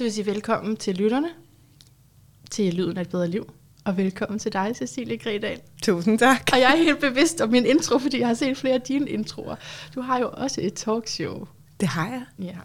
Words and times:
vil 0.00 0.06
jeg 0.06 0.12
sige 0.14 0.26
velkommen 0.26 0.76
til 0.76 0.96
lytterne, 0.96 1.28
til 2.50 2.74
Lyden 2.74 2.96
af 2.96 3.00
et 3.00 3.08
bedre 3.08 3.28
liv, 3.28 3.52
og 3.84 3.96
velkommen 3.96 4.38
til 4.38 4.52
dig, 4.52 4.72
Cecilie 4.76 5.18
Gredal. 5.18 5.60
Tusind 5.82 6.18
tak. 6.18 6.48
Og 6.52 6.60
jeg 6.60 6.72
er 6.72 6.76
helt 6.76 7.00
bevidst 7.00 7.40
om 7.40 7.48
min 7.48 7.66
intro, 7.66 7.98
fordi 7.98 8.18
jeg 8.18 8.26
har 8.26 8.34
set 8.34 8.56
flere 8.56 8.74
af 8.74 8.80
dine 8.80 9.10
introer. 9.10 9.56
Du 9.94 10.00
har 10.00 10.18
jo 10.18 10.30
også 10.32 10.60
et 10.60 10.74
talkshow. 10.74 11.46
Det 11.80 11.88
har 11.88 12.08
jeg. 12.08 12.24
Ja. 12.38 12.56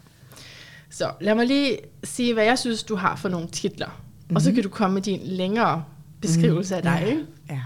Så 0.89 1.11
lad 1.21 1.35
mig 1.35 1.47
lige 1.47 1.77
sige, 2.03 2.33
hvad 2.33 2.43
jeg 2.43 2.59
synes, 2.59 2.83
du 2.83 2.95
har 2.95 3.15
for 3.15 3.29
nogle 3.29 3.47
titler. 3.47 3.87
Mm-hmm. 3.87 4.35
Og 4.35 4.41
så 4.41 4.51
kan 4.51 4.63
du 4.63 4.69
komme 4.69 4.93
med 4.93 5.01
din 5.01 5.19
længere 5.23 5.85
beskrivelse 6.21 6.75
mm-hmm. 6.75 6.87
af 6.87 6.99
dig. 6.99 7.25
Ja. 7.49 7.55
Ja. 7.55 7.61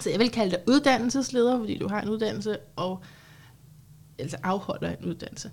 Så 0.00 0.10
jeg 0.10 0.18
vil 0.18 0.30
kalde 0.30 0.50
dig 0.50 0.60
uddannelsesleder, 0.66 1.58
fordi 1.58 1.78
du 1.78 1.88
har 1.88 2.00
en 2.00 2.08
uddannelse, 2.08 2.58
og 2.76 3.02
altså 4.18 4.36
afholder 4.42 4.90
en 4.90 5.04
uddannelse. 5.04 5.50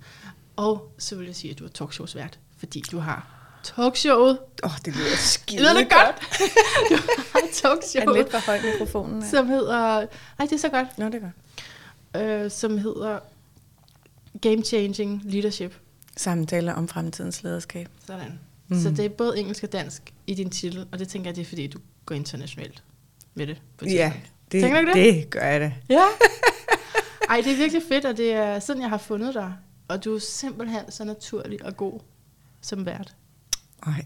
Og 0.55 0.93
så 0.97 1.15
vil 1.15 1.25
jeg 1.25 1.35
sige, 1.35 1.51
at 1.51 1.59
du 1.59 1.65
er 1.65 1.69
talkshowsvært, 1.69 2.39
fordi 2.57 2.83
du 2.91 2.99
har 2.99 3.38
talkshowet. 3.75 4.39
Åh, 4.63 4.69
oh, 4.71 4.77
det 4.85 4.95
lyder 4.95 5.15
skide 5.17 5.59
Lyder 5.59 5.73
det 5.73 5.89
godt? 5.91 6.15
du 6.89 6.95
har 7.33 7.39
Er 7.39 7.51
talkshowet, 7.53 8.17
lidt 8.17 8.31
for 8.31 8.37
højt 8.45 8.61
mikrofonen? 8.63 9.23
her? 9.23 9.29
som 9.29 9.47
hedder... 9.47 9.99
Nej, 10.39 10.47
det 10.47 10.51
er 10.51 10.57
så 10.57 10.69
godt. 10.69 10.97
Nå, 10.97 11.05
det 11.05 11.15
er 11.15 11.19
godt. 11.19 12.45
Øh, 12.45 12.51
som 12.51 12.77
hedder 12.77 13.19
Game 14.41 14.63
Changing 14.63 15.21
Leadership. 15.25 15.75
Samtaler 16.17 16.73
om 16.73 16.87
fremtidens 16.87 17.43
lederskab. 17.43 17.87
Sådan. 18.07 18.39
Mm. 18.67 18.81
Så 18.81 18.89
det 18.89 19.05
er 19.05 19.09
både 19.09 19.39
engelsk 19.39 19.63
og 19.63 19.71
dansk 19.71 20.13
i 20.27 20.33
din 20.33 20.49
titel, 20.49 20.87
og 20.91 20.99
det 20.99 21.07
tænker 21.07 21.29
jeg, 21.29 21.35
det 21.35 21.41
er 21.41 21.45
fordi, 21.45 21.67
du 21.67 21.79
går 22.05 22.15
internationalt 22.15 22.83
med 23.33 23.47
det. 23.47 23.61
På 23.77 23.85
Ja, 23.85 23.89
tidspunkt. 23.89 24.51
det, 24.51 24.61
Tænker 24.61 24.81
du 24.81 24.87
det? 24.87 24.95
det 24.95 25.29
gør 25.29 25.41
jeg 25.41 25.59
da. 25.59 25.73
Ja. 25.89 26.03
Ej, 27.29 27.41
det 27.41 27.51
er 27.51 27.57
virkelig 27.57 27.81
fedt, 27.89 28.05
og 28.05 28.17
det 28.17 28.31
er 28.33 28.59
sådan, 28.59 28.81
jeg 28.81 28.89
har 28.89 28.97
fundet 28.97 29.33
dig. 29.33 29.53
Og 29.87 30.05
du 30.05 30.15
er 30.15 30.19
simpelthen 30.19 30.91
så 30.91 31.03
naturlig 31.03 31.65
og 31.65 31.77
god 31.77 31.99
som 32.61 32.85
vært. 32.85 33.15
Ej, 33.87 34.05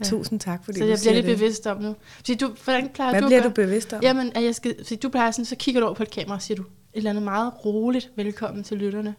Ja. 0.00 0.04
tusind 0.04 0.40
tak, 0.40 0.64
fordi 0.64 0.78
så 0.78 0.84
jeg 0.84 0.98
bliver 1.00 1.14
lidt 1.14 1.26
det. 1.26 1.38
bevidst 1.38 1.66
om 1.66 1.82
nu. 1.82 1.96
Fordi 2.16 2.34
du, 2.34 2.54
hvordan 2.64 2.88
plejer 2.94 3.10
Hvad 3.12 3.20
du 3.22 3.26
bliver 3.26 3.42
du 3.42 3.48
bevidst 3.50 3.92
om? 3.92 4.02
Jamen, 4.02 4.32
at 4.34 4.44
jeg 4.44 4.54
skal, 4.54 4.74
fordi 4.84 4.96
du 4.96 5.08
plejer 5.08 5.30
sådan, 5.30 5.44
så 5.44 5.56
kigger 5.56 5.80
du 5.80 5.86
over 5.86 5.94
på 5.94 6.02
et 6.02 6.10
kamera 6.10 6.34
og 6.34 6.42
siger 6.42 6.56
du 6.56 6.62
et 6.62 6.68
eller 6.94 7.10
andet 7.10 7.22
meget 7.24 7.52
roligt, 7.64 8.10
velkommen 8.16 8.64
til 8.64 8.76
lytterne, 8.76 9.14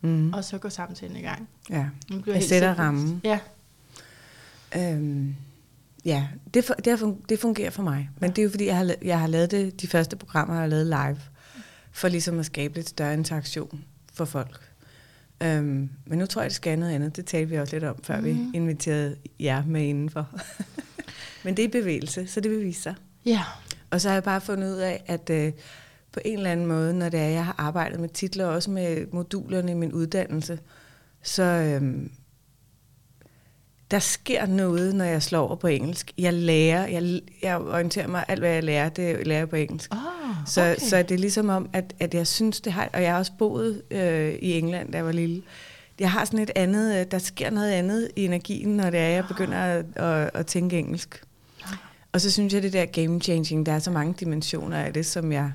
Mm. 0.00 0.32
og 0.32 0.44
så 0.44 0.58
går 0.58 0.68
samtalen 0.68 1.16
i 1.16 1.20
gang. 1.20 1.48
ja. 1.70 1.86
Jeg 2.26 2.34
helt 2.34 2.44
sætter 2.44 2.74
rammen. 2.74 3.20
Ja, 3.24 3.38
Øhm, 4.76 5.34
ja, 6.04 6.26
det, 6.54 6.70
fu- 6.70 6.80
det, 6.84 6.96
fun- 7.02 7.24
det 7.28 7.38
fungerer 7.38 7.70
for 7.70 7.82
mig. 7.82 8.10
Men 8.20 8.30
det 8.30 8.38
er 8.38 8.42
jo 8.42 8.50
fordi, 8.50 8.66
jeg 8.66 8.76
har, 8.76 8.94
jeg 9.02 9.20
har 9.20 9.26
lavet 9.26 9.50
det, 9.50 9.80
de 9.80 9.86
første 9.88 10.16
programmer, 10.16 10.54
jeg 10.54 10.60
har 10.60 10.68
lavet 10.68 10.86
live, 10.86 11.20
for 11.92 12.08
ligesom 12.08 12.38
at 12.38 12.46
skabe 12.46 12.74
lidt 12.74 12.88
større 12.88 13.14
interaktion 13.14 13.84
for 14.14 14.24
folk. 14.24 14.71
Øhm, 15.42 15.88
men 16.06 16.18
nu 16.18 16.26
tror 16.26 16.42
jeg, 16.42 16.48
det 16.48 16.56
skal 16.56 16.78
noget 16.78 16.92
andet. 16.94 17.16
Det 17.16 17.26
talte 17.26 17.48
vi 17.50 17.58
også 17.58 17.76
lidt 17.76 17.84
om, 17.84 17.96
før 18.04 18.18
mm. 18.18 18.24
vi 18.24 18.32
Mhm. 18.32 18.50
inviterede 18.54 19.16
jer 19.40 19.64
med 19.66 19.82
indenfor. 19.82 20.28
men 21.44 21.56
det 21.56 21.64
er 21.64 21.68
bevægelse, 21.68 22.26
så 22.26 22.40
det 22.40 22.50
vil 22.50 22.64
vise 22.64 22.82
sig. 22.82 22.94
ja. 23.26 23.42
Og 23.90 24.00
så 24.00 24.08
har 24.08 24.14
jeg 24.16 24.22
bare 24.22 24.40
fundet 24.40 24.72
ud 24.74 24.78
af, 24.78 25.02
at 25.06 25.30
øh, 25.30 25.52
på 26.12 26.20
en 26.24 26.36
eller 26.38 26.50
anden 26.52 26.66
måde, 26.66 26.94
når 26.94 27.08
det 27.08 27.20
er, 27.20 27.24
jeg 27.28 27.44
har 27.44 27.54
arbejdet 27.58 28.00
med 28.00 28.08
titler, 28.08 28.46
og 28.46 28.54
også 28.54 28.70
med 28.70 29.06
modulerne 29.12 29.70
i 29.72 29.74
min 29.74 29.92
uddannelse, 29.92 30.58
så 31.22 31.42
øhm, 31.42 32.10
der 33.90 33.98
sker 33.98 34.46
noget, 34.46 34.94
når 34.94 35.04
jeg 35.04 35.22
slår 35.22 35.46
over 35.46 35.56
på 35.56 35.66
engelsk. 35.66 36.12
Jeg 36.18 36.32
lærer, 36.32 36.86
jeg, 36.86 37.20
jeg 37.42 37.58
orienterer 37.58 38.06
mig, 38.06 38.24
alt 38.28 38.40
hvad 38.40 38.50
jeg 38.50 38.64
lærer, 38.64 38.88
det 38.88 39.26
lærer 39.26 39.38
jeg 39.40 39.48
på 39.48 39.56
engelsk. 39.56 39.94
Oh, 39.94 40.21
Så, 40.46 40.60
okay. 40.60 40.86
så 40.86 41.02
det 41.02 41.10
er 41.10 41.18
ligesom 41.18 41.48
om, 41.48 41.70
at, 41.72 41.94
at 42.00 42.14
jeg 42.14 42.26
synes, 42.26 42.60
det 42.60 42.72
har, 42.72 42.88
og 42.92 43.02
jeg 43.02 43.12
har 43.12 43.18
også 43.18 43.32
boet 43.38 43.82
øh, 43.90 44.34
i 44.34 44.58
England, 44.58 44.92
da 44.92 44.98
jeg 44.98 45.04
var 45.04 45.12
lille. 45.12 45.42
Jeg 46.00 46.10
har 46.10 46.24
sådan 46.24 46.38
et 46.38 46.50
andet, 46.56 47.00
øh, 47.00 47.06
der 47.10 47.18
sker 47.18 47.50
noget 47.50 47.70
andet 47.70 48.08
i 48.16 48.24
energien, 48.24 48.76
når 48.76 48.90
det 48.90 49.00
er, 49.00 49.08
jeg 49.08 49.24
begynder 49.28 49.58
at, 49.58 49.84
at, 49.96 50.30
at 50.34 50.46
tænke 50.46 50.78
engelsk. 50.78 51.24
Og 52.12 52.20
så 52.20 52.30
synes 52.30 52.54
jeg, 52.54 52.62
det 52.62 52.72
der 52.72 52.84
game 52.84 53.20
changing, 53.20 53.66
der 53.66 53.72
er 53.72 53.78
så 53.78 53.90
mange 53.90 54.14
dimensioner 54.20 54.76
af 54.76 54.92
det, 54.92 55.06
som 55.06 55.32
jeg 55.32 55.52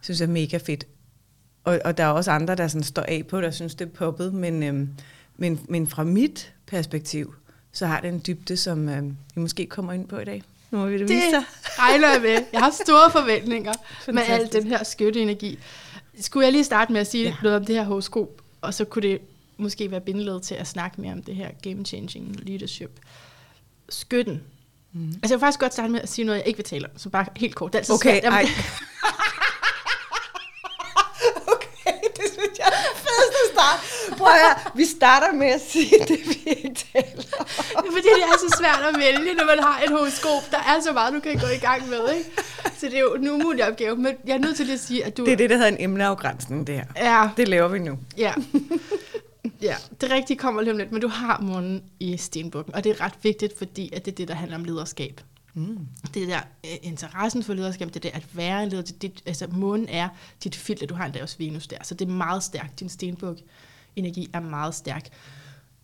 synes 0.00 0.20
er 0.20 0.26
mega 0.26 0.56
fedt. 0.56 0.86
Og, 1.64 1.80
og 1.84 1.98
der 1.98 2.04
er 2.04 2.08
også 2.08 2.30
andre, 2.30 2.54
der 2.54 2.68
sådan 2.68 2.82
står 2.82 3.02
af 3.02 3.26
på, 3.26 3.40
der 3.40 3.50
synes, 3.50 3.74
det 3.74 3.84
er 3.84 3.90
poppet, 3.90 4.34
men, 4.34 4.62
øhm, 4.62 4.88
men, 5.36 5.60
men 5.68 5.86
fra 5.86 6.04
mit 6.04 6.52
perspektiv, 6.66 7.34
så 7.72 7.86
har 7.86 8.00
det 8.00 8.08
en 8.08 8.22
dybde, 8.26 8.56
som 8.56 8.88
øhm, 8.88 9.16
vi 9.34 9.40
måske 9.40 9.66
kommer 9.66 9.92
ind 9.92 10.08
på 10.08 10.18
i 10.18 10.24
dag. 10.24 10.42
Nu 10.70 10.78
må 10.78 10.86
vi 10.86 10.98
det, 10.98 11.08
vise 11.08 11.22
Det 11.26 11.30
sig. 11.30 11.44
regner 11.78 12.12
jeg 12.12 12.20
med. 12.22 12.44
Jeg 12.52 12.60
har 12.60 12.70
store 12.70 13.10
forventninger 13.10 13.72
med 14.12 14.22
al 14.22 14.28
Fantastisk. 14.28 14.62
den 14.62 14.70
her 14.70 14.84
skytteenergi. 14.84 15.58
Skulle 16.20 16.44
jeg 16.44 16.52
lige 16.52 16.64
starte 16.64 16.92
med 16.92 17.00
at 17.00 17.06
sige 17.06 17.24
ja. 17.24 17.34
Noget 17.42 17.56
om 17.58 17.64
det 17.64 17.74
her 17.74 17.84
horoskop, 17.84 18.28
og 18.60 18.74
så 18.74 18.84
kunne 18.84 19.02
det 19.08 19.20
måske 19.56 19.90
være 19.90 20.00
bindeled 20.00 20.40
til 20.40 20.54
at 20.54 20.66
snakke 20.66 21.00
mere 21.00 21.12
om 21.12 21.22
det 21.22 21.36
her 21.36 21.48
game-changing 21.66 22.36
leadership. 22.48 23.00
Skytten. 23.88 24.42
Mm. 24.92 25.06
Altså 25.08 25.18
jeg 25.22 25.30
vil 25.30 25.40
faktisk 25.40 25.60
godt 25.60 25.72
starte 25.72 25.92
med 25.92 26.00
at 26.00 26.08
sige 26.08 26.24
noget, 26.24 26.38
jeg 26.38 26.46
ikke 26.46 26.56
vil 26.56 26.64
tale 26.66 26.84
om, 26.84 26.90
så 26.98 27.08
bare 27.08 27.26
helt 27.36 27.54
kort. 27.54 27.72
Det 27.72 27.88
er 27.90 27.94
Okay, 27.94 28.20
svært. 28.20 28.34
Okay, 31.54 31.98
det 32.16 32.24
synes 32.32 32.58
jeg 32.58 32.66
er 32.66 32.96
fedeste 32.96 33.42
start. 33.52 33.80
Prøv 34.16 34.26
at 34.26 34.32
høre, 34.42 34.72
vi 34.76 34.84
starter 34.84 35.32
med 35.32 35.46
at 35.46 35.60
sige 35.68 35.94
det, 36.08 36.18
vi 36.28 36.38
ikke 36.46 36.74
taler 36.92 37.22
om. 37.38 37.46
Det 37.82 37.88
er 37.88 37.92
fordi, 37.92 38.08
det 38.18 38.24
er 38.32 38.38
så 38.48 38.56
svært 38.58 38.94
at 38.94 38.98
vælge, 39.00 39.34
når 39.34 39.44
man 39.46 39.58
har 39.62 39.82
et 39.84 39.90
horoskop. 39.90 40.50
Der 40.50 40.58
er 40.58 40.80
så 40.82 40.92
meget, 40.92 41.14
du 41.14 41.20
kan 41.20 41.38
gå 41.38 41.46
i 41.46 41.58
gang 41.58 41.88
med, 41.88 42.14
ikke? 42.16 42.30
Så 42.78 42.86
det 42.86 42.94
er 42.94 43.00
jo 43.00 43.14
en 43.14 43.28
umulig 43.28 43.68
opgave. 43.68 43.96
Men 43.96 44.14
jeg 44.26 44.34
er 44.34 44.38
nødt 44.38 44.56
til 44.56 44.66
lige 44.66 44.74
at 44.74 44.80
sige, 44.80 45.04
at 45.04 45.16
du... 45.16 45.24
Det 45.24 45.32
er 45.32 45.36
det, 45.36 45.50
der 45.50 45.56
hedder 45.56 45.70
en 45.70 45.76
emneafgrænsning, 45.80 46.66
det 46.66 46.74
her. 46.74 46.84
Ja, 46.96 47.28
Det 47.36 47.48
laver 47.48 47.68
vi 47.68 47.78
nu. 47.78 47.98
Ja. 48.18 48.32
ja, 49.62 49.76
det 50.00 50.10
rigtige 50.10 50.36
kommer 50.36 50.62
lige 50.62 50.72
om 50.72 50.78
lidt, 50.78 50.92
men 50.92 51.00
du 51.02 51.08
har 51.08 51.40
månen 51.40 51.82
i 52.00 52.16
stenbukken, 52.16 52.74
og 52.74 52.84
det 52.84 52.90
er 52.90 53.00
ret 53.04 53.14
vigtigt, 53.22 53.58
fordi 53.58 53.90
at 53.92 54.04
det 54.04 54.12
er 54.12 54.16
det, 54.16 54.28
der 54.28 54.34
handler 54.34 54.56
om 54.56 54.64
lederskab. 54.64 55.20
Mm. 55.54 55.78
Det 56.14 56.28
der 56.28 56.40
øh, 56.64 56.70
interessen 56.82 57.42
for 57.42 57.54
lederskab, 57.54 57.88
det 57.88 57.96
er 57.96 58.00
det 58.00 58.10
at 58.14 58.22
være 58.32 58.62
en 58.62 58.68
leder. 58.68 58.82
Det, 58.82 59.02
det, 59.02 59.22
altså 59.26 59.46
månen 59.52 59.88
er 59.88 60.08
dit 60.44 60.56
filter, 60.56 60.86
du 60.86 60.94
har 60.94 61.04
endda 61.04 61.22
også 61.22 61.36
Venus 61.38 61.66
der, 61.66 61.76
så 61.82 61.94
det 61.94 62.08
er 62.08 62.12
meget 62.12 62.42
stærkt. 62.42 62.80
Din 62.80 62.88
stenbuk 62.88 63.36
energi 63.98 64.30
er 64.32 64.40
meget 64.40 64.74
stærk. 64.74 65.08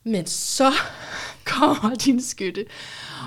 Men 0.05 0.27
så 0.27 0.73
kommer 1.45 1.95
din 1.95 2.23
skytte, 2.23 2.67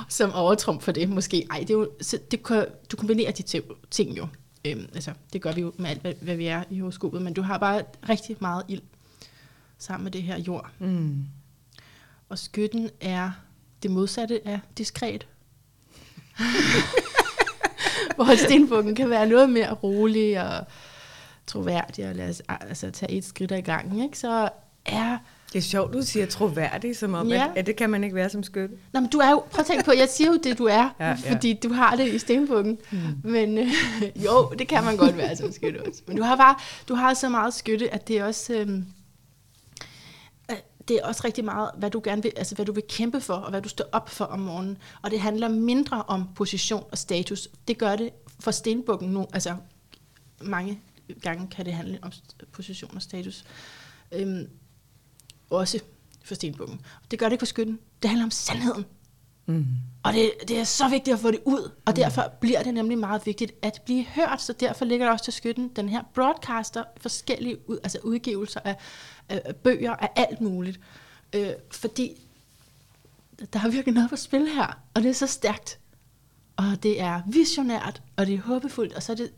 som 0.09 0.33
overtrum 0.33 0.79
for 0.81 0.91
det 0.91 1.09
måske. 1.09 1.47
Ej, 1.51 1.59
det 1.59 1.69
er 1.69 1.73
jo, 1.73 1.89
så 2.01 2.19
det, 2.31 2.43
kan- 2.43 2.65
du 2.91 2.97
kombinerer 2.97 3.31
de 3.31 3.41
to 3.41 3.59
ting 3.91 4.17
jo. 4.17 4.27
Øhm, 4.65 4.89
altså, 4.95 5.11
det 5.33 5.41
gør 5.41 5.51
vi 5.51 5.61
jo 5.61 5.73
med 5.77 5.89
alt, 5.89 6.01
hvad, 6.01 6.13
hvad 6.21 6.35
vi 6.35 6.45
er 6.47 6.63
i 6.69 6.79
horoskopet, 6.79 7.21
men 7.21 7.33
du 7.33 7.41
har 7.41 7.57
bare 7.57 7.83
rigtig 8.09 8.37
meget 8.39 8.63
ild 8.67 8.81
sammen 9.77 10.03
med 10.03 10.11
det 10.11 10.23
her 10.23 10.39
jord. 10.39 10.69
Mm. 10.79 11.25
Og 12.29 12.39
skytten 12.39 12.89
er 13.01 13.31
det 13.83 13.91
modsatte 13.91 14.47
af 14.47 14.59
diskret. 14.77 15.27
Hvor 18.15 18.35
stenbukken 18.45 18.95
kan 18.95 19.09
være 19.09 19.27
noget 19.27 19.49
mere 19.49 19.73
rolig 19.73 20.41
og 20.57 20.65
troværdig 21.47 22.09
og 22.09 22.15
lade 22.15 22.29
os 22.29 22.41
altså, 22.49 22.91
tage 22.91 23.11
et 23.11 23.25
skridt 23.25 23.51
ad 23.51 23.61
gangen. 23.61 24.03
Ikke? 24.03 24.19
Så 24.19 24.49
er... 24.87 25.17
Det 25.53 25.59
er 25.59 25.63
sjovt, 25.63 25.93
du 25.93 26.01
siger 26.01 26.25
troværdig, 26.25 26.97
som 26.97 27.13
om, 27.13 27.27
Ja. 27.27 27.43
at, 27.51 27.57
at 27.57 27.65
det 27.65 27.75
kan 27.75 27.89
man 27.89 28.03
ikke 28.03 28.15
være 28.15 28.29
som 28.29 28.43
skytte. 28.43 28.75
Nå, 28.93 28.99
men 28.99 29.09
du 29.09 29.17
er 29.17 29.31
jo... 29.31 29.43
Prøv 29.51 29.59
at 29.59 29.65
tænke 29.65 29.85
på, 29.85 29.91
jeg 29.91 30.09
siger 30.09 30.31
jo 30.31 30.37
det, 30.43 30.57
du 30.57 30.65
er, 30.65 30.89
ja, 30.99 31.07
Ja, 31.07 31.13
fordi 31.31 31.53
du 31.63 31.73
har 31.73 31.95
det 31.95 32.13
i 32.13 32.19
stenbukken. 32.19 32.77
Mm. 32.91 32.97
Men 33.29 33.57
øh, 33.57 33.67
jo, 34.25 34.53
det 34.59 34.67
kan 34.67 34.83
man 34.83 34.97
godt 34.97 35.17
være 35.17 35.35
som 35.35 35.51
skytte 35.51 35.87
også. 35.87 36.01
Men 36.07 36.17
du 36.17 36.23
har 36.23 36.35
bare 36.35 36.55
du 36.87 36.95
har 36.95 37.13
så 37.13 37.29
meget 37.29 37.53
skytte, 37.53 37.93
at 37.93 38.07
det 38.07 38.17
er 38.17 38.23
også... 38.25 38.53
Øh, 38.53 38.81
det 40.87 40.95
er 40.97 41.05
også 41.07 41.21
rigtig 41.25 41.45
meget, 41.45 41.69
hvad 41.77 41.89
du 41.91 42.01
gerne 42.03 42.23
vil, 42.23 42.31
altså 42.35 42.55
hvad 42.55 42.65
du 42.65 42.71
vil 42.71 42.83
kæmpe 42.89 43.21
for, 43.21 43.33
og 43.33 43.49
hvad 43.49 43.61
du 43.61 43.69
står 43.69 43.85
op 43.91 44.09
for 44.09 44.25
om 44.25 44.39
morgenen. 44.39 44.77
Og 45.01 45.11
det 45.11 45.19
handler 45.19 45.47
mindre 45.47 46.03
om 46.07 46.23
position 46.35 46.83
og 46.91 46.97
status. 46.97 47.47
Det 47.67 47.77
gør 47.77 47.95
det 47.95 48.09
for 48.39 48.51
stenbukken 48.51 49.09
nu, 49.09 49.27
altså 49.33 49.55
mange 50.41 50.79
gange 51.21 51.47
kan 51.47 51.65
det 51.65 51.73
handle 51.73 51.99
om 52.01 52.11
position 52.51 52.91
og 52.95 53.01
status. 53.01 53.43
Øhm, 54.11 54.47
også 55.49 55.79
for 56.23 56.35
stenbukken. 56.35 56.81
Det 57.11 57.19
gør 57.19 57.25
det 57.25 57.33
ikke 57.33 57.41
for 57.41 57.45
skytten. 57.45 57.79
Det 58.01 58.09
handler 58.09 58.25
om 58.25 58.31
sandheden. 58.31 58.85
Mm. 59.45 59.65
Og 60.03 60.13
det, 60.13 60.31
det 60.47 60.59
er 60.59 60.63
så 60.63 60.89
vigtigt 60.89 61.13
at 61.13 61.19
få 61.19 61.31
det 61.31 61.39
ud, 61.45 61.71
og 61.85 61.95
derfor 61.95 62.33
bliver 62.41 62.63
det 62.63 62.73
nemlig 62.73 62.97
meget 62.97 63.25
vigtigt 63.25 63.51
at 63.61 63.81
blive 63.85 64.05
hørt, 64.05 64.41
så 64.41 64.53
derfor 64.53 64.85
ligger 64.85 65.05
der 65.05 65.13
også 65.13 65.25
til 65.25 65.33
skytten 65.33 65.67
den 65.75 65.89
her 65.89 66.03
broadcaster, 66.13 66.83
forskellige 66.97 67.69
ud, 67.69 67.77
altså 67.83 67.99
udgivelser 68.03 68.59
af, 68.63 68.75
af, 69.29 69.41
af 69.45 69.55
bøger, 69.55 69.91
af 69.91 70.09
alt 70.15 70.41
muligt. 70.41 70.79
Øh, 71.35 71.49
fordi 71.71 72.27
der 73.53 73.59
er 73.59 73.69
virkelig 73.69 73.93
noget 73.93 74.09
på 74.09 74.15
spil 74.15 74.47
her, 74.47 74.79
og 74.93 75.03
det 75.03 75.09
er 75.09 75.13
så 75.13 75.27
stærkt. 75.27 75.79
Og 76.55 76.83
det 76.83 77.01
er 77.01 77.21
visionært, 77.27 78.01
og 78.15 78.25
det 78.25 78.35
er 78.35 78.41
håbefuldt, 78.41 78.93
og 78.93 79.03
så 79.03 79.11
er 79.11 79.15
det 79.15 79.31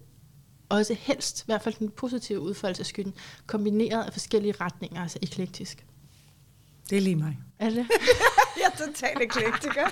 også 0.70 0.94
helst, 0.94 1.42
i 1.42 1.46
hvert 1.46 1.62
fald 1.62 1.76
den 1.80 1.90
positive 1.90 2.40
udfoldelse 2.40 2.82
af 2.82 2.86
skytten, 2.86 3.14
kombineret 3.48 4.04
af 4.04 4.14
forskellige 4.14 4.54
retninger, 4.62 5.02
altså 5.02 5.20
eklektisk. 5.22 5.86
Det 6.90 6.98
er 6.98 7.02
lige 7.02 7.16
mig. 7.16 7.38
Er 7.60 7.70
det? 7.70 7.88
Jeg 8.58 8.72
er 8.74 8.86
totalt 8.86 9.22
eklektiker. 9.22 9.90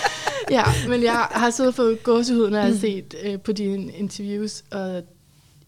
ja, 0.56 0.64
men 0.88 1.02
jeg 1.02 1.28
har 1.30 1.50
siddet 1.50 1.74
for 1.74 2.02
gåsehud, 2.02 2.50
når 2.50 2.58
jeg 2.58 2.66
har 2.66 2.74
set 2.74 3.14
øh, 3.22 3.40
på 3.40 3.52
dine 3.52 3.92
interviews, 3.92 4.64
og 4.70 5.02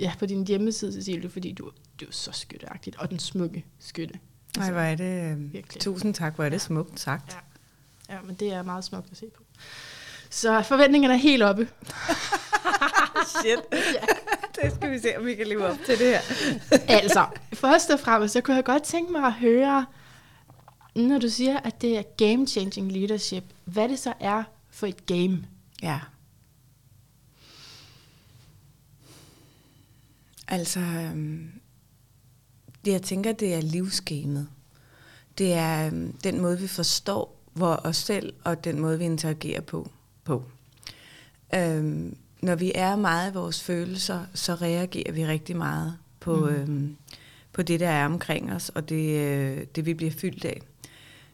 ja, 0.01 0.13
på 0.19 0.27
din 0.27 0.47
hjemmeside, 0.47 0.93
Cecilie, 0.93 1.31
fordi 1.31 1.53
du, 1.53 1.71
du 2.01 2.05
er 2.05 2.13
så 2.13 2.33
skytteagtigt, 2.33 2.97
og 2.99 3.11
den 3.11 3.19
smukke 3.19 3.65
skytte. 3.81 4.15
Nej, 4.57 4.71
hvor 4.71 4.81
er 4.81 4.95
det... 4.95 5.31
øh, 5.33 5.53
Virkelig. 5.53 5.81
Tusind 5.83 6.15
tak, 6.15 6.35
hvor 6.35 6.45
er 6.45 6.49
det 6.49 6.61
smukt 6.61 7.01
sagt. 7.01 7.37
Ja. 8.09 8.15
Ja, 8.15 8.21
men 8.25 8.35
det 8.35 8.53
er 8.53 8.63
meget 8.63 8.85
smukt 8.85 9.07
at 9.11 9.17
se 9.17 9.27
på. 9.37 9.43
Så 10.31 10.63
forventningerne 10.63 11.15
er 11.15 11.19
helt 11.19 11.43
oppe. 11.43 11.69
Shit. 13.41 13.59
ja. 13.73 14.07
Det 14.63 14.73
skal 14.75 14.91
vi 14.91 14.99
se, 14.99 15.19
om 15.19 15.27
vi 15.27 15.35
kan 15.35 15.47
leve 15.47 15.67
op 15.67 15.77
til 15.87 15.99
det 15.99 16.07
her. 16.07 16.21
altså, 16.89 17.27
først 17.53 17.91
og 17.91 18.01
fremmest, 18.01 18.33
så 18.33 18.41
kunne 18.41 18.57
jeg 18.57 18.65
godt 18.65 18.83
tænke 18.83 19.13
mig 19.13 19.25
at 19.25 19.33
høre, 19.33 19.87
når 21.07 21.19
du 21.19 21.29
siger, 21.29 21.61
at 21.61 21.83
det 21.83 21.99
er 21.99 22.03
game-changing 22.03 22.93
leadership, 22.93 23.45
hvad 23.65 23.89
det 23.89 23.99
så 23.99 24.13
er 24.21 24.43
for 24.71 24.87
et 24.87 25.07
game. 25.07 25.45
Ja. 25.83 26.01
Altså, 30.49 30.81
øhm, 30.81 31.51
det 32.85 32.93
jeg 32.93 33.03
tænker, 33.03 33.33
det 33.33 33.55
er 33.55 33.61
livsgamet. 33.61 34.49
Det 35.39 35.53
er 35.53 35.87
øhm, 35.87 36.13
den 36.25 36.41
måde, 36.41 36.61
vi 36.61 36.67
forstår 36.67 37.39
hvor 37.59 37.81
os 37.85 37.97
selv 37.97 38.35
og 38.45 38.65
den 38.65 38.81
måde, 38.81 38.99
vi 38.99 39.05
interagerer 39.05 39.61
på. 39.61 39.91
på. 40.25 40.45
Øhm, 41.55 42.17
når 42.43 42.55
vi 42.55 42.73
er 42.75 42.97
meget 42.97 43.31
i 43.31 43.35
vores 43.35 43.63
følelser, 43.63 44.25
så 44.35 44.55
reagerer 44.55 45.13
vi 45.13 45.27
rigtig 45.27 45.57
meget 45.57 45.97
på, 46.21 46.37
mm. 46.37 46.55
øhm, 46.55 46.97
på 47.53 47.63
det, 47.63 47.81
der 47.81 47.89
er 47.89 48.07
omkring 48.07 48.53
os, 48.53 48.69
og 48.69 48.89
det, 48.89 49.21
øh, 49.21 49.67
det 49.75 49.87
vi 49.87 49.95
bliver 49.95 50.13
fyldt 50.13 50.45
af. 50.45 50.61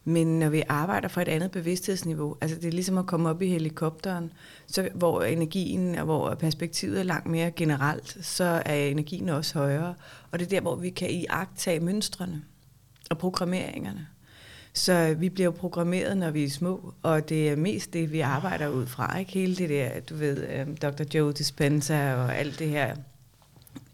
Men 0.04 0.38
når 0.38 0.48
vi 0.48 0.62
arbejder 0.68 1.08
for 1.08 1.20
et 1.20 1.28
andet 1.28 1.50
bevidsthedsniveau, 1.50 2.36
altså 2.40 2.56
det 2.56 2.64
er 2.64 2.72
ligesom 2.72 2.98
at 2.98 3.06
komme 3.06 3.28
op 3.28 3.42
i 3.42 3.48
helikopteren, 3.48 4.32
så 4.66 4.88
hvor 4.94 5.22
energien 5.22 5.94
og 5.94 6.04
hvor 6.04 6.34
perspektivet 6.34 6.98
er 6.98 7.02
langt 7.02 7.26
mere 7.26 7.50
generelt, 7.50 8.16
så 8.20 8.62
er 8.64 8.74
energien 8.74 9.28
også 9.28 9.58
højere. 9.58 9.94
Og 10.30 10.38
det 10.38 10.46
er 10.46 10.50
der, 10.50 10.60
hvor 10.60 10.76
vi 10.76 10.90
kan 10.90 11.10
iagtage 11.10 11.80
mønstrene 11.80 12.42
og 13.10 13.18
programmeringerne. 13.18 14.06
Så 14.72 15.14
vi 15.18 15.28
bliver 15.28 15.50
programmeret, 15.50 16.16
når 16.16 16.30
vi 16.30 16.44
er 16.44 16.50
små, 16.50 16.94
og 17.02 17.28
det 17.28 17.48
er 17.48 17.56
mest 17.56 17.92
det, 17.92 18.12
vi 18.12 18.20
arbejder 18.20 18.68
ud 18.68 18.86
fra. 18.86 19.18
Ikke 19.18 19.32
hele 19.32 19.56
det 19.56 19.68
der, 19.68 20.00
du 20.00 20.14
ved, 20.14 20.62
um, 20.66 20.76
Dr. 20.76 21.04
Joe 21.14 21.32
Dispenza 21.32 22.14
og 22.14 22.36
alt 22.36 22.58
det 22.58 22.68
her. 22.68 22.96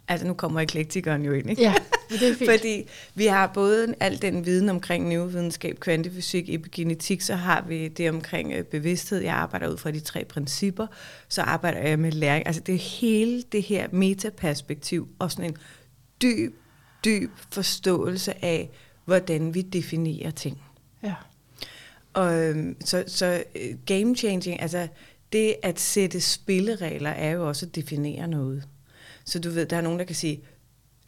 Altså 0.08 0.26
nu 0.26 0.34
kommer 0.34 0.60
eklektikeren 0.60 1.22
jo 1.22 1.32
ind, 1.32 1.50
ikke? 1.50 1.62
Ja, 1.62 1.74
det 2.18 2.28
er 2.28 2.34
fint. 2.34 2.50
Fordi 2.50 2.88
vi 3.14 3.26
har 3.26 3.46
både 3.46 3.94
al 4.00 4.22
den 4.22 4.46
viden 4.46 4.68
omkring 4.68 5.08
neurovidenskab, 5.08 5.80
kvantefysik, 5.80 6.48
epigenetik, 6.48 7.20
så 7.20 7.34
har 7.34 7.64
vi 7.68 7.88
det 7.88 8.10
omkring 8.10 8.52
øh, 8.52 8.64
bevidsthed. 8.64 9.20
Jeg 9.20 9.34
arbejder 9.34 9.68
ud 9.68 9.76
fra 9.76 9.90
de 9.90 10.00
tre 10.00 10.24
principper. 10.24 10.86
Så 11.28 11.42
arbejder 11.42 11.80
jeg 11.80 11.98
med 11.98 12.12
læring. 12.12 12.46
Altså 12.46 12.62
det 12.62 12.74
er 12.74 12.78
hele 12.78 13.42
det 13.42 13.62
her 13.62 13.88
metaperspektiv 13.92 15.08
og 15.18 15.32
sådan 15.32 15.44
en 15.44 15.56
dyb, 16.22 16.54
dyb 17.04 17.30
forståelse 17.52 18.44
af, 18.44 18.70
hvordan 19.04 19.54
vi 19.54 19.62
definerer 19.62 20.30
ting. 20.30 20.62
Ja. 21.02 21.14
Og, 22.12 22.34
øhm, 22.34 22.76
så, 22.84 23.04
så 23.06 23.44
øh, 23.54 23.74
game 23.86 24.16
changing, 24.16 24.62
altså 24.62 24.88
det 25.32 25.54
at 25.62 25.80
sætte 25.80 26.20
spilleregler, 26.20 27.10
er 27.10 27.30
jo 27.30 27.48
også 27.48 27.66
at 27.66 27.74
definere 27.74 28.28
noget. 28.28 28.64
Så 29.24 29.38
du 29.38 29.50
ved, 29.50 29.66
der 29.66 29.76
er 29.76 29.80
nogen, 29.80 29.98
der 29.98 30.04
kan 30.04 30.16
sige, 30.16 30.40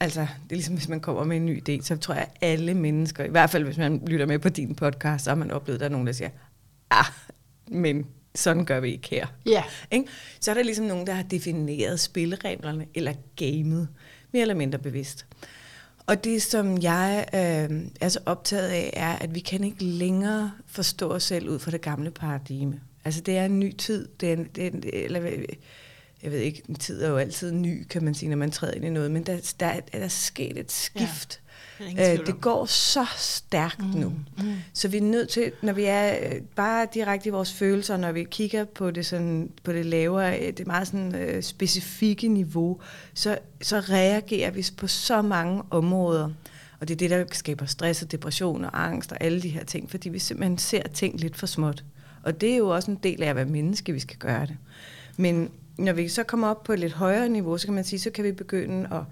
altså 0.02 0.20
det 0.20 0.52
er 0.52 0.56
ligesom, 0.56 0.74
hvis 0.74 0.88
man 0.88 1.00
kommer 1.00 1.24
med 1.24 1.36
en 1.36 1.46
ny 1.46 1.62
idé, 1.68 1.82
så 1.82 1.96
tror 1.96 2.14
jeg, 2.14 2.22
at 2.22 2.48
alle 2.50 2.74
mennesker, 2.74 3.24
i 3.24 3.28
hvert 3.28 3.50
fald 3.50 3.64
hvis 3.64 3.78
man 3.78 4.02
lytter 4.06 4.26
med 4.26 4.38
på 4.38 4.48
din 4.48 4.74
podcast, 4.74 5.24
så 5.24 5.30
har 5.30 5.34
man 5.34 5.50
oplevet, 5.50 5.76
at 5.76 5.80
der 5.80 5.86
er 5.86 5.90
nogen, 5.90 6.06
der 6.06 6.12
siger, 6.12 6.30
ah, 6.90 7.04
men 7.68 8.06
sådan 8.34 8.64
gør 8.64 8.80
vi 8.80 8.92
ikke 8.92 9.08
her. 9.10 9.26
Ja. 9.46 9.64
Ikke? 9.90 10.06
Så 10.40 10.50
er 10.50 10.54
der 10.54 10.62
ligesom 10.62 10.84
nogen, 10.84 11.06
der 11.06 11.12
har 11.12 11.22
defineret 11.22 12.00
spillereglerne, 12.00 12.86
eller 12.94 13.12
gamet, 13.36 13.88
mere 14.32 14.40
eller 14.40 14.54
mindre 14.54 14.78
bevidst. 14.78 15.26
Og 16.06 16.24
det, 16.24 16.42
som 16.42 16.82
jeg 16.82 17.26
øh, 17.34 17.80
er 18.00 18.08
så 18.08 18.20
optaget 18.26 18.68
af, 18.68 18.90
er, 18.92 19.12
at 19.12 19.34
vi 19.34 19.40
kan 19.40 19.64
ikke 19.64 19.84
længere 19.84 20.52
forstå 20.66 21.10
os 21.10 21.22
selv 21.22 21.48
ud 21.48 21.58
fra 21.58 21.70
det 21.70 21.80
gamle 21.80 22.10
paradigme. 22.10 22.80
Altså, 23.04 23.20
det 23.20 23.36
er 23.36 23.44
en 23.44 23.60
ny 23.60 23.76
tid. 23.76 24.08
Det 24.20 24.28
er, 24.28 24.32
en, 24.32 24.48
det 24.54 24.66
er, 24.66 25.04
eller, 25.04 25.20
jeg 26.22 26.32
ved 26.32 26.38
ikke, 26.38 26.62
en 26.68 26.74
tid 26.74 27.02
er 27.02 27.08
jo 27.08 27.16
altid 27.16 27.52
ny, 27.52 27.86
kan 27.86 28.04
man 28.04 28.14
sige, 28.14 28.28
når 28.28 28.36
man 28.36 28.50
træder 28.50 28.74
ind 28.74 28.84
i 28.84 28.90
noget, 28.90 29.10
men 29.10 29.22
der, 29.22 29.54
der, 29.60 29.66
er, 29.66 29.80
der 29.80 29.98
er 29.98 30.08
sket 30.08 30.58
et 30.58 30.72
skift. 30.72 31.40
Ja, 31.96 32.12
det, 32.12 32.26
det 32.26 32.40
går 32.40 32.66
så 32.66 33.06
stærkt 33.16 33.78
mm, 33.78 34.00
nu. 34.00 34.08
Mm. 34.38 34.54
Så 34.72 34.88
vi 34.88 34.96
er 34.96 35.02
nødt 35.02 35.28
til, 35.28 35.52
når 35.62 35.72
vi 35.72 35.84
er 35.84 36.16
øh, 36.22 36.40
bare 36.56 36.86
direkte 36.94 37.28
i 37.28 37.30
vores 37.30 37.52
følelser, 37.52 37.96
når 37.96 38.12
vi 38.12 38.24
kigger 38.24 38.64
på 38.64 38.90
det, 38.90 39.06
sådan, 39.06 39.50
på 39.62 39.72
det 39.72 39.86
lavere, 39.86 40.40
øh, 40.40 40.52
det 40.52 40.66
meget 40.66 40.86
sådan, 40.86 41.14
øh, 41.14 41.42
specifikke 41.42 42.28
niveau, 42.28 42.80
så, 43.14 43.38
så 43.62 43.80
reagerer 43.80 44.50
vi 44.50 44.66
på 44.76 44.86
så 44.86 45.22
mange 45.22 45.62
områder. 45.70 46.30
Og 46.80 46.88
det 46.88 46.94
er 46.94 46.98
det, 46.98 47.10
der 47.10 47.24
skaber 47.32 47.66
stress 47.66 48.02
og 48.02 48.12
depression 48.12 48.64
og 48.64 48.84
angst 48.84 49.12
og 49.12 49.18
alle 49.20 49.42
de 49.42 49.48
her 49.48 49.64
ting, 49.64 49.90
fordi 49.90 50.08
vi 50.08 50.18
simpelthen 50.18 50.58
ser 50.58 50.82
ting 50.82 51.20
lidt 51.20 51.36
for 51.36 51.46
småt. 51.46 51.84
Og 52.22 52.40
det 52.40 52.52
er 52.52 52.56
jo 52.56 52.68
også 52.68 52.90
en 52.90 52.98
del 53.02 53.22
af 53.22 53.28
at 53.28 53.36
være 53.36 53.44
menneske, 53.44 53.92
vi 53.92 54.00
skal 54.00 54.16
gøre 54.16 54.46
det. 54.46 54.56
Men 55.16 55.50
når 55.78 55.92
vi 55.92 56.08
så 56.08 56.22
kommer 56.22 56.48
op 56.48 56.64
på 56.64 56.72
et 56.72 56.78
lidt 56.78 56.92
højere 56.92 57.28
niveau, 57.28 57.58
så 57.58 57.66
kan 57.66 57.74
man 57.74 57.84
sige, 57.84 58.00
så 58.00 58.10
kan 58.10 58.24
vi 58.24 58.32
begynde 58.32 58.88
at 58.92 59.02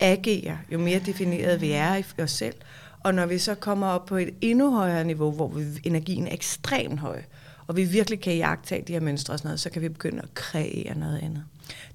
agere, 0.00 0.58
jo 0.72 0.78
mere 0.78 0.98
defineret 0.98 1.60
vi 1.60 1.70
er 1.70 1.96
i 1.96 2.04
os 2.22 2.30
selv. 2.30 2.54
Og 3.00 3.14
når 3.14 3.26
vi 3.26 3.38
så 3.38 3.54
kommer 3.54 3.86
op 3.86 4.06
på 4.06 4.16
et 4.16 4.34
endnu 4.40 4.76
højere 4.76 5.04
niveau, 5.04 5.30
hvor 5.30 5.48
vi, 5.48 5.64
energien 5.84 6.26
er 6.26 6.32
ekstremt 6.32 7.00
høj, 7.00 7.22
og 7.66 7.76
vi 7.76 7.84
virkelig 7.84 8.20
kan 8.20 8.36
jagtage 8.36 8.84
de 8.86 8.92
her 8.92 9.00
mønstre 9.00 9.34
og 9.34 9.38
sådan 9.38 9.48
noget, 9.48 9.60
så 9.60 9.70
kan 9.70 9.82
vi 9.82 9.88
begynde 9.88 10.22
at 10.22 10.34
kreere 10.34 10.98
noget 10.98 11.18
andet. 11.18 11.44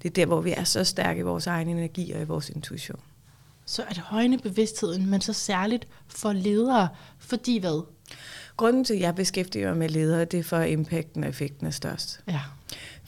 Det 0.02 0.08
er 0.08 0.12
der, 0.12 0.26
hvor 0.26 0.40
vi 0.40 0.52
er 0.52 0.64
så 0.64 0.84
stærke 0.84 1.20
i 1.20 1.22
vores 1.22 1.46
egen 1.46 1.68
energi 1.68 2.12
og 2.12 2.20
i 2.20 2.24
vores 2.24 2.50
intuition. 2.50 3.00
Så 3.64 3.84
at 3.88 3.98
højne 3.98 4.38
bevidstheden, 4.38 5.10
men 5.10 5.20
så 5.20 5.32
særligt 5.32 5.88
for 6.08 6.32
ledere, 6.32 6.88
fordi 7.18 7.58
hvad? 7.58 7.86
Grunden 8.56 8.84
til, 8.84 8.94
at 8.94 9.00
jeg 9.00 9.14
beskæftiger 9.14 9.68
mig 9.68 9.76
med 9.76 9.88
ledere, 9.88 10.24
det 10.24 10.40
er 10.40 10.44
for, 10.44 10.56
at 10.56 10.70
impacten 10.70 11.24
og 11.24 11.30
effekten 11.30 11.66
er 11.66 11.70
størst. 11.70 12.20
Ja. 12.28 12.40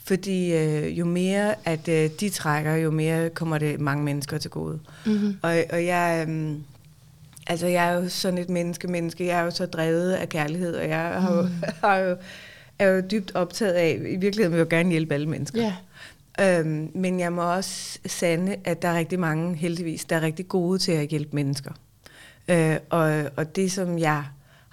Fordi 0.05 0.53
øh, 0.53 0.99
jo 0.99 1.05
mere 1.05 1.55
at 1.65 1.87
øh, 1.87 2.09
de 2.19 2.29
trækker, 2.29 2.75
jo 2.75 2.91
mere 2.91 3.29
kommer 3.29 3.57
det 3.57 3.79
mange 3.79 4.03
mennesker 4.03 4.37
til 4.37 4.51
gode. 4.51 4.79
Mm-hmm. 5.05 5.37
Og, 5.41 5.55
og 5.69 5.85
jeg, 5.85 6.25
øh, 6.29 6.55
altså 7.47 7.67
jeg 7.67 7.89
er 7.89 7.93
jo 7.93 8.09
sådan 8.09 8.37
et 8.37 8.49
menneske-menneske. 8.49 9.25
Jeg 9.25 9.39
er 9.39 9.43
jo 9.43 9.51
så 9.51 9.65
drevet 9.65 10.11
af 10.13 10.29
kærlighed, 10.29 10.75
og 10.75 10.89
jeg 10.89 10.99
har 10.99 11.35
jo, 11.35 11.41
mm. 11.41 11.49
har 11.83 11.97
jo, 11.97 12.15
er 12.79 12.87
jo 12.87 13.01
dybt 13.11 13.35
optaget 13.35 13.73
af, 13.73 13.97
i 13.99 14.15
virkeligheden 14.15 14.51
vil 14.51 14.57
jeg 14.57 14.71
jo 14.71 14.77
gerne 14.77 14.91
hjælpe 14.91 15.13
alle 15.13 15.29
mennesker. 15.29 15.61
Yeah. 15.61 15.73
Øhm, 16.39 16.91
men 16.93 17.19
jeg 17.19 17.33
må 17.33 17.55
også 17.55 17.99
sande, 18.05 18.55
at 18.63 18.81
der 18.81 18.87
er 18.87 18.97
rigtig 18.97 19.19
mange, 19.19 19.55
heldigvis, 19.55 20.05
der 20.05 20.15
er 20.15 20.21
rigtig 20.21 20.47
gode 20.47 20.79
til 20.79 20.91
at 20.91 21.07
hjælpe 21.07 21.35
mennesker. 21.35 21.71
Øh, 22.47 22.77
og, 22.89 23.23
og 23.35 23.55
det, 23.55 23.71
som 23.71 23.99
jeg 23.99 24.23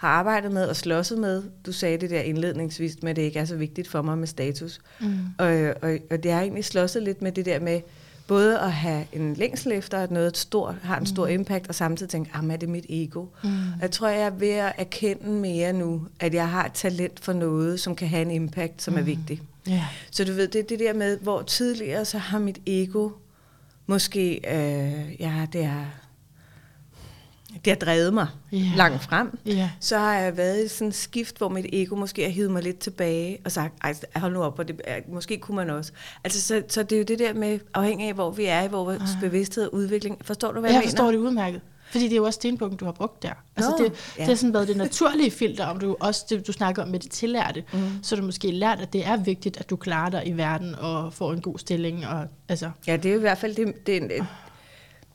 har 0.01 0.09
arbejdet 0.09 0.53
med 0.53 0.65
og 0.65 0.77
slåsset 0.77 1.19
med. 1.19 1.43
Du 1.67 1.73
sagde 1.73 1.99
det 1.99 2.11
der 2.11 2.21
indledningsvis 2.21 3.03
med, 3.03 3.11
at 3.11 3.17
det 3.17 3.23
ikke 3.23 3.39
er 3.39 3.45
så 3.45 3.57
vigtigt 3.57 3.89
for 3.89 4.03
mig 4.03 4.19
med 4.19 4.27
status. 4.27 4.81
Mm. 5.01 5.19
Og, 5.39 5.75
og, 5.83 5.99
og 6.11 6.23
det 6.23 6.33
har 6.33 6.41
egentlig 6.41 6.65
slåsset 6.65 7.03
lidt 7.03 7.23
med 7.23 7.33
det 7.33 7.47
der 7.47 7.61
med, 7.61 7.81
både 8.27 8.59
at 8.59 8.73
have 8.73 9.05
en 9.13 9.35
længsel 9.35 9.73
efter, 9.73 9.99
at 9.99 10.11
noget 10.11 10.37
stort, 10.37 10.75
har 10.83 10.99
en 10.99 11.07
stor 11.07 11.27
mm. 11.27 11.33
impact, 11.33 11.69
og 11.69 11.75
samtidig 11.75 12.11
tænke, 12.11 12.31
at 12.35 12.45
ah, 12.45 12.51
er 12.51 12.57
det 12.57 12.69
mit 12.69 12.87
ego? 12.89 13.27
Mm. 13.45 13.51
Jeg 13.81 13.91
tror, 13.91 14.09
jeg 14.09 14.23
er 14.23 14.31
ved 14.31 14.51
at 14.51 14.73
erkende 14.79 15.31
mere 15.31 15.73
nu, 15.73 16.07
at 16.21 16.35
jeg 16.35 16.49
har 16.49 16.65
et 16.65 16.73
talent 16.73 17.21
for 17.21 17.33
noget, 17.33 17.81
som 17.81 17.97
kan 17.97 18.09
have 18.09 18.23
en 18.23 18.31
impact, 18.31 18.83
som 18.83 18.95
mm. 18.95 19.01
er 19.01 19.05
vigtig. 19.05 19.43
Yeah. 19.69 19.81
Så 20.11 20.25
du 20.25 20.33
ved, 20.33 20.49
det 20.49 20.59
er 20.59 20.65
det 20.65 20.79
der 20.79 20.95
med, 20.95 21.19
hvor 21.19 21.43
tidligere 21.43 22.05
så 22.05 22.19
har 22.19 22.39
mit 22.39 22.59
ego 22.67 23.11
måske, 23.87 24.35
øh, 24.35 25.21
ja, 25.21 25.47
det 25.53 25.65
er 25.65 25.85
det 27.65 27.67
har 27.67 27.75
drevet 27.75 28.15
mig 28.15 28.27
yeah. 28.55 28.77
langt 28.77 29.03
frem, 29.03 29.39
yeah. 29.49 29.69
så 29.81 29.99
har 29.99 30.15
jeg 30.15 30.37
været 30.37 30.65
i 30.65 30.69
sådan 30.69 30.87
en 30.87 30.93
skift, 30.93 31.39
hvor 31.39 31.49
mit 31.49 31.67
ego 31.73 31.95
måske 31.95 32.23
har 32.23 32.31
hivet 32.31 32.51
mig 32.51 32.63
lidt 32.63 32.79
tilbage 32.79 33.39
og 33.45 33.53
sagt, 33.53 33.75
ej, 33.85 33.95
hold 34.17 34.33
nu 34.33 34.43
op, 34.43 34.59
og 34.59 34.69
det, 34.69 34.81
måske 35.09 35.39
kunne 35.39 35.57
man 35.57 35.71
også. 35.71 35.93
Altså, 36.25 36.41
så, 36.41 36.63
så 36.69 36.83
det 36.83 36.93
er 36.93 36.99
jo 36.99 37.05
det 37.05 37.19
der 37.19 37.35
med, 37.35 37.59
afhængig 37.75 38.09
af, 38.09 38.15
hvor 38.15 38.31
vi 38.31 38.45
er 38.45 38.63
i 38.63 38.69
vores 38.69 39.01
ah. 39.01 39.21
bevidsthed 39.21 39.65
og 39.65 39.75
udvikling. 39.75 40.19
Forstår 40.23 40.53
du, 40.53 40.61
hvad 40.61 40.71
jeg, 40.71 40.75
jeg 40.75 40.79
mener? 40.79 40.87
Jeg 40.87 40.91
forstår 40.91 41.11
det 41.11 41.19
udmærket. 41.19 41.61
Fordi 41.91 42.05
det 42.05 42.13
er 42.13 42.17
jo 42.17 42.25
også 42.25 42.37
stenbukken, 42.37 42.79
du 42.79 42.85
har 42.85 42.93
brugt 42.93 43.23
der. 43.23 43.33
Altså 43.57 43.71
Nå, 43.71 43.85
det, 43.85 43.93
ja. 44.19 44.23
det 44.23 44.29
har 44.29 44.35
sådan 44.35 44.55
været 44.55 44.69
det 44.69 44.77
naturlige 44.77 45.31
filter, 45.31 45.67
om 45.67 45.81
du 45.81 45.97
også 46.01 46.27
det, 46.31 46.47
du 46.47 46.53
snakker 46.53 46.83
om 46.83 46.89
med 46.89 46.99
det 46.99 47.11
tillærte. 47.11 47.65
Mm. 47.73 47.79
Så 48.03 48.17
du 48.17 48.23
måske 48.23 48.51
lært, 48.51 48.81
at 48.81 48.93
det 48.93 49.07
er 49.07 49.17
vigtigt, 49.17 49.57
at 49.57 49.71
du 49.71 49.77
klarer 49.77 50.11
dig 50.11 50.23
i 50.27 50.33
verden 50.33 50.75
og 50.75 51.13
får 51.13 51.33
en 51.33 51.41
god 51.41 51.59
stilling. 51.59 52.07
Og, 52.07 52.27
altså. 52.49 52.71
Ja, 52.87 52.97
det 52.97 53.11
er 53.11 53.15
i 53.15 53.19
hvert 53.19 53.39
fald 53.39 53.55
det, 53.55 53.87
det, 53.87 54.11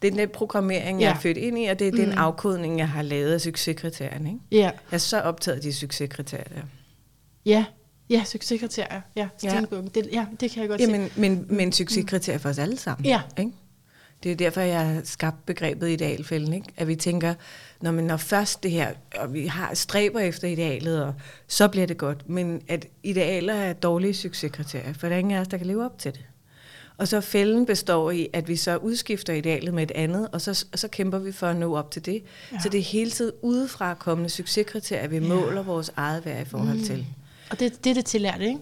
det 0.02 0.14
er 0.14 0.16
den 0.16 0.30
programmering, 0.30 1.02
jeg 1.02 1.08
ja. 1.08 1.14
er 1.14 1.20
født 1.20 1.38
ind 1.38 1.60
i, 1.60 1.66
og 1.66 1.80
det 1.80 1.88
er 1.88 1.92
mm. 1.92 1.98
den 1.98 2.12
afkodning, 2.12 2.78
jeg 2.78 2.90
har 2.90 3.02
lavet 3.02 3.34
af 3.34 3.42
succeskriterierne. 3.42 4.30
Ikke? 4.30 4.42
Ja. 4.52 4.58
Jeg 4.58 4.74
er 4.92 4.98
så 4.98 5.22
optaget 5.22 5.56
af 5.56 5.62
de 5.62 5.74
succeskriterier. 5.74 6.62
Ja, 7.46 7.66
ja, 8.10 8.24
succeskriterier. 8.24 9.02
Ja, 9.16 9.28
ja. 9.44 9.62
Det, 9.96 10.10
ja, 10.14 10.26
det 10.40 10.52
kan 10.52 10.62
jeg 10.62 10.70
godt 10.70 10.82
ja, 10.82 10.86
se. 10.86 11.10
Men, 11.16 11.46
men 11.50 11.72
succeskriterier 11.72 12.40
for 12.40 12.50
os 12.50 12.60
alle 12.60 12.78
sammen. 12.78 13.06
Ja. 13.06 13.22
Ikke? 13.40 13.52
Det 14.24 14.32
er 14.32 14.36
derfor, 14.36 14.62
jeg 14.62 14.88
har 14.88 15.02
skabt 15.04 15.46
begrebet 15.46 15.90
idealfælden. 15.90 16.54
Ikke? 16.54 16.68
At 16.78 16.88
vi 16.88 16.96
tænker, 16.96 17.34
når, 17.82 17.92
man, 17.92 18.04
når 18.04 18.18
først 18.18 18.64
det 18.64 18.72
her, 18.72 18.92
og 19.16 19.34
vi 19.34 19.48
har 19.48 19.74
stræber 19.74 20.20
efter 20.20 20.48
idealet, 20.48 21.04
og 21.04 21.14
så 21.48 21.68
bliver 21.68 21.88
det 21.88 21.98
godt. 21.98 22.30
Men 22.30 22.62
at 22.68 22.88
idealer 23.04 23.54
er 23.54 23.74
dårlige 23.74 24.14
succeskriterier, 24.14 24.94
for 24.94 25.08
der 25.08 25.16
er 25.16 25.20
ingen 25.20 25.38
af 25.38 25.42
os, 25.42 25.48
der 25.48 25.58
kan 25.58 25.68
leve 25.68 25.86
op 25.86 26.00
til 26.00 26.12
det. 26.12 26.26
Og 26.98 27.08
så 27.08 27.22
fælden 27.22 27.66
består 27.66 28.12
i, 28.12 28.28
at 28.34 28.48
vi 28.48 28.56
så 28.56 28.78
udskifter 28.78 29.34
idealet 29.34 29.74
med 29.74 29.84
et 29.84 29.92
andet, 29.92 30.28
og 30.32 30.42
så, 30.42 30.66
og 30.72 30.80
så 30.80 30.88
kæmper 30.88 31.20
vi 31.20 31.32
for 31.32 31.48
at 31.48 31.56
nå 31.56 31.76
op 31.76 31.92
til 31.92 32.06
det. 32.06 32.24
Ja. 32.52 32.60
Så 32.60 32.70
det 32.70 32.78
er 32.78 32.84
hele 32.84 33.12
tiden 33.12 33.32
udefra 33.42 33.94
kommende 33.94 34.30
succeskriterier, 34.30 35.08
vi 35.08 35.18
ja. 35.18 35.28
måler 35.28 35.64
vores 35.64 35.92
eget 35.96 36.26
værd 36.26 36.48
i 36.48 36.50
forhold 36.50 36.78
mm. 36.78 36.84
til. 36.84 37.06
Og 37.52 37.60
det, 37.60 37.84
det 37.84 37.90
er 37.90 37.94
det 37.94 38.06
tillærte, 38.06 38.46
ikke? 38.46 38.60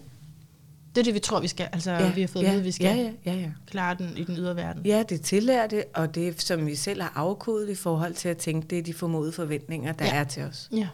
Det 0.94 1.00
er 1.00 1.04
det, 1.04 1.14
vi 1.14 1.18
tror, 1.18 1.40
vi 1.40 1.48
skal. 1.48 1.68
Altså, 1.72 1.90
Ja, 1.90 2.12
vi 2.12 2.20
har 2.20 2.28
fået 2.28 2.42
ja, 2.42 2.48
at 2.48 2.54
vide, 2.54 2.64
vi 2.64 2.72
skal 2.72 2.84
ja, 2.84 3.02
ja, 3.02 3.10
ja, 3.32 3.40
ja. 3.40 3.50
klare 3.66 3.96
den 3.98 4.16
i 4.16 4.24
den 4.24 4.36
ydre 4.36 4.56
verden. 4.56 4.86
Ja, 4.86 5.02
det 5.08 5.20
tillærer 5.20 5.66
det, 5.66 5.84
og 5.94 6.14
det, 6.14 6.42
som 6.42 6.66
vi 6.66 6.74
selv 6.74 7.02
har 7.02 7.12
afkodet 7.14 7.68
i 7.68 7.74
forhold 7.74 8.14
til 8.14 8.28
at 8.28 8.36
tænke, 8.36 8.68
det 8.68 8.78
er 8.78 8.82
de 8.82 8.94
formodede 8.94 9.32
forventninger, 9.32 9.92
der 9.92 10.04
ja. 10.04 10.14
er 10.14 10.24
til 10.24 10.42
os. 10.42 10.68
Ja. 10.72 10.88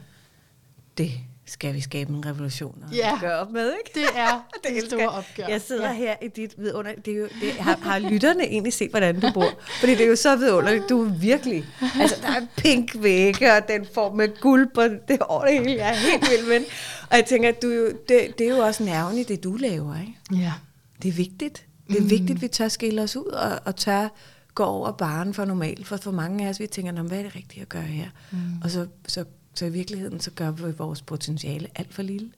Det 0.98 1.10
skal 1.50 1.74
vi 1.74 1.80
skabe 1.80 2.12
en 2.12 2.26
revolution 2.26 2.84
og 2.88 2.94
Ja. 2.94 3.18
gøre 3.20 3.38
op 3.38 3.50
med, 3.50 3.72
ikke? 3.72 3.90
Det 3.94 4.18
er 4.18 4.46
Det 4.64 4.76
elsker 4.76 4.88
store 4.98 5.08
opgør. 5.08 5.46
Jeg 5.48 5.60
sidder 5.60 5.88
ja. 5.88 5.94
her 5.94 6.14
i 6.22 6.28
dit 6.28 6.54
vidunder. 6.58 6.92
Det 7.04 7.14
er 7.14 7.18
jo, 7.18 7.28
det, 7.40 7.52
har, 7.52 7.76
har 7.82 7.98
lytterne 7.98 8.44
egentlig 8.44 8.72
set, 8.72 8.90
hvordan 8.90 9.20
du 9.20 9.32
bor? 9.34 9.50
Fordi 9.80 9.92
det 9.92 10.00
er 10.04 10.08
jo 10.08 10.16
så 10.16 10.36
vidunderligt. 10.36 10.88
Du 10.88 11.04
er 11.04 11.08
virkelig... 11.08 11.64
Altså, 12.00 12.16
der 12.22 12.28
er 12.28 12.46
pink 12.56 12.90
vægge, 13.02 13.52
og 13.52 13.68
den 13.68 13.86
får 13.94 14.14
med 14.14 14.40
guld 14.40 14.68
på 14.74 14.82
det 14.82 15.18
over 15.20 15.44
det 15.44 15.52
hele. 15.58 15.70
Jeg 15.72 15.88
er 15.90 15.94
helt 15.94 16.30
vild 16.30 16.48
med. 16.48 16.66
Og 17.10 17.16
jeg 17.16 17.24
tænker, 17.26 17.48
at 17.48 17.62
du, 17.62 17.86
det, 18.08 18.38
det 18.38 18.40
er 18.40 18.50
jo 18.50 18.58
også 18.58 18.82
nerven 18.84 19.18
i 19.18 19.22
det, 19.22 19.44
du 19.44 19.56
laver, 19.56 20.00
ikke? 20.00 20.42
Ja. 20.42 20.52
Det 21.02 21.08
er 21.08 21.12
vigtigt. 21.12 21.66
Det 21.88 21.96
er 21.98 22.02
mm. 22.02 22.10
vigtigt, 22.10 22.30
at 22.30 22.42
vi 22.42 22.48
tør 22.48 22.68
skille 22.68 23.02
os 23.02 23.16
ud 23.16 23.24
og, 23.24 23.60
og 23.64 23.76
tør 23.76 24.08
gå 24.54 24.64
over 24.64 24.92
baren 24.92 25.34
for 25.34 25.44
normalt. 25.44 25.86
For 25.86 25.96
for 25.96 26.10
mange 26.10 26.44
af 26.46 26.50
os, 26.50 26.60
vi 26.60 26.66
tænker, 26.66 26.92
"Nå, 26.92 27.02
hvad 27.02 27.18
er 27.18 27.22
det 27.22 27.36
rigtige 27.36 27.62
at 27.62 27.68
gøre 27.68 27.82
her? 27.82 28.06
Mm. 28.30 28.38
Og 28.64 28.70
så, 28.70 28.86
så, 29.08 29.24
så 29.54 29.66
i 29.66 29.70
virkeligheden, 29.70 30.20
så 30.20 30.30
gør 30.30 30.50
vi 30.50 30.72
vores 30.78 31.02
potentiale 31.02 31.68
alt 31.74 31.94
for 31.94 32.02
lille. 32.02 32.30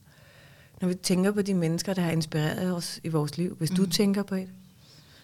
Når 0.81 0.89
vi 0.89 0.95
tænker 0.95 1.31
på 1.33 1.43
de 1.43 1.55
mennesker, 1.55 1.95
der 1.95 2.03
har 2.03 2.11
inspireret 2.11 2.77
os 2.77 3.01
i 3.05 3.09
vores 3.09 3.39
liv. 3.39 3.57
Hvis 3.57 3.71
du 3.71 3.87
tænker 3.87 4.23
på 4.23 4.35
et. 4.35 4.49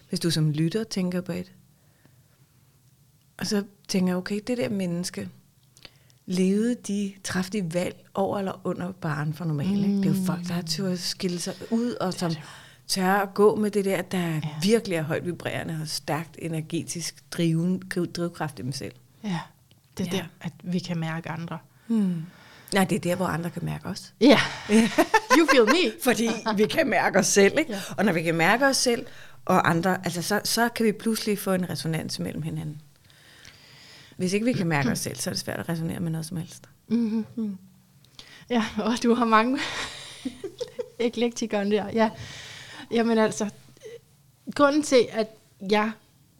Hvis 0.09 0.19
du 0.19 0.31
som 0.31 0.51
lytter 0.51 0.83
tænker 0.83 1.21
på 1.21 1.31
et. 1.31 1.51
Og 3.37 3.47
så 3.47 3.63
tænker 3.87 4.09
jeg, 4.11 4.17
okay, 4.17 4.39
det 4.47 4.57
der 4.57 4.69
menneske, 4.69 5.29
levede 6.25 6.75
de, 6.87 7.13
træffede 7.23 7.61
de 7.61 7.73
valg 7.73 8.05
over 8.13 8.39
eller 8.39 8.61
under 8.63 8.91
baren 8.91 9.33
for 9.33 9.45
normalt. 9.45 9.89
Mm. 9.89 10.01
Det 10.01 10.11
er 10.11 10.15
jo 10.15 10.25
folk, 10.25 10.47
der 10.47 10.53
har 10.53 10.61
tør 10.61 10.91
at 10.91 10.99
skille 10.99 11.39
sig 11.39 11.53
ud, 11.71 11.91
og 11.93 12.13
som 12.13 12.31
tør 12.87 13.13
at 13.13 13.33
gå 13.33 13.55
med 13.55 13.71
det 13.71 13.85
der, 13.85 14.01
der 14.01 14.27
ja. 14.27 14.41
virkelig 14.63 14.95
er 14.95 15.01
højt 15.03 15.25
vibrerende 15.25 15.79
og 15.81 15.87
stærkt 15.87 16.35
energetisk 16.39 17.23
driven, 17.31 17.79
drivkraft 18.15 18.59
i 18.59 18.61
dem 18.61 18.71
selv. 18.71 18.93
ja. 19.23 19.39
Det 19.97 20.07
er 20.07 20.11
Ja. 20.15 20.17
der, 20.17 20.25
at 20.41 20.53
vi 20.63 20.79
kan 20.79 20.97
mærke 20.99 21.29
andre. 21.29 21.57
Hmm. 21.89 22.25
Nej, 22.73 22.83
det 22.83 22.95
er 22.95 22.99
der, 22.99 23.15
hvor 23.15 23.25
andre 23.25 23.49
kan 23.49 23.65
mærke 23.65 23.85
os. 23.85 24.13
Ja. 24.21 24.39
You 25.37 25.47
feel 25.51 25.65
me. 25.65 26.01
Fordi 26.03 26.29
vi 26.55 26.65
kan 26.65 26.87
mærke 26.89 27.19
os 27.19 27.27
selv, 27.27 27.59
ikke? 27.59 27.71
Ja. 27.71 27.79
Og 27.97 28.05
når 28.05 28.13
vi 28.13 28.21
kan 28.21 28.35
mærke 28.35 28.65
os 28.65 28.77
selv 28.77 29.05
og 29.45 29.69
andre, 29.69 29.97
altså 30.05 30.21
så, 30.21 30.41
så 30.43 30.69
kan 30.69 30.85
vi 30.85 30.91
pludselig 30.91 31.39
få 31.39 31.53
en 31.53 31.69
resonans 31.69 32.19
mellem 32.19 32.41
hinanden. 32.41 32.81
Hvis 34.17 34.33
ikke 34.33 34.45
vi 34.45 34.53
kan 34.53 34.67
mærke 34.67 34.89
os 34.89 34.99
selv, 34.99 35.15
så 35.15 35.29
er 35.29 35.33
det 35.33 35.41
svært 35.41 35.59
at 35.59 35.69
resonere 35.69 35.99
med 35.99 36.11
noget 36.11 36.25
som 36.25 36.37
helst. 36.37 36.69
Mm-hmm. 36.87 37.57
Ja, 38.49 38.65
og 38.77 39.03
du 39.03 39.13
har 39.13 39.25
mange 39.25 39.59
eklektikeren 40.99 41.71
der. 41.71 41.89
Ja. 41.93 42.09
Jamen 42.91 43.17
altså, 43.17 43.49
grunden 44.55 44.83
til, 44.83 45.07
at 45.11 45.27
jeg 45.71 45.91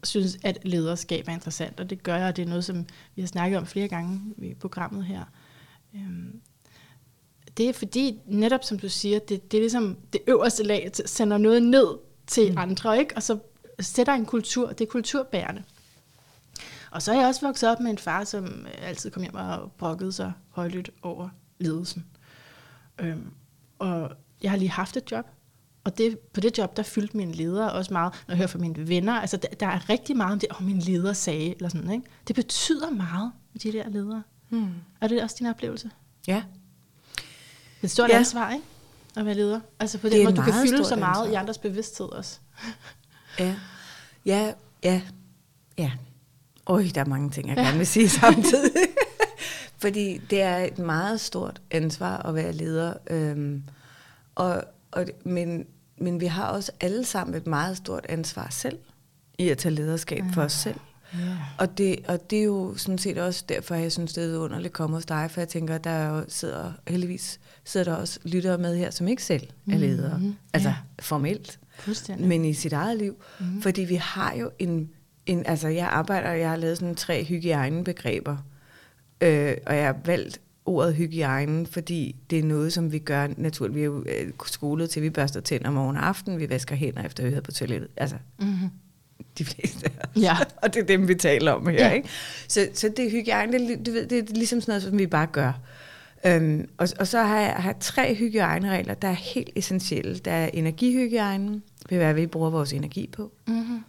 synes, 0.04 0.38
at 0.44 0.58
lederskab 0.64 1.28
er 1.28 1.32
interessant, 1.32 1.80
og 1.80 1.90
det 1.90 2.04
gør 2.04 2.16
jeg, 2.16 2.28
og 2.28 2.36
det 2.36 2.42
er 2.42 2.50
noget, 2.50 2.66
som 2.66 2.86
vi 3.16 3.22
har 3.22 3.28
snakket 3.28 3.58
om 3.58 3.66
flere 3.66 3.88
gange 3.88 4.22
i 4.38 4.54
programmet 4.54 5.06
her. 5.06 5.24
Øhm, 5.96 6.42
det 7.58 7.70
er 7.70 7.74
fordi, 7.74 8.20
netop 8.26 8.64
som 8.64 8.80
du 8.80 8.90
siger, 8.90 9.20
det, 9.20 9.52
det 9.52 9.58
er 9.58 9.62
ligesom 9.62 9.98
det 10.14 10.22
øverste 10.28 10.64
lag, 10.64 10.92
sender 11.06 11.38
noget 11.38 11.64
ned 11.64 11.98
til 12.28 12.52
mm. 12.52 12.58
andre, 12.58 13.00
ikke? 13.00 13.16
og 13.16 13.24
så 13.24 13.40
sætter 13.80 14.14
en 14.14 14.26
kultur, 14.26 14.68
det 14.68 14.82
er 14.82 14.90
kulturbærende. 14.90 15.64
Og 16.92 17.02
så 17.02 17.12
er 17.12 17.18
jeg 17.18 17.28
også 17.28 17.48
vokset 17.48 17.70
op 17.70 17.80
med 17.80 17.92
en 17.92 17.98
far, 17.98 18.24
som 18.24 18.66
altid 18.82 19.12
kom 19.12 19.24
hjem 19.24 19.36
og 19.36 19.72
brokkede 19.72 20.12
sig 20.12 20.34
højlydt 20.50 20.90
over 21.02 21.30
ledelsen. 21.60 22.06
Øhm, 23.00 23.32
og 23.80 24.12
jeg 24.44 24.52
har 24.52 24.58
lige 24.58 24.70
haft 24.70 24.98
et 24.98 25.12
job, 25.12 25.26
og 25.84 25.98
det, 25.98 26.20
på 26.20 26.40
det 26.40 26.58
job, 26.58 26.78
der 26.78 26.84
fyldte 26.84 27.18
mine 27.18 27.34
ledere 27.34 27.72
også 27.72 27.94
meget, 27.94 28.14
når 28.28 28.34
jeg 28.34 28.38
hører 28.38 28.48
fra 28.48 28.60
mine 28.60 28.88
venner. 28.88 29.14
Altså, 29.14 29.38
der, 29.38 29.48
der 29.48 29.68
er 29.68 29.90
rigtig 29.90 30.18
meget 30.18 30.34
om 30.34 30.40
det, 30.40 30.50
oh, 30.52 30.66
min 30.66 30.80
leder 30.80 31.14
sagde, 31.14 31.56
eller 31.56 31.70
sådan, 31.70 31.92
ikke? 31.92 32.06
Det 32.28 32.36
betyder 32.36 32.90
meget, 32.90 33.32
de 33.64 33.72
der 33.72 33.90
ledere. 33.90 34.24
Hmm. 34.50 34.74
Er 35.02 35.08
det 35.08 35.24
også 35.24 35.36
din 35.40 35.48
oplevelse? 35.48 35.90
Ja. 36.28 36.44
Det 37.16 37.82
er 37.82 37.86
et 37.86 37.92
stort 37.92 38.10
Ja. 38.10 38.14
ja. 38.14 38.20
ansvar, 38.20 38.52
ikke? 38.52 38.66
At 39.18 39.26
være 39.26 39.36
leder. 39.36 39.60
Altså 39.80 39.98
på 39.98 40.10
den 40.10 40.24
måde, 40.24 40.36
du 40.36 40.42
kan 40.42 40.54
fylde 40.54 40.86
så 40.86 40.96
meget 40.96 41.22
ansvar. 41.22 41.34
i 41.34 41.36
andres 41.36 41.58
bevidsthed 41.58 42.06
også. 42.06 42.40
Ja, 43.40 43.56
ja, 44.26 44.54
ja, 44.84 45.02
ja. 45.78 45.92
Øj, 46.68 46.86
der 46.96 47.02
er 47.02 47.06
mange 47.06 47.30
ting, 47.30 47.48
jeg 47.48 47.56
gerne 47.56 47.78
vil 47.78 47.88
sige 47.88 48.10
samtidig. 48.20 48.72
Fordi 49.78 50.18
det 50.18 50.42
er 50.42 50.58
et 50.58 50.80
meget 50.80 51.20
stort 51.20 51.62
ansvar 51.72 52.18
at 52.18 52.36
være 52.36 52.52
leder. 52.54 52.94
Øhm, 53.10 53.64
og, 54.36 54.64
og, 54.92 55.06
men, 55.24 55.66
men 55.98 56.20
vi 56.20 56.26
har 56.26 56.46
også 56.48 56.72
alle 56.82 57.06
sammen 57.06 57.36
et 57.36 57.48
meget 57.48 57.78
stort 57.78 58.06
ansvar 58.10 58.48
selv 58.52 58.78
i 59.38 59.50
at 59.50 59.58
tage 59.58 59.76
lederskab 59.76 60.24
for 60.34 60.42
os 60.42 60.54
selv. 60.54 60.76
Ja. 61.14 61.20
Og 61.58 61.78
det, 61.78 61.96
og 62.08 62.30
det 62.30 62.40
er 62.40 62.44
jo 62.44 62.74
sådan 62.78 62.98
set 62.98 63.18
også 63.18 63.44
derfor, 63.50 63.76
jeg 63.76 63.92
synes, 63.92 64.14
det 64.14 64.34
er 64.34 64.38
underligt 64.38 64.66
at 64.68 64.74
komme 64.74 64.96
hos 64.96 65.06
dig, 65.06 65.32
for 65.32 65.42
jeg 65.42 65.48
tænker, 65.48 65.78
der 65.78 65.90
er 65.90 66.18
jo 66.18 66.24
sidder, 66.28 66.72
heldigvis 66.88 67.40
sidder 67.66 67.84
der 67.92 67.94
også 67.96 68.20
lyttere 68.24 68.58
med 68.58 68.78
her, 68.78 68.92
som 68.92 69.08
ikke 69.08 69.24
selv 69.24 69.48
er 69.72 69.78
ledere. 69.78 70.18
Mhm, 70.18 70.24
Mm-hmm. 70.26 70.36
Altså 70.54 70.70
ja. 70.70 70.76
formelt 71.00 71.60
men 72.28 72.46
i 72.46 72.54
sit 72.54 72.74
eget 72.74 72.98
liv. 72.98 73.16
Mhm. 73.40 73.50
Mm. 73.56 73.62
Fordi 73.62 73.82
vi 73.82 73.96
har 73.96 74.34
jo 74.36 74.52
en, 74.60 74.90
en, 75.26 75.44
altså 75.46 75.68
jeg 75.68 75.88
arbejder, 75.88 76.32
jeg 76.32 76.50
har 76.50 76.56
lavet 76.58 76.78
sådan 76.78 76.96
tre 76.96 77.24
hygiejnebegreber, 77.24 78.38
øh, 79.22 79.56
og 79.66 79.76
jeg 79.76 79.86
har 79.86 79.96
valgt 80.06 80.40
ordet 80.66 80.96
hygiejne, 80.96 81.66
fordi 81.68 82.16
det 82.30 82.40
er 82.40 82.44
noget, 82.44 82.74
som 82.74 82.92
vi 82.92 83.00
gør 83.00 83.28
naturligt. 83.38 83.76
Vi 83.76 83.82
er 83.82 83.86
jo 83.86 84.04
øh, 84.08 84.32
skolet 84.46 84.90
til, 84.90 85.02
vi 85.02 85.10
børster 85.10 85.42
tænder 85.42 85.72
morgen 85.72 85.98
og 85.98 86.08
aften, 86.08 86.40
vi 86.40 86.50
vasker 86.50 86.76
hænder 86.76 87.04
efter 87.04 87.24
vi 87.28 87.34
har 87.34 87.42
på 87.42 87.52
toilettet. 87.52 87.90
Altså, 87.98 88.16
Mm-hmm. 88.40 88.49
De 89.40 89.46
fleste 89.46 89.86
af 89.86 90.06
os. 90.06 90.22
Ja. 90.22 90.38
og 90.64 90.74
det 90.74 90.82
er 90.82 90.86
dem, 90.86 91.08
vi 91.08 91.16
taler 91.16 91.52
om 91.52 91.68
her. 91.68 91.88
Ja. 91.88 91.92
Ikke? 91.92 92.10
Så, 92.48 92.68
så 92.74 92.90
det 92.98 93.06
er 93.06 93.12
hygiejne, 93.12 93.54
det, 93.54 93.72
er 93.72 93.84
du 93.84 93.92
ved, 93.92 94.08
det 94.08 94.30
er 94.30 94.34
ligesom 94.34 94.62
sådan 94.62 94.72
noget, 94.72 94.84
som 94.84 94.98
vi 94.98 95.08
bare 95.08 95.28
gør. 95.28 95.54
Øhm, 96.26 96.70
og, 96.78 96.88
og 97.00 97.08
så 97.08 97.22
har 97.22 97.40
jeg, 97.40 97.54
har 97.54 97.76
tre 97.80 98.16
hygiejneregler, 98.16 98.94
der 98.94 99.08
er 99.08 99.14
helt 99.14 99.50
essentielle. 99.56 100.18
Der 100.18 100.32
er 100.32 100.50
energihygiejnen, 100.54 101.64
er, 101.90 101.98
hvad 101.98 102.14
vi 102.14 102.28
bruger 102.28 102.50
vores 102.50 102.74
energi 102.74 103.08
på. 103.08 103.32
Mm-hmm. 103.48 103.84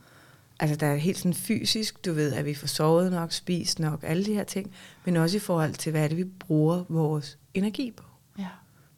Altså 0.61 0.77
der 0.77 0.87
er 0.87 0.97
helt 0.97 1.19
sådan 1.19 1.35
fysisk, 1.35 2.05
du 2.05 2.13
ved, 2.13 2.33
at 2.33 2.45
vi 2.45 2.55
får 2.55 2.67
sovet 2.67 3.11
nok, 3.11 3.33
spist 3.33 3.79
nok, 3.79 4.01
alle 4.03 4.25
de 4.25 4.35
her 4.35 4.45
ting. 4.45 4.71
Men 5.05 5.17
også 5.17 5.37
i 5.37 5.41
forhold 5.41 5.75
til, 5.75 5.91
hvad 5.91 6.05
er 6.05 6.09
det, 6.09 6.17
vi 6.17 6.25
bruger 6.25 6.85
vores 6.89 7.39
energi 7.55 7.91
på. 7.91 8.05
Ja. 8.39 8.47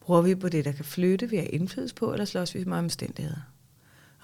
Bruger 0.00 0.22
vi 0.22 0.34
på 0.34 0.48
det, 0.48 0.64
der 0.64 0.72
kan 0.72 0.84
flytte, 0.84 1.30
vi 1.30 1.36
har 1.36 1.46
indflydelse 1.50 1.94
på, 1.94 2.12
eller 2.12 2.24
slås 2.24 2.54
vi 2.54 2.64
med 2.64 2.76
omstændigheder? 2.76 3.40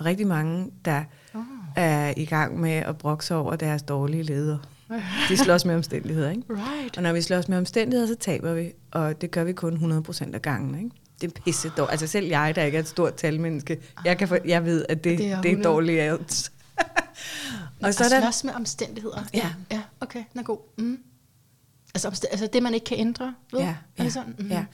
Rigtig 0.04 0.26
mange, 0.26 0.70
der 0.84 1.04
Oh. 1.34 1.42
er 1.76 2.14
i 2.16 2.24
gang 2.24 2.60
med 2.60 2.70
at 2.72 2.98
brokke 2.98 3.24
sig 3.24 3.36
over 3.36 3.56
deres 3.56 3.82
dårlige 3.82 4.22
ledere. 4.22 4.58
De 5.28 5.36
slås 5.36 5.64
med 5.64 5.74
omstændigheder, 5.74 6.30
ikke? 6.30 6.42
Right. 6.50 6.96
Og 6.96 7.02
når 7.02 7.12
vi 7.12 7.22
slås 7.22 7.48
med 7.48 7.58
omstændigheder, 7.58 8.06
så 8.08 8.14
taber 8.20 8.54
vi, 8.54 8.72
og 8.90 9.20
det 9.20 9.30
gør 9.30 9.44
vi 9.44 9.52
kun 9.52 9.76
100% 10.08 10.34
af 10.34 10.42
gangen, 10.42 10.74
ikke? 10.84 10.90
Det 11.20 11.26
er 11.36 11.40
pisse 11.44 11.68
dårligt. 11.68 11.90
Altså 11.90 12.06
selv 12.06 12.26
jeg, 12.26 12.52
der 12.56 12.62
ikke 12.62 12.76
er 12.76 12.82
et 12.82 12.88
stort 12.88 13.14
talmenneske, 13.14 13.78
jeg, 14.04 14.18
kan 14.18 14.28
for, 14.28 14.38
jeg 14.44 14.64
ved, 14.64 14.84
at 14.88 15.04
det, 15.04 15.18
Det 15.18 15.26
er 15.30 15.36
er, 15.36 15.42
det 15.42 15.48
er 15.48 15.52
100. 15.52 15.74
dårlige 15.74 16.12
odds. 16.14 16.52
Og 17.82 17.94
så 17.94 18.04
er 18.04 18.08
der, 18.08 18.20
slås 18.20 18.44
med 18.44 18.54
omstændigheder. 18.54 19.24
Ja. 19.34 19.50
Ja, 19.70 19.80
okay, 20.00 20.24
den 20.32 20.40
er 20.40 20.44
god. 20.44 20.58
Mm. 20.78 20.98
Altså, 21.94 22.08
altså 22.30 22.48
det, 22.52 22.62
man 22.62 22.74
ikke 22.74 22.84
kan 22.84 22.98
ændre, 22.98 23.34
ved? 23.52 23.60
ja, 23.60 23.66
Er 23.66 23.74
ja, 23.98 24.04
det 24.04 24.12
sådan? 24.12 24.34
Mhm. 24.38 24.48
ja. 24.50 24.64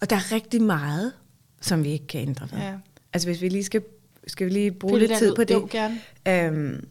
Og 0.00 0.10
der 0.10 0.16
er 0.16 0.32
rigtig 0.32 0.62
meget, 0.62 1.12
som 1.60 1.84
vi 1.84 1.88
ikke 1.88 2.06
kan 2.06 2.20
ændre 2.20 2.48
ved. 2.52 2.58
Ja. 2.58 2.72
Altså 3.12 3.28
hvis 3.28 3.40
vi 3.42 3.48
lige 3.48 3.64
skal, 3.64 3.82
skal 4.26 4.46
vi 4.46 4.52
lige 4.52 4.70
bruge 4.72 4.92
Pille 4.92 5.06
lidt 5.06 5.18
tid 5.18 5.30
ud. 5.30 5.36
på 5.36 5.44
det. 5.44 5.54
Jo, 5.54 5.68
gerne. 5.70 6.00
Øhm, 6.28 6.86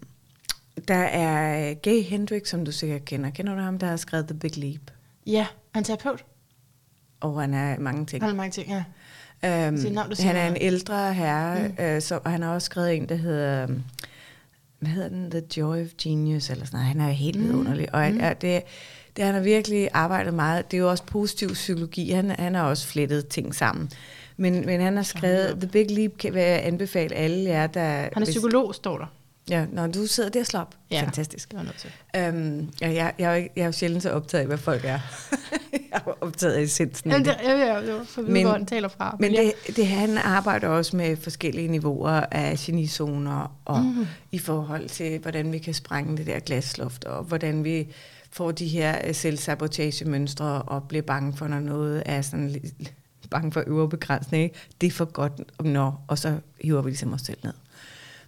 der 0.88 0.96
er 0.96 1.74
Gay 1.74 2.02
Hendricks, 2.04 2.50
som 2.50 2.66
du 2.66 2.72
sikkert 2.72 3.06
kender. 3.06 3.30
Kender 3.30 3.56
du 3.56 3.62
ham, 3.62 3.80
der 3.80 3.88
har 3.88 3.98
skrevet 3.98 4.28
The 4.28 4.40
Big 4.40 4.58
Leap? 4.58 4.82
Ja, 5.28 5.48
han 5.74 5.82
er 5.82 5.86
terapeut. 5.86 6.26
Og 7.20 7.42
han 7.42 7.54
er 7.54 7.80
mange 7.80 8.06
ting. 8.06 8.24
Han 8.24 8.30
har 8.30 8.36
mange 8.36 8.52
ting, 8.52 8.68
ja. 8.70 8.84
Øhm, 9.68 9.74
navn, 9.94 10.14
han 10.20 10.36
er 10.36 10.48
en 10.48 10.58
ældre 10.62 11.14
herre, 11.14 11.68
mm. 11.70 11.84
øh, 11.84 12.02
så, 12.02 12.20
og 12.24 12.32
han 12.32 12.42
har 12.42 12.54
også 12.54 12.66
skrevet 12.66 12.96
en, 12.96 13.10
der 13.10 13.16
hedder, 13.16 13.68
hvad 14.80 14.90
hedder 14.90 15.10
den, 15.10 15.32
The 15.32 15.42
Joy 15.58 15.82
of 15.86 15.88
Genius, 16.04 16.50
eller 16.50 16.66
sådan 16.66 16.78
noget. 16.78 16.88
Han 16.88 17.02
er 17.02 17.10
helt 17.10 17.40
Mm. 17.40 17.44
vidunderlig. 17.46 17.96
Og 17.96 18.12
Mm. 18.12 18.20
er, 18.22 18.34
det, 18.34 18.62
det 19.18 19.26
han 19.26 19.34
har 19.34 19.42
virkelig 19.42 19.90
arbejdet 19.94 20.34
meget. 20.34 20.72
Det 20.72 20.78
er 20.78 20.82
jo 20.82 20.90
også 20.90 21.04
positiv 21.04 21.50
psykologi. 21.54 22.12
Han, 22.12 22.30
han 22.30 22.56
har 22.56 22.64
også 22.64 22.88
flettet 22.88 23.28
ting 23.28 23.56
sammen. 23.56 23.92
Men, 24.40 24.66
men 24.66 24.82
han 24.82 24.96
har 24.96 25.04
skrevet, 25.04 25.58
The 25.60 25.68
Big 25.70 25.92
Leap 25.92 26.12
kan 26.20 26.36
jeg 26.36 26.66
anbefale 26.66 27.16
alle 27.16 27.50
jer, 27.50 27.68
der... 27.68 27.82
Han 27.90 28.10
er 28.16 28.20
hvis- 28.20 28.30
psykolog, 28.30 28.76
står 28.76 28.98
der. 28.98 29.06
Ja, 29.50 29.66
når 29.72 29.88
du 29.88 30.08
sidder 30.08 30.30
der 30.30 30.40
og 30.40 30.46
slår 30.46 30.60
op. 30.62 30.76
Ja. 30.92 31.02
Fantastisk. 31.02 31.52
Det 31.52 31.60
var. 32.14 32.28
Øhm, 32.28 32.70
ja, 32.82 32.88
jeg, 32.94 33.14
jeg, 33.20 33.26
er 33.26 33.30
jo 33.32 33.36
ikke- 33.38 33.50
jeg 33.56 33.62
er 33.62 33.66
jo 33.66 33.72
sjældent 33.72 34.04
så 34.04 34.12
optaget 34.12 34.42
af, 34.42 34.48
hvad 34.48 34.58
folk 34.58 34.86
er. 34.86 35.00
jeg 35.74 35.80
er 35.92 36.12
optaget 36.22 36.54
af 36.54 36.62
essensen. 36.62 37.12
Jamen, 37.12 37.26
det. 37.26 37.38
det, 37.40 37.48
jeg 37.50 37.82
ved 37.82 37.90
jo, 37.90 38.04
for 38.06 38.22
vi 38.22 38.32
Men- 38.32 38.46
hvor 38.46 38.58
den 38.58 38.66
taler 38.66 38.88
fra. 38.88 39.16
Men 39.20 39.34
ja. 39.34 39.42
det, 39.68 39.76
det, 39.76 39.88
han 39.88 40.18
arbejder 40.18 40.68
også 40.68 40.98
med 40.98 41.18
forskellige 41.18 41.68
niveauer 41.68 42.10
af 42.32 42.58
genizoner, 42.58 43.58
og 43.66 43.80
mm. 43.80 44.08
i 44.32 44.38
forhold 44.40 44.90
til, 44.90 45.20
hvordan 45.20 45.52
vi 45.52 45.58
kan 45.58 45.74
sprænge 45.74 46.18
det 46.18 46.26
der 46.28 46.40
glasloft, 46.40 47.06
og 47.06 47.24
hvordan 47.24 47.64
vi 47.64 47.88
får 48.32 48.52
de 48.52 48.68
her 48.68 48.98
øh, 49.08 49.16
selvsabotagemønstre, 49.16 50.62
og 50.62 50.84
bliver 50.84 51.02
bange 51.02 51.34
for, 51.38 51.48
når 51.48 51.60
noget 51.60 52.04
er 52.06 52.22
sådan 52.22 52.50
lidt 52.50 52.94
bange 53.30 53.52
for 53.52 53.64
øvre 53.68 53.90
begrænsning. 53.90 54.44
Ikke? 54.44 54.56
Det 54.82 54.88
er 54.88 54.92
for 54.92 55.06
godt, 55.06 55.64
når, 55.66 56.06
og 56.08 56.18
så 56.18 56.40
hiver 56.62 56.82
vi 56.82 56.90
ligesom 56.90 57.14
os 57.14 57.22
selv 57.22 57.38
ned. 57.44 57.54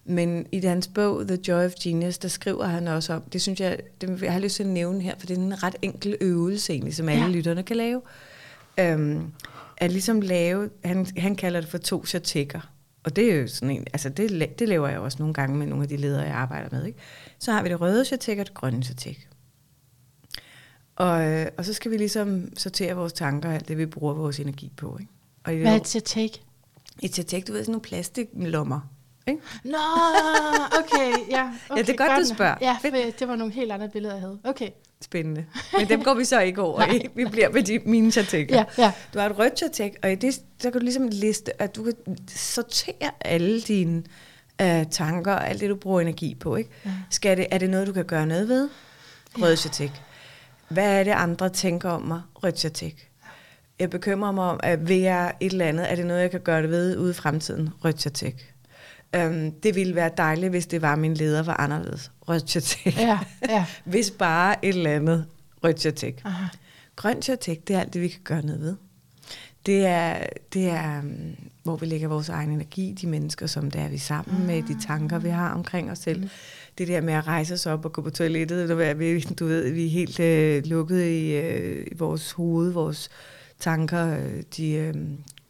Men 0.05 0.45
i 0.51 0.59
hans 0.59 0.87
bog, 0.87 1.27
The 1.27 1.37
Joy 1.47 1.65
of 1.65 1.71
Genius, 1.83 2.17
der 2.17 2.27
skriver 2.27 2.65
han 2.65 2.87
også 2.87 3.13
om, 3.13 3.21
det 3.21 3.41
synes 3.41 3.59
jeg, 3.59 3.79
det, 4.01 4.21
jeg 4.21 4.33
har 4.33 4.39
lyst 4.39 4.55
til 4.55 4.63
at 4.63 4.69
nævne 4.69 5.01
her, 5.01 5.13
for 5.19 5.27
det 5.27 5.37
er 5.37 5.41
en 5.41 5.63
ret 5.63 5.75
enkel 5.81 6.17
øvelse 6.21 6.73
egentlig, 6.73 6.95
som 6.95 7.09
alle 7.09 7.23
Ja. 7.25 7.29
lytterne 7.31 7.63
kan 7.63 7.75
lave. 7.75 8.01
Øhm, 8.79 9.31
at 9.77 9.91
ligesom 9.91 10.21
lave, 10.21 10.69
han, 10.85 11.07
han 11.17 11.35
kalder 11.35 11.59
det 11.61 11.69
for 11.69 11.77
to 11.77 12.05
chatikker. 12.05 12.59
Og 13.03 13.15
det 13.15 13.31
er 13.31 13.35
jo 13.35 13.47
sådan 13.47 13.75
en, 13.75 13.87
altså 13.93 14.09
det, 14.09 14.59
det 14.59 14.69
laver 14.69 14.87
jeg 14.87 14.99
også 14.99 15.17
nogle 15.19 15.33
gange 15.33 15.57
med 15.57 15.67
nogle 15.67 15.83
af 15.83 15.89
de 15.89 15.97
ledere, 15.97 16.21
jeg 16.23 16.33
arbejder 16.35 16.67
med. 16.71 16.85
Ikke? 16.85 16.99
Så 17.39 17.51
har 17.51 17.63
vi 17.63 17.69
det 17.69 17.81
røde 17.81 18.05
chatik 18.05 18.39
og 18.39 18.45
det 18.45 18.53
grønne 18.53 18.83
chatik. 18.83 19.27
Og, 21.01 21.23
øh, 21.23 21.47
og 21.57 21.65
så 21.65 21.73
skal 21.73 21.91
vi 21.91 21.97
ligesom 21.97 22.57
sortere 22.57 22.93
vores 22.93 23.13
tanker 23.13 23.49
og 23.49 23.55
alt 23.55 23.67
det, 23.67 23.77
vi 23.77 23.85
bruger 23.85 24.13
vores 24.13 24.39
energi 24.39 24.71
på. 24.77 24.97
Ikke? 24.99 25.11
Og 25.43 25.53
Hvad 25.53 25.71
er 25.71 25.75
at 25.75 26.03
take? 26.05 26.41
et 27.01 27.13
chatik, 27.13 27.47
du 27.47 27.53
ved, 27.53 27.61
sådan 27.63 27.71
nogle 27.71 27.81
plastiklommer. 27.81 28.79
Ikke? 29.27 29.41
Nå, 29.63 29.77
okay, 30.79 31.13
ja. 31.29 31.49
Okay, 31.69 31.81
det 31.81 31.89
er 31.89 31.97
godt, 31.97 32.09
du 32.09 32.15
godt. 32.15 32.27
spørger. 32.27 32.55
Ja, 32.61 32.77
for 32.81 32.87
det 33.19 33.27
var 33.27 33.35
nogle 33.35 33.53
helt 33.53 33.71
andre 33.71 33.89
billeder, 33.89 34.13
jeg 34.13 34.21
havde. 34.21 34.39
Okay. 34.43 34.69
Spændende. 35.01 35.45
Men 35.77 35.89
dem 35.89 36.03
går 36.03 36.13
vi 36.13 36.25
så 36.25 36.39
ikke 36.39 36.61
over 36.61 36.81
i. 36.95 37.07
Vi 37.15 37.25
bliver 37.25 37.49
med 37.49 37.63
de, 37.63 37.79
mine 37.85 38.11
chatikker. 38.11 38.55
Ja, 38.55 38.65
ja. 38.77 38.91
Du 39.13 39.19
har 39.19 39.29
et 39.29 39.37
rødt 39.39 39.57
chatik, 39.57 39.91
og 40.03 40.11
i 40.11 40.15
det, 40.15 40.33
så 40.33 40.71
kan 40.71 40.71
du 40.71 40.79
ligesom 40.79 41.07
liste, 41.11 41.61
at 41.61 41.75
du 41.75 41.83
kan 41.83 41.93
sortere 42.27 43.11
alle 43.21 43.61
dine 43.61 44.03
øh, 44.61 44.85
tanker 44.91 45.33
og 45.33 45.49
alt 45.49 45.61
det, 45.61 45.69
du 45.69 45.75
bruger 45.75 46.01
energi 46.01 46.35
på. 46.35 46.55
Ikke? 46.55 46.69
Ja. 46.85 46.91
Skal 47.09 47.37
det, 47.37 47.47
er 47.51 47.57
det 47.57 47.69
noget, 47.69 47.87
du 47.87 47.93
kan 47.93 48.05
gøre 48.05 48.25
noget 48.27 48.47
ved? 48.47 48.69
Rød 49.41 49.55
chatik. 49.57 49.91
Hvad 50.71 50.99
er 50.99 51.03
det, 51.03 51.11
andre 51.11 51.49
tænker 51.49 51.89
om 51.89 52.01
mig? 52.01 52.21
Rødt 52.35 52.59
chatik. 52.59 53.09
Jeg 53.79 53.89
bekymrer 53.89 54.31
mig 54.31 54.43
om, 54.43 54.59
at 54.63 54.87
vil 54.89 54.97
jeg 54.97 55.33
et 55.39 55.51
eller 55.51 55.65
andet, 55.65 55.91
er 55.91 55.95
det 55.95 56.05
noget, 56.05 56.21
jeg 56.21 56.31
kan 56.31 56.39
gøre 56.39 56.61
det 56.61 56.69
ved 56.69 56.97
ude 56.97 57.11
i 57.11 57.13
fremtiden? 57.13 57.69
Rødt 57.83 58.01
chatik. 58.01 58.53
Um, 59.17 59.51
det 59.51 59.75
ville 59.75 59.95
være 59.95 60.11
dejligt, 60.17 60.49
hvis 60.49 60.67
det 60.67 60.81
var, 60.81 60.95
min 60.95 61.13
leder 61.13 61.43
var 61.43 61.59
anderledes. 61.59 62.11
Rødt 62.21 62.49
chatik. 62.49 62.97
Ja, 62.97 63.19
ja. 63.49 63.65
Hvis 63.85 64.11
bare 64.11 64.65
et 64.65 64.75
eller 64.75 64.91
andet. 64.91 65.25
Grønt 66.95 67.25
chatik, 67.25 67.67
det 67.67 67.75
er 67.75 67.79
alt 67.79 67.93
det, 67.93 68.01
vi 68.01 68.07
kan 68.07 68.21
gøre 68.23 68.41
noget 68.41 68.61
ved. 68.61 68.75
Det 69.65 69.85
er, 69.85 70.23
det 70.53 70.69
er 70.69 70.99
um, 70.99 71.35
hvor 71.63 71.75
vi 71.75 71.85
lægger 71.85 72.07
vores 72.07 72.29
egen 72.29 72.51
energi, 72.51 72.97
de 73.01 73.07
mennesker, 73.07 73.47
som 73.47 73.71
der 73.71 73.79
er 73.79 73.89
vi 73.89 73.97
sammen 73.97 74.47
med, 74.47 74.63
de 74.63 74.81
tanker, 74.87 75.19
vi 75.19 75.29
har 75.29 75.53
omkring 75.53 75.91
os 75.91 75.99
selv. 75.99 76.29
Det 76.77 76.87
der 76.87 77.01
med 77.01 77.13
at 77.13 77.27
rejse 77.27 77.53
os 77.53 77.65
op 77.65 77.85
og 77.85 77.93
gå 77.93 78.01
på 78.01 78.09
toilettet, 78.09 78.69
du 78.69 78.75
ved, 78.75 78.95
vi, 78.95 79.19
du 79.19 79.45
ved, 79.45 79.71
vi 79.71 79.85
er 79.85 79.89
helt 79.89 80.19
øh, 80.19 80.65
lukket 80.65 81.05
i, 81.05 81.35
øh, 81.35 81.87
i 81.91 81.95
vores 81.95 82.31
hoved, 82.31 82.71
vores 82.71 83.09
tanker, 83.59 84.17
øh, 84.17 84.43
de 84.57 84.71
øh, 84.71 84.93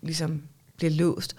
ligesom 0.01 0.41
bliver 0.77 0.91
låst. 0.91 1.35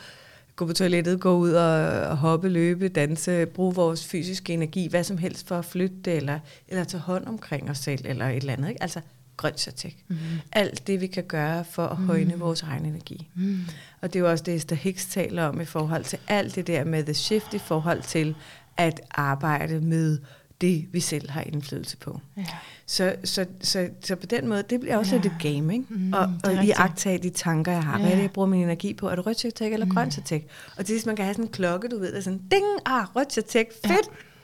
Gå 0.56 0.66
på 0.66 0.72
toilettet, 0.72 1.20
gå 1.20 1.36
ud 1.36 1.52
og, 1.52 2.00
og 2.08 2.16
hoppe, 2.16 2.48
løbe, 2.48 2.88
danse, 2.88 3.46
bruge 3.46 3.74
vores 3.74 4.06
fysiske 4.06 4.52
energi, 4.52 4.88
hvad 4.88 5.04
som 5.04 5.18
helst 5.18 5.46
for 5.46 5.58
at 5.58 5.64
flytte 5.64 6.12
eller, 6.12 6.38
eller 6.68 6.84
tage 6.84 7.00
hånd 7.00 7.26
omkring 7.26 7.70
os 7.70 7.78
selv, 7.78 8.04
eller 8.04 8.28
et 8.28 8.36
eller 8.36 8.52
andet. 8.52 8.68
Ikke? 8.68 8.82
Altså 8.82 9.00
grønt 9.36 9.60
chatik. 9.60 10.04
Mm. 10.08 10.16
Alt 10.52 10.86
det, 10.86 11.00
vi 11.00 11.06
kan 11.06 11.24
gøre 11.24 11.64
for 11.64 11.86
at 11.86 11.96
højne 11.96 12.38
vores 12.38 12.62
egen 12.62 12.86
energi. 12.86 13.28
Mm. 13.34 13.60
Og 14.00 14.12
det 14.12 14.18
er 14.18 14.24
jo 14.24 14.30
også 14.30 14.44
det, 14.44 14.54
Esther 14.54 14.76
Hicks 14.76 15.06
taler 15.06 15.44
om 15.44 15.60
i 15.60 15.64
forhold 15.64 16.04
til 16.04 16.18
alt 16.28 16.54
det 16.54 16.66
der 16.66 16.84
med 16.84 17.04
the 17.04 17.14
shift, 17.14 17.54
i 17.54 17.58
forhold 17.58 18.02
til 18.02 18.34
at 18.76 19.00
arbejde 19.10 19.80
med 19.80 20.18
det, 20.60 20.86
vi 20.92 21.00
selv 21.00 21.30
har 21.30 21.40
indflydelse 21.40 21.96
på. 21.96 22.20
Ja. 22.36 22.46
Så, 22.86 23.16
så, 23.24 23.46
så, 23.60 23.88
så 24.04 24.16
på 24.16 24.26
den 24.26 24.48
måde, 24.48 24.62
det 24.70 24.80
bliver 24.80 24.96
også 24.96 25.10
Ja. 25.14 25.16
ja. 25.16 25.22
lidt 25.22 25.32
et 25.32 25.42
game, 25.54 25.72
ikke? 25.74 25.84
Mm, 25.88 26.12
og 26.12 26.20
og 26.44 26.52
i 26.52 26.56
rigtigt. 26.58 26.78
agtage 26.80 27.18
de 27.18 27.30
tanker, 27.30 27.72
jeg 27.72 27.82
har. 27.84 27.96
Hvad 27.98 28.06
er 28.06 28.10
Ja. 28.10 28.16
det, 28.16 28.22
jeg 28.22 28.30
bruger 28.30 28.48
min 28.48 28.62
energi 28.62 28.94
på? 28.94 29.08
Er 29.08 29.14
det 29.14 29.26
rødt 29.26 29.38
chatek 29.38 29.72
eller 29.72 29.86
mm. 29.86 29.92
grønt 29.94 30.12
chatek? 30.12 30.46
Og 30.76 30.86
til 30.86 30.86
sidst, 30.86 31.06
man 31.06 31.16
kan 31.16 31.24
have 31.24 31.34
sådan 31.34 31.44
en 31.44 31.50
klokke, 31.52 31.88
du 31.88 31.98
ved, 31.98 32.10
der 32.12 32.18
er 32.18 32.22
sådan, 32.22 32.38
ding, 32.50 32.64
ah, 32.86 33.06
rødt 33.16 33.32
chatek, 33.32 33.66
fedt, 33.84 33.92
ja. 33.92 33.96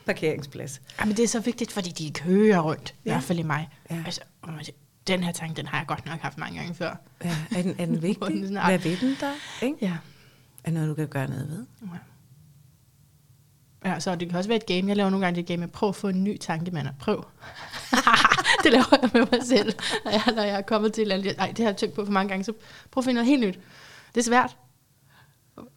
parkeringsplads. 0.07 0.81
Jamen, 1.01 1.17
det 1.17 1.23
er 1.25 1.29
så 1.29 1.41
vigtigt, 1.41 1.73
fordi 1.73 1.91
de 1.91 2.11
kører 2.13 2.61
rundt, 2.61 2.91
i 2.91 3.09
Ja. 3.09 3.13
hvert 3.13 3.23
fald 3.25 3.39
i 3.39 3.43
mig. 3.43 3.69
Ja. 3.91 4.03
Altså, 4.07 4.21
den 5.07 5.23
her 5.23 5.33
tanke, 5.33 5.57
den 5.57 5.67
har 5.67 5.79
jeg 5.79 5.87
godt 5.87 6.07
nok 6.07 6.19
haft 6.21 6.39
mange 6.39 6.59
gange 6.59 6.75
før. 6.75 6.97
Ja, 7.25 7.37
er, 7.57 7.63
den, 7.63 7.75
er 7.79 7.87
den 7.87 8.03
vigtig? 8.09 8.41
Hvad 8.65 8.79
ved 8.79 8.97
den 8.97 9.17
der? 9.21 9.33
Ikke? 9.63 9.77
Ja. 9.81 9.97
Er 10.65 10.71
noget, 10.71 10.89
du 10.89 10.95
kan 10.95 11.09
gøre 11.09 11.29
noget 11.29 11.49
ved? 11.51 11.67
Ja, 11.83 11.87
så 13.99 14.15
det 14.15 14.29
kan 14.29 14.39
også 14.39 14.49
være 14.49 14.57
et 14.57 14.67
game. 14.67 14.89
Jeg 14.89 14.97
laver 14.97 15.11
nogle 15.11 15.27
gange 15.27 15.37
det 15.37 15.47
game 15.47 15.57
med, 15.57 15.69
prøv 15.69 15.89
at 15.89 15.95
få 15.97 16.09
en 16.09 16.25
ny 16.25 16.37
tanke, 16.39 16.71
mand. 16.71 16.87
Prøv. 17.01 17.25
det 18.65 18.73
laver 18.73 18.99
jeg 19.03 19.11
med 19.13 19.27
mig 19.33 19.41
selv, 19.47 19.73
når 20.05 20.11
jeg, 20.13 20.23
når 20.35 20.43
jeg 20.43 20.57
er 20.57 20.61
kommet 20.63 20.93
til 20.93 21.03
et 21.03 21.13
eller 21.13 21.17
andet. 21.17 21.37
Nej, 21.37 21.47
det 21.49 21.59
har 21.59 21.67
jeg 21.67 21.77
tænkt 21.77 21.95
på 21.95 22.05
for 22.05 22.13
mange 22.13 22.29
gange, 22.29 22.45
så 22.45 22.53
prøv 22.91 23.01
at 23.01 23.05
finde 23.05 23.15
noget 23.15 23.29
helt 23.29 23.41
nyt. 23.47 23.59
Det 24.15 24.21
er 24.21 24.25
svært. 24.25 24.57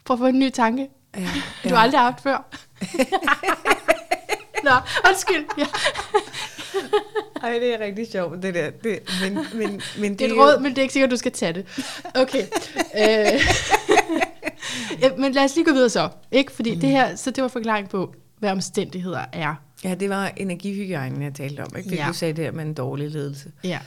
Prøv 0.06 0.16
at 0.16 0.20
få 0.20 0.26
en 0.26 0.40
ny 0.40 0.50
tanke, 0.50 0.90
Ja, 1.18 1.30
du 1.70 1.70
har 1.70 1.78
aldrig 1.78 2.00
haft 2.02 2.22
før. 2.24 2.46
Nå, 4.64 4.72
undskyld. 5.10 5.46
Ja. 5.58 5.66
Ej, 7.44 7.52
det 7.60 7.74
er 7.74 7.80
rigtig 7.80 8.08
sjovt, 8.12 8.44
det 8.44 8.54
der. 8.54 8.70
Det, 8.70 9.00
men, 9.22 9.46
men, 9.54 9.82
men 10.00 10.12
Det 10.14 10.22
er 10.22 10.26
et 10.26 10.36
jo- 10.36 10.42
råd, 10.44 10.60
men 10.60 10.70
det 10.72 10.78
er 10.78 10.82
ikke 10.82 10.94
sikkert, 10.94 11.12
du 11.12 11.18
skal 11.18 11.32
tage 11.32 11.54
det. 11.54 11.66
Okay. 12.16 12.44
øh. 12.98 13.42
Ja, 15.02 15.10
men 15.22 15.32
lad 15.32 15.44
os 15.44 15.56
lige 15.56 15.66
gå 15.66 15.74
videre 15.74 15.90
så. 15.90 16.10
Ikke? 16.32 16.52
Fordi 16.52 16.76
mm. 16.76 16.82
det 16.82 16.90
her, 16.90 17.16
så 17.16 17.32
det 17.32 17.42
var 17.42 17.48
forklaring 17.48 17.90
på, 17.90 18.16
hvad 18.40 18.52
omstændigheder 18.52 19.26
er. 19.34 19.56
Ja, 19.84 19.96
det 19.96 20.10
var 20.10 20.32
energihygiejnen, 20.38 21.22
jeg 21.22 21.34
talte 21.34 21.62
om. 21.62 21.68
Ikke? 21.78 21.90
Fordi 21.90 22.02
Ja. 22.02 22.08
du 22.08 22.14
sagde 22.14 22.34
det 22.34 22.44
her 22.44 22.52
med 22.52 22.66
en 22.66 22.74
dårlig 22.74 23.10
ledelse. 23.10 23.52
Ja. 23.64 23.80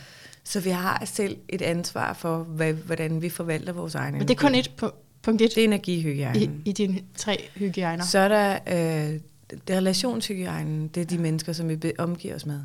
Så 0.45 0.61
vi 0.61 0.71
har 0.71 1.03
selv 1.05 1.37
et 1.49 1.63
ansvar 1.63 2.13
for, 2.13 2.39
hvad, 2.39 2.73
hvordan 2.73 3.23
vi 3.23 3.29
forvalter 3.29 3.73
vores 3.73 3.95
egen 3.95 4.15
Men 4.15 4.29
det 4.29 4.31
er 4.31 4.41
kun 4.41 4.55
et 4.55 4.71
på, 4.77 4.93
punkt 5.23 5.43
et 5.43 5.51
Det 5.51 5.59
er 5.59 5.63
i, 5.63 5.65
energihygiejnen. 5.65 6.63
i 6.65 6.73
dine 6.73 7.01
tre 7.17 7.49
hygiejner. 7.57 8.05
Så 8.05 8.19
er 8.19 8.29
der 8.29 8.59
øh, 8.67 9.21
det 9.51 9.71
er 9.71 9.77
relationshygiejnen. 9.77 10.89
Det 10.89 11.01
er 11.01 11.05
de 11.05 11.19
mennesker, 11.19 11.53
som 11.53 11.69
vi 11.69 11.93
omgiver 11.99 12.35
os 12.35 12.47
med. 12.47 12.61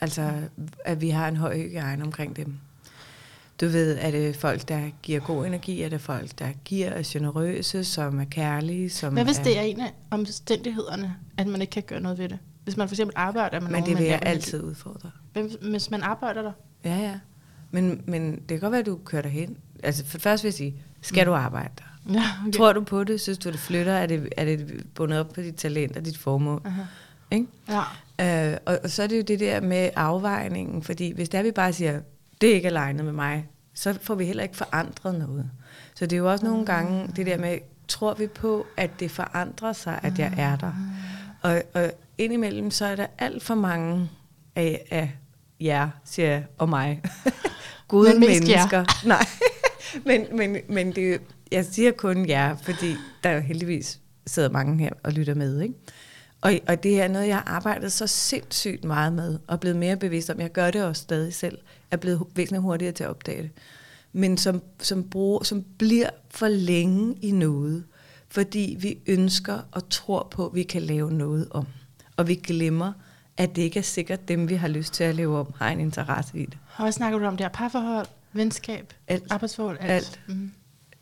Altså, 0.00 0.32
at 0.84 1.00
vi 1.00 1.10
har 1.10 1.28
en 1.28 1.36
høj 1.36 1.58
hygiejne 1.58 2.04
omkring 2.04 2.36
dem. 2.36 2.54
Du 3.60 3.66
ved, 3.66 3.98
er 4.00 4.10
det 4.10 4.36
folk, 4.36 4.68
der 4.68 4.80
giver 5.02 5.20
god 5.20 5.46
energi? 5.46 5.82
Er 5.82 5.88
det 5.88 6.00
folk, 6.00 6.38
der 6.38 6.48
giver 6.64 6.88
er 6.88 7.02
generøse, 7.06 7.84
som 7.84 8.20
er 8.20 8.24
kærlige? 8.24 8.90
Som 8.90 9.12
Hvad 9.12 9.24
hvis 9.24 9.38
er, 9.38 9.42
det 9.42 9.58
er 9.58 9.62
en 9.62 9.80
af 9.80 9.92
omstændighederne, 10.10 11.16
at 11.36 11.46
man 11.46 11.60
ikke 11.60 11.70
kan 11.70 11.82
gøre 11.82 12.00
noget 12.00 12.18
ved 12.18 12.28
det? 12.28 12.38
Hvis 12.64 12.76
man 12.76 12.88
for 12.88 12.94
eksempel 12.94 13.14
arbejder 13.16 13.60
med 13.60 13.68
Men 13.68 13.72
nogen, 13.72 13.86
det 13.90 13.98
vil 13.98 14.06
jeg 14.06 14.18
altid 14.22 14.62
udfordre. 14.62 15.10
Hvem, 15.32 15.50
hvis 15.70 15.90
man 15.90 16.02
arbejder 16.02 16.42
der? 16.42 16.52
Ja, 16.84 16.96
ja. 16.96 17.14
Men, 17.70 18.02
men 18.06 18.32
det 18.32 18.48
kan 18.48 18.60
godt 18.60 18.72
være, 18.72 18.80
at 18.80 18.86
du 18.86 18.98
kører 19.04 19.22
derhen. 19.22 19.56
Altså, 19.82 20.04
for 20.06 20.18
først 20.18 20.44
vil 20.44 20.48
jeg 20.48 20.54
sige, 20.54 20.74
skal 21.00 21.26
du 21.26 21.34
arbejde 21.34 21.72
der? 21.78 21.82
Ja, 22.14 22.22
Okay. 22.42 22.52
Tror 22.52 22.72
du 22.72 22.80
på 22.80 23.04
det? 23.04 23.20
Synes 23.20 23.38
du, 23.38 23.50
det 23.50 23.58
flytter? 23.58 23.92
Er 23.92 24.06
det, 24.06 24.28
er 24.36 24.44
det 24.44 24.84
bundet 24.94 25.20
op 25.20 25.32
på 25.32 25.40
dit 25.40 25.54
talent 25.54 25.96
og 25.96 26.04
dit 26.04 26.18
formål? 26.18 26.62
Aha. 26.64 26.82
Ikke? 27.30 27.46
Ja. 28.18 28.52
Øh, 28.52 28.58
og, 28.66 28.78
og 28.84 28.90
så 28.90 29.02
er 29.02 29.06
det 29.06 29.16
jo 29.16 29.22
det 29.22 29.40
der 29.40 29.60
med 29.60 29.90
afvejningen, 29.96 30.82
fordi 30.82 31.12
hvis 31.12 31.28
der 31.28 31.42
vi 31.42 31.50
bare 31.50 31.72
siger, 31.72 32.00
det 32.40 32.50
er 32.50 32.54
ikke 32.54 32.68
alignet 32.68 33.04
med 33.04 33.12
mig, 33.12 33.48
så 33.74 33.98
får 34.02 34.14
vi 34.14 34.24
heller 34.24 34.42
ikke 34.42 34.56
forandret 34.56 35.18
noget. 35.18 35.50
Så 35.94 36.06
det 36.06 36.12
er 36.12 36.16
jo 36.18 36.30
også 36.30 36.44
nogle 36.44 36.66
gange 36.66 37.08
det 37.16 37.26
der 37.26 37.38
med, 37.38 37.58
tror 37.88 38.14
vi 38.14 38.26
på, 38.26 38.66
at 38.76 38.90
det 39.00 39.10
forandrer 39.10 39.72
sig, 39.72 40.00
at 40.02 40.18
jeg 40.18 40.34
er 40.38 40.56
der? 40.56 40.72
Og, 41.42 41.62
og 41.74 41.92
indimellem, 42.18 42.70
så 42.70 42.86
er 42.86 42.96
der 42.96 43.06
alt 43.18 43.42
for 43.42 43.54
mange 43.54 44.10
af, 44.56 44.86
af 44.90 45.16
jer, 45.60 45.88
siger 46.04 46.28
jeg, 46.28 46.44
og 46.58 46.68
mig. 46.68 47.02
Gode 47.88 48.10
Men 48.10 48.20
mest 48.20 48.48
jer. 48.48 48.56
mennesker. 48.56 48.84
Nej, 49.08 49.26
men, 50.04 50.36
men, 50.36 50.56
men 50.68 50.92
det, 50.92 51.20
jeg 51.52 51.64
siger 51.64 51.92
kun 51.92 52.28
jer, 52.28 52.56
fordi 52.56 52.94
der 53.24 53.30
jo 53.30 53.40
heldigvis 53.40 54.00
sidder 54.26 54.48
mange 54.48 54.78
her 54.78 54.90
og 55.02 55.12
lytter 55.12 55.34
med. 55.34 55.60
Ikke? 55.60 55.74
Og, 56.40 56.52
og 56.68 56.82
det 56.82 57.00
er 57.00 57.08
noget, 57.08 57.28
jeg 57.28 57.36
har 57.36 57.44
arbejdet 57.46 57.92
så 57.92 58.06
sindssygt 58.06 58.84
meget 58.84 59.12
med, 59.12 59.38
og 59.46 59.60
blevet 59.60 59.76
mere 59.76 59.96
bevidst 59.96 60.30
om. 60.30 60.40
Jeg 60.40 60.52
gør 60.52 60.70
det 60.70 60.84
også 60.84 61.02
stadig 61.02 61.34
selv. 61.34 61.58
Er 61.90 61.96
blevet 61.96 62.22
væsentligt 62.34 62.62
hurtigere 62.62 62.92
til 62.92 63.04
at 63.04 63.10
opdage 63.10 63.42
det. 63.42 63.50
Men 64.12 64.38
som, 64.38 64.62
som, 64.80 65.04
bruger, 65.04 65.44
som 65.44 65.64
bliver 65.78 66.10
for 66.30 66.48
længe 66.48 67.14
i 67.22 67.30
noget, 67.30 67.84
fordi 68.28 68.76
vi 68.80 68.98
ønsker 69.06 69.58
og 69.72 69.88
tror 69.88 70.28
på, 70.30 70.46
at 70.46 70.54
vi 70.54 70.62
kan 70.62 70.82
lave 70.82 71.12
noget 71.12 71.48
om. 71.50 71.66
Og 72.16 72.28
vi 72.28 72.34
glemmer, 72.34 72.92
at 73.36 73.56
det 73.56 73.62
ikke 73.62 73.78
er 73.78 73.82
sikkert, 73.82 74.28
dem 74.28 74.48
vi 74.48 74.54
har 74.54 74.68
lyst 74.68 74.92
til 74.94 75.04
at 75.04 75.14
leve 75.14 75.38
om, 75.38 75.52
har 75.56 75.70
en 75.70 75.80
interesse 75.80 76.38
i 76.38 76.46
det. 76.46 76.58
Og 76.76 76.82
hvad 76.82 76.92
snakker 76.92 77.18
du 77.18 77.24
om 77.24 77.36
der? 77.36 77.48
Parforhold, 77.48 78.06
venskab, 78.32 78.92
Alt. 79.08 79.24
arbejdsforhold? 79.30 79.78
Alt. 79.80 79.90
Alt. 79.90 80.20
Mm. 80.28 80.50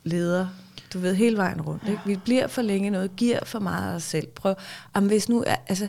Leder, 0.04 0.48
Du 0.94 0.98
ved, 0.98 1.14
hele 1.14 1.36
vejen 1.36 1.60
rundt. 1.60 1.88
Ikke? 1.88 2.00
Vi 2.06 2.16
bliver 2.16 2.46
for 2.46 2.62
længe 2.62 2.90
noget, 2.90 3.16
giver 3.16 3.44
for 3.44 3.58
meget 3.58 3.92
af 3.92 3.96
os 3.96 4.02
selv. 4.02 4.26
Prøv, 4.26 4.54
om 4.92 5.06
hvis 5.06 5.28
nu 5.28 5.44
er, 5.46 5.56
altså, 5.68 5.88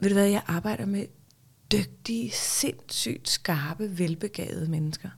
ved 0.00 0.08
du 0.08 0.14
hvad, 0.14 0.26
jeg 0.26 0.42
arbejder 0.46 0.86
med 0.86 1.06
dygtige, 1.72 2.30
sindssygt 2.30 3.28
skarpe, 3.28 3.98
velbegavede 3.98 4.70
mennesker. 4.70 5.08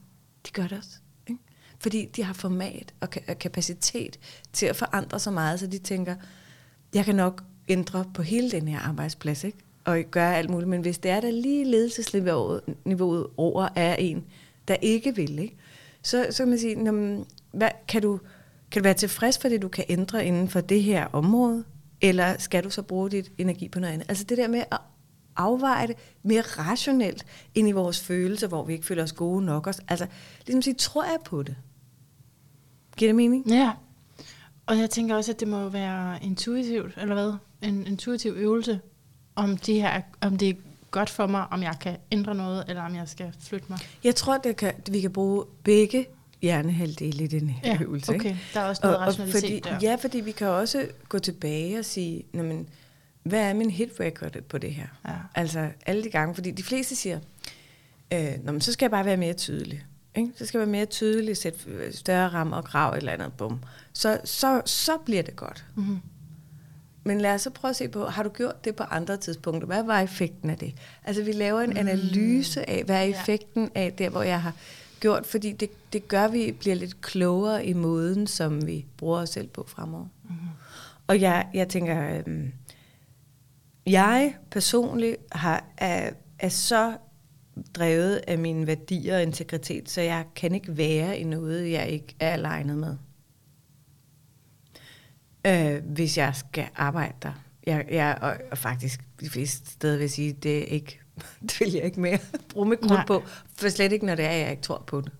De 0.47 0.51
gør 0.51 0.63
det 0.67 0.77
også. 0.77 0.97
Ikke? 1.27 1.41
Fordi 1.79 2.05
de 2.15 2.23
har 2.23 2.33
format 2.33 2.93
og 3.01 3.07
ka- 3.15 3.31
og 3.31 3.39
kapacitet 3.39 4.19
til 4.53 4.65
at 4.65 4.75
forandre 4.75 5.19
så 5.19 5.31
meget, 5.31 5.59
så 5.59 5.67
de 5.67 5.77
tænker, 5.77 6.15
jeg 6.93 7.05
kan 7.05 7.15
nok 7.15 7.43
ændre 7.67 8.05
på 8.13 8.21
hele 8.21 8.51
den 8.51 8.67
her 8.67 8.79
arbejdsplads, 8.79 9.43
ikke? 9.43 9.57
og 9.85 10.03
gøre 10.11 10.37
alt 10.37 10.49
muligt. 10.49 10.69
Men 10.69 10.81
hvis 10.81 10.97
det 10.97 11.11
er 11.11 11.21
der 11.21 11.31
lige 11.31 11.65
ledelsesniveauet 11.65 13.27
over 13.37 13.69
er 13.75 13.95
en, 13.95 14.25
der 14.67 14.75
ikke 14.81 15.15
vil, 15.15 15.39
ikke? 15.39 15.55
Så, 16.01 16.27
så 16.31 16.37
kan 16.43 16.49
man 16.49 16.59
sige, 16.59 16.75
"Nå, 16.75 17.25
hvad, 17.51 17.69
kan, 17.87 18.01
du, 18.01 18.19
kan 18.71 18.81
du 18.81 18.83
være 18.83 18.93
tilfreds 18.93 19.37
for 19.37 19.49
det, 19.49 19.61
du 19.61 19.67
kan 19.67 19.85
ændre 19.89 20.25
inden 20.25 20.49
for 20.49 20.61
det 20.61 20.83
her 20.83 21.05
område? 21.05 21.63
Eller 22.01 22.37
skal 22.37 22.63
du 22.63 22.69
så 22.69 22.81
bruge 22.81 23.11
dit 23.11 23.31
energi 23.37 23.69
på 23.69 23.79
noget 23.79 23.93
andet? 23.93 24.09
Altså 24.09 24.23
det 24.23 24.37
der 24.37 24.47
med 24.47 24.63
at 24.71 24.77
afveje 25.37 25.87
det 25.87 25.95
mere 26.23 26.41
rationelt 26.41 27.25
ind 27.55 27.69
i 27.69 27.71
vores 27.71 27.99
følelser, 27.99 28.47
hvor 28.47 28.63
vi 28.63 28.73
ikke 28.73 28.85
føler 28.85 29.03
os 29.03 29.13
gode 29.13 29.45
nok. 29.45 29.67
Også. 29.67 29.81
Altså, 29.87 30.07
ligesom 30.45 30.61
sige, 30.61 30.73
tror 30.73 31.03
jeg 31.03 31.17
på 31.25 31.43
det? 31.43 31.55
Giver 32.97 33.09
det 33.09 33.15
mening? 33.15 33.47
Ja. 33.47 33.71
Og 34.65 34.77
jeg 34.77 34.89
tænker 34.89 35.15
også, 35.15 35.31
at 35.31 35.39
det 35.39 35.47
må 35.47 35.69
være 35.69 36.23
intuitivt, 36.23 36.93
eller 36.97 37.13
hvad? 37.13 37.33
En 37.69 37.87
intuitiv 37.87 38.33
øvelse, 38.37 38.79
om, 39.35 39.57
de 39.57 39.81
her, 39.81 40.01
om 40.21 40.37
det 40.37 40.49
er 40.49 40.53
godt 40.91 41.09
for 41.09 41.27
mig, 41.27 41.45
om 41.51 41.63
jeg 41.63 41.75
kan 41.81 41.97
ændre 42.11 42.35
noget, 42.35 42.63
eller 42.67 42.81
om 42.83 42.95
jeg 42.95 43.07
skal 43.09 43.33
flytte 43.39 43.65
mig. 43.69 43.79
Jeg 44.03 44.15
tror, 44.15 44.37
det 44.37 44.55
kan, 44.55 44.73
vi 44.91 45.01
kan 45.01 45.11
bruge 45.13 45.45
begge 45.63 46.05
hjernehalvdele 46.41 47.23
i 47.23 47.27
den 47.27 47.49
her 47.49 47.71
Ja, 47.73 47.81
øvelse. 47.83 48.13
ikke? 48.13 48.25
okay. 48.29 48.37
Der 48.53 48.59
er 48.59 48.65
også 48.65 48.81
noget 48.83 48.99
rationalitet 48.99 49.41
fordi, 49.41 49.59
der. 49.59 49.79
Ja, 49.89 49.95
fordi 49.95 50.19
vi 50.19 50.31
kan 50.31 50.47
også 50.47 50.87
gå 51.09 51.19
tilbage 51.19 51.79
og 51.79 51.85
sige, 51.85 52.23
"Nå, 52.33 52.43
men, 52.43 52.67
hvad 53.25 53.39
er 53.39 53.53
min 53.53 53.69
hit 53.69 53.89
record 53.99 54.41
på 54.49 54.57
det 54.57 54.73
her? 54.73 54.87
Ja. 55.07 55.13
Altså 55.35 55.69
alle 55.85 56.03
de 56.03 56.09
gange, 56.09 56.35
fordi 56.35 56.51
de 56.51 56.63
fleste 56.63 56.95
siger, 56.95 57.19
øh, 58.13 58.33
Nå, 58.43 58.51
men 58.51 58.61
så 58.61 58.73
skal 58.73 58.85
jeg 58.85 58.91
bare 58.91 59.05
være 59.05 59.17
mere 59.17 59.33
tydelig. 59.33 59.85
Ikke? 60.15 60.31
Så 60.35 60.45
skal 60.45 60.57
jeg 60.57 60.67
være 60.67 60.71
mere 60.71 60.85
tydelig, 60.85 61.37
sætte 61.37 61.59
øh, 61.67 61.93
større 61.93 62.29
rammer 62.29 62.57
og 62.57 62.63
grav 62.65 62.93
et 62.93 62.97
eller 62.97 63.11
andet, 63.11 63.33
bum. 63.33 63.59
Så, 63.93 64.19
så, 64.23 64.61
så 64.65 64.97
bliver 65.05 65.23
det 65.23 65.35
godt. 65.35 65.65
Mm-hmm. 65.75 65.99
Men 67.03 67.21
lad 67.21 67.33
os 67.33 67.41
så 67.41 67.49
prøve 67.49 67.69
at 67.69 67.75
se 67.75 67.87
på, 67.87 68.05
har 68.05 68.23
du 68.23 68.29
gjort 68.29 68.65
det 68.65 68.75
på 68.75 68.83
andre 68.83 69.17
tidspunkter? 69.17 69.67
Hvad 69.67 69.83
var 69.83 69.99
effekten 69.99 70.49
af 70.49 70.57
det? 70.57 70.73
Altså 71.03 71.23
vi 71.23 71.31
laver 71.31 71.61
en 71.61 71.77
analyse 71.77 72.69
af, 72.69 72.83
hvad 72.83 73.01
er 73.01 73.05
Mm. 73.05 73.11
Effekten 73.11 73.71
af 73.75 73.93
der, 73.93 74.09
hvor 74.09 74.21
jeg 74.21 74.41
har 74.41 74.53
gjort, 74.99 75.25
fordi 75.25 75.51
det, 75.51 75.69
det 75.93 76.07
gør, 76.07 76.25
at 76.25 76.33
vi 76.33 76.55
bliver 76.59 76.75
lidt 76.75 77.01
klogere 77.01 77.65
i 77.65 77.73
måden, 77.73 78.27
som 78.27 78.67
vi 78.67 78.85
bruger 78.97 79.19
os 79.19 79.29
selv 79.29 79.47
på 79.47 79.65
fremover. 79.67 80.07
Mm-hmm. 80.23 80.47
Og 81.07 81.21
jeg, 81.21 81.47
jeg 81.53 81.69
tænker, 81.69 82.17
øhm, 82.17 82.51
jeg 83.85 84.35
personligt 84.51 85.17
har, 85.31 85.65
er, 85.77 86.11
er 86.39 86.49
så 86.49 86.97
drevet 87.73 88.21
af 88.27 88.37
mine 88.37 88.67
værdier 88.67 89.15
og 89.15 89.23
integritet, 89.23 89.89
så 89.89 90.01
jeg 90.01 90.25
kan 90.35 90.55
ikke 90.55 90.77
være 90.77 91.19
i 91.19 91.23
noget, 91.23 91.71
jeg 91.71 91.89
ikke 91.89 92.15
er 92.19 92.31
alignet 92.31 92.77
med 92.77 92.97
øh, 95.45 95.83
hvis 95.85 96.17
jeg 96.17 96.35
skal 96.35 96.67
arbejde 96.75 97.13
der. 97.23 97.31
Jeg, 97.67 97.85
jeg, 97.91 98.17
og, 98.21 98.35
og 98.51 98.57
faktisk 98.57 99.01
de 99.19 99.29
fleste 99.29 99.71
steder 99.71 99.97
vil 99.97 100.09
sige, 100.09 100.33
det 100.33 100.57
er 100.57 100.65
ikke, 100.65 100.99
det 101.41 101.59
vil 101.59 101.71
jeg 101.73 101.83
ikke 101.83 101.99
mere 101.99 102.19
bruge 102.53 102.69
mit 102.69 102.79
krudt 102.79 103.07
på, 103.07 103.23
for 103.57 103.69
slet 103.69 103.91
ikke, 103.91 104.05
når 104.05 104.15
det 104.15 104.25
er, 104.25 104.31
jeg 104.31 104.51
ikke 104.51 104.63
tror 104.63 104.83
på 104.87 105.01
det. 105.01 105.11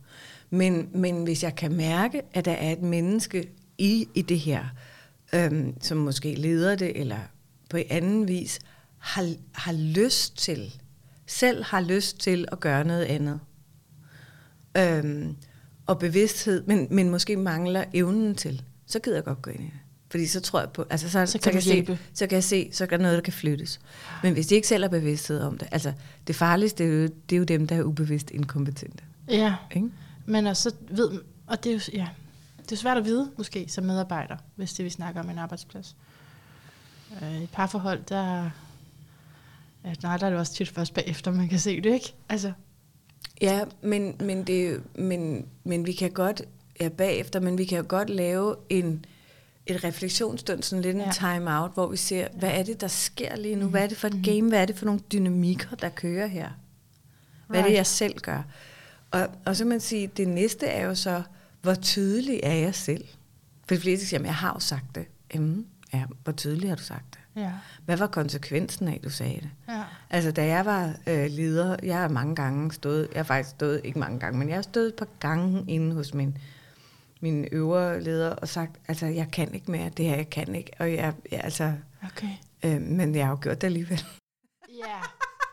Men, 0.50 0.90
men 0.94 1.24
hvis 1.24 1.44
jeg 1.44 1.56
kan 1.56 1.76
mærke, 1.76 2.22
at 2.34 2.46
der 2.46 2.52
er 2.52 2.72
et 2.72 2.82
menneske 2.82 3.50
i, 3.78 4.08
i 4.16 4.22
det 4.22 4.40
her, 4.40 4.66
øhm, 5.34 5.82
som 5.82 5.98
måske 5.98 6.36
leder 6.36 6.76
det, 6.76 7.00
eller 7.00 7.20
på 7.76 7.80
en 7.80 7.86
anden 7.90 8.28
vis, 8.28 8.60
har, 8.98 9.34
har 9.52 9.74
lyst 9.74 10.38
til, 10.38 10.74
selv 11.26 11.64
har 11.64 11.82
lyst 11.82 12.20
til 12.20 12.46
at 12.52 12.60
gøre 12.60 12.84
noget 12.84 13.04
andet, 13.04 13.40
øhm, 14.78 15.36
og 15.86 16.00
bevidsthed, 16.00 16.64
men, 16.64 16.88
men 16.92 17.10
måske 17.10 17.38
mangler 17.38 17.84
evnen 17.94 18.36
til, 18.36 18.62
så 18.86 19.00
gider 19.00 19.18
jeg 19.18 19.24
godt 19.24 19.42
gå 19.42 19.52
ind 19.52 19.60
i 19.60 19.66
det. 19.66 19.74
Fordi 20.10 20.28
så 20.28 20.42
tror 20.42 20.60
jeg 20.60 20.70
på, 20.70 20.86
altså 20.90 21.10
så, 21.10 21.26
Så 21.26 21.40
kan 21.40 21.42
så, 21.42 21.50
kan 21.50 21.54
jeg 21.54 21.88
se, 21.88 21.98
så 22.14 22.28
kan 22.28 22.36
jeg 22.36 22.44
se, 22.44 22.70
så 22.72 22.84
er 22.84 22.88
der 22.88 22.98
noget, 22.98 23.16
der 23.16 23.22
kan 23.22 23.34
flyttes. 23.34 23.80
Men 24.24 24.34
hvis 24.34 24.48
de 24.48 24.56
ikke 24.56 24.68
selv 24.68 24.84
har 24.84 24.90
bevidsthed 24.90 25.42
om 25.42 25.58
det, 25.58 25.68
altså 25.72 25.94
det 26.28 26.36
farligste, 26.36 26.84
det 26.84 26.94
er 26.94 27.02
jo, 27.02 27.08
det 27.30 27.36
er 27.36 27.38
jo 27.38 27.44
dem, 27.44 27.68
der 27.68 27.76
er 27.76 27.84
ubevidst 27.84 28.32
inkompetente. 28.32 29.04
Ja, 29.28 29.56
Ikke? 29.76 29.90
men 30.26 30.48
også 30.48 30.64
så 30.70 30.76
ved, 30.90 31.12
og 31.48 31.64
det 31.64 31.70
er 31.70 31.74
jo, 31.74 31.80
ja, 31.94 32.08
det 32.64 32.72
er 32.72 32.76
svært 32.76 32.98
at 32.98 33.06
vide, 33.06 33.32
måske, 33.38 33.66
som 33.70 33.84
medarbejder, 33.84 34.38
hvis 34.56 34.74
det 34.74 34.86
vi 34.86 34.90
snakker 34.90 35.22
om 35.22 35.30
en 35.30 35.38
arbejdsplads. 35.38 35.96
Øh, 37.22 37.42
et 37.44 37.50
parforhold, 37.50 38.04
der, 38.10 38.50
ja, 39.86 39.94
nej, 40.04 40.18
der 40.18 40.26
er 40.26 40.30
det 40.30 40.40
også 40.40 40.54
tit 40.54 40.70
først 40.70 40.94
bagefter, 40.94 41.32
man 41.32 41.50
kan 41.50 41.60
se 41.60 41.82
det, 41.82 41.94
ikke? 41.94 42.14
Altså, 42.30 42.52
Ja, 43.42 43.64
men, 43.82 44.16
men, 44.20 44.44
det, 44.44 44.84
men, 44.96 45.46
men 45.64 45.86
vi 45.86 45.92
kan 45.94 46.12
godt, 46.12 46.42
ja 46.82 46.90
bagefter, 46.90 47.40
men 47.40 47.58
vi 47.58 47.66
kan 47.66 47.78
jo 47.78 47.86
godt 47.88 48.10
lave 48.10 48.56
en, 48.70 49.06
et 49.66 49.84
refleksionsstund, 49.84 50.64
sådan 50.64 50.82
lidt 50.82 50.96
en 50.96 51.02
Ja. 51.02 51.12
time-out, 51.12 51.72
hvor 51.74 51.88
vi 51.88 51.98
ser, 51.98 52.28
hvad 52.34 52.50
er 52.52 52.64
det, 52.64 52.82
der 52.82 52.88
sker 52.88 53.36
lige 53.36 53.56
nu? 53.56 53.68
Hvad 53.68 53.84
er 53.84 53.88
det 53.88 53.98
for 53.98 54.08
et 54.08 54.22
game? 54.24 54.50
Hvad 54.50 54.62
er 54.62 54.66
det 54.66 54.76
for 54.78 54.86
nogle 54.86 55.02
dynamikker, 55.12 55.76
der 55.76 55.90
kører 55.90 56.28
her? 56.28 56.50
Hvad 57.48 57.60
er 57.60 57.64
det, 57.64 57.68
Right. 57.70 57.78
jeg 57.78 57.86
selv 57.86 58.20
gør? 58.20 58.44
Og, 59.12 59.28
og 59.46 59.56
så 59.56 59.66
man 59.66 59.80
sige, 59.80 60.08
det 60.08 60.28
næste 60.28 60.66
er 60.66 60.86
jo 60.86 60.96
så, 60.96 61.24
hvor 61.62 61.74
tydelig 61.76 62.40
er 62.44 62.54
jeg 62.54 62.76
selv? 62.76 63.06
For 63.68 63.76
de 63.76 63.82
fleste 63.82 64.06
siger, 64.06 64.18
"Jamen, 64.18 64.26
jeg 64.28 64.36
har 64.36 64.54
jo 64.54 64.60
sagt 64.60 64.96
det. 64.96 65.06
Jamen, 65.34 65.68
ja, 65.96 66.04
hvor 66.24 66.34
tydelig 66.34 66.70
har 66.70 66.76
du 66.76 66.84
sagt 66.84 67.06
det? 67.14 67.42
ja, 67.42 67.52
Hvad 67.86 67.98
var 67.98 68.08
konsekvensen 68.08 68.88
af, 68.88 68.94
at 68.94 69.04
du 69.04 69.10
sagde 69.10 69.36
det? 69.36 69.50
ja, 69.70 69.84
Altså, 70.10 70.32
da 70.32 70.46
jeg 70.46 70.66
var 70.66 70.94
øh, 71.08 71.26
leder, 71.30 71.76
jeg 71.84 71.98
har 71.98 72.08
mange 72.08 72.36
gange 72.36 72.72
stået, 72.72 73.08
jeg 73.12 73.20
har 73.20 73.24
faktisk 73.24 73.50
stået, 73.50 73.82
ikke 73.84 74.00
mange 74.00 74.20
gange, 74.20 74.40
men 74.40 74.50
jeg 74.50 74.58
har 74.58 74.62
stået 74.62 74.88
et 74.88 74.96
par 74.96 75.08
gange 75.20 75.66
inde 75.68 75.96
hos 75.96 76.14
min, 76.14 76.38
min 77.22 77.48
øvre 77.52 78.02
leder 78.02 78.30
og 78.30 78.48
sagt, 78.48 78.72
altså, 78.88 79.06
jeg 79.06 79.28
kan 79.32 79.54
ikke 79.54 79.72
mere, 79.72 79.90
det 79.90 80.06
her, 80.06 80.16
jeg 80.16 80.30
kan 80.30 80.56
ikke. 80.56 80.72
Og 80.80 80.94
jeg, 80.94 81.14
jeg 81.32 81.42
altså, 81.44 81.74
okay. 82.06 82.30
øh, 82.66 82.82
men 82.82 83.16
jeg 83.16 83.26
har 83.26 83.32
jo 83.32 83.38
gjort 83.42 83.62
det 83.62 83.68
alligevel. 83.68 84.06
Ja, 84.70 84.98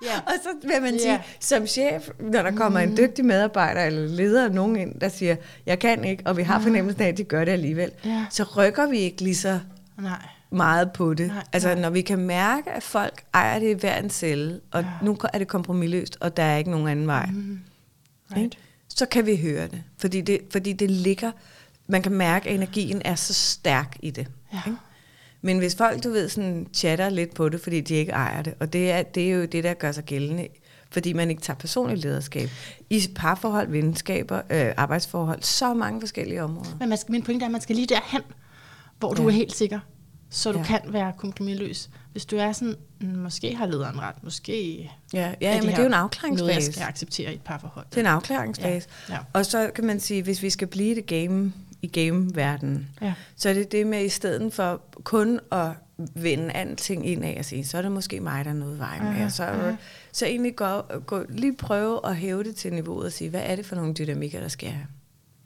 ja, 0.10 0.20
Og 0.26 0.32
så 0.42 0.68
vil 0.68 0.82
man 0.82 0.98
sige, 0.98 1.22
som 1.40 1.66
chef, 1.66 2.08
når 2.20 2.42
der 2.42 2.50
kommer 2.50 2.80
en 2.80 2.96
dygtig 2.96 3.24
medarbejder 3.24 3.84
eller 3.84 4.06
leder, 4.06 4.48
nogen 4.48 4.76
ind, 4.76 5.00
der 5.00 5.08
siger, 5.08 5.36
jeg 5.66 5.78
kan 5.78 6.04
ikke, 6.04 6.22
og 6.26 6.36
vi 6.36 6.42
har 6.42 6.60
fornemmelsen 6.60 7.02
af, 7.02 7.08
at 7.08 7.16
de 7.16 7.24
gør 7.24 7.44
det 7.44 7.52
alligevel, 7.52 7.92
ja, 8.04 8.26
så 8.30 8.42
rykker 8.42 8.86
vi 8.86 8.98
ikke 8.98 9.22
lige 9.22 9.36
så 9.36 9.60
nej, 9.98 10.26
meget 10.52 10.92
på 10.92 11.14
det. 11.14 11.26
Nej, 11.28 11.44
altså, 11.52 11.68
nej. 11.68 11.80
når 11.80 11.90
vi 11.90 12.00
kan 12.00 12.18
mærke, 12.18 12.70
at 12.70 12.82
folk 12.82 13.22
ejer 13.34 13.58
det 13.58 13.70
i 13.70 13.72
hver 13.72 13.98
en 13.98 14.10
celle, 14.10 14.60
og 14.70 14.80
Ja. 14.82 14.88
nu 15.02 15.16
er 15.32 15.38
det 15.38 15.48
kompromilløst, 15.48 16.16
og 16.20 16.36
der 16.36 16.42
er 16.42 16.56
ikke 16.56 16.70
nogen 16.70 16.88
anden 16.88 17.06
vej, 17.06 17.26
mm, 17.26 17.60
ikke? 18.30 18.40
right. 18.40 18.58
så 18.88 19.06
kan 19.06 19.26
vi 19.26 19.36
høre 19.36 19.66
det. 19.68 19.82
Fordi, 19.98 20.20
det. 20.20 20.40
fordi 20.50 20.72
det 20.72 20.90
ligger, 20.90 21.30
man 21.86 22.02
kan 22.02 22.12
mærke, 22.12 22.48
at 22.48 22.54
energien 22.54 23.02
er 23.04 23.14
så 23.14 23.34
stærk 23.34 23.96
i 24.00 24.10
det. 24.10 24.26
Ja. 24.52 24.60
Ikke? 24.66 24.78
Men 25.44 25.58
hvis 25.58 25.74
folk, 25.76 26.04
du 26.04 26.10
ved, 26.10 26.28
sådan 26.28 26.66
chatter 26.74 27.08
lidt 27.08 27.34
på 27.34 27.48
det, 27.48 27.60
fordi 27.60 27.80
de 27.80 27.94
ikke 27.94 28.12
ejer 28.12 28.42
det, 28.42 28.54
og 28.60 28.72
det 28.72 28.90
er, 28.90 29.02
det 29.02 29.26
er 29.30 29.34
jo 29.34 29.44
det, 29.44 29.64
der 29.64 29.74
gør 29.74 29.92
sig 29.92 30.04
gældende, 30.04 30.48
fordi 30.90 31.12
man 31.12 31.30
ikke 31.30 31.42
tager 31.42 31.56
personligt 31.58 32.00
lederskab. 32.00 32.48
I 32.90 33.08
parforhold, 33.14 33.68
venskaber, 33.70 34.40
øh, 34.50 34.72
arbejdsforhold, 34.76 35.42
så 35.42 35.74
mange 35.74 36.00
forskellige 36.00 36.42
områder. 36.42 36.70
Men 36.80 36.88
man 36.88 36.98
skal, 36.98 37.12
min 37.12 37.22
pointe 37.22 37.42
er, 37.42 37.46
at 37.46 37.52
man 37.52 37.60
skal 37.60 37.76
lige 37.76 37.86
derhen, 37.86 38.20
hvor 38.98 39.14
du 39.14 39.22
Ja. 39.22 39.28
er 39.28 39.32
helt 39.32 39.54
sikker, 39.56 39.80
så 40.32 40.52
du 40.52 40.58
Ja. 40.58 40.64
kan 40.64 40.80
være 40.86 41.12
kompromisløs. 41.18 41.90
Hvis 42.12 42.24
du 42.24 42.36
er 42.36 42.52
sådan, 42.52 42.74
"Mm, 43.00 43.08
måske 43.08 43.54
har 43.56 43.66
lederen 43.66 44.00
ret, 44.00 44.14
måske 44.24 44.90
Ja, 45.12 45.34
ja 45.40 45.54
men 45.60 45.62
det 45.68 45.74
er 45.74 45.78
jo 45.78 45.84
en 45.84 45.90
noget, 45.90 45.90
jeg 45.90 45.98
afklaringsfase. 46.00 46.72
skal 46.72 46.84
acceptere 46.84 47.32
i 47.32 47.34
et 47.34 47.40
parforhold. 47.42 47.86
Det 47.90 47.96
er 47.96 48.00
en 48.00 48.06
afklaringsfase. 48.06 48.88
Ja. 49.10 49.18
Og 49.32 49.46
så 49.46 49.70
kan 49.74 49.84
man 49.84 50.00
sige, 50.00 50.22
hvis 50.22 50.42
vi 50.42 50.50
skal 50.50 50.68
blive 50.68 50.94
det 50.94 51.06
game, 51.06 51.52
i 51.82 51.86
game-verdenen, 51.86 52.88
Ja. 53.02 53.14
så 53.36 53.48
er 53.48 53.52
det 53.54 53.72
det 53.72 53.86
med, 53.86 54.04
i 54.04 54.08
stedet 54.08 54.52
for 54.52 54.80
kun 55.04 55.40
at 55.52 55.70
vende 56.14 56.52
alting 56.52 57.06
ind 57.06 57.24
af 57.24 57.36
og 57.38 57.44
sige, 57.44 57.64
så 57.66 57.78
er 57.78 57.82
det 57.82 57.92
måske 57.92 58.20
mig, 58.20 58.44
der 58.44 58.50
er 58.50 58.54
noget 58.54 58.78
vej 58.78 58.98
med. 58.98 59.08
Aha, 59.08 59.28
Så, 59.28 59.44
aha. 59.44 59.72
så 60.12 60.26
egentlig 60.26 60.56
gå, 60.56 60.80
gå, 61.06 61.24
lige 61.28 61.56
prøve 61.56 62.00
at 62.06 62.16
hæve 62.16 62.44
det 62.44 62.56
til 62.56 62.72
niveauet 62.72 63.06
og 63.06 63.12
sige, 63.12 63.30
hvad 63.30 63.42
er 63.44 63.56
det 63.56 63.66
for 63.66 63.76
nogle 63.76 63.94
dynamikker, 63.94 64.40
der 64.40 64.48
sker 64.48 64.70
her? 64.70 64.84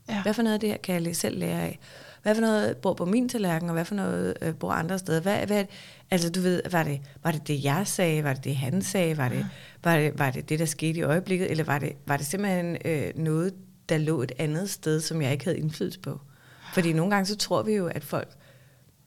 Ja. 0.09 0.23
Hvad 0.23 0.35
for 0.35 0.43
noget 0.43 0.55
af 0.55 0.61
det 0.61 0.69
her 0.69 0.77
kan 0.77 1.07
jeg 1.07 1.17
selv 1.17 1.39
lære 1.39 1.61
af? 1.63 1.79
Hvad 2.27 2.35
for 2.35 2.43
noget 2.43 2.77
bor 2.77 2.95
på 2.95 3.05
min 3.05 3.29
tallerken, 3.29 3.69
og 3.69 3.73
hvad 3.73 3.85
for 3.85 3.95
noget 3.95 4.35
øh, 4.43 4.55
bor 4.55 4.73
andre 4.73 4.99
steder? 4.99 5.21
Hvad, 5.21 5.47
hvad, 5.47 5.65
altså 6.11 6.31
du 6.31 6.41
ved, 6.41 6.63
var 6.71 6.83
det, 6.83 7.01
var 7.23 7.31
det 7.31 7.49
det, 7.49 7.65
jeg 7.65 7.87
sagde? 7.87 8.25
Var 8.25 8.33
det 8.33 8.45
det, 8.45 8.57
han 8.57 8.83
sagde? 8.83 9.17
Var 9.17 9.29
det, 9.29 9.47
var 9.85 9.97
det, 9.97 10.19
var 10.19 10.31
det 10.31 10.49
det, 10.49 10.59
der 10.59 10.65
skete 10.65 10.99
i 10.99 11.03
øjeblikket? 11.03 11.51
Eller 11.51 11.65
var 11.65 11.79
det, 11.79 11.93
var 12.07 12.17
det 12.17 12.27
simpelthen 12.27 12.77
øh, 12.85 13.13
noget, 13.17 13.55
der 13.89 13.99
lå 13.99 14.23
et 14.23 14.33
andet 14.39 14.71
sted, 14.71 15.01
som 15.01 15.23
jeg 15.23 15.33
ikke 15.33 15.45
havde 15.45 15.59
indflydelse 15.59 16.01
på? 16.01 16.21
Fordi 16.75 16.93
nogle 16.93 17.11
gange 17.11 17.27
så 17.27 17.37
tror 17.37 17.63
vi 17.63 17.73
jo, 17.73 17.87
at 17.87 18.05
folk 18.05 18.29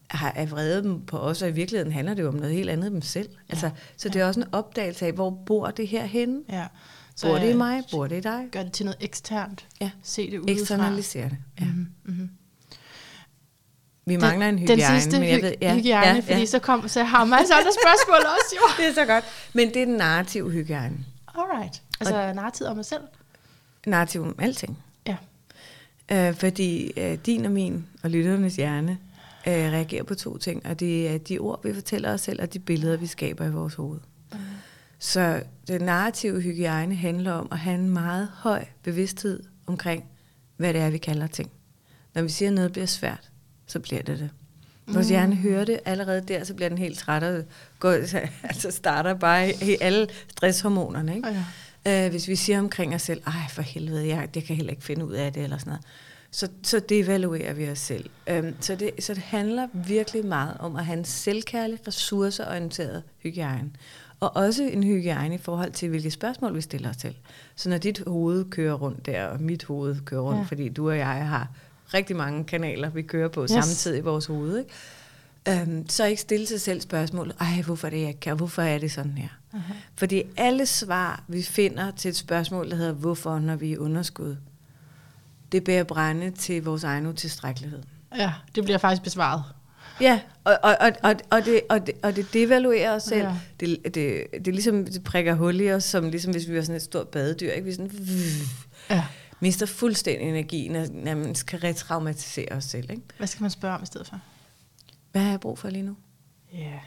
har 0.10 0.34
er 0.36 0.45
vrede 0.45 0.84
dem 0.84 1.05
på 1.05 1.17
os, 1.17 1.41
og 1.41 1.49
i 1.49 1.51
virkeligheden 1.51 1.93
handler 1.93 2.13
det 2.13 2.23
jo 2.23 2.27
om 2.27 2.36
noget 2.36 2.53
helt 2.53 2.69
andet 2.69 2.88
end 2.88 2.93
dem 2.93 3.01
selv. 3.01 3.29
Altså, 3.49 3.69
så 3.97 4.10
det 4.10 4.21
er 4.21 4.25
også 4.25 4.39
en 4.39 4.47
opdagelse 4.51 5.05
af, 5.05 5.13
hvor 5.13 5.29
bor 5.45 5.71
det 5.71 5.88
her 5.88 6.05
henne? 6.05 6.41
ja. 6.49 6.67
Bor 7.21 7.38
det 7.38 7.47
i 7.47 7.51
øh, 7.51 7.58
mig? 7.58 7.84
Bor 7.91 8.08
det 8.08 8.17
i 8.17 8.21
dig? 8.21 8.47
Gør 8.51 8.63
det 8.63 8.73
til 8.73 8.86
noget 8.86 8.97
eksternt. 9.01 9.67
Ja. 9.82 9.91
Se 10.03 10.32
det 10.32 10.38
udefra. 10.38 10.51
Eksternalisere 10.51 11.29
det. 11.29 11.38
Ja. 11.60 11.65
Mhm, 11.65 11.88
mhm. 12.05 12.29
Vi 14.10 14.17
mangler 14.17 14.50
en 14.50 14.58
den 14.58 14.69
hygiejne. 14.69 15.02
sidste 15.02 15.19
men 15.19 15.30
jeg 15.30 15.41
ved, 15.41 15.54
ja, 15.62 15.76
hygiejne, 15.76 16.15
ja, 16.15 16.19
fordi 16.19 16.39
ja. 16.39 16.45
så, 16.45 16.60
kom, 16.60 16.88
så 16.88 17.04
har 17.04 17.26
man 17.26 17.39
altså 17.39 17.54
andre 17.54 17.72
spørgsmål 17.84 18.17
også, 18.17 18.56
jo. 18.56 18.62
Det 18.84 18.89
er 18.89 18.93
så 18.93 19.06
godt. 19.06 19.24
Men 19.54 19.67
det 19.67 19.82
er 19.82 19.86
den 19.86 19.95
narrative 19.95 20.52
hygiejne. 20.52 20.98
Alright. 21.36 21.82
Altså 22.00 22.34
narrativ 22.34 22.65
om 22.65 22.76
mig 22.76 22.86
selv. 22.86 23.02
Narrativ 23.88 24.22
om 24.22 24.36
alting. 24.39 24.78
Ja. 25.08 25.17
Øh, 26.12 26.36
fordi 26.36 26.91
øh, 26.98 27.17
din 27.26 27.45
og 27.45 27.52
min 27.52 27.88
og 28.04 28.10
lytternes 28.10 28.56
hjerne 28.56 28.98
øh, 29.48 29.54
reagerer 29.54 30.04
på 30.04 30.15
to 30.15 30.38
ting, 30.38 30.65
og 30.65 30.80
det 30.80 31.10
er 31.10 31.17
de 31.17 31.39
ord, 31.39 31.63
vi 31.63 31.74
fortæller 31.74 32.13
os 32.13 32.22
selv, 32.22 32.41
og 32.41 32.54
de 32.54 32.60
billeder, 32.60 32.98
vi 32.98 33.08
skaber 33.08 33.45
i 33.45 33.52
vores 33.52 33.74
hoved. 33.74 34.00
Så 35.00 35.43
den 35.67 35.82
narrative 35.82 36.41
hygiejne 36.41 36.95
handler 36.95 37.32
om 37.32 37.48
at 37.52 37.60
have 37.60 37.76
en 37.76 37.89
meget 37.89 38.30
høj 38.36 38.65
bevidsthed 38.84 39.43
omkring, 39.65 40.06
hvad 40.58 40.74
det 40.74 40.82
er, 40.82 40.89
vi 40.89 40.98
kalder 40.98 41.28
ting. 41.28 41.52
Når 42.13 42.22
vi 42.22 42.30
siger, 42.30 42.50
at 42.50 42.56
noget 42.56 42.72
bliver 42.72 42.86
svært, 42.86 43.30
så 43.69 43.79
bliver 43.79 44.01
det 44.01 44.19
det. 44.19 44.29
Vores 44.88 45.08
Mm. 45.08 45.10
hjerne 45.10 45.36
hører 45.36 45.65
det 45.65 45.79
allerede 45.86 46.21
der, 46.21 46.43
så 46.43 46.53
bliver 46.53 46.69
den 46.69 46.77
helt 46.77 46.99
træt 46.99 47.23
og 47.23 47.43
går, 47.79 47.91
altså 48.49 48.71
starter 48.71 49.13
bare 49.13 49.49
i, 49.49 49.77
alle 49.82 50.08
stresshormonerne. 50.27 51.15
Ikke? 51.15 51.29
Ja. 51.86 52.05
Øh, 52.05 52.12
hvis 52.12 52.27
vi 52.27 52.36
siger 52.36 52.60
omkring 52.60 52.95
os 52.95 53.01
selv, 53.01 53.21
ej 53.27 53.34
for 53.49 53.62
helvede, 53.62 54.08
jeg, 54.08 54.29
jeg 54.36 54.43
kan 54.43 54.55
heller 54.55 54.71
ikke 54.71 54.84
finde 54.84 55.05
ud 55.05 55.13
af 55.13 55.34
det, 55.34 55.43
eller 55.43 55.58
sådan 55.58 55.71
noget, 55.71 55.86
så, 56.32 56.47
så 56.63 56.79
devaluerer 56.79 57.53
vi 57.53 57.69
os 57.69 57.79
selv. 57.79 58.10
Øhm, 58.27 58.55
så, 58.60 58.75
det, 58.75 58.91
så 58.99 59.13
det 59.13 59.23
handler 59.23 59.67
virkelig 59.73 60.25
meget 60.25 60.58
om 60.60 60.75
at 60.75 60.86
have 60.86 60.97
en 60.97 61.05
selvkærlig, 61.05 61.88
ressourceorienteret 61.88 63.03
hygiejne. 63.23 63.69
Og 64.19 64.36
også 64.36 64.63
en 64.63 64.84
hygiejne 64.84 65.36
i 65.36 65.38
forhold 65.38 65.71
til, 65.71 65.89
hvilke 65.89 66.12
spørgsmål 66.12 66.55
vi 66.55 66.62
stiller 66.62 66.89
os 66.89 66.97
til. 66.97 67.15
Så 67.55 67.69
når 67.69 67.77
dit 67.77 68.03
hoved 68.08 68.45
kører 68.45 68.73
rundt 68.73 69.05
der, 69.05 69.25
og 69.25 69.41
mit 69.41 69.63
hoved 69.63 69.95
kører 70.05 70.21
rundt, 70.21 70.39
ja. 70.39 70.43
fordi 70.43 70.69
du 70.69 70.89
og 70.89 70.97
jeg 70.97 71.27
har 71.27 71.47
rigtig 71.93 72.15
mange 72.15 72.43
kanaler, 72.43 72.89
vi 72.89 73.02
kører 73.02 73.28
på 73.28 73.41
Yes. 73.43 73.52
samtidig 73.52 73.97
i 73.97 74.02
vores 74.02 74.25
hoved, 74.25 74.60
ikke? 74.60 75.62
Øhm, 75.62 75.89
så 75.89 76.06
ikke 76.06 76.21
stille 76.21 76.45
sig 76.47 76.62
selv 76.62 76.82
spørgsmålet, 76.82 77.36
ej, 77.39 77.62
hvorfor 77.65 77.88
er 77.88 77.91
det, 77.91 78.02
jeg 78.02 78.19
kan? 78.19 78.38
Hvorfor 78.38 78.62
er 78.62 78.78
det 78.78 78.91
sådan 78.91 79.17
her? 79.17 79.28
Uh-huh. 79.54 79.73
Fordi 79.95 80.23
alle 80.38 80.65
svar, 80.65 81.23
vi 81.28 81.41
finder 81.43 81.91
til 81.91 82.10
et 82.10 82.15
spørgsmål, 82.15 82.69
der 82.69 82.75
hedder, 82.75 82.93
hvorfor, 82.93 83.39
når 83.39 83.56
vi 83.56 83.73
er 83.73 83.78
underskud, 83.78 84.36
det 85.52 85.63
bærer 85.63 85.84
brænde 85.84 86.32
til 86.32 86.63
vores 86.63 86.84
egen 86.84 87.08
utilstrækkelighed. 87.08 87.80
ja, 88.17 88.34
det 88.56 88.63
bliver 88.63 88.78
faktisk 88.78 89.02
besvaret. 89.04 89.43
Ja, 90.02 90.19
og, 90.43 90.58
og, 90.63 90.78
og, 90.80 90.91
og, 91.04 91.15
og, 91.32 91.45
det, 91.45 91.62
og, 91.69 91.88
det, 91.88 91.95
og 92.04 92.15
det 92.15 92.34
devaluerer 92.34 92.95
os 92.95 93.04
selv. 93.04 93.21
Ja. 93.28 93.36
Det, 93.60 93.78
det, 93.84 93.93
det 94.34 94.47
er 94.47 94.52
ligesom, 94.52 94.86
det 94.86 95.04
prikker 95.04 95.34
hul 95.34 95.60
i 95.60 95.71
os, 95.71 95.84
som 95.84 96.10
ligesom 96.10 96.32
hvis 96.34 96.49
vi 96.49 96.56
var 96.56 96.62
sådan 96.62 96.75
et 96.75 96.82
stort 96.82 97.08
badedyr. 97.08 97.52
Ikke? 97.52 97.65
Vi 97.65 97.71
sådan, 97.71 97.91
Ja. 98.89 99.04
Mister 99.39 99.65
fuldstændig 99.65 100.30
energi, 100.30 100.67
når, 100.67 100.86
når 100.93 101.15
man 101.15 101.36
skal 101.36 101.60
retraumatisere 101.60 102.52
os 102.52 102.63
selv. 102.63 102.91
Ikke? 102.91 103.04
Hvad 103.17 103.28
skal 103.28 103.41
man 103.41 103.52
spørge 103.52 103.75
om 103.75 103.84
i 103.84 103.86
stedet 103.86 104.08
for? 104.08 104.19
Hvad 105.12 105.21
har 105.21 105.30
jeg 105.30 105.39
brug 105.39 105.60
for 105.60 105.69
lige 105.69 105.84
nu? 105.84 105.95
Ja. 106.54 106.80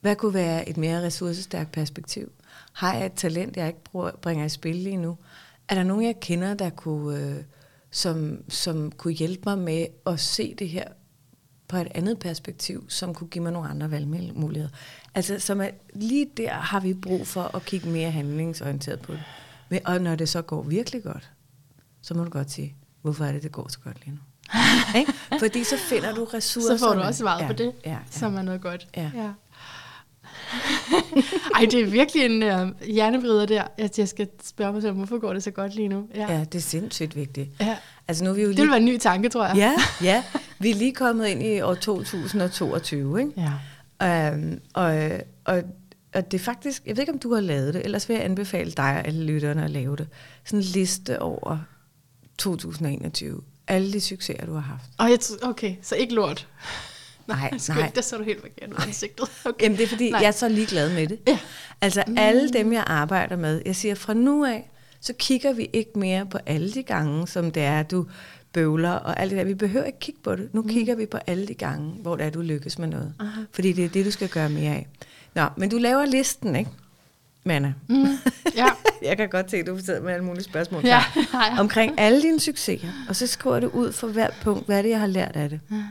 Hvad 0.00 0.16
kunne 0.16 0.34
være 0.34 0.68
et 0.68 0.76
mere 0.76 1.02
ressourcestærkt 1.02 1.72
perspektiv? 1.72 2.32
Har 2.72 2.94
jeg 2.94 3.06
et 3.06 3.12
talent, 3.12 3.56
jeg 3.56 3.66
ikke 3.66 3.84
bruger, 3.84 4.10
bringer 4.10 4.44
i 4.44 4.48
spil 4.48 4.76
lige 4.76 4.96
nu? 4.96 5.18
Er 5.68 5.74
der 5.74 5.82
nogen, 5.82 6.04
jeg 6.04 6.20
kender, 6.20 6.54
der 6.54 6.70
kunne, 6.70 7.18
øh, 7.18 7.44
som, 7.90 8.44
som 8.48 8.92
kunne 8.92 9.14
hjælpe 9.14 9.42
mig 9.46 9.58
med 9.58 9.86
at 10.06 10.20
se 10.20 10.54
det 10.54 10.68
her 10.68 10.84
på 11.68 11.76
et 11.76 11.88
andet 11.94 12.18
perspektiv, 12.18 12.90
som 12.90 13.14
kunne 13.14 13.28
give 13.28 13.42
mig 13.42 13.52
nogle 13.52 13.68
andre 13.68 13.90
valgmuligheder? 13.90 14.70
Altså, 15.14 15.38
som 15.38 15.60
er, 15.60 15.70
lige 15.94 16.30
der 16.36 16.52
har 16.52 16.80
vi 16.80 16.94
brug 16.94 17.26
for 17.26 17.56
at 17.56 17.64
kigge 17.64 17.88
mere 17.88 18.10
handlingsorienteret 18.10 19.00
på 19.00 19.12
det. 19.12 19.22
Men, 19.68 19.80
og 19.84 20.00
når 20.00 20.14
det 20.14 20.28
så 20.28 20.42
går 20.42 20.62
virkelig 20.62 21.02
godt, 21.02 21.30
så 22.02 22.14
må 22.14 22.24
du 22.24 22.30
godt 22.30 22.50
sige, 22.50 22.76
hvorfor 23.02 23.24
er 23.24 23.32
det, 23.32 23.42
det 23.42 23.52
går 23.52 23.68
så 23.68 23.78
godt 23.84 23.96
lige 24.04 24.10
nu? 24.10 24.20
Ikke? 24.98 25.12
Fordi 25.38 25.64
så 25.64 25.76
finder 25.78 26.14
du 26.14 26.24
ressourcer. 26.24 26.76
Så 26.76 26.84
får 26.84 26.94
du 26.94 27.00
også 27.00 27.18
svaret 27.18 27.46
på 27.46 27.52
det, 27.52 27.72
ja, 27.84 27.90
ja. 27.90 27.96
som 28.10 28.36
er 28.36 28.42
noget 28.42 28.60
godt. 28.60 28.88
Ja. 28.96 29.10
ja. 29.14 29.30
Ej, 31.56 31.66
det 31.70 31.80
er 31.80 31.86
virkelig 31.90 32.24
en 32.24 32.42
uh, 32.42 32.86
hjernevrider 32.86 33.46
der, 33.46 33.64
at 33.78 33.98
jeg 33.98 34.08
skal 34.08 34.28
spørge 34.42 34.72
mig 34.72 34.82
selv, 34.82 34.94
hvorfor 34.94 35.18
går 35.18 35.32
det 35.32 35.42
så 35.42 35.50
godt 35.50 35.74
lige 35.74 35.88
nu? 35.88 36.08
Ja. 36.14 36.32
Ja, 36.32 36.40
det 36.44 36.54
er 36.54 36.62
sindssygt 36.62 37.16
vigtigt. 37.16 37.48
ja. 37.60 37.76
Altså 38.08 38.24
nu 38.24 38.30
er 38.30 38.34
vi 38.34 38.42
jo 38.42 38.48
Det 38.48 38.54
lige... 38.54 38.62
vil 38.62 38.70
være 38.70 38.78
en 38.78 38.84
ny 38.84 38.98
tanke, 38.98 39.28
tror 39.28 39.46
jeg. 39.46 39.56
Ja, 39.56 39.72
ja. 40.10 40.24
Vi 40.58 40.70
er 40.70 40.74
lige 40.74 40.94
kommet 40.94 41.26
ind 41.26 41.42
i 41.42 41.60
år 41.60 41.74
2022, 41.74 43.20
ikke? 43.20 43.32
ja. 44.00 44.32
Øhm, 44.32 44.60
og, 44.74 45.10
og, 45.44 45.62
og 46.14 46.30
det 46.30 46.40
er 46.40 46.44
faktisk... 46.44 46.82
Jeg 46.86 46.96
ved 46.96 47.02
ikke, 47.02 47.12
om 47.12 47.18
du 47.18 47.34
har 47.34 47.40
lavet 47.40 47.74
det, 47.74 47.84
ellers 47.84 48.08
vil 48.08 48.14
jeg 48.14 48.24
anbefale 48.24 48.70
dig 48.70 48.84
og 48.84 49.06
alle 49.06 49.24
lytterne 49.24 49.64
at 49.64 49.70
lave 49.70 49.96
det. 49.96 50.08
Sådan 50.44 50.58
en 50.58 50.64
liste 50.64 51.22
over 51.22 51.58
2021. 52.40 53.40
Alle 53.68 53.92
de 53.92 54.00
succeser, 54.00 54.46
du 54.46 54.52
har 54.52 54.60
haft. 54.60 54.84
Og 54.98 55.10
jeg 55.10 55.18
okay, 55.42 55.74
så 55.82 55.94
ikke 55.94 56.14
lort. 56.14 56.48
Nej, 57.28 57.50
skønt, 57.58 57.78
nej. 57.78 57.92
Der 57.94 58.00
så 58.00 58.16
du 58.16 58.24
helt 58.24 58.40
forkert 58.40 58.70
ud 58.70 58.86
ansigtet. 58.86 59.28
Okay. 59.44 59.64
Jamen 59.64 59.78
det 59.78 59.84
er 59.84 59.88
fordi, 59.88 60.10
Nej. 60.10 60.20
jeg 60.20 60.28
er 60.28 60.32
så 60.32 60.48
ligeglad 60.48 60.94
med 60.94 61.06
det. 61.06 61.18
Ja. 61.28 61.38
Altså 61.80 62.04
alle 62.16 62.50
dem, 62.50 62.72
jeg 62.72 62.84
arbejder 62.86 63.36
med, 63.36 63.62
jeg 63.66 63.76
siger 63.76 63.94
fra 63.94 64.14
nu 64.14 64.44
af, 64.44 64.70
så 65.00 65.12
kigger 65.18 65.52
vi 65.52 65.70
ikke 65.72 65.98
mere 65.98 66.26
på 66.26 66.38
alle 66.46 66.72
de 66.72 66.82
gange, 66.82 67.28
som 67.28 67.50
det 67.50 67.62
er, 67.62 67.82
du 67.82 68.06
bøvler 68.52 68.90
og 68.90 69.20
alt 69.20 69.30
det 69.30 69.38
der. 69.38 69.44
Vi 69.44 69.54
behøver 69.54 69.84
ikke 69.84 69.98
kigge 69.98 70.20
på 70.24 70.36
det. 70.36 70.54
Nu 70.54 70.62
mm. 70.62 70.68
kigger 70.68 70.94
vi 70.94 71.06
på 71.06 71.18
alle 71.26 71.46
de 71.46 71.54
gange, 71.54 71.90
hvor 71.90 72.16
det 72.16 72.26
er, 72.26 72.30
du 72.30 72.40
lykkes 72.40 72.78
med 72.78 72.88
noget. 72.88 73.14
Aha. 73.20 73.40
Fordi 73.52 73.72
det 73.72 73.84
er 73.84 73.88
det, 73.88 74.06
du 74.06 74.10
skal 74.10 74.28
gøre 74.28 74.50
mere 74.50 74.70
af. 74.70 74.86
Nå, 75.34 75.42
men 75.56 75.70
du 75.70 75.78
laver 75.78 76.06
listen, 76.06 76.56
ikke? 76.56 76.70
Manna. 77.44 77.74
Mm, 77.88 78.06
ja. 78.56 78.66
Jeg 79.08 79.16
kan 79.16 79.28
godt 79.28 79.50
se, 79.50 79.56
at 79.56 79.66
du 79.66 79.78
sidder 79.78 80.02
med 80.02 80.12
alle 80.12 80.24
mulige 80.24 80.44
spørgsmål 80.44 80.86
Ja, 80.94 81.02
omkring 81.58 82.00
alle 82.00 82.22
dine 82.22 82.40
succeser. 82.40 82.88
Og 83.08 83.16
så 83.16 83.26
skriver 83.26 83.60
du 83.60 83.68
ud 83.68 83.92
for 83.92 84.06
hvert 84.08 84.34
punkt, 84.42 84.66
hvad 84.66 84.78
er 84.78 84.82
det, 84.82 84.90
jeg 84.90 85.00
har 85.00 85.06
lært 85.06 85.36
af 85.36 85.48
det. 85.48 85.60
Ja. 85.70 85.84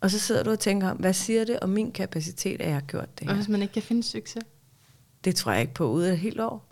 Og 0.00 0.10
så 0.10 0.18
sidder 0.18 0.42
du 0.42 0.50
og 0.50 0.58
tænker 0.60 0.90
om, 0.90 0.96
hvad 0.96 1.12
siger 1.12 1.44
det 1.44 1.60
om 1.60 1.68
min 1.68 1.92
kapacitet, 1.92 2.60
at 2.60 2.66
jeg 2.66 2.74
har 2.74 2.80
gjort 2.80 3.18
det 3.18 3.28
Og 3.28 3.34
her? 3.34 3.34
hvis 3.34 3.48
man 3.48 3.62
ikke 3.62 3.74
kan 3.74 3.82
finde 3.82 4.02
succes? 4.02 4.42
Det 5.24 5.36
tror 5.36 5.52
jeg 5.52 5.60
ikke 5.60 5.74
på 5.74 5.90
ude 5.90 6.08
af 6.08 6.12
et 6.12 6.18
helt 6.18 6.40
år. 6.40 6.70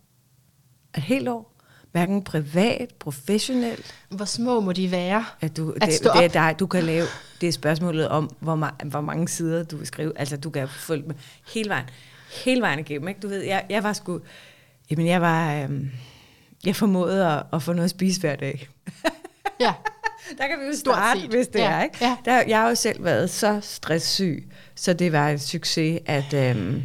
Et 0.96 1.02
helt 1.02 1.28
år. 1.28 1.48
Hverken 1.92 2.22
privat, 2.24 2.88
professionelt. 3.00 3.94
Hvor 4.08 4.24
små 4.24 4.60
må 4.60 4.72
de 4.72 4.90
være? 4.90 5.24
At 5.40 5.56
du, 5.56 5.70
At 5.72 5.82
det, 5.82 5.94
stå 5.94 6.10
det 6.16 6.24
er 6.24 6.28
dig, 6.28 6.56
du 6.58 6.66
kan 6.66 6.84
lave. 6.84 7.06
Det 7.40 7.48
er 7.48 7.52
spørgsmålet 7.52 8.08
om, 8.08 8.30
hvor, 8.40 8.56
ma- 8.66 8.84
hvor 8.88 9.00
mange 9.00 9.28
sider 9.28 9.62
du 9.62 9.76
vil 9.76 9.86
skrive. 9.86 10.12
Altså, 10.18 10.36
du 10.36 10.50
kan 10.50 10.68
følge 10.68 11.02
med 11.06 11.14
hele 11.54 11.68
vejen. 11.68 11.86
Hele 12.44 12.60
vejen 12.60 12.78
igennem, 12.78 13.08
ikke? 13.08 13.20
Du 13.20 13.28
ved, 13.28 13.42
jeg, 13.42 13.64
jeg 13.70 13.82
var 13.82 13.92
sgu... 13.92 14.20
Jamen, 14.90 15.06
jeg 15.06 15.20
var... 15.20 15.54
Øhm, 15.62 15.90
jeg 16.66 16.76
formåede 16.76 17.26
at, 17.28 17.42
at 17.52 17.62
få 17.62 17.72
noget 17.72 17.84
at 17.84 17.90
spise 17.90 18.20
hver 18.20 18.36
dag. 18.36 18.68
Ja. 19.60 19.72
Der 20.38 20.46
kan 20.48 20.58
vi 20.60 20.66
jo 20.66 20.72
starte, 20.76 21.20
hvis 21.30 21.46
det 21.48 21.58
Ja, 21.58 21.70
er, 21.70 21.82
ikke? 21.82 21.96
ja. 22.00 22.16
Der, 22.24 22.42
jeg 22.48 22.60
har 22.60 22.68
jo 22.68 22.74
selv 22.74 23.04
været 23.04 23.30
så 23.30 23.60
stresssyg, 23.62 24.48
så 24.74 24.92
det 24.92 25.12
var 25.12 25.28
en 25.28 25.38
succes, 25.38 26.00
at, 26.06 26.34
øhm, 26.34 26.82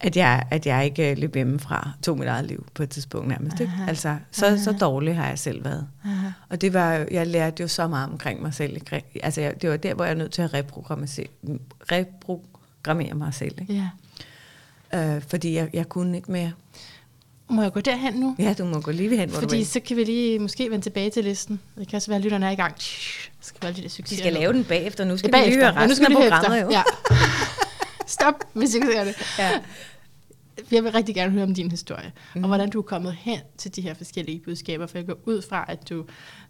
at, 0.00 0.16
jeg, 0.16 0.42
at 0.50 0.66
jeg 0.66 0.84
ikke 0.84 1.10
øh, 1.10 1.18
løb 1.18 1.34
hjemmefra, 1.34 1.90
tog 2.02 2.18
mit 2.18 2.28
eget 2.28 2.44
liv 2.46 2.66
på 2.74 2.82
et 2.82 2.90
tidspunkt 2.90 3.28
nærmest. 3.28 3.60
Ikke? 3.60 3.72
Aha. 3.76 3.88
Altså, 3.88 4.16
så, 4.30 4.62
så 4.64 4.72
dårlig 4.72 5.16
har 5.16 5.28
jeg 5.28 5.38
selv 5.38 5.64
været. 5.64 5.88
Aha. 6.04 6.28
Og 6.48 6.60
det 6.60 6.72
var, 6.72 6.94
jo- 6.94 7.06
jeg 7.10 7.26
lærte 7.26 7.62
jo 7.62 7.68
så 7.68 7.88
meget 7.88 8.10
omkring 8.10 8.42
mig 8.42 8.54
selv. 8.54 8.80
Altså, 9.22 9.40
jeg, 9.40 9.62
det 9.62 9.70
var 9.70 9.76
der, 9.76 9.94
hvor 9.94 10.04
jeg 10.04 10.12
er 10.12 10.16
nødt 10.16 10.32
til 10.32 10.42
at 10.42 10.54
reprogrammere, 10.54 11.08
reprogrammere 11.92 13.14
mig 13.14 13.34
selv. 13.34 13.60
Ikke? 13.60 13.74
Ja. 13.74 13.88
Øh, 14.94 15.22
fordi 15.28 15.54
jeg, 15.54 15.68
jeg 15.72 15.88
kunne 15.88 16.16
ikke 16.16 16.32
mere. 16.32 16.52
Må 17.50 17.62
jeg 17.62 17.72
gå 17.72 17.80
derhen 17.80 18.14
nu? 18.14 18.36
Ja, 18.38 18.54
du 18.58 18.64
må 18.64 18.80
gå 18.80 18.90
lige 18.90 19.16
hen, 19.16 19.28
hvor 19.28 19.36
du 19.40 19.40
Fordi 19.42 19.56
vil. 19.56 19.66
så 19.66 19.80
kan 19.80 19.96
vi 19.96 20.04
lige 20.04 20.38
måske 20.38 20.70
vende 20.70 20.84
tilbage 20.84 21.10
til 21.10 21.24
listen. 21.24 21.60
Det 21.78 21.88
kan 21.88 21.96
også 21.96 22.08
være, 22.10 22.16
at 22.18 22.22
lytterne 22.24 22.46
er 22.46 22.50
i 22.50 22.54
gang. 22.54 22.74
Skal 23.40 23.62
vi 23.62 23.66
alle 23.66 23.76
de 23.76 23.82
der 23.88 24.02
Vi 24.10 24.16
skal 24.16 24.32
lave 24.32 24.52
den 24.52 24.64
bagefter. 24.64 25.04
Nu 25.04 25.16
skal 25.16 25.30
Ja, 25.34 25.38
vi 25.38 25.42
bagefter. 25.44 25.60
høre 25.72 25.80
Ja, 25.80 25.86
nu 25.86 25.90
resten 25.90 26.04
skal 26.04 26.16
af 26.16 26.22
vi 26.24 26.30
programmet. 26.30 26.62
Jo. 26.62 26.70
Ja. 26.70 26.82
Stop 28.06 28.34
med 28.54 28.66
succeserne. 28.66 29.14
Ja. 29.38 29.50
Jeg 30.72 30.84
vil 30.84 30.92
rigtig 30.92 31.14
gerne 31.14 31.32
høre 31.32 31.42
om 31.42 31.54
din 31.54 31.70
historie, 31.70 32.12
mm. 32.14 32.20
Mhm. 32.34 32.44
og 32.44 32.48
hvordan 32.48 32.70
du 32.70 32.78
er 32.78 32.82
kommet 32.82 33.16
hen 33.20 33.38
til 33.58 33.76
de 33.76 33.80
her 33.80 33.94
forskellige 33.94 34.40
budskaber, 34.44 34.86
for 34.86 34.98
jeg 34.98 35.06
går 35.06 35.18
ud 35.24 35.42
fra, 35.48 35.64
at 35.68 35.88
du 35.88 36.04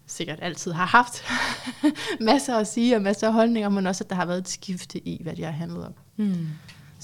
sikkert 0.06 0.38
altid 0.42 0.72
har 0.72 0.86
haft 0.86 1.24
masser 2.20 2.56
at 2.56 2.66
sige 2.68 2.96
og 2.96 3.02
masser 3.02 3.26
af 3.26 3.32
holdninger, 3.32 3.68
men 3.68 3.86
også, 3.86 4.04
at 4.04 4.10
der 4.10 4.16
har 4.16 4.26
været 4.26 4.38
et 4.38 4.48
skifte 4.48 5.08
i, 5.08 5.22
hvad 5.22 5.36
det 5.36 5.44
har 5.44 5.52
handlet 5.52 5.86
om. 5.86 5.92
Mm. 6.16 6.46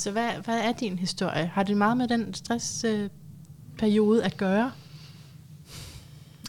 Så 0.01 0.11
hvad, 0.11 0.31
hvad 0.45 0.59
er 0.61 0.73
din 0.73 0.99
historie? 0.99 1.47
Har 1.55 1.63
det 1.63 1.77
meget 1.77 1.97
med 1.97 2.09
den 2.09 2.35
stressperiode 2.35 4.21
øh, 4.21 4.27
at 4.27 4.37
gøre? 4.37 4.73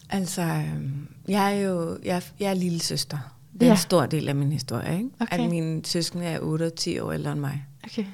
Altså, 0.09 0.41
øhm, 0.41 1.07
jeg 1.27 1.57
er 1.57 1.59
jo 1.61 1.99
jeg, 2.03 2.23
jeg 2.39 2.49
er 2.49 2.53
lille 2.53 2.79
søster. 2.79 3.17
Det 3.53 3.61
er 3.61 3.65
Ja. 3.65 3.71
en 3.71 3.77
stor 3.77 4.05
del 4.05 4.29
af 4.29 4.35
min 4.35 4.51
historie, 4.51 4.97
ikke? 4.97 5.09
Okay. 5.19 5.39
At 5.43 5.49
mine 5.49 5.85
søskende 5.85 6.25
er 6.25 6.39
8 6.39 6.63
og 6.65 6.75
10 6.75 6.99
år 6.99 7.11
ældre 7.11 7.31
end 7.31 7.39
mig. 7.39 7.65
Okay. 7.83 8.05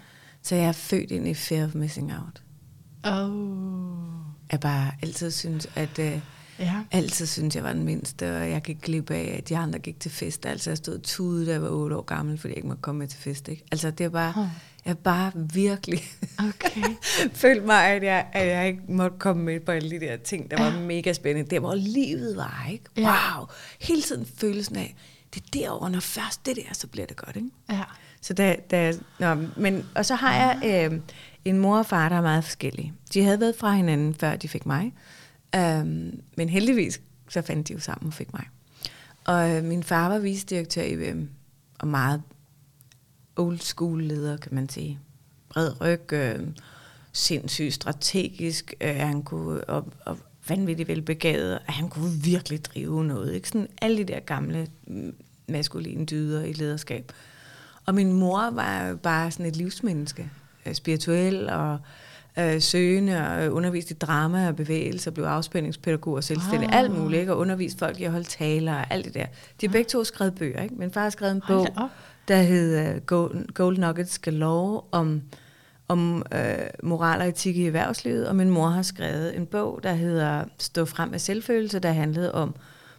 Så 0.42 0.56
jeg 0.56 0.66
er 0.66 0.72
født 0.72 1.12
ind 1.12 1.28
i 1.28 1.34
fear 1.34 1.66
of 1.66 1.76
missing 1.76 2.14
out. 2.14 2.44
Oh. 3.14 3.68
Jeg 4.52 4.60
bare 4.60 4.92
altid 5.02 5.32
synes, 5.32 5.68
at 5.76 6.00
øh, 6.00 6.20
Ja. 6.60 6.74
altid 6.92 7.26
synes, 7.26 7.56
jeg 7.56 7.64
var 7.64 7.74
den 7.74 7.84
mindste, 7.84 8.38
og 8.38 8.50
jeg 8.50 8.62
gik 8.62 8.82
glip 8.82 9.12
af, 9.12 9.36
at 9.38 9.50
de 9.50 9.58
andre 9.58 9.80
gik 9.80 10.00
til 10.00 10.12
fest. 10.12 10.46
Altså, 10.46 10.70
jeg 10.70 10.78
stod 10.78 11.00
tude, 11.00 11.46
da 11.46 11.52
jeg 11.52 11.62
var 11.62 11.70
8 11.70 11.96
år 11.98 12.02
gammel, 12.02 12.38
fordi 12.38 12.52
jeg 12.52 12.58
ikke 12.58 12.68
måtte 12.68 12.82
komme 12.82 13.00
med 13.00 13.08
til 13.08 13.20
fest, 13.20 13.48
ikke? 13.48 13.64
Altså, 13.72 13.92
det 13.92 14.04
er 14.06 14.10
bare. 14.10 14.52
Jeg 14.88 14.98
bare 14.98 15.32
virkelig 15.54 16.04
Okay. 16.40 16.82
følte 17.42 17.66
mig, 17.66 17.88
at 17.88 18.04
jeg, 18.04 18.28
at 18.34 18.48
jeg 18.48 18.68
ikke 18.68 18.82
måtte 18.90 19.18
komme 19.20 19.44
med 19.44 19.60
på 19.60 19.72
alle 19.72 19.90
de 19.90 20.00
der 20.00 20.18
ting, 20.18 20.52
der 20.52 20.58
var 20.58 20.80
mega 20.80 21.14
spændende. 21.14 21.50
Det 21.50 21.60
hvor 21.60 21.76
livet 21.76 22.38
var, 22.38 22.68
ikke? 22.72 22.84
Ja. 22.98 23.02
Wow! 23.02 23.48
Hele 23.82 24.02
tiden 24.02 24.28
følelsen 24.38 24.76
af, 24.76 24.96
det 25.34 25.44
er 25.44 25.48
derovre, 25.54 25.90
når 25.90 26.00
først 26.00 26.46
det 26.46 26.56
der, 26.56 26.74
så 26.74 26.88
bliver 26.88 27.08
det 27.08 27.18
godt, 27.18 27.36
ikke? 27.36 27.50
Ja. 27.70 27.84
Så 28.22 28.34
da, 28.34 28.56
da, 28.72 28.94
nå, 29.20 29.36
men, 29.58 29.86
og 29.96 30.06
så 30.06 30.16
har 30.16 30.34
jeg 30.34 30.90
øh, 30.92 31.00
en 31.46 31.60
mor 31.60 31.78
og 31.78 31.86
far, 31.86 32.10
der 32.10 32.16
er 32.16 32.22
meget 32.22 32.44
forskellige. 32.44 32.94
De 33.14 33.24
havde 33.24 33.40
været 33.40 33.56
fra 33.56 33.74
hinanden, 33.74 34.16
før 34.16 34.36
de 34.36 34.48
fik 34.48 34.66
mig. 34.66 34.94
Øhm, 35.56 36.22
men 36.38 36.50
heldigvis, 36.50 37.02
så 37.30 37.42
fandt 37.42 37.68
de 37.68 37.74
jo 37.74 37.80
sammen 37.80 38.08
og 38.08 38.14
fik 38.14 38.34
mig. 38.34 38.46
Og 39.24 39.56
øh, 39.56 39.64
min 39.64 39.84
far 39.84 40.10
var 40.10 40.20
vicedirektør 40.20 40.82
i 40.82 40.96
VM, 40.96 41.30
og 41.80 41.88
meget 41.88 42.22
old 43.38 43.60
school 43.60 44.04
leder, 44.04 44.38
kan 44.38 44.56
man 44.56 44.70
sige. 44.70 45.00
Bred 45.50 45.82
ryg, 45.82 46.14
øh, 46.14 46.40
sindssygt 47.14 47.74
strategisk, 47.74 48.74
øh, 48.82 48.96
han 48.96 49.24
kunne, 49.24 49.64
og, 49.64 49.86
og 50.06 50.18
vanvittigt 50.50 50.90
velbegavet, 50.90 51.54
og 51.68 51.74
han 51.74 51.90
kunne 51.90 52.12
virkelig 52.24 52.66
drive 52.66 53.04
noget. 53.04 53.34
Ikke? 53.34 53.48
Sådan 53.48 53.68
alle 53.82 53.98
de 53.98 54.04
der 54.04 54.20
gamle 54.20 54.68
mm, 54.88 55.16
maskuline 55.48 56.06
dyder 56.06 56.44
i 56.44 56.54
lederskab. 56.54 57.12
Og 57.86 57.96
min 57.96 58.14
mor 58.14 58.50
var 58.50 58.96
bare 58.96 59.32
sådan 59.32 59.46
et 59.46 59.56
livsmenneske, 59.56 60.30
øh, 60.66 60.74
spirituel 60.74 61.50
og 61.50 61.80
øh, 62.40 62.62
søgende 62.62 63.28
og 63.28 63.54
undervist 63.54 63.92
i 63.92 63.94
drama 63.94 64.48
og 64.48 64.56
bevægelse 64.56 65.10
og 65.10 65.14
blev 65.14 65.26
afspændingspædagog 65.26 66.14
og 66.14 66.24
selvstændig. 66.24 66.70
Ah. 66.70 66.80
Alt 66.80 66.92
muligt, 66.92 67.20
ikke? 67.20 67.34
Og 67.34 67.40
undervist 67.40 67.80
folk 67.80 68.00
i 68.00 68.04
at 68.04 68.12
holde 68.12 68.28
taler 68.28 68.74
og 68.74 68.94
alt 68.94 69.06
det 69.06 69.14
der. 69.14 69.26
De 69.62 69.68
har 69.68 69.72
begge 69.72 69.90
to 69.90 70.04
skrevet 70.04 70.36
bøger, 70.36 70.64
ikke? 70.64 70.76
Min 70.76 70.92
far 70.92 71.02
har 71.02 71.10
skrevet 71.10 71.36
en 71.36 71.42
bog. 71.48 71.68
Der 72.28 72.42
hed 72.42 72.96
uh, 72.96 73.02
Gold, 73.02 73.54
Gold 73.54 73.78
Nuggets 73.78 74.20
Galore 74.20 74.82
om, 74.92 75.22
om 75.88 76.26
øh, 76.34 76.58
moral 76.84 77.22
og 77.22 77.28
etik 77.28 77.58
i 77.58 77.66
erhvervslivet, 77.66 78.28
og 78.28 78.36
min 78.36 78.50
mor 78.50 78.68
har 78.68 78.82
skrevet 78.82 79.36
en 79.36 79.46
bog, 79.46 79.80
der 79.84 79.94
hedder 79.94 80.44
Stå 80.60 80.86
frem 80.86 81.10
med 81.10 81.20
selvfølelse, 81.20 81.80
der 81.80 81.92
handlede 81.92 82.34
om, 82.34 82.56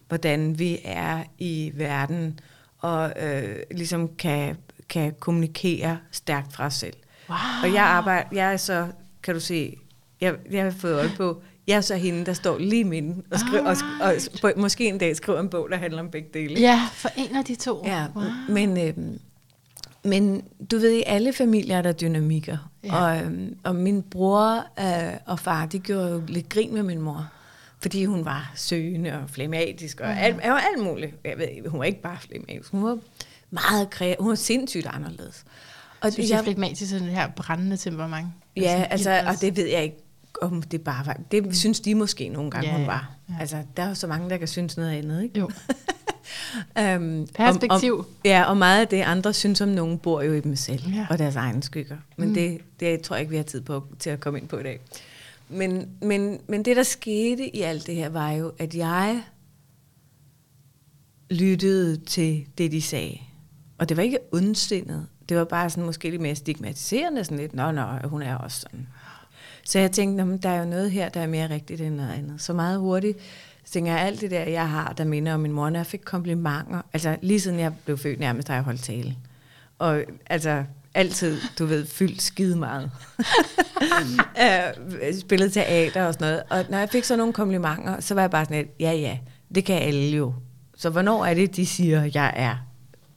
hvordan 0.09 0.59
vi 0.59 0.79
er 0.85 1.25
i 1.38 1.73
verden, 1.75 2.41
og 2.79 3.12
øh, 3.23 3.57
ligesom 3.71 4.09
kan, 4.09 4.57
kan 4.88 5.14
kommunikere 5.21 5.99
stærkt 6.11 6.53
fra 6.53 6.67
os 6.67 6.75
selv. 6.75 6.97
Wow. 7.29 7.37
Og 7.62 7.75
jeg 7.75 7.83
arbejder, 7.83 8.29
jeg 8.33 8.53
er 8.53 8.57
så, 8.57 8.87
kan 9.23 9.35
du 9.35 9.41
se, 9.41 9.77
jeg, 10.21 10.35
jeg 10.51 10.64
har 10.64 10.71
fået 10.71 10.95
øje 10.95 11.12
på, 11.17 11.43
jeg 11.69 11.77
er 11.77 11.81
så 11.81 11.97
hende, 11.97 12.27
der 12.27 12.33
står 12.33 12.59
lige 12.59 12.85
midten, 12.85 13.23
og, 13.31 13.39
skriver, 13.41 13.63
og, 13.71 13.77
og, 14.01 14.15
og 14.43 14.53
måske 14.57 14.89
en 14.89 14.99
dag 14.99 15.17
skriver 15.17 15.41
en 15.41 15.49
bog, 15.49 15.69
der 15.71 15.77
handler 15.77 16.01
om 16.01 16.11
begge 16.11 16.29
dele. 16.35 16.61
Ja, 16.61 16.89
for 16.93 17.09
en 17.17 17.37
af 17.37 17.45
de 17.45 17.55
to. 17.55 17.83
Ja, 17.87 18.07
Wow. 18.17 18.25
men, 18.49 18.77
øhm, 18.89 19.19
men 20.05 20.43
du 20.71 20.79
ved, 20.79 20.93
i 20.93 21.03
alle 21.07 21.33
familier 21.33 21.79
er 21.79 21.83
der 21.83 21.93
dynamikker. 21.93 22.71
Ja. 22.85 22.97
Og, 22.97 23.17
øhm, 23.23 23.57
og 23.65 23.77
min 23.77 24.03
bror 24.03 24.65
øh, 24.81 25.15
og 25.27 25.39
far, 25.39 25.67
de 25.67 25.79
gjorde 25.79 26.09
jo 26.11 26.23
lidt 26.29 26.49
grin 26.49 26.75
med 26.75 26.83
min 26.83 27.01
mor. 27.01 27.27
Fordi 27.83 28.05
hun 28.05 28.25
var 28.25 28.53
søgende 28.55 29.13
og 29.13 29.31
flematisk 29.31 30.01
og 30.01 30.21
alt, 30.21 30.37
alt, 30.43 30.63
alt 30.75 30.85
muligt. 30.85 31.15
Jeg 31.25 31.39
ved, 31.39 31.69
hun 31.71 31.79
var 31.81 31.85
ikke 31.85 32.03
bare 32.03 32.17
flematisk, 32.21 32.71
hun 32.71 32.85
var 32.85 32.99
meget 33.51 33.91
kreativ. 33.91 34.17
Hun 34.23 34.29
var 34.29 34.35
sindssygt 34.35 34.87
anderledes. 34.87 35.45
Og 36.01 36.13
synes 36.13 36.31
jeg, 36.31 36.45
flegmatisk 36.45 36.95
er 36.95 36.99
den 36.99 37.09
her 37.09 37.29
brændende 37.37 37.77
temperament. 37.77 38.27
Ja, 38.57 38.87
altså, 38.91 39.11
ildres- 39.11 39.29
og 39.29 39.41
det 39.41 39.57
ved 39.57 39.67
jeg 39.67 39.83
ikke, 39.83 39.97
om 40.42 40.62
det 40.62 40.83
bare 40.83 41.07
var. 41.07 41.20
Det 41.31 41.57
synes 41.57 41.81
de 41.81 41.94
måske 41.94 42.29
nogle 42.29 42.51
gange, 42.51 42.70
Ja, 42.70 42.77
hun 42.77 42.87
var. 42.87 43.11
ja. 43.29 43.35
Altså, 43.40 43.62
der 43.77 43.83
er 43.83 43.88
jo 43.88 43.94
så 43.94 44.07
mange, 44.07 44.31
der 44.31 44.37
kan 44.37 44.48
synes 44.48 44.77
noget 44.77 44.90
andet, 44.90 45.22
ikke? 45.22 45.38
Jo. 45.38 45.51
Um, 46.96 47.27
Perspektiv. 47.35 47.92
Om, 47.94 47.98
om, 47.98 48.07
ja, 48.24 48.44
og 48.44 48.57
meget 48.57 48.81
af 48.81 48.88
det, 48.88 49.03
andre 49.03 49.33
synes 49.33 49.61
om 49.61 49.68
nogen, 49.68 49.98
bor 49.98 50.22
jo 50.22 50.33
i 50.33 50.40
dem 50.40 50.57
selv, 50.57 50.83
ja. 50.94 51.07
og 51.11 51.18
deres 51.18 51.37
egne 51.37 51.62
skygger. 51.62 51.96
Men 52.16 52.29
mm. 52.29 52.35
det, 52.35 52.61
det 52.81 53.01
tror 53.01 53.16
jeg 53.16 53.20
ikke, 53.20 53.31
vi 53.31 53.37
har 53.37 53.44
tid 53.44 53.61
på 53.61 53.85
til 53.98 54.11
at 54.11 54.20
komme 54.20 54.38
ind 54.38 54.48
på 54.48 54.59
i 54.59 54.62
dag. 54.62 54.81
Men, 55.48 55.88
men, 56.03 56.40
men 56.48 56.64
det, 56.64 56.77
der 56.77 56.83
skete 56.83 57.57
i 57.57 57.62
alt 57.62 57.87
det 57.87 57.94
her, 57.94 58.09
var 58.09 58.31
jo, 58.31 58.53
at 58.59 58.74
jeg 58.74 59.22
lyttede 61.31 61.96
til 61.96 62.46
det, 62.59 62.72
de 62.72 62.83
sagde. 62.83 63.18
Og 63.79 63.88
det 63.88 63.96
var 63.96 64.03
ikke 64.03 64.18
ondsindet. 64.33 65.07
Det 65.29 65.37
var 65.37 65.44
bare 65.44 65.70
sådan 65.70 65.85
måske 65.85 66.11
lidt 66.11 66.22
mere 66.22 66.35
stigmatiserende, 66.35 67.24
sådan 67.24 67.38
lidt, 67.38 67.55
nå, 67.55 67.72
nå, 67.72 67.87
hun 68.05 68.22
er 68.22 68.37
også 68.37 68.61
sådan. 68.61 68.87
Så 69.69 69.79
jeg 69.79 69.93
tænkte, 69.93 70.17
"Nå, 70.17 70.25
men 70.31 70.39
der 70.39 70.49
er 70.49 70.59
jo 70.59 70.65
noget 70.65 70.91
her, 70.91 71.09
der 71.09 71.21
er 71.21 71.27
mere 71.27 71.51
rigtigt 71.51 71.81
end 71.81 71.95
noget 71.95 72.13
andet. 72.13 72.41
Så 72.41 72.53
meget 72.53 72.79
hurtigt 72.79 73.19
så 73.65 73.73
tænker 73.73 73.93
jeg, 73.93 74.01
alt 74.01 74.21
det 74.21 74.31
der, 74.31 74.43
jeg 74.43 74.71
har, 74.71 74.93
der 74.93 75.05
minder 75.05 75.35
om 75.35 75.41
min 75.41 75.53
mor, 75.53 75.71
når 75.71 75.79
jeg 75.79 75.87
fik 75.87 76.01
komplimenter, 76.05 76.83
altså 76.93 77.17
lige 77.23 77.41
siden 77.41 77.59
jeg 77.59 77.73
blev 77.85 77.99
født 77.99 78.21
nærmest, 78.21 78.49
har 78.49 78.55
jeg 78.55 78.65
holdt 78.65 78.83
tale. 78.83 79.17
Og 79.79 80.03
altså 80.27 80.65
altid, 80.95 81.39
du 81.59 81.67
ved, 81.67 81.87
fyldt 81.87 82.23
skide 82.23 82.57
meget. 82.57 82.91
øh, 84.43 85.15
spillet 85.21 85.53
teater 85.53 86.05
og 86.07 86.15
sådan 86.15 86.29
noget. 86.29 86.43
Og 86.51 86.71
når 86.71 86.79
jeg 86.79 86.89
fik 86.93 87.05
så 87.05 87.17
nogle 87.17 87.33
komplimenter, 87.33 88.01
så 88.01 88.15
var 88.15 88.21
jeg 88.23 88.31
bare 88.31 88.45
sådan 88.45 88.57
lidt, 88.57 88.69
ja 88.81 88.93
ja, 88.93 89.19
det 89.55 89.65
kan 89.65 89.83
alle 89.83 90.17
jo. 90.17 90.35
Så 90.77 90.91
hvornår 90.91 91.25
er 91.25 91.35
det, 91.35 91.57
de 91.57 91.67
siger, 91.67 92.11
jeg 92.15 92.33
er 92.37 92.57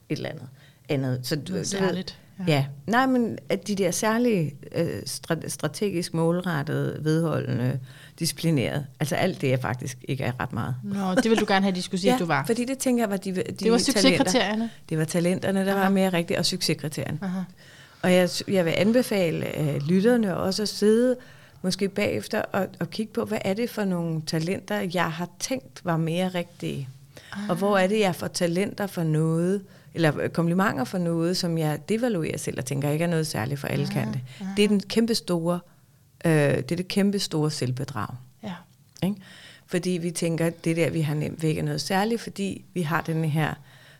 et 0.10 0.16
eller 0.16 0.30
andet 0.30 0.48
andet? 0.90 1.20
Så 1.24 1.36
du, 1.36 1.64
særligt. 1.64 2.20
Ja. 2.48 2.54
ja, 2.54 2.66
nej, 2.88 3.06
men 3.06 3.38
at 3.50 3.68
de 3.68 3.76
der 3.76 3.92
særlige 3.92 4.56
øh, 4.76 5.02
stra- 5.06 5.50
strategisk 5.50 6.14
målrettede, 6.14 7.00
vedholdende, 7.02 7.80
disciplineret, 8.20 8.86
altså 9.00 9.16
alt 9.16 9.42
det 9.42 9.54
er 9.54 9.58
faktisk 9.58 9.98
ikke 10.08 10.24
er 10.24 10.32
ret 10.40 10.54
meget. 10.54 10.76
Nå, 10.84 11.16
det 11.16 11.30
vil 11.32 11.40
du 11.40 11.46
gerne 11.48 11.64
have, 11.64 11.76
de 11.76 11.82
skulle 11.82 12.02
sige, 12.02 12.10
ja, 12.10 12.16
at 12.16 12.20
du 12.20 12.26
var. 12.26 12.46
fordi 12.46 12.66
det 12.66 12.78
tænker 12.78 13.04
jeg 13.04 13.10
var 13.10 13.18
de, 13.18 13.34
de 13.36 13.44
Det 13.60 13.72
var 13.72 13.78
succeskriterierne. 13.78 14.70
Det 14.90 14.98
var 14.98 15.06
talenterne, 15.06 15.66
der 15.66 15.74
Aha. 15.74 15.84
var 15.84 15.90
mere 15.90 16.10
rigtigt, 16.10 16.40
og 16.40 16.46
succeskriterierne. 16.46 17.20
Aha. 17.22 17.40
Og 18.02 18.14
jeg, 18.14 18.30
jeg 18.48 18.66
vil 18.66 18.74
anbefale 18.78 19.46
uh, 19.60 19.88
lytterne 19.88 20.38
også 20.38 20.62
at 20.62 20.70
sidde 20.70 21.16
måske 21.62 21.90
bagefter 21.90 22.42
og, 22.42 22.68
og 22.80 22.90
kigge 22.90 23.14
på, 23.14 23.26
hvad 23.26 23.38
er 23.46 23.54
det 23.54 23.70
for 23.70 23.84
nogle 23.84 24.22
talenter, 24.28 24.80
jeg 24.94 25.12
har 25.12 25.30
tænkt 25.40 25.82
var 25.84 25.98
mere 25.98 26.28
rigtige. 26.28 26.90
Ah. 27.34 27.50
Og 27.50 27.56
hvor 27.56 27.78
er 27.78 27.88
det, 27.88 28.00
jeg 28.00 28.16
får 28.16 28.28
talenter 28.28 28.88
for 28.88 29.04
noget, 29.04 29.62
eller 29.94 30.20
øh, 30.20 30.30
komplimenter 30.30 30.84
for 30.84 30.98
noget, 30.98 31.38
som 31.38 31.58
jeg 31.58 31.90
devaluerer 31.90 32.38
selv 32.38 32.58
og 32.58 32.66
tænker 32.66 32.90
ikke 32.90 33.04
er 33.04 33.10
noget 33.10 33.28
særligt 33.28 33.60
for 33.60 33.68
alle 33.68 33.88
kan 33.88 34.08
det. 34.14 34.22
Det 34.58 34.64
er 34.64 34.68
den 34.68 34.80
kæmpe 34.80 35.16
store, 35.16 35.60
øh, 36.26 36.32
det 36.32 36.72
er 36.72 36.76
det 36.76 36.88
kæmpe 36.88 37.20
store 37.20 37.52
selvbedrag. 37.52 38.16
Ja. 38.44 38.54
Ikke? 39.04 39.16
Fordi 39.66 39.90
vi 39.90 40.12
tænker, 40.12 40.46
at 40.46 40.66
det 40.66 40.78
der, 40.78 40.90
vi 40.90 41.02
har 41.02 41.14
nemt 41.14 41.44
væk 41.44 41.58
er 41.58 41.64
noget 41.64 41.82
særligt, 41.82 42.22
fordi 42.22 42.66
vi 42.74 42.82
har 42.82 43.02
den 43.02 43.26
her 43.26 43.54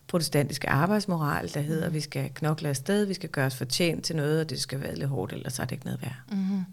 protestantiske 0.08 0.70
arbejdsmoral, 0.70 1.54
der 1.54 1.60
hedder, 1.60 1.86
at 1.86 1.94
vi 1.94 2.00
skal 2.00 2.30
knokle 2.34 2.68
afsted, 2.68 3.04
vi 3.04 3.14
skal 3.14 3.28
gøre 3.28 3.46
os 3.46 3.56
fortjent 3.56 4.04
til 4.04 4.16
noget, 4.16 4.40
og 4.40 4.50
det 4.50 4.60
skal 4.60 4.80
være 4.80 4.94
lidt 4.94 5.08
hårdt, 5.08 5.32
ellers 5.32 5.58
er 5.58 5.64
det 5.64 5.72
ikke 5.72 5.84
noget 5.84 6.02
værd. 6.02 6.16
Mm-hmm. 6.32 6.64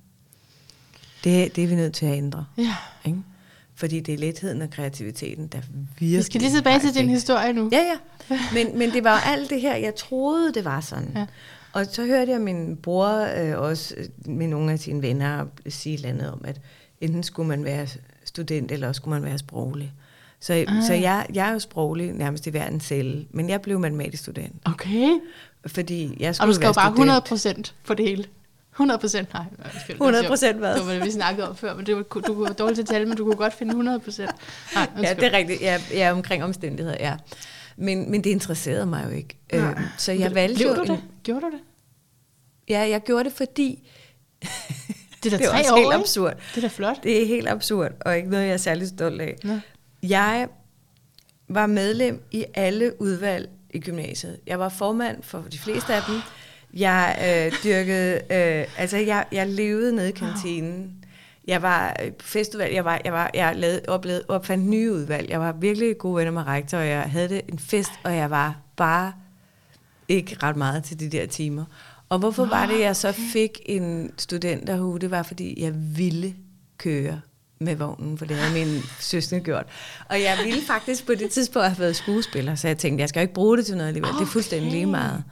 Det, 1.23 1.55
det 1.55 1.63
er 1.63 1.67
vi 1.67 1.75
nødt 1.75 1.93
til 1.93 2.05
at 2.05 2.17
ændre. 2.17 2.45
ja. 2.57 2.75
Ikke? 3.05 3.19
Fordi 3.79 3.99
det 3.99 4.13
er 4.13 4.17
letheden 4.17 4.61
og 4.61 4.69
kreativiteten, 4.69 5.47
der 5.47 5.57
virkelig... 5.99 6.17
Vi 6.17 6.21
skal 6.21 6.41
lige 6.41 6.53
tilbage 6.55 6.79
til 6.79 6.93
din 6.93 7.09
historie 7.09 7.53
nu. 7.53 7.69
Ja, 7.71 7.77
ja. 7.77 7.97
Men, 8.53 8.77
men 8.77 8.91
det 8.91 9.03
var 9.03 9.19
alt 9.19 9.49
det 9.49 9.61
her, 9.61 9.75
jeg 9.75 9.95
troede, 9.95 10.53
det 10.53 10.65
var 10.65 10.81
sådan. 10.81 11.11
Ja. 11.15 11.25
Og 11.73 11.85
så 11.91 12.05
hørte 12.05 12.31
jeg 12.31 12.41
min 12.41 12.77
bror 12.77 13.27
øh, 13.37 13.59
også 13.59 13.95
øh, 13.97 14.05
med 14.25 14.47
nogle 14.47 14.71
af 14.71 14.79
sine 14.79 15.01
venner 15.01 15.45
sige 15.69 15.93
et 15.93 15.97
eller 15.97 16.09
andet 16.09 16.31
om, 16.31 16.41
at 16.43 16.61
enten 17.01 17.23
skulle 17.23 17.47
man 17.47 17.63
være 17.63 17.87
student, 18.25 18.71
eller 18.71 18.87
også 18.87 18.99
skulle 18.99 19.19
man 19.21 19.29
være 19.29 19.37
sproglig. 19.37 19.93
Så, 20.39 20.53
Ah. 20.53 20.77
ah. 20.77 20.83
så 20.83 20.93
jeg, 20.93 21.25
jeg 21.33 21.49
er 21.49 21.53
jo 21.53 21.59
sproglig 21.59 22.13
nærmest 22.13 22.47
i 22.47 22.53
verden 22.53 22.79
selv, 22.79 23.25
men 23.31 23.49
jeg 23.49 23.61
blev 23.61 23.79
matematisk 23.79 24.23
student. 24.23 24.55
Okay. 24.65 25.19
Fordi 25.67 26.17
jeg 26.19 26.29
Og 26.29 26.35
skulle 26.35 26.47
du 26.47 26.53
skal 26.53 26.67
jo 26.67 26.73
bare 26.73 26.85
student. 26.85 26.99
100 26.99 27.21
procent 27.21 27.75
på 27.87 27.93
det 27.93 28.05
hele. 28.09 28.25
100 28.79 28.99
procent? 28.99 29.33
Nej, 29.33 29.43
undskyld, 29.65 29.95
det 29.95 29.99
var 29.99 30.11
100% 30.35 30.37
sjovt. 30.39 30.55
hvad? 30.55 30.75
Det 30.75 30.85
var 30.87 30.93
det, 30.93 31.03
vi 31.05 31.11
snakkede 31.11 31.49
om 31.49 31.55
før, 31.55 31.75
men 31.75 31.85
det 31.85 31.95
var, 31.95 32.03
du 32.03 32.43
var 32.43 32.49
dårlig 32.53 32.75
til 32.75 32.81
at 32.81 32.87
tale, 32.87 33.05
men 33.05 33.17
du 33.17 33.23
kunne 33.25 33.35
godt 33.35 33.53
finde 33.53 33.71
100 33.71 33.99
procent. 33.99 34.31
Nej, 34.75 34.87
Ja, 35.03 35.13
det 35.13 35.23
er 35.23 35.33
rigtigt. 35.37 35.61
Jeg, 35.61 35.81
jeg 35.93 35.99
er 36.01 36.11
omkring 36.11 36.43
omstændigheder, 36.43 36.97
ja. 36.99 37.15
Men, 37.77 38.11
men 38.11 38.23
det 38.23 38.29
interesserede 38.29 38.85
mig 38.85 39.05
jo 39.05 39.15
ikke. 39.17 39.37
Øh, 39.53 39.63
så 39.97 40.11
jeg 40.11 40.35
valgte 40.35 40.55
Blev 40.63 40.75
du 40.75 40.81
en- 40.81 40.87
det? 40.89 41.01
Gjorde 41.23 41.41
du 41.41 41.51
det? 41.51 41.59
Ja, 42.69 42.79
jeg 42.89 43.01
gjorde 43.03 43.23
det, 43.23 43.33
fordi... 43.33 43.87
Det 45.23 45.33
er 45.33 45.37
da 45.37 45.37
det 45.43 45.45
er 45.45 45.49
tre 45.63 45.73
år, 45.73 45.77
helt 45.77 45.87
ikke? 45.87 45.95
absurd. 45.95 46.33
Det 46.55 46.57
er 46.57 46.61
da 46.61 46.67
flot. 46.67 47.03
Det 47.03 47.21
er 47.21 47.27
helt 47.27 47.49
absurd, 47.49 47.91
og 48.01 48.17
ikke 48.17 48.29
noget, 48.29 48.45
jeg 48.45 48.53
er 48.53 48.57
særlig 48.57 48.87
stolt 48.87 49.21
af. 49.21 49.35
Nå. 49.43 49.59
Jeg 50.03 50.47
var 51.49 51.65
medlem 51.67 52.23
i 52.31 52.45
alle 52.53 53.01
udvalg 53.01 53.49
i 53.73 53.79
gymnasiet. 53.79 54.39
Jeg 54.47 54.59
var 54.59 54.69
formand 54.69 55.23
for 55.23 55.45
de 55.51 55.59
fleste 55.59 55.93
af 55.93 56.01
dem. 56.07 56.15
Jeg 56.73 57.17
øh, 57.21 57.63
dyrkede, 57.63 58.13
øh, 58.15 58.67
altså 58.77 58.97
jeg, 58.97 59.25
jeg 59.31 59.47
levede 59.47 59.95
nede 59.95 60.09
i 60.09 60.11
kantinen. 60.11 60.91
Jeg 61.47 61.61
var 61.61 61.95
øh, 62.03 62.11
på 62.11 62.25
festival, 62.25 62.73
jeg, 62.73 62.85
var, 62.85 63.01
jeg, 63.05 63.13
var, 63.13 63.31
jeg 63.33 63.55
lavede, 63.55 63.81
oplevede, 63.87 64.23
opfandt 64.27 64.65
nye 64.65 64.93
udvalg. 64.93 65.29
Jeg 65.29 65.39
var 65.39 65.51
virkelig 65.51 65.97
gode 65.97 66.15
venner 66.15 66.31
med 66.31 66.47
rektor, 66.47 66.77
og 66.77 66.87
jeg 66.87 67.01
havde 67.01 67.29
det 67.29 67.41
en 67.47 67.59
fest, 67.59 67.91
og 68.03 68.15
jeg 68.15 68.29
var 68.29 68.55
bare 68.75 69.13
ikke 70.07 70.37
ret 70.43 70.55
meget 70.55 70.83
til 70.83 70.99
de 70.99 71.09
der 71.09 71.25
timer. 71.25 71.65
Og 72.09 72.19
hvorfor 72.19 72.45
Nå, 72.45 72.49
var 72.49 72.65
det, 72.65 72.79
jeg 72.79 72.95
så 72.95 73.09
okay. 73.09 73.21
fik 73.33 73.59
en 73.65 74.11
studenterhue? 74.17 74.99
Det 74.99 75.11
var, 75.11 75.23
fordi 75.23 75.63
jeg 75.63 75.73
ville 75.75 76.35
køre 76.77 77.21
med 77.59 77.75
vognen, 77.75 78.17
for 78.17 78.25
det 78.25 78.37
havde 78.37 78.65
min 78.65 78.81
søster 78.99 79.39
gjort. 79.39 79.65
Og 80.09 80.21
jeg 80.21 80.37
ville 80.45 80.61
faktisk 80.67 81.05
på 81.05 81.15
det 81.15 81.31
tidspunkt 81.31 81.67
have 81.67 81.79
været 81.79 81.95
skuespiller, 81.95 82.55
så 82.55 82.67
jeg 82.67 82.77
tænkte, 82.77 83.01
jeg 83.01 83.09
skal 83.09 83.19
jo 83.19 83.21
ikke 83.21 83.33
bruge 83.33 83.57
det 83.57 83.65
til 83.65 83.75
noget 83.75 83.87
alligevel. 83.87 84.09
Okay. 84.09 84.19
Det 84.19 84.25
er 84.25 84.31
fuldstændig 84.31 84.71
lige 84.71 84.85
meget. 84.85 85.23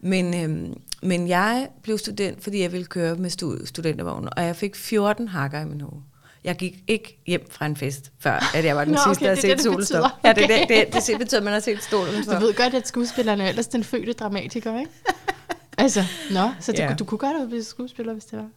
Men, 0.00 0.34
øhm, 0.44 0.74
men 1.02 1.28
jeg 1.28 1.68
blev 1.82 1.98
student, 1.98 2.42
fordi 2.42 2.60
jeg 2.62 2.72
ville 2.72 2.86
køre 2.86 3.16
med 3.16 3.30
stu- 3.30 3.66
studentervognen, 3.66 4.28
og 4.36 4.44
jeg 4.44 4.56
fik 4.56 4.76
14 4.76 5.28
hakker 5.28 5.60
i 5.60 5.64
min 5.64 5.80
hoved. 5.80 6.02
Jeg 6.44 6.56
gik 6.56 6.74
ikke 6.88 7.18
hjem 7.26 7.46
fra 7.50 7.66
en 7.66 7.76
fest, 7.76 8.12
før 8.18 8.52
at 8.56 8.64
jeg 8.64 8.76
var 8.76 8.84
den 8.84 8.92
Nå, 8.92 8.98
sidste, 9.08 9.20
okay, 9.20 9.26
der 9.26 9.50
er 9.52 9.56
set 9.56 9.60
solen 9.62 9.84
stå. 9.84 9.98
Ja, 10.24 10.32
det, 10.32 10.48
det, 10.48 10.48
det, 10.68 10.68
det, 10.94 11.02
det 11.06 11.18
betyder, 11.18 11.36
at 11.40 11.44
man 11.44 11.52
har 11.52 11.60
set 11.60 11.82
stolen 11.82 12.14
Du 12.14 12.22
stå. 12.22 12.38
ved 12.38 12.54
godt, 12.54 12.74
at 12.74 12.88
skuespillerne 12.88 13.44
er 13.44 13.48
ellers 13.48 13.66
den 13.66 13.84
fødte 13.84 14.12
dramatiker, 14.12 14.78
ikke? 14.78 14.90
Altså, 15.78 16.02
nå, 16.32 16.50
så 16.60 16.72
det, 16.72 16.78
Ja. 16.78 16.94
du 16.98 17.04
kunne 17.04 17.18
godt 17.18 17.36
have 17.36 17.48
blive 17.48 17.64
skuespiller, 17.64 18.12
hvis 18.12 18.24
det 18.24 18.38
var. 18.38 18.48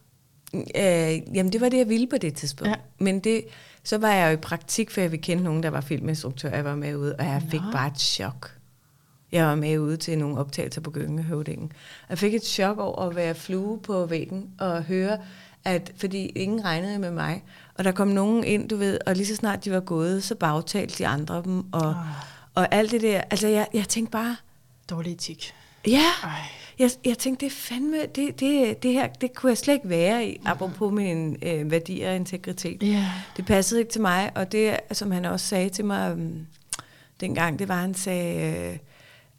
Øh, 0.54 1.36
jamen, 1.36 1.52
det 1.52 1.60
var 1.60 1.68
det, 1.68 1.78
jeg 1.78 1.88
ville 1.88 2.06
på 2.06 2.16
det 2.18 2.34
tidspunkt. 2.34 2.68
Ja. 2.68 2.74
Ja. 3.00 3.04
Men 3.04 3.20
det, 3.20 3.44
så 3.84 3.98
var 3.98 4.12
jeg 4.12 4.28
jo 4.28 4.32
i 4.32 4.36
praktik, 4.40 4.90
for 4.90 5.00
jeg 5.00 5.10
ville 5.12 5.22
kende 5.22 5.42
nogen, 5.42 5.62
der 5.62 5.70
var 5.70 5.80
filminstruktør. 5.80 6.50
Jeg 6.50 6.64
var 6.64 6.74
med 6.74 6.96
ude, 6.96 7.16
og 7.18 7.24
jeg 7.24 7.42
fik 7.50 7.60
Nå. 7.60 7.72
bare 7.72 7.86
et 7.88 8.00
chok. 8.00 8.50
Jeg 9.32 9.46
var 9.46 9.54
med 9.54 9.78
ude 9.78 9.96
til 9.96 10.18
nogle 10.18 10.38
optagelser 10.38 10.80
på 10.80 10.90
Gyngehøvdingen. 10.90 11.72
Jeg 12.08 12.18
fik 12.18 12.34
et 12.34 12.44
chok 12.44 12.78
over 12.78 13.08
at 13.08 13.16
være 13.16 13.34
flue 13.34 13.78
på 13.78 14.06
væggen 14.06 14.50
og 14.58 14.82
høre, 14.84 15.18
at, 15.64 15.92
fordi 15.96 16.26
ingen 16.26 16.64
regnede 16.64 16.98
med 16.98 17.10
mig. 17.10 17.42
Og 17.74 17.84
der 17.84 17.92
kom 17.92 18.08
nogen 18.08 18.44
ind, 18.44 18.68
du 18.68 18.76
ved, 18.76 18.98
og 19.06 19.14
lige 19.14 19.26
så 19.26 19.36
snart 19.36 19.64
de 19.64 19.70
var 19.70 19.80
gået, 19.80 20.24
så 20.24 20.34
bagtalte 20.34 20.98
de 20.98 21.06
andre 21.06 21.42
dem. 21.44 21.72
Og, 21.72 21.80
Oh, 21.88 21.94
og 22.54 22.74
alt 22.74 22.90
det 22.90 23.02
der. 23.02 23.20
Altså, 23.30 23.48
jeg, 23.48 23.66
jeg 23.74 23.88
tænkte 23.88 24.10
bare, 24.10 24.36
dårlig 24.90 25.12
etik. 25.12 25.54
ja, 25.86 26.02
Ej. 26.24 26.30
jeg, 26.78 26.90
jeg 27.04 27.18
tænkte, 27.18 27.44
det 27.44 27.52
fandme, 27.52 27.96
det, 28.14 28.40
det, 28.40 28.82
det 28.82 28.92
her, 28.92 29.06
det 29.06 29.34
kunne 29.34 29.50
jeg 29.50 29.58
slet 29.58 29.74
ikke 29.74 29.88
være 29.88 30.26
i, 30.26 30.40
apropos 30.44 30.92
min 30.92 31.36
øh, 31.42 31.70
værdi 31.70 32.00
og 32.00 32.16
integritet. 32.16 32.82
Ja. 32.82 33.06
Det 33.36 33.46
passede 33.46 33.80
ikke 33.80 33.92
til 33.92 34.00
mig, 34.00 34.30
og 34.34 34.52
det, 34.52 34.76
som 34.92 35.10
han 35.10 35.24
også 35.24 35.46
sagde 35.46 35.68
til 35.68 35.84
mig 35.84 36.12
um, 36.12 36.46
dengang, 37.20 37.58
det 37.58 37.68
var, 37.68 37.80
han 37.80 37.94
sagde, 37.94 38.56
øh, 38.72 38.78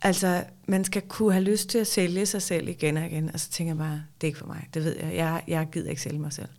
altså, 0.01 0.43
man 0.67 0.83
skal 0.85 1.01
kunne 1.01 1.33
have 1.33 1.43
lyst 1.43 1.69
til 1.69 1.77
at 1.77 1.87
sælge 1.87 2.25
sig 2.25 2.41
selv 2.41 2.67
igen 2.67 2.97
og 2.97 3.05
igen, 3.05 3.29
og 3.33 3.39
så 3.39 3.49
tænker 3.49 3.73
jeg 3.73 3.77
bare, 3.77 4.03
det 4.21 4.23
er 4.23 4.27
ikke 4.27 4.39
for 4.39 4.47
mig, 4.47 4.67
det 4.73 4.83
ved 4.83 4.95
jeg, 4.99 5.15
jeg, 5.15 5.41
jeg 5.47 5.67
gider 5.71 5.89
ikke 5.89 6.01
sælge 6.01 6.19
mig 6.19 6.33
selv. 6.33 6.49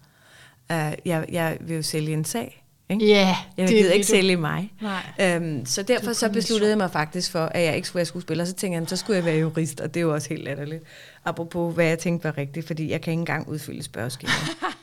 Uh, 0.71 0.77
jeg, 1.05 1.27
jeg 1.33 1.59
vil 1.61 1.77
jo 1.77 1.83
sælge 1.83 2.13
en 2.13 2.25
sag, 2.25 2.65
ikke? 2.91 3.07
Ja, 3.07 3.37
Jeg 3.57 3.69
gider 3.69 3.93
ikke 3.93 4.05
du. 4.07 4.09
sælge 4.09 4.37
mig. 4.37 4.73
Nej. 4.81 5.37
Øhm, 5.37 5.67
så 5.67 5.83
derfor 5.83 6.13
så 6.13 6.29
besluttede 6.33 6.71
jeg 6.71 6.79
mig 6.79 6.91
faktisk 6.91 7.31
for, 7.33 7.45
at 7.45 7.63
jeg 7.65 7.77
ikke 7.77 7.89
skulle 7.89 7.99
være 7.99 8.07
skuespiller. 8.07 8.45
Så 8.45 8.53
tænkte 8.53 8.81
jeg, 8.81 8.89
så 8.89 8.97
skulle 8.97 9.17
jeg 9.17 9.25
være 9.25 9.37
jurist, 9.39 9.81
og 9.81 9.95
det 9.95 10.01
er 10.01 10.05
jo 10.05 10.15
også 10.15 10.29
helt 10.29 10.45
latterligt. 10.45 10.83
Apropos, 11.25 11.75
hvad 11.75 11.87
jeg 11.87 11.99
tænkte 11.99 12.25
var 12.25 12.39
rigtigt, 12.39 12.67
fordi 12.67 12.91
jeg 12.91 13.01
kan 13.01 13.11
ikke 13.11 13.21
engang 13.21 13.49
udfylde 13.49 13.83
spørgeskemaet. 13.83 14.39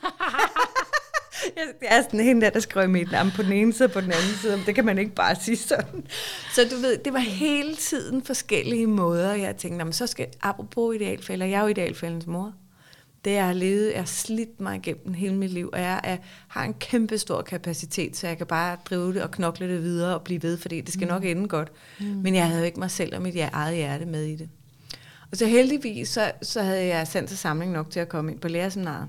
Jeg 1.82 1.98
er 1.98 2.02
sådan 2.02 2.20
hende 2.20 2.42
der, 2.42 2.50
der 2.50 2.60
skriver 2.60 2.88
mit 2.88 3.12
navn 3.12 3.32
på 3.36 3.44
den 3.44 3.52
ene 3.52 3.74
side 3.74 3.88
og 3.88 3.92
på 3.92 4.02
den 4.02 4.12
anden 4.12 4.36
side. 4.42 4.60
Det 4.66 4.76
kan 4.76 4.86
man 4.86 4.98
ikke 4.98 5.16
bare 5.16 5.36
sige 5.36 5.58
sådan. 5.58 6.04
Så 6.54 6.62
du 6.72 6.76
ved, 6.76 6.98
det 6.98 7.14
var 7.14 7.20
hele 7.20 7.76
tiden 7.76 8.24
forskellige 8.24 8.88
måder. 8.88 9.34
Jeg 9.34 9.56
tænkte, 9.56 9.78
"Nå, 9.78 9.84
men 9.84 9.94
så 9.94 10.08
skal, 10.08 10.28
apropos 10.42 10.96
idealfælder, 10.96 11.46
jeg 11.46 11.58
er 11.58 11.62
jo 11.62 11.68
idealfældens 11.68 12.28
mor. 12.28 12.54
Det 13.26 13.32
jeg 13.32 13.46
har 13.46 13.54
levet, 13.54 13.92
jeg 13.92 14.00
har 14.00 14.06
slidt 14.06 14.60
mig 14.62 14.76
igennem 14.76 15.14
hele 15.14 15.36
mit 15.36 15.52
liv, 15.52 15.70
og 15.74 15.80
jeg 15.80 16.02
er, 16.04 16.18
har 16.48 16.64
en 16.64 16.74
kæmpe 16.74 17.18
stor 17.18 17.42
kapacitet, 17.42 18.18
så 18.18 18.28
jeg 18.28 18.38
kan 18.38 18.48
bare 18.48 18.78
drive 18.90 19.14
det 19.14 19.22
og 19.24 19.32
knokle 19.32 19.70
det 19.70 19.84
videre 19.84 20.16
og 20.16 20.22
blive 20.22 20.44
ved, 20.44 20.58
fordi 20.58 20.82
det 20.82 20.94
skal 20.94 21.08
nok 21.08 21.26
ende 21.26 21.48
godt. 21.48 21.72
Mm. 22.00 22.06
Men 22.06 22.36
jeg 22.36 22.46
havde 22.48 22.60
jo 22.60 22.66
ikke 22.66 22.80
mig 22.80 22.92
selv 22.92 23.16
og 23.16 23.22
mit 23.22 23.36
eget 23.52 23.76
hjerte 23.76 24.06
med 24.06 24.24
i 24.24 24.36
det. 24.36 24.50
Og 25.32 25.38
så 25.38 25.46
heldigvis, 25.46 26.10
så, 26.10 26.32
så 26.42 26.62
havde 26.62 26.86
jeg 26.86 27.08
sendt 27.08 27.30
til 27.30 27.38
samling 27.38 27.72
nok 27.72 27.92
til 27.92 28.00
at 28.00 28.10
komme 28.10 28.32
ind 28.32 28.40
på 28.40 28.48
lærerseminaret. 28.48 29.08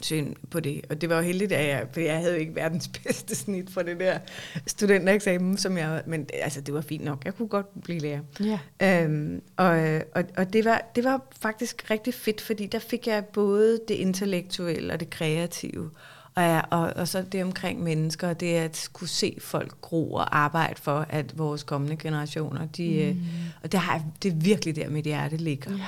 Synd 0.00 0.34
på 0.50 0.60
det. 0.60 0.80
Og 0.90 1.00
det 1.00 1.08
var 1.08 1.16
jo 1.16 1.22
heldigt, 1.22 1.52
at 1.52 1.68
jeg, 1.68 1.86
for 1.92 2.00
jeg 2.00 2.18
havde 2.18 2.32
jo 2.32 2.40
ikke 2.40 2.54
verdens 2.54 2.88
bedste 3.04 3.34
snit 3.34 3.70
for 3.70 3.82
det 3.82 4.00
der 4.00 4.18
studentereksamen, 4.66 5.56
som 5.56 5.78
jeg, 5.78 6.02
men 6.06 6.26
altså, 6.42 6.60
det 6.60 6.74
var 6.74 6.80
fint 6.80 7.04
nok. 7.04 7.24
Jeg 7.24 7.34
kunne 7.34 7.48
godt 7.48 7.82
blive 7.82 7.98
lærer. 7.98 8.20
Ja. 8.40 8.58
Øhm, 9.04 9.42
og 9.56 10.00
og, 10.14 10.24
og 10.36 10.52
det, 10.52 10.64
var, 10.64 10.90
det 10.96 11.04
var 11.04 11.20
faktisk 11.40 11.90
rigtig 11.90 12.14
fedt, 12.14 12.40
fordi 12.40 12.66
der 12.66 12.78
fik 12.78 13.06
jeg 13.06 13.24
både 13.24 13.80
det 13.88 13.94
intellektuelle 13.94 14.92
og 14.92 15.00
det 15.00 15.10
kreative, 15.10 15.90
og, 16.34 16.42
jeg, 16.42 16.64
og, 16.70 16.92
og 16.96 17.08
så 17.08 17.22
det 17.32 17.44
omkring 17.44 17.82
mennesker, 17.82 18.32
det 18.32 18.54
at 18.54 18.88
kunne 18.92 19.08
se 19.08 19.36
folk 19.40 19.80
gro 19.80 20.12
og 20.12 20.38
arbejde 20.38 20.80
for, 20.82 21.06
at 21.08 21.38
vores 21.38 21.62
kommende 21.62 21.96
generationer, 21.96 22.66
de, 22.66 23.16
mm. 23.16 23.26
og 23.62 23.72
det, 23.72 23.80
har, 23.80 24.02
det 24.22 24.32
er 24.32 24.36
virkelig 24.36 24.76
der, 24.76 24.88
mit 24.88 25.04
hjerte 25.04 25.36
ligger. 25.36 25.70
Ja. 25.70 25.84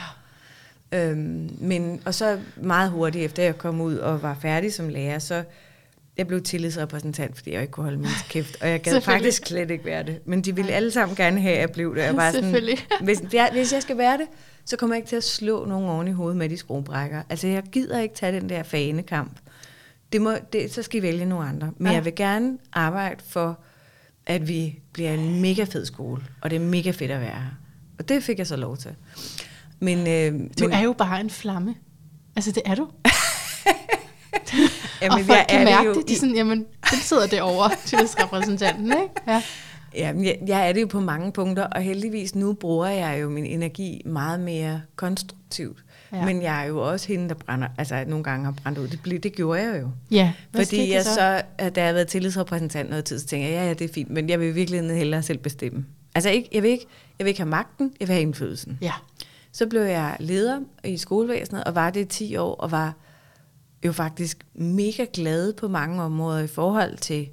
Øhm, 0.93 1.51
men, 1.61 2.01
og 2.05 2.15
så 2.15 2.39
meget 2.57 2.91
hurtigt 2.91 3.25
efter 3.25 3.43
jeg 3.43 3.59
kom 3.59 3.81
ud 3.81 3.97
og 3.97 4.23
var 4.23 4.37
færdig 4.43 4.73
som 4.73 4.89
lærer, 4.89 5.19
så 5.19 5.45
jeg 6.17 6.27
blev 6.27 6.43
tillidsrepræsentant, 6.43 7.37
fordi 7.37 7.53
jeg 7.53 7.61
ikke 7.61 7.71
kunne 7.73 7.85
holde 7.85 7.99
min 7.99 8.09
kæft, 8.31 8.57
og 8.63 8.69
jeg 8.69 8.81
gad 8.83 9.01
faktisk 9.01 9.47
slet 9.47 9.71
ikke 9.71 9.85
være 9.85 10.03
det. 10.03 10.21
Men 10.25 10.43
de 10.43 10.55
ville 10.57 10.73
alle 10.73 10.91
sammen 10.91 11.17
gerne 11.17 11.41
have, 11.41 11.55
at 11.55 11.61
jeg 11.61 11.71
blev 11.71 11.95
det. 11.97 12.03
Jeg 12.03 12.17
var 12.17 12.33
sådan, 12.33 12.53
hvis, 13.05 13.23
jeg, 13.33 13.49
hvis 13.53 13.73
jeg 13.73 13.83
skal 13.83 13.99
være 13.99 14.19
det, 14.19 14.27
så 14.65 14.77
kommer 14.77 14.97
jeg 14.97 14.99
ikke 14.99 15.09
til 15.09 15.17
at 15.17 15.25
slå 15.25 15.65
nogen 15.65 15.89
oven 15.89 16.09
i 16.09 16.11
hovedet 16.11 16.37
med 16.37 16.49
de 16.49 16.57
skruebrækker. 16.57 17.23
Altså, 17.31 17.47
jeg 17.47 17.63
gider 17.63 18.01
ikke 18.01 18.15
tage 18.15 18.41
den 18.41 18.49
der 18.49 18.63
fanekamp. 18.63 19.33
Det 20.13 20.21
må, 20.23 20.33
det, 20.53 20.73
så 20.75 20.83
skal 20.83 20.99
I 20.99 21.03
vælge 21.03 21.25
nogle 21.25 21.49
andre. 21.49 21.71
Men 21.79 21.87
Ja. 21.87 21.93
jeg 21.95 22.05
vil 22.05 22.15
gerne 22.15 22.59
arbejde 22.73 23.23
for, 23.29 23.59
at 24.27 24.49
vi 24.49 24.79
bliver 24.93 25.13
en 25.13 25.41
mega 25.43 25.65
fed 25.65 25.87
skole, 25.87 26.23
og 26.41 26.51
det 26.51 26.57
er 26.57 26.61
mega 26.61 26.91
fedt 26.91 27.11
at 27.11 27.21
være 27.21 27.31
her. 27.31 27.59
Og 27.99 28.09
det 28.09 28.23
fik 28.23 28.39
jeg 28.39 28.47
så 28.47 28.57
lov 28.57 28.77
til. 28.77 28.91
Men, 29.81 29.99
øh, 29.99 30.51
Du 30.59 30.65
men, 30.65 30.73
er 30.73 30.81
jo 30.83 30.93
bare 30.93 31.21
en 31.21 31.31
flamme. 31.31 31.75
Altså, 32.37 32.53
det 32.53 32.63
er 32.67 32.75
du. 32.75 32.89
jamen, 35.03 35.19
og 35.19 35.25
folk 35.25 35.47
kan 35.49 35.61
er 35.61 35.65
mærke 35.65 35.89
jo 35.89 35.95
det. 35.95 36.09
De 36.09 36.13
er 36.13 36.17
sådan, 36.17 36.35
jamen, 36.35 36.59
den 36.91 36.99
sidder 36.99 37.27
derovre, 37.27 37.71
tillidsrepræsentanten, 37.87 38.87
ikke? 38.87 39.15
Ja. 39.29 39.43
Jamen, 39.95 40.25
jeg, 40.25 40.39
jeg 40.47 40.69
er 40.69 40.73
det 40.73 40.81
jo 40.81 40.87
på 40.87 41.01
mange 41.01 41.33
punkter, 41.33 41.65
og 41.65 41.83
heldigvis 41.83 42.35
nu 42.35 42.53
bruger 42.53 42.87
jeg 42.87 43.23
jo 43.23 43.29
min 43.29 43.47
energi 43.47 44.03
meget 44.05 44.41
mere 44.41 44.83
konstruktivt. 44.97 45.79
Ja. 46.13 46.25
Men 46.25 46.43
jeg 46.43 46.63
er 46.63 46.67
jo 46.67 46.91
også 46.91 47.09
hende, 47.09 47.29
der 47.29 47.35
brænder, 47.35 47.69
altså 47.79 48.05
nogle 48.07 48.25
gange 48.25 48.45
har 48.45 48.53
brændt 48.63 48.79
ud. 48.79 48.89
Det, 48.89 49.01
blev, 49.03 49.19
det 49.19 49.33
gjorde 49.33 49.63
jeg 49.63 49.81
jo. 49.81 49.91
Ja. 50.11 50.33
Hvad 50.51 50.65
Fordi 50.65 50.93
jeg 50.93 51.05
så, 51.05 51.43
at 51.59 51.75
da 51.75 51.81
jeg 51.81 51.89
har 51.89 51.93
været 51.93 52.09
tillidsrepræsentant 52.09 52.91
noget 52.91 53.05
tid, 53.05 53.19
så 53.19 53.27
tænker 53.27 53.49
jeg, 53.49 53.57
ja, 53.57 53.67
ja, 53.67 53.75
det 53.75 53.91
er 53.91 53.95
fint, 53.95 54.11
men 54.11 54.29
jeg 54.29 54.41
vil 54.41 54.55
virkelig 54.55 54.97
hellere 54.97 55.23
selv 55.23 55.39
bestemme. 55.39 55.85
Altså, 56.15 56.31
ikke, 56.31 56.49
jeg, 56.53 56.63
vil 56.63 56.71
ikke, 56.71 56.87
jeg 57.19 57.25
vil 57.25 57.29
ikke 57.29 57.41
have 57.41 57.49
magten, 57.51 57.93
jeg 58.01 58.09
vil 58.09 58.15
have 58.15 58.23
indflydelsen. 58.23 58.79
Ja. 58.83 58.93
Så 59.57 59.67
blev 59.67 59.83
jeg 59.83 60.17
leder 60.21 60.61
i 60.85 60.97
skolevæsenet, 60.97 61.65
og 61.65 61.75
var 61.75 61.91
det 61.91 62.01
i 62.01 62.05
10 62.05 62.37
år, 62.37 62.55
og 62.55 62.71
var 62.71 62.95
jo 63.85 63.93
faktisk 63.93 64.47
mega 64.55 65.07
glad 65.13 65.53
på 65.53 65.69
mange 65.69 66.03
områder 66.03 66.41
i 66.41 66.47
forhold 66.47 66.97
til 66.97 67.29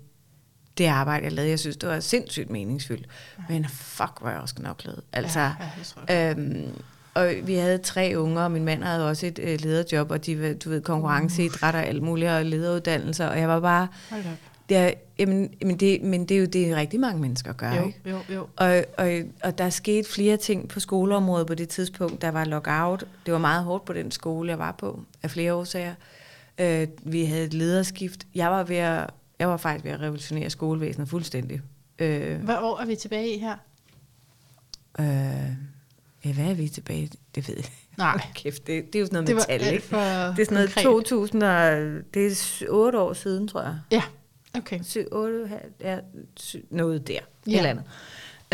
det 0.77 0.85
arbejde, 0.85 1.23
jeg 1.23 1.33
lavede. 1.33 1.49
Jeg 1.49 1.59
synes, 1.59 1.77
det 1.77 1.89
var 1.89 1.99
sindssygt 1.99 2.49
meningsfyldt. 2.49 3.07
Men 3.49 3.65
fuck, 3.69 4.19
hvor 4.19 4.29
jeg 4.29 4.39
også 4.39 4.55
knoklet. 4.55 5.01
Altså, 5.13 5.39
ja, 5.39 5.53
ja, 6.09 6.31
øhm, 6.31 6.81
og 7.13 7.33
vi 7.43 7.53
havde 7.53 7.77
tre 7.77 8.13
unger, 8.17 8.41
og 8.41 8.51
min 8.51 8.65
mand 8.65 8.83
havde 8.83 9.09
også 9.09 9.25
et 9.25 9.39
øh, 9.39 9.59
lederjob, 9.61 10.11
og 10.11 10.25
de, 10.25 10.41
var, 10.41 10.53
du 10.53 10.69
ved, 10.69 10.81
konkurrenceidræt 10.81 11.75
og 11.75 11.85
alt 11.85 12.03
muligt, 12.03 12.31
og 12.31 12.45
lederuddannelser, 12.45 13.27
og 13.27 13.39
jeg 13.39 13.47
var 13.47 13.59
bare, 13.59 13.87
Hold 14.09 14.21
op. 14.21 14.52
det 14.69 14.77
er, 14.77 14.91
jamen, 15.19 15.53
jamen 15.61 15.77
det, 15.77 16.01
men 16.01 16.25
det 16.25 16.35
er 16.37 16.39
jo 16.41 16.45
det, 16.45 16.75
rigtig 16.75 16.99
mange 16.99 17.21
mennesker 17.21 17.53
gør, 17.53 17.73
Jo, 17.73 17.85
ikke? 17.87 17.99
jo, 18.09 18.17
jo. 18.29 18.47
Og, 18.55 18.83
og, 18.97 19.11
og 19.43 19.57
der 19.57 19.69
skete 19.69 20.09
flere 20.09 20.37
ting 20.37 20.69
på 20.69 20.79
skoleområdet 20.79 21.47
på 21.47 21.55
det 21.55 21.69
tidspunkt. 21.69 22.21
Der 22.21 22.31
var 22.31 22.45
lockout. 22.45 23.03
Det 23.25 23.33
var 23.33 23.39
meget 23.39 23.63
hårdt 23.63 23.85
på 23.85 23.93
den 23.93 24.11
skole, 24.11 24.49
jeg 24.49 24.59
var 24.59 24.71
på, 24.71 24.99
af 25.23 25.31
flere 25.31 25.53
årsager. 25.53 25.93
Øh, 26.57 26.87
vi 27.03 27.25
havde 27.25 27.43
et 27.45 27.53
lederskift. 27.53 28.27
Jeg 28.35 28.51
var, 28.51 28.63
ved 28.63 28.75
at, 28.75 29.09
jeg 29.39 29.49
var 29.49 29.57
faktisk 29.57 29.85
ved 29.85 29.91
at 29.91 29.99
revolutionere 30.01 30.49
skolevæsenet 30.49 31.09
fuldstændig. 31.09 31.61
Øh, 31.99 32.39
Hvad 32.43 32.55
år 32.61 32.79
er 32.79 32.85
vi 32.85 32.95
tilbage 32.95 33.35
i 33.35 33.37
her? 33.39 33.55
øh, 34.99 35.05
ja, 36.25 36.33
hvad 36.33 36.45
er 36.45 36.53
vi 36.53 36.67
tilbage? 36.67 37.01
i? 37.03 37.09
Det 37.35 37.47
ved 37.47 37.55
jeg. 37.55 37.65
Nej. 37.97 38.21
Kæft, 38.35 38.67
det, 38.67 38.85
det 38.85 38.95
er 38.95 38.99
jo 38.99 39.05
sådan 39.05 39.13
noget 39.15 39.27
Det 39.27 39.35
med 39.35 39.41
var 39.41 39.65
tal, 39.65 39.73
ikke? 39.73 39.87
Det 39.87 40.41
er 40.41 40.45
sådan 40.45 40.53
noget 40.53 40.69
konkret. 40.69 40.83
2000 40.83 41.43
og, 41.43 41.71
det 42.13 42.25
er 42.61 42.65
8 42.69 42.99
år 42.99 43.13
siden, 43.13 43.47
tror 43.47 43.61
jeg. 43.61 43.79
Ja, 43.91 44.03
okay. 44.57 44.79
7, 44.83 44.99
8, 45.11 45.49
ja, 45.81 45.97
syv- 46.39 46.65
noget 46.69 47.07
der. 47.07 47.13
Ja. 47.13 47.19
Ja. 47.51 47.57
Eller 47.57 47.69
andet. 47.69 47.83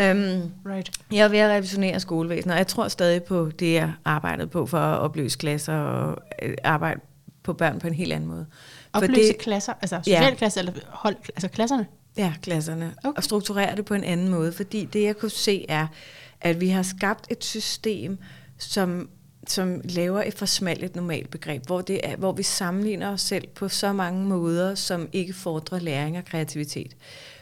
Øhm, 0.00 0.50
Right. 0.66 0.90
Jeg 1.12 1.24
er 1.24 1.28
ved 1.28 1.38
at 1.38 1.50
revisionere 1.50 2.00
skolevæsenet, 2.00 2.52
og 2.52 2.58
jeg 2.58 2.66
tror 2.66 2.88
stadig 2.88 3.22
på 3.22 3.50
det, 3.58 3.72
jeg 3.74 3.92
arbejdede 4.04 4.46
på 4.46 4.66
for 4.66 4.78
at 4.78 4.98
opløse 4.98 5.38
klasser 5.38 5.74
og 5.74 6.18
øh, 6.42 6.54
arbejde 6.64 7.00
på 7.42 7.52
børn 7.52 7.78
på 7.80 7.86
en 7.86 7.94
helt 7.94 8.12
anden 8.12 8.28
måde. 8.28 8.46
Opløse 8.92 9.28
det, 9.28 9.38
klasser, 9.38 9.72
altså 9.82 10.00
socialklasser, 10.04 10.60
eller 10.60 10.72
hold, 10.88 11.16
altså 11.28 11.48
klasserne? 11.48 11.86
ja, 12.16 12.34
klasserne. 12.42 12.94
Okay. 13.04 13.16
Og 13.16 13.24
strukturere 13.24 13.76
det 13.76 13.84
på 13.84 13.94
en 13.94 14.04
anden 14.04 14.28
måde, 14.28 14.52
fordi 14.52 14.84
det, 14.84 15.02
jeg 15.02 15.16
kunne 15.16 15.30
se, 15.30 15.66
er, 15.68 15.86
at 16.40 16.60
vi 16.60 16.68
har 16.68 16.82
skabt 16.82 17.26
et 17.30 17.44
system, 17.44 18.18
som 18.58 19.08
som 19.50 19.80
laver 19.84 20.22
et 20.22 20.34
for 20.34 20.46
smalt 20.46 20.84
et 20.84 20.96
normalt 20.96 21.30
begreb, 21.30 21.66
hvor, 21.66 21.80
det 21.80 22.00
er, 22.04 22.16
hvor 22.16 22.32
vi 22.32 22.42
sammenligner 22.42 23.08
os 23.12 23.20
selv 23.20 23.48
på 23.54 23.68
så 23.68 23.92
mange 23.92 24.24
måder, 24.24 24.74
som 24.74 25.08
ikke 25.12 25.32
fordrer 25.32 25.78
læring 25.78 26.18
og 26.18 26.24
kreativitet. 26.24 26.96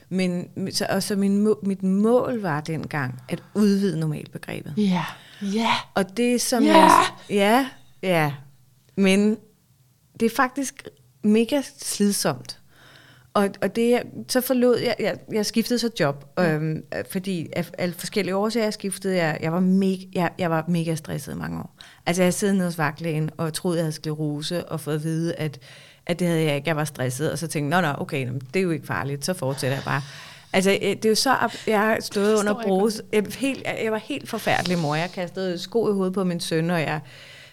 Men 0.09 0.48
så, 0.72 0.86
og 0.90 1.02
så 1.02 1.16
min, 1.16 1.38
må- 1.38 1.61
mit 1.62 1.82
mål 1.82 2.40
var 2.40 2.61
dengang 2.61 3.22
at 3.28 3.42
udvide 3.54 4.00
normalbegrebet. 4.00 4.74
Ja. 4.76 5.04
Ja. 5.42 5.72
Og 5.94 6.16
det 6.16 6.40
som 6.40 6.62
Ja! 6.64 6.78
jeg... 6.78 7.04
Ja, 7.30 7.66
ja. 8.02 8.32
Men 8.96 9.36
det 10.20 10.26
er 10.26 10.36
faktisk 10.36 10.88
mega 11.22 11.62
slidsomt. 11.78 12.57
Og, 13.39 13.49
og 13.62 13.76
det, 13.76 13.91
jeg- 13.91 14.05
så 14.28 14.41
forlod 14.41 14.78
jeg, 14.78 14.95
jeg, 15.01 15.16
jeg 15.32 15.47
skiftede 15.47 15.78
så 15.78 15.91
job, 16.01 16.24
øhm, 16.39 16.76
øh, 16.97 17.05
fordi 17.11 17.49
af, 17.57 17.70
af 17.78 17.93
forskellige 17.99 18.36
årsager 18.36 18.70
skiftede 18.70 19.16
jeg, 19.16 19.39
jeg 19.41 19.53
var, 19.53 19.61
mega, 19.61 20.03
jeg, 20.14 20.30
jeg 20.39 20.51
var 20.51 20.64
mega 20.68 20.95
stresset 20.95 21.32
i 21.32 21.36
mange 21.36 21.59
år. 21.59 21.74
Altså 22.07 22.22
jeg 22.22 22.34
sad 22.34 22.53
nede 22.53 22.64
hos 22.64 22.78
vagtlægen 22.78 23.30
og 23.36 23.55
troede, 23.55 23.76
jeg 23.78 23.84
havde 23.84 23.93
sklerose, 23.93 24.64
og 24.68 24.80
fået 24.80 24.95
at 24.95 25.05
vide, 25.05 25.34
at, 25.34 25.59
at 26.07 26.18
det 26.18 26.26
havde 26.26 26.43
jeg 26.43 26.57
ikke. 26.57 26.68
Jeg 26.68 26.76
var 26.76 26.84
stresset, 26.84 27.32
og 27.32 27.39
så 27.39 27.47
tænkte 27.47 27.76
jeg, 27.76 27.82
nå, 27.82 27.89
nå, 27.89 27.95
okay, 28.01 28.28
det 28.55 28.61
er 28.61 28.62
jo 28.64 28.70
ikke 28.70 28.86
farligt, 28.86 29.24
så 29.24 29.34
fortsætter 29.34 29.76
jeg 29.76 29.84
bare. 29.84 30.03
Altså, 30.53 30.70
øh, 30.70 30.78
det 30.80 31.05
er 31.05 31.09
jo 31.09 31.14
så, 31.14 31.30
at 31.45 31.62
jeg 31.66 31.78
har 31.80 31.97
stået 32.01 32.39
under 32.39 32.55
jeg 32.59 32.64
brus. 32.66 33.03
Jeg, 33.12 33.24
helt, 33.39 33.62
jeg 33.84 33.93
var 33.93 33.99
helt 33.99 34.28
forfærdelig 34.28 34.78
mor. 34.78 34.95
Jeg 34.95 35.11
kastede 35.14 35.59
sko 35.59 35.89
i 35.91 35.93
hovedet 35.93 36.14
på 36.14 36.24
min 36.24 36.41
søn, 36.41 36.70
og 36.70 36.80
jeg, 36.80 37.01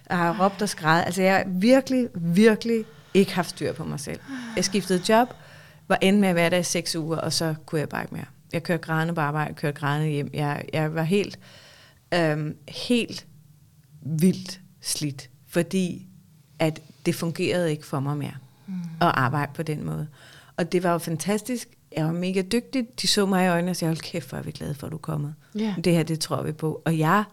jeg 0.10 0.18
har 0.18 0.46
råbt 0.46 0.62
og 0.62 0.70
skræd. 0.70 1.04
Altså, 1.06 1.22
jeg 1.22 1.36
har 1.36 1.44
virkelig, 1.48 2.08
virkelig 2.16 2.86
ikke 3.14 3.34
haft 3.36 3.50
styr 3.50 3.74
på 3.74 3.84
mig 3.84 4.00
selv. 4.00 4.20
Jeg 4.56 4.66
skiftede 4.66 5.02
job, 5.10 5.28
var 5.88 5.98
endt 6.02 6.20
med 6.20 6.30
at 6.30 6.36
være 6.36 6.50
der 6.50 6.58
i 6.58 6.64
seks 6.64 6.96
uger, 6.96 7.18
og 7.18 7.34
så 7.34 7.56
kunne 7.66 7.80
jeg 7.80 7.90
bare 7.90 8.04
ikke 8.04 8.16
mere. 8.16 8.26
Jeg 8.54 8.64
kørte 8.64 8.84
grædende 8.84 9.14
på 9.14 9.22
arbejde, 9.22 9.48
jeg 9.48 9.56
kørte 9.56 9.80
grædende 9.80 10.12
hjem. 10.12 10.30
Jeg, 10.34 10.66
jeg 10.74 10.96
var 10.96 11.04
helt, 11.04 11.40
øhm, 12.14 12.58
helt 12.68 13.28
vildt 14.02 14.62
slidt, 14.82 15.30
fordi 15.48 16.08
at 16.60 16.82
det 17.06 17.16
fungerede 17.16 17.72
ikke 17.72 17.86
for 17.86 18.00
mig 18.00 18.18
mere 18.18 18.36
mm. 18.68 18.74
at 19.02 19.12
arbejde 19.14 19.52
på 19.56 19.64
den 19.64 19.86
måde. 19.86 20.08
Og 20.58 20.72
det 20.72 20.84
var 20.84 20.92
jo 20.92 20.98
fantastisk. 20.98 21.70
Jeg 21.96 22.06
var 22.06 22.12
mega 22.12 22.42
dygtig. 22.42 22.88
De 23.02 23.08
så 23.08 23.26
mig 23.26 23.46
i 23.46 23.50
øjnene 23.50 23.72
og 23.72 23.76
sagde, 23.76 23.90
hold 23.90 23.98
kæft, 23.98 24.30
hvor 24.30 24.38
er 24.38 24.42
vi 24.42 24.52
glade 24.52 24.76
for, 24.76 24.88
at 24.88 24.92
du 24.92 24.98
er 24.98 25.02
kommet. 25.02 25.34
Ja. 25.56 25.76
Det 25.84 25.94
her, 25.94 26.04
det 26.04 26.20
tror 26.20 26.44
vi 26.44 26.52
på. 26.52 26.82
Og 26.86 26.98
jeg 26.98 27.24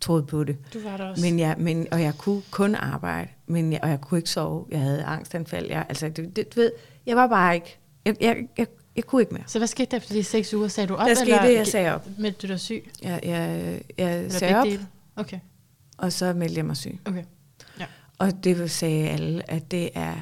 troede 0.00 0.22
på 0.22 0.44
det. 0.44 0.56
Du 0.74 0.80
var 0.80 0.96
der 0.96 1.04
også. 1.04 1.22
Men 1.22 1.38
jeg, 1.38 1.56
men, 1.58 1.86
og 1.92 2.02
jeg 2.02 2.14
kunne 2.18 2.42
kun 2.50 2.74
arbejde, 2.74 3.28
men 3.46 3.72
jeg, 3.72 3.80
og 3.82 3.88
jeg 3.88 4.00
kunne 4.00 4.18
ikke 4.18 4.30
sove. 4.30 4.66
Jeg 4.70 4.80
havde 4.80 5.04
angstanfald. 5.04 5.68
Jeg, 5.68 5.86
altså, 5.88 6.08
det, 6.08 6.36
det, 6.36 6.54
du 6.54 6.60
ved, 6.60 6.72
jeg 7.06 7.16
var 7.16 7.26
bare 7.26 7.54
ikke... 7.54 7.78
Jeg, 8.04 8.16
jeg, 8.20 8.36
jeg, 8.58 8.66
jeg 8.96 9.04
kunne 9.04 9.22
ikke 9.22 9.34
mere. 9.34 9.42
Så 9.46 9.58
hvad 9.58 9.68
skete 9.68 9.90
der 9.90 9.96
efter 9.96 10.14
de 10.14 10.24
seks 10.24 10.54
uger? 10.54 10.68
Sagde 10.68 10.88
du 10.88 10.94
op? 10.94 11.08
Der 11.08 11.14
skete 11.14 11.30
eller 11.30 11.46
det, 11.46 11.54
jeg 11.54 11.66
sagde 11.66 11.94
op. 11.94 12.08
Meldte 12.18 12.46
du 12.46 12.52
dig 12.52 12.60
syg? 12.60 12.90
Jeg, 13.02 13.20
jeg, 13.22 13.80
jeg 13.98 14.16
Eller 14.18 14.30
sagde 14.30 14.56
op, 14.56 14.66
dele? 14.66 14.86
Okay. 15.16 15.38
og 15.98 16.12
så 16.12 16.32
meldte 16.32 16.56
jeg 16.56 16.64
mig 16.66 16.76
syg. 16.76 16.98
okay. 17.04 17.24
Og 18.18 18.44
det 18.44 18.70
sagde 18.70 19.08
alle, 19.08 19.50
at 19.50 19.70
det 19.70 19.90
er 19.94 20.14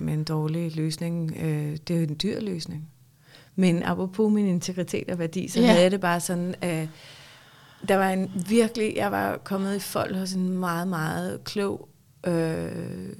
med 0.00 0.14
en 0.14 0.24
dårlig 0.24 0.76
løsning. 0.76 1.36
Øh, 1.40 1.76
det 1.88 1.90
er 1.96 2.00
jo 2.00 2.06
en 2.06 2.16
dyr 2.22 2.40
løsning. 2.40 2.88
Men 3.56 3.82
apropos 3.82 4.32
min 4.32 4.46
integritet 4.46 5.10
og 5.10 5.18
værdi, 5.18 5.48
så 5.48 5.60
Ja. 5.60 5.66
havde 5.66 5.82
jeg 5.82 5.90
det 5.90 6.00
bare 6.00 6.20
sådan, 6.20 6.54
at 6.60 6.88
der 7.88 7.96
var 7.96 8.10
en 8.10 8.30
virkelig, 8.48 8.92
jeg 8.96 9.12
var 9.12 9.36
kommet 9.44 9.76
i 9.76 9.78
folk 9.78 10.16
hos 10.16 10.32
en 10.32 10.58
meget, 10.58 10.88
meget 10.88 11.44
klog 11.44 11.88
øh, 12.26 13.12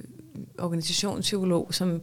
organisationspsykolog, 0.59 1.73
som, 1.73 2.01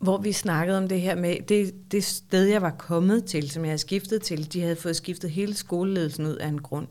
hvor 0.00 0.18
vi 0.18 0.32
snakkede 0.32 0.78
om 0.78 0.88
det 0.88 1.00
her 1.00 1.14
med, 1.14 1.36
det, 1.48 1.74
det 1.92 2.04
sted, 2.04 2.44
jeg 2.44 2.62
var 2.62 2.70
kommet 2.70 3.24
til, 3.24 3.50
som 3.50 3.64
jeg 3.64 3.70
havde 3.70 3.78
skiftet 3.78 4.22
til, 4.22 4.52
de 4.52 4.60
havde 4.60 4.76
fået 4.76 4.96
skiftet 4.96 5.30
hele 5.30 5.54
skoleledelsen 5.54 6.26
ud 6.26 6.34
af 6.34 6.48
en 6.48 6.62
grund. 6.62 6.86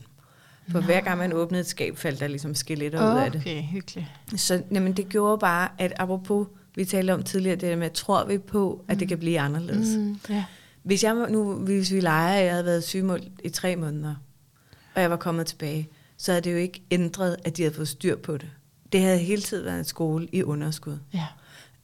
For 0.71 0.81
hver 0.81 1.01
gang 1.01 1.17
man 1.17 1.33
åbnede 1.33 1.61
et 1.61 1.67
skab, 1.67 1.97
faldt 1.97 2.19
der 2.19 2.27
ligesom 2.27 2.55
skeletter 2.55 3.13
ud 3.13 3.19
af 3.19 3.31
det. 3.31 3.41
Okay, 3.41 3.61
hyggeligt. 3.63 4.07
Så 4.35 4.61
jamen, 4.71 4.93
det 4.93 5.09
gjorde 5.09 5.37
bare, 5.37 5.69
at 5.77 5.93
apropos, 5.99 6.47
vi 6.75 6.85
talte 6.85 7.13
om 7.13 7.23
tidligere, 7.23 7.55
det 7.55 7.69
der 7.69 7.75
med, 7.75 7.89
tror 7.89 8.25
vi 8.25 8.37
på, 8.37 8.85
at 8.87 8.99
det 8.99 9.07
kan 9.07 9.17
blive 9.17 9.39
anderledes. 9.39 9.97
Mm. 9.97 10.03
Mm, 10.03 10.19
ja. 10.29 10.45
Hvis 10.83 11.03
jeg 11.03 11.27
nu, 11.29 11.53
hvis 11.53 11.91
vi 11.91 11.99
leger, 11.99 12.37
at 12.39 12.43
jeg 12.43 12.51
havde 12.51 12.65
været 12.65 12.83
sygemål 12.83 13.21
i 13.43 13.49
tre 13.49 13.75
måneder, 13.75 14.15
og 14.95 15.01
jeg 15.01 15.09
var 15.09 15.17
kommet 15.17 15.45
tilbage, 15.45 15.89
så 16.17 16.31
havde 16.31 16.41
det 16.41 16.51
jo 16.51 16.57
ikke 16.57 16.81
ændret, 16.91 17.35
at 17.43 17.57
de 17.57 17.61
havde 17.61 17.75
fået 17.75 17.87
styr 17.87 18.15
på 18.15 18.37
det. 18.37 18.49
Det 18.91 19.01
havde 19.01 19.17
hele 19.17 19.41
tiden 19.41 19.65
været 19.65 19.79
en 19.79 19.85
skole 19.85 20.27
i 20.31 20.43
underskud. 20.43 20.97
ja. 21.13 21.25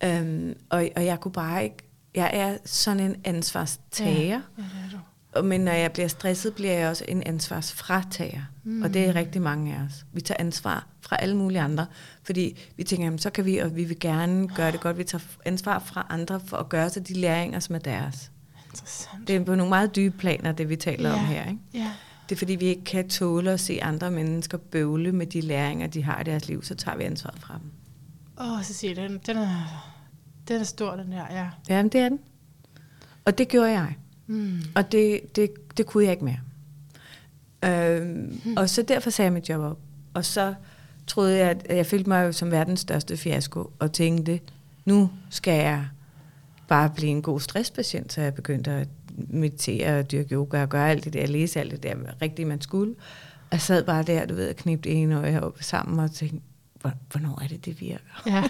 Øhm, 0.04 0.54
og, 0.70 0.90
og 0.96 1.06
jeg 1.06 1.20
kunne 1.20 1.32
bare 1.32 1.64
ikke, 1.64 1.78
jeg 2.16 2.30
er 2.34 2.58
sådan 2.66 3.00
en 3.00 3.16
ansvarstager, 3.24 4.28
Ja, 4.30 4.42
det 4.58 4.92
du. 4.92 4.98
og 5.40 5.46
men 5.46 5.62
når 5.62 5.72
jeg 5.72 5.92
bliver 5.92 6.08
stresset, 6.08 6.54
bliver 6.56 6.74
jeg 6.74 6.90
også 6.90 7.06
en 7.08 7.24
ansvarsfratager. 7.26 8.42
Mm. 8.64 8.82
Og 8.82 8.94
det 8.94 9.06
er 9.06 9.16
rigtig 9.16 9.42
mange 9.42 9.76
af 9.76 9.80
os. 9.82 10.06
Vi 10.14 10.22
tager 10.22 10.40
ansvar 10.40 10.88
fra 11.02 11.16
alle 11.20 11.36
mulige 11.38 11.62
andre, 11.62 11.86
fordi 12.24 12.58
vi 12.78 12.84
tænker, 12.84 13.06
jamen, 13.06 13.20
så 13.20 13.30
kan 13.30 13.46
vi, 13.46 13.58
og 13.58 13.76
vi 13.76 13.84
vil 13.84 14.00
gerne 14.00 14.48
gøre 14.48 14.72
det 14.72 14.80
godt. 14.82 14.98
Vi 14.98 15.04
tager 15.04 15.24
ansvar 15.46 15.80
fra 15.80 16.08
andre 16.10 16.40
for 16.40 16.58
at 16.58 16.70
gøre 16.70 16.90
sig 16.90 17.08
de 17.08 17.14
læringer, 17.14 17.60
som 17.60 17.76
er 17.76 17.80
deres. 17.80 18.32
Interessant. 18.70 19.28
Det 19.28 19.36
er 19.36 19.44
på 19.44 19.56
nogle 19.56 19.70
meget 19.70 19.96
dybe 19.96 20.18
planer, 20.18 20.52
det 20.52 20.70
vi 20.70 20.76
taler 20.76 21.10
Ja. 21.10 21.16
om 21.16 21.26
her. 21.26 21.46
Ikke? 21.50 21.60
Ja. 21.74 21.92
Det 22.30 22.36
er 22.36 22.40
fordi, 22.40 22.56
vi 22.56 22.66
ikke 22.66 22.84
kan 22.84 23.10
tåle 23.10 23.52
at 23.52 23.60
se 23.60 23.80
andre 23.82 24.12
mennesker 24.12 24.58
bøvle 24.58 25.12
med 25.12 25.26
de 25.28 25.42
læringer, 25.42 25.88
de 25.88 26.04
har 26.04 26.22
i 26.22 26.24
deres 26.24 26.48
liv, 26.48 26.64
så 26.64 26.76
tager 26.76 26.98
vi 26.98 27.04
ansvaret 27.04 27.40
fra 27.40 27.54
dem. 27.62 27.72
Åh, 28.40 28.52
oh, 28.54 28.64
Cecilie, 28.64 29.04
den, 29.04 29.20
den, 29.26 29.38
er, 29.38 29.92
den 30.48 30.60
er 30.60 30.64
stor, 30.64 30.96
den 30.96 31.14
her, 31.14 31.26
ja. 31.32 31.50
Jamen, 31.70 31.90
det 31.92 32.02
er 32.02 32.10
den. 32.10 32.20
Og 33.26 33.38
det 33.38 33.48
gjorde 33.48 33.72
jeg. 33.72 33.96
Mm. 34.28 34.60
Og 34.76 34.92
det, 34.92 35.36
det, 35.36 35.78
det 35.78 35.86
kunne 35.86 36.04
jeg 36.04 36.12
ikke 36.12 36.26
mere. 36.26 36.40
Øhm, 37.66 38.42
hmm. 38.44 38.58
Og 38.58 38.70
så 38.70 38.82
derfor 38.82 39.10
sagde 39.10 39.26
jeg 39.26 39.34
mit 39.34 39.50
job 39.50 39.62
op. 39.62 39.80
Og 40.14 40.26
så 40.26 40.54
troede 41.08 41.38
jeg, 41.38 41.50
at 41.66 41.78
jeg 41.78 41.86
følte 41.86 42.10
mig 42.10 42.26
jo 42.26 42.32
som 42.32 42.52
verdens 42.52 42.80
største 42.80 43.18
fiasko, 43.18 43.72
og 43.80 43.92
tænkte, 43.92 44.40
nu 44.86 45.10
skal 45.30 45.54
jeg 45.54 45.86
bare 46.68 46.90
blive 46.96 47.12
en 47.12 47.22
god 47.22 47.40
stresspatient, 47.40 48.14
så 48.14 48.22
jeg 48.22 48.34
begyndte 48.34 48.72
at 48.72 48.88
meditere 49.18 50.00
og 50.00 50.12
dyrke 50.12 50.36
yoga 50.36 50.62
og 50.62 50.70
gøre 50.70 50.90
alt 50.90 51.04
det 51.06 51.14
der, 51.14 51.26
læse 51.28 51.60
alt 51.60 51.72
det 51.72 51.84
der 51.84 51.96
rigtigt, 52.22 52.48
man 52.48 52.62
skulle. 52.62 52.96
Og 53.52 53.62
sad 53.62 53.84
bare 53.84 54.04
der, 54.04 54.26
du 54.26 54.36
ved, 54.36 54.50
og 54.50 54.56
knipte 54.56 54.90
en 54.90 55.12
øje 55.12 55.42
op 55.42 55.58
sammen 55.62 56.00
og 56.00 56.12
tænkte, 56.12 56.38
"Hvor- 56.38 56.55
hvornår 57.12 57.44
er 57.44 57.48
det, 57.48 57.66
det 57.66 57.82
virker? 57.82 58.24
Ja. 58.28 58.44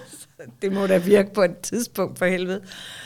det 0.62 0.72
må 0.72 0.86
da 0.86 0.98
virke 0.98 1.34
på 1.34 1.42
et 1.42 1.58
tidspunkt 1.58 2.18
for 2.18 2.26
helvede. 2.26 2.62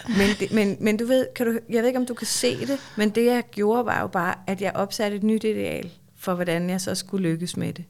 Men, 0.09 0.28
det, 0.41 0.53
men, 0.53 0.76
men 0.80 0.97
du 0.97 1.07
ved, 1.07 1.26
kan 1.37 1.47
du, 1.47 1.59
jeg 1.68 1.83
ved 1.83 1.89
ikke, 1.89 2.01
om 2.01 2.07
du 2.07 2.14
kan 2.14 2.26
se 2.26 2.66
det, 2.66 2.78
men 2.97 3.11
det 3.11 3.24
jeg 3.24 3.43
gjorde 3.51 3.87
var 3.87 4.01
jo 4.01 4.07
bare, 4.07 4.35
at 4.47 4.61
jeg 4.61 4.72
opsatte 4.74 5.16
et 5.16 5.22
nyt 5.22 5.45
ideal 5.45 5.91
for, 6.16 6.35
hvordan 6.35 6.70
jeg 6.70 6.80
så 6.80 6.95
skulle 6.95 7.28
lykkes 7.28 7.57
med 7.57 7.72
det. 7.72 7.85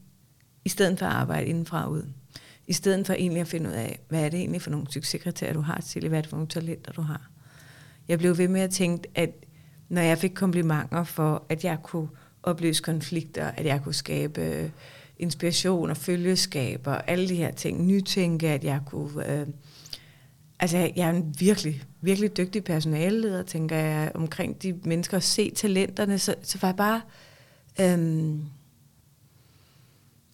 I 0.65 0.69
stedet 0.69 0.99
for 0.99 1.07
at 1.07 1.13
arbejde 1.13 1.47
indenfra 1.47 1.85
og 1.85 1.93
ud. 1.93 2.03
I 2.67 2.73
stedet 2.73 3.07
for 3.07 3.15
egentlig 3.15 3.41
at 3.41 3.49
finde 3.49 3.71
ud 3.71 3.75
af, 3.75 4.01
hvad 4.09 4.25
er 4.25 4.29
det 4.29 4.41
egentlig 4.41 4.63
for 4.63 4.71
nogle 4.71 4.87
succeskriterier, 4.91 5.53
du 5.53 5.61
har 5.61 5.81
til, 5.81 6.09
hvad 6.09 6.19
er 6.19 6.23
det 6.23 6.31
for 6.31 6.37
nogle 6.37 6.49
talenter, 6.49 6.93
du 6.93 7.03
har. 7.03 7.31
Jeg 8.09 8.19
blev 8.19 8.39
ved 8.39 8.49
med 8.49 8.61
at 8.61 8.71
tænke, 8.71 9.09
at 9.15 9.31
når 9.89 10.03
jeg 10.03 10.19
fik 10.19 10.31
komplimenter 10.35 11.05
for, 11.05 11.47
at 11.49 11.65
jeg 11.65 11.79
kunne 11.83 12.09
opløse 12.43 12.83
konflikter, 12.83 13.47
at 13.47 13.67
jeg 13.67 13.81
kunne 13.85 13.95
skabe 13.95 14.73
inspiration 15.23 15.91
og 15.91 15.97
følgeskab 15.97 16.87
og 16.87 17.11
alle 17.11 17.29
de 17.29 17.35
her 17.35 17.51
ting, 17.51 17.87
nytænke, 17.87 18.49
at 18.49 18.65
jeg 18.65 18.81
kunne... 18.87 19.33
Øh, 19.33 19.47
altså, 20.61 20.77
jeg 20.77 21.07
er 21.07 21.11
en 21.11 21.35
virkelig, 21.39 21.83
virkelig 22.01 22.37
dygtig 22.37 22.65
personaleleder, 22.65 23.43
tænker 23.43 23.77
jeg, 23.77 24.13
omkring 24.15 24.63
de 24.63 24.81
mennesker, 24.85 25.17
at 25.17 25.23
se 25.23 25.51
talenterne, 25.51 26.19
så, 26.19 26.35
så 26.43 26.59
var 26.63 26.69
jeg 26.69 26.77
bare... 26.77 27.01
Øh, 27.81 28.39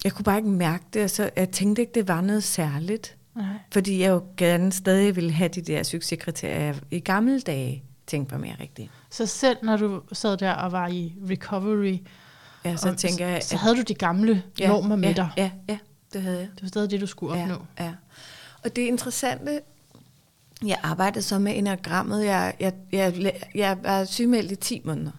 jeg 0.03 0.13
kunne 0.13 0.23
bare 0.23 0.37
ikke 0.37 0.49
mærke 0.49 0.83
det, 0.93 1.03
og 1.03 1.09
så 1.09 1.29
jeg 1.35 1.49
tænkte 1.49 1.81
ikke, 1.81 1.91
det 1.95 2.07
var 2.07 2.21
noget 2.21 2.43
særligt. 2.43 3.17
Nej. 3.35 3.45
Fordi 3.71 4.01
jeg 4.01 4.09
jo 4.09 4.23
gerne 4.37 4.71
stadig 4.71 5.15
ville 5.15 5.31
have 5.31 5.49
de 5.49 5.61
der 5.61 5.83
succeskriterier, 5.83 6.75
i 6.91 6.99
gamle 6.99 7.39
dage 7.39 7.83
tænkte 8.07 8.35
på 8.35 8.41
mere 8.41 8.55
rigtigt. 8.59 8.91
Så 9.09 9.25
selv 9.25 9.57
når 9.63 9.77
du 9.77 10.01
sad 10.11 10.37
der 10.37 10.53
og 10.53 10.71
var 10.71 10.87
i 10.87 11.13
recovery, 11.29 11.97
Ja, 12.65 12.75
så 12.75 12.89
og 12.89 12.97
tænker 12.97 13.27
jeg... 13.27 13.43
så 13.43 13.57
havde 13.57 13.75
du 13.75 13.81
de 13.81 13.93
gamle 13.93 14.43
ja, 14.59 14.67
normer 14.67 14.95
med 14.95 15.09
ja, 15.09 15.13
dig. 15.15 15.29
Ja, 15.37 15.51
ja, 15.69 15.77
det 16.13 16.21
havde 16.21 16.37
jeg. 16.39 16.47
Det 16.55 16.61
var 16.61 16.67
stadig 16.67 16.91
det, 16.91 17.01
du 17.01 17.07
skulle 17.07 17.41
opnå. 17.41 17.55
Ja, 17.79 17.83
ja. 17.83 17.93
Og 18.63 18.75
det 18.75 18.81
interessante, 18.81 19.61
jeg 20.65 20.79
arbejdede 20.83 21.21
så 21.23 21.39
med 21.39 21.57
enagrammet. 21.57 22.25
Jeg, 22.25 22.53
jeg, 22.59 22.73
jeg, 22.91 23.33
jeg 23.55 23.77
var 23.83 24.05
sygemeldt 24.05 24.51
i 24.51 24.55
10 24.55 24.81
måneder. 24.85 25.11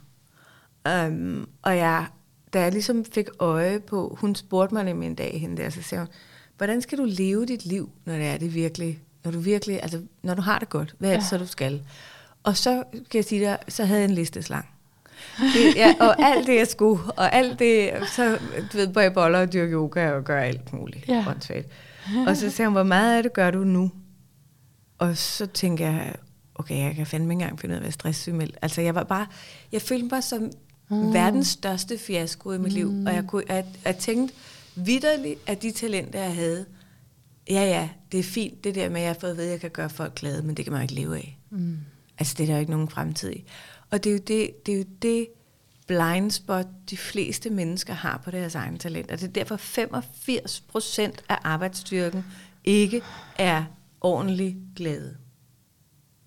Um, 0.88 1.48
og 1.62 1.76
jeg, 1.76 2.06
da 2.52 2.60
jeg 2.62 2.72
ligesom 2.72 3.04
fik 3.04 3.26
øje 3.38 3.80
på, 3.80 4.16
hun 4.20 4.34
spurgte 4.34 4.74
mig 4.74 4.84
nemlig 4.84 5.06
en 5.06 5.14
dag 5.14 5.40
hende 5.40 5.62
der, 5.62 5.70
så 5.70 5.82
sagde 5.82 6.04
hun, 6.04 6.08
hvordan 6.56 6.82
skal 6.82 6.98
du 6.98 7.04
leve 7.08 7.46
dit 7.46 7.66
liv, 7.66 7.90
når 8.04 8.14
det 8.14 8.26
er 8.26 8.36
det 8.36 8.54
virkelig, 8.54 9.00
når 9.24 9.30
du 9.30 9.38
virkelig, 9.38 9.82
altså 9.82 10.02
når 10.22 10.34
du 10.34 10.42
har 10.42 10.58
det 10.58 10.68
godt, 10.68 10.94
hvad 10.98 11.10
er 11.10 11.14
det 11.14 11.22
Ja. 11.22 11.28
så, 11.28 11.38
du 11.38 11.46
skal? 11.46 11.82
Og 12.42 12.56
så 12.56 12.84
kan 12.92 13.18
jeg 13.18 13.24
sige 13.24 13.44
dig, 13.44 13.58
så 13.68 13.84
havde 13.84 14.00
jeg 14.00 14.08
en 14.08 14.14
liste 14.14 14.42
slang. 14.42 14.68
Det, 15.38 15.76
ja, 15.76 15.94
og 16.00 16.22
alt 16.22 16.46
det, 16.46 16.56
jeg 16.56 16.66
skulle, 16.66 17.12
og 17.12 17.34
alt 17.34 17.58
det, 17.58 17.90
så 18.16 18.38
du 18.72 18.76
ved, 18.76 18.88
bare 18.88 19.10
boller 19.10 19.40
og 19.40 19.52
dyrke 19.52 19.72
yoga 19.72 20.10
og 20.10 20.24
gøre 20.24 20.44
alt 20.44 20.72
muligt. 20.72 21.08
Ja. 21.08 21.24
Og 22.26 22.36
så 22.36 22.50
sagde 22.50 22.68
hun, 22.68 22.74
hvor 22.74 22.82
meget 22.82 23.16
af 23.16 23.22
det 23.22 23.32
gør 23.32 23.50
du 23.50 23.64
nu? 23.64 23.90
Og 24.98 25.16
så 25.16 25.46
tænker 25.46 25.86
jeg, 25.86 26.14
okay, 26.54 26.84
jeg 26.84 26.94
kan 26.94 27.06
fandme 27.06 27.34
ikke 27.34 27.42
engang 27.42 27.60
finde 27.60 27.72
ud 27.72 27.76
af 27.76 27.78
at 27.78 27.82
være 27.82 27.92
stresssygemeldt. 27.92 28.56
Altså, 28.62 28.80
jeg 28.80 28.94
var 28.94 29.04
bare, 29.04 29.26
jeg 29.72 29.82
følte 29.82 30.08
mig 30.12 30.24
som 30.24 30.50
mm. 30.90 31.12
verdens 31.14 31.48
største 31.48 31.98
fiasko 31.98 32.52
i 32.52 32.58
mit 32.58 32.72
mm. 32.72 32.74
liv. 32.74 32.92
Og 33.06 33.14
jeg, 33.14 33.24
kunne, 33.26 33.42
jeg, 33.48 33.64
jeg 33.84 33.96
tænkte 33.96 34.34
vidderligt, 34.74 35.40
at 35.46 35.62
de 35.62 35.70
talenter, 35.70 36.20
jeg 36.22 36.34
havde, 36.34 36.66
ja, 37.50 37.64
ja, 37.64 37.88
det 38.12 38.20
er 38.20 38.24
fint, 38.24 38.64
det 38.64 38.74
der 38.74 38.88
med, 38.88 38.96
at 38.96 39.02
jeg 39.02 39.14
har 39.14 39.20
fået 39.20 39.30
at 39.30 39.36
vide, 39.36 39.46
at 39.46 39.52
jeg 39.52 39.60
kan 39.60 39.70
gøre 39.70 39.90
folk 39.90 40.14
glade, 40.14 40.42
men 40.42 40.56
det 40.56 40.64
kan 40.64 40.72
man 40.72 40.80
jo 40.80 40.82
ikke 40.82 40.94
leve 40.94 41.16
af. 41.16 41.38
Mm. 41.50 41.78
Altså, 42.18 42.34
det 42.38 42.42
er 42.42 42.46
der 42.46 42.54
jo 42.54 42.60
ikke 42.60 42.72
nogen 42.72 42.88
fremtid 42.88 43.32
i. 43.32 43.44
Og 43.90 44.04
det 44.04 44.10
er 44.10 44.14
jo 44.14 44.18
det, 44.18 44.66
det, 44.66 44.74
er 44.74 44.78
jo 44.78 44.84
det 45.02 45.28
blind 45.86 46.30
spot, 46.30 46.66
de 46.90 46.96
fleste 46.96 47.50
mennesker 47.50 47.92
har 47.92 48.20
på 48.24 48.30
deres 48.30 48.54
egne 48.54 48.78
talenter. 48.78 49.16
Det 49.16 49.28
er 49.28 49.32
derfor 49.32 49.56
85 49.56 50.60
procent 50.60 51.24
af 51.28 51.38
arbejdsstyrken 51.44 52.24
ikke 52.64 53.02
er 53.38 53.64
ordentlig 54.00 54.56
glæde. 54.76 55.16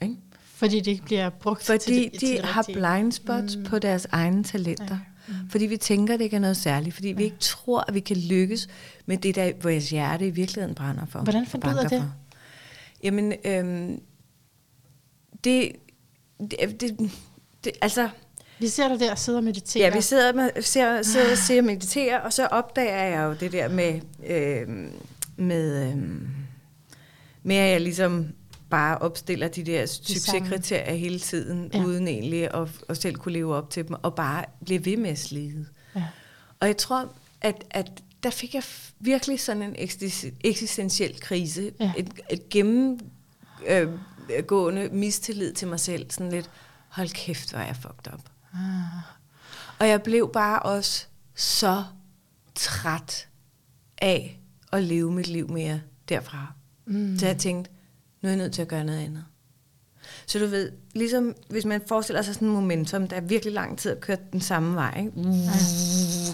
Ikke? 0.01 0.16
Fordi 0.41 0.80
det 0.80 0.91
ikke 0.91 1.05
bliver 1.05 1.30
brugt 1.30 1.64
Fordi 1.64 1.80
til 1.80 1.93
det, 1.93 2.11
de 2.11 2.18
til 2.18 2.45
har 2.45 2.64
blind 2.64 3.11
spots 3.11 3.55
mm. 3.55 3.64
på 3.64 3.80
deres 3.80 4.07
egne 4.11 4.43
talenter. 4.43 4.97
Ja. 5.28 5.34
Mm. 5.34 5.49
Fordi 5.49 5.66
vi 5.66 5.78
tænker, 5.78 6.18
det 6.18 6.24
ikke 6.24 6.36
er 6.36 6.39
noget 6.39 6.57
særligt. 6.57 6.95
Fordi 6.95 7.07
vi 7.07 7.24
ikke 7.24 7.38
tror, 7.39 7.86
at 7.88 7.93
vi 7.93 7.99
kan 7.99 8.18
lykkes 8.18 8.68
med 9.05 9.18
det, 9.18 9.36
der 9.36 9.51
vores 9.61 9.89
hjerte 9.89 10.28
i 10.28 10.30
virkeligheden 10.30 10.76
brænder 10.76 11.05
for. 11.05 11.20
Hvordan 11.20 11.45
banker 11.61 11.82
det? 11.88 12.01
for. 12.01 12.14
Jamen, 13.03 13.34
øhm, 13.45 14.01
det, 15.43 15.72
det, 16.39 16.82
det, 16.82 17.11
det, 17.64 17.72
altså, 17.82 18.09
Vi 18.59 18.68
ser 18.68 18.88
dig 18.88 18.99
der 18.99 19.11
og 19.11 19.18
sidder 19.20 19.39
og 19.39 19.43
mediterer. 19.43 19.88
Ja, 19.88 19.95
vi 19.95 20.01
sidder, 20.01 20.34
med, 20.34 20.49
ser, 20.61 21.01
sidder 21.01 21.36
ser 21.36 21.59
og 21.59 21.66
mediterer, 21.66 22.20
og 22.20 22.34
så 22.34 22.45
opdager 22.45 23.03
jeg 23.03 23.24
jo 23.26 23.34
det 23.39 23.51
der 23.51 23.68
med, 23.70 24.01
øh, 24.28 24.68
med, 25.38 25.88
øh, 25.88 25.97
med 27.43 27.55
at 27.55 27.72
jeg 27.72 27.82
ligesom 27.82 28.28
bare 28.70 28.97
opstiller 28.97 29.47
de 29.47 29.64
der 29.64 29.86
succeskriterier 29.86 30.93
hele 30.93 31.20
tiden, 31.20 31.72
Ja. 31.74 31.84
uden 31.84 32.07
egentlig 32.07 32.53
at, 32.53 32.68
at 32.89 32.97
selv 32.97 33.16
kunne 33.16 33.34
leve 33.34 33.55
op 33.55 33.70
til 33.70 33.88
dem, 33.88 33.95
og 34.03 34.16
bare 34.16 34.45
blive 34.66 34.86
ved 34.86 34.97
med 34.97 35.09
at 35.09 35.20
slide. 35.20 35.66
Ja. 35.95 36.03
Og 36.59 36.68
jeg 36.68 36.78
tror, 36.78 37.14
at, 37.41 37.64
at 37.72 37.91
der 38.24 38.30
fik 38.30 38.53
jeg 38.55 38.64
virkelig 38.99 39.39
sådan 39.39 39.61
en 39.64 39.76
eksisten- 39.76 40.36
eksistentiel 40.43 41.20
krise. 41.20 41.72
Ja. 41.80 41.91
Et, 41.97 42.09
et 42.30 42.49
gennemgående 42.49 44.89
mistillid 44.91 45.53
til 45.53 45.68
mig 45.68 45.80
selv. 45.80 46.05
Sådan 46.11 46.32
lidt, 46.32 46.49
hold 46.96 47.10
kæft, 47.10 47.52
hvor 47.52 47.60
er 47.60 47.66
jeg 47.66 47.76
fucked 47.76 48.14
up. 48.14 48.20
Ah. 48.54 48.60
Og 49.80 49.88
jeg 49.88 50.02
blev 50.04 50.30
bare 50.34 50.60
også 50.60 51.06
så 51.36 51.84
træt 52.56 53.28
af 53.98 54.39
at 54.72 54.84
leve 54.84 55.12
mit 55.12 55.28
liv 55.28 55.50
mere 55.50 55.82
derfra. 56.10 56.54
Mm. 56.86 57.18
Så 57.20 57.26
jeg 57.26 57.38
tænkte, 57.38 57.72
nu 58.22 58.28
er 58.28 58.32
jeg 58.32 58.38
nødt 58.38 58.54
til 58.54 58.62
at 58.62 58.68
gøre 58.68 58.84
noget 58.84 59.00
andet. 59.00 59.26
Så 60.28 60.39
du 60.39 60.46
ved, 60.46 60.72
ligesom 60.96 61.34
hvis 61.50 61.66
man 61.66 61.82
forestiller 61.88 62.22
sig 62.22 62.34
sådan 62.34 62.48
en 62.48 62.54
momentum, 62.54 63.08
der 63.08 63.16
er 63.16 63.22
virkelig 63.22 63.54
lang 63.54 63.78
tid 63.80 63.91
at 63.91 64.02
køre 64.02 64.18
den 64.32 64.41
samme 64.41 64.76
vej. 64.76 64.98
Ikke? 65.00 65.12
Ja. 65.22 65.50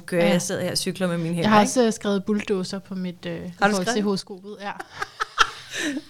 Kører 0.05 0.25
Ja. 0.25 0.31
jeg 0.31 0.41
sidder 0.41 0.61
her 0.61 0.71
og 0.71 0.77
cykler 0.77 1.07
med 1.07 1.17
mine 1.17 1.29
hænder. 1.35 1.41
Jeg 1.41 1.49
har 1.49 1.61
ikke? 1.61 1.69
også 1.69 1.85
øh, 1.85 1.93
skrevet 1.93 2.25
bulldozer 2.25 2.79
på 2.79 2.95
mit 2.95 3.25
øh, 3.25 3.51
forhold 3.57 3.75
til 3.75 3.85
skrevet? 3.85 4.03
horoskopet. 4.03 4.57
Ja. 4.61 4.71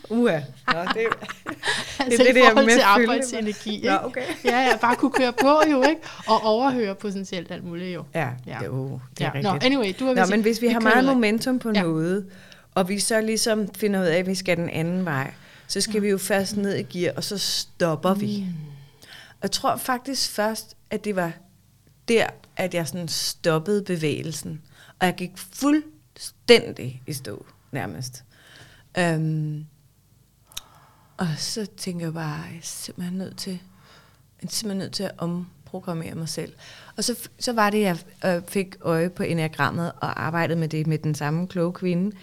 Uha. 0.10 0.40
Nå, 0.68 0.80
det, 0.94 1.06
altså 2.00 2.24
det 2.24 2.30
i 2.30 2.34
der 2.40 2.46
forhold 2.50 2.66
med 2.66 2.74
til 2.74 2.82
arbejdsenergi. 2.82 3.76
Ikke? 3.76 3.88
Nå, 3.88 3.98
okay. 4.04 4.24
Ja, 4.46 4.60
ja, 4.60 4.78
bare 4.82 4.96
kunne 4.96 5.12
køre 5.12 5.34
på 5.34 5.62
jo, 5.72 5.84
ikke? 5.84 6.02
Og 6.28 6.44
overhøre 6.44 6.96
potentielt 6.96 7.52
alt 7.52 7.64
muligt 7.64 7.96
jo. 7.96 8.04
ja, 8.14 8.30
Ja. 8.48 8.64
Jo, 8.66 9.00
det 9.18 9.22
er 9.22 9.26
Ja. 9.26 9.32
rigtigt. 9.34 9.44
Nå, 9.44 9.60
anyway, 9.62 9.94
du 10.00 10.06
ved 10.06 10.16
Nå, 10.16 10.26
men 10.30 10.42
hvis 10.42 10.62
vi, 10.62 10.68
vi 10.68 10.74
har 10.74 10.80
meget 10.80 11.06
momentum 11.06 11.60
på 11.60 11.72
Ja. 11.76 11.82
noget, 11.82 12.26
og 12.76 12.90
vi 12.90 13.00
så 13.00 13.22
ligesom 13.22 13.74
finder 13.76 14.02
ud 14.02 14.06
af, 14.06 14.18
at 14.18 14.28
vi 14.28 14.36
skal 14.36 14.58
den 14.58 14.70
anden 14.70 15.06
vej, 15.06 15.34
så 15.68 15.82
skal 15.82 15.94
ja. 15.94 16.00
vi 16.00 16.10
jo 16.10 16.18
først 16.18 16.58
ned 16.58 16.76
i 16.76 16.84
gear, 17.00 17.14
og 17.16 17.24
så 17.24 17.38
stopper 17.38 18.14
vi. 18.14 18.46
Mm. 18.48 18.54
Og 19.32 19.44
jeg 19.44 19.52
tror 19.52 19.76
faktisk 19.76 20.32
først, 20.32 20.76
at 20.90 21.06
det 21.06 21.16
var 21.16 21.32
der, 22.08 22.28
at 22.56 22.74
jeg 22.74 22.88
sådan 22.88 23.08
stoppede 23.08 23.84
bevægelsen. 23.84 24.62
Og 25.00 25.06
jeg 25.06 25.16
gik 25.16 25.32
fuldstændig 25.38 27.02
i 27.08 27.14
stå, 27.14 27.46
nærmest. 27.72 28.24
Øhm, 28.98 29.66
og 31.18 31.28
så 31.38 31.68
tænker 31.78 32.06
jeg 32.06 32.14
bare, 32.14 32.42
jeg 32.52 32.58
er 32.58 32.62
simpelthen 32.62 33.18
nødt 33.18 33.38
til, 33.38 33.52
jeg 34.42 34.48
er 34.48 34.52
simpelthen 34.52 34.78
nødt 34.78 34.94
til 34.94 35.04
at 35.04 35.12
omprogrammere 35.18 36.16
mig 36.16 36.30
selv. 36.30 36.54
Og 36.98 37.04
så, 37.04 37.30
så 37.40 37.54
var 37.54 37.70
det, 37.70 37.82
jeg 37.82 37.98
øh, 38.26 38.42
fik 38.48 38.76
øje 38.82 39.10
på 39.10 39.24
enagrammet 39.24 39.92
og 40.02 40.26
arbejdede 40.26 40.60
med 40.60 40.68
det 40.68 40.88
med 40.88 40.98
den 40.98 41.16
samme 41.16 41.48
kloge 41.48 41.74
kvinde, 41.74 42.16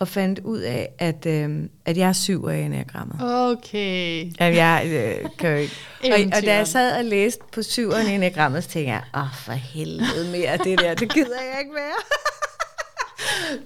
og 0.00 0.08
fandt 0.08 0.38
ud 0.38 0.58
af, 0.58 0.88
at, 0.98 1.26
øh, 1.26 1.68
at 1.84 1.96
jeg 1.96 2.08
er 2.08 2.12
syv 2.12 2.44
af 2.44 2.56
enagrammet. 2.56 3.16
Okay. 3.20 4.32
Ja, 4.40 4.46
jeg 4.46 4.82
øh, 4.86 5.30
kan 5.38 5.50
jo 5.50 5.56
ikke. 5.56 5.74
Og, 6.12 6.36
og 6.36 6.42
da 6.42 6.54
jeg 6.54 6.68
sad 6.68 6.98
og 6.98 7.04
læste 7.04 7.42
på 7.52 7.62
syveren 7.62 8.06
i 8.06 8.14
enagrammet, 8.14 8.64
så 8.64 8.70
tænkte 8.70 8.92
jeg, 8.92 9.02
åh, 9.14 9.34
for 9.34 9.52
helvede 9.52 10.30
mere 10.32 10.56
det 10.56 10.78
der, 10.78 10.94
det 10.94 11.12
gider 11.12 11.40
jeg 11.52 11.60
ikke 11.60 11.74
være. 11.74 11.94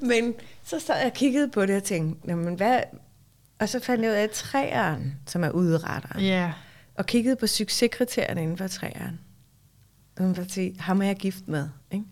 Men 0.10 0.34
så 0.66 0.80
sad 0.80 0.96
jeg 0.96 1.06
og 1.06 1.12
kiggede 1.12 1.48
på 1.48 1.66
det 1.66 1.76
og 1.76 1.84
tænkte, 1.84 2.28
jamen 2.28 2.54
hvad... 2.54 2.80
Og 3.58 3.68
så 3.68 3.80
fandt 3.80 4.04
jeg 4.04 4.10
ud 4.10 4.16
af, 4.16 4.30
træeren, 4.30 5.14
som 5.26 5.44
er 5.44 5.50
udretter, 5.50 6.20
Ja. 6.20 6.52
og 6.94 7.06
kiggede 7.06 7.36
på 7.36 7.46
succeskriterierne 7.46 8.42
inden 8.42 8.56
for 8.58 8.66
træeren. 8.66 9.20
Så 10.16 10.22
man 10.22 10.48
sige, 10.48 10.76
ham 10.80 11.02
er 11.02 11.06
jeg 11.06 11.16
gift 11.16 11.48
med. 11.48 11.68
Ikke? 11.90 12.04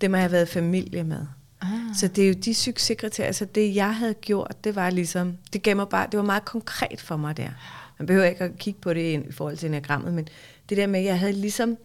Dem 0.00 0.12
har 0.12 0.20
jeg 0.20 0.32
været 0.32 0.48
familie 0.48 1.04
med. 1.04 1.26
Ah. 1.60 1.68
Så 1.96 2.08
det 2.08 2.24
er 2.24 2.28
jo 2.28 2.34
de 2.44 2.54
succeskriterier, 2.54 3.32
så 3.32 3.44
det 3.44 3.74
jeg 3.74 3.94
havde 3.96 4.14
gjort, 4.14 4.64
det 4.64 4.76
var 4.76 4.90
ligesom, 4.90 5.36
det 5.52 5.62
gav 5.62 5.76
mig 5.76 5.88
bare, 5.88 6.06
det 6.12 6.18
var 6.18 6.24
meget 6.24 6.44
konkret 6.44 7.00
for 7.00 7.16
mig 7.16 7.36
der. 7.36 7.50
Man 7.98 8.06
behøver 8.06 8.26
ikke 8.26 8.44
at 8.44 8.58
kigge 8.58 8.80
på 8.80 8.94
det 8.94 9.00
i, 9.00 9.14
i 9.28 9.32
forhold 9.32 9.56
til 9.56 9.68
enagrammet, 9.68 10.14
men 10.14 10.28
det 10.68 10.76
der 10.76 10.86
med, 10.86 11.00
at 11.00 11.06
jeg 11.06 11.18
havde 11.18 11.32
ligesom, 11.32 11.76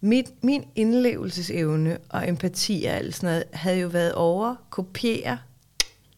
mit, 0.00 0.44
min 0.44 0.64
indlevelsesevne 0.74 1.98
og 2.08 2.28
empati 2.28 2.84
og 2.88 2.94
alt 2.94 3.14
sådan 3.14 3.26
noget, 3.26 3.44
havde 3.52 3.78
jo 3.78 3.88
været 3.88 4.12
over, 4.14 4.54
kopiere, 4.70 5.38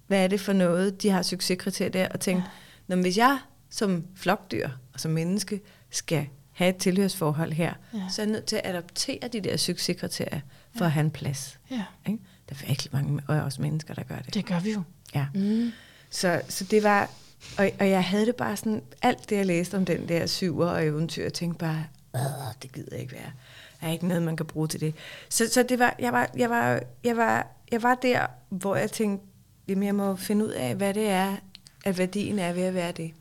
hvad 0.06 0.24
er 0.24 0.28
det 0.28 0.40
for 0.40 0.52
noget, 0.52 1.02
de 1.02 1.10
har 1.10 1.22
succeskriterier 1.22 1.90
der, 1.90 2.08
og 2.08 2.20
tænkt, 2.20 2.42
ja. 2.88 2.94
hvis 2.96 3.16
jeg 3.18 3.38
som 3.70 4.04
flokdyr 4.16 4.68
og 4.94 5.00
som 5.00 5.10
menneske 5.10 5.60
skal 5.90 6.26
have 6.52 6.68
et 6.70 6.76
tilhørsforhold 6.76 7.52
her, 7.52 7.74
Ja. 7.92 7.98
ja. 7.98 8.04
så 8.10 8.22
er 8.22 8.26
jeg 8.26 8.32
nødt 8.32 8.44
til 8.44 8.56
at 8.56 8.74
adoptere 8.74 9.28
de 9.32 9.40
der 9.40 9.56
succeskriterier 9.56 10.40
for 10.76 10.84
ja. 10.84 10.84
at 10.84 10.92
have 10.92 11.04
en 11.04 11.10
plads. 11.10 11.58
Ja, 11.70 11.82
Ikke? 12.06 12.22
Der 12.48 12.54
er 12.62 12.66
virkelig 12.66 12.92
mange, 12.92 13.20
og 13.28 13.36
også 13.42 13.62
mennesker, 13.62 13.94
der 13.94 14.02
gør 14.02 14.16
det. 14.18 14.34
det 14.34 14.46
gør 14.46 14.60
vi 14.60 14.72
jo. 14.72 14.82
Ja. 15.14 15.26
Mm. 15.34 15.72
Så, 16.10 16.40
så 16.48 16.64
det 16.64 16.82
var, 16.82 17.10
og, 17.58 17.70
og 17.80 17.88
jeg 17.90 18.04
havde 18.04 18.26
det 18.26 18.36
bare 18.36 18.56
sådan, 18.56 18.82
alt 19.02 19.30
det 19.30 19.36
jeg 19.36 19.46
læste 19.46 19.76
om 19.76 19.84
den 19.84 20.08
der 20.08 20.26
syver 20.26 20.66
og 20.66 20.84
eventyr, 20.86 21.22
jeg 21.22 21.32
tænkte 21.32 21.58
bare, 21.58 21.84
Åh, 22.14 22.20
det 22.62 22.72
gider 22.72 22.88
jeg 22.92 23.00
ikke 23.00 23.12
være. 23.12 23.32
Der 23.80 23.86
er 23.86 23.92
ikke 23.92 24.06
noget, 24.08 24.22
man 24.22 24.36
kan 24.36 24.46
bruge 24.46 24.68
til 24.68 24.80
det. 24.80 24.94
Så, 25.28 25.48
så 25.52 25.62
det 25.62 25.78
var, 25.78 25.96
jeg, 25.98 26.12
var, 26.12 26.30
jeg, 26.36 26.50
var, 26.50 26.80
jeg, 27.04 27.16
var, 27.16 27.46
jeg 27.72 27.82
var 27.82 27.94
der, 27.94 28.26
hvor 28.48 28.76
jeg 28.76 28.90
tænkte, 28.92 29.26
jamen 29.68 29.84
jeg 29.84 29.94
må 29.94 30.16
finde 30.16 30.44
ud 30.44 30.50
af, 30.50 30.74
hvad 30.74 30.94
det 30.94 31.08
er, 31.08 31.36
at 31.84 31.98
værdien 31.98 32.38
er 32.38 32.52
ved 32.52 32.62
at 32.62 32.74
være 32.74 32.92
det. 32.92 33.12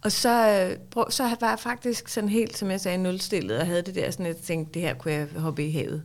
Og 0.00 0.12
så, 0.12 0.50
øh, 0.50 1.04
så 1.10 1.36
var 1.40 1.48
jeg 1.48 1.58
faktisk 1.58 2.08
sådan 2.08 2.28
helt, 2.28 2.56
som 2.56 2.70
jeg 2.70 2.80
sagde, 2.80 2.98
nulstillet, 2.98 3.58
og 3.58 3.66
havde 3.66 3.82
det 3.82 3.94
der 3.94 4.10
sådan, 4.10 4.26
at 4.26 4.36
jeg 4.36 4.42
tænkte, 4.42 4.74
det 4.74 4.82
her 4.82 4.94
kunne 4.94 5.14
jeg 5.14 5.28
hoppe 5.36 5.66
i 5.66 5.70
havet. 5.70 6.04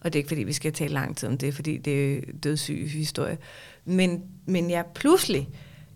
Og 0.00 0.12
det 0.12 0.18
er 0.18 0.20
ikke, 0.20 0.28
fordi 0.28 0.42
vi 0.42 0.52
skal 0.52 0.72
tale 0.72 0.92
lang 0.92 1.16
tid 1.16 1.28
om 1.28 1.38
det, 1.38 1.54
fordi 1.54 1.78
det 1.78 2.16
er 2.16 2.20
dødssyg 2.42 2.90
historie. 2.90 3.38
Men, 3.84 4.24
men 4.46 4.70
jeg 4.70 4.84
pludselig 4.94 5.48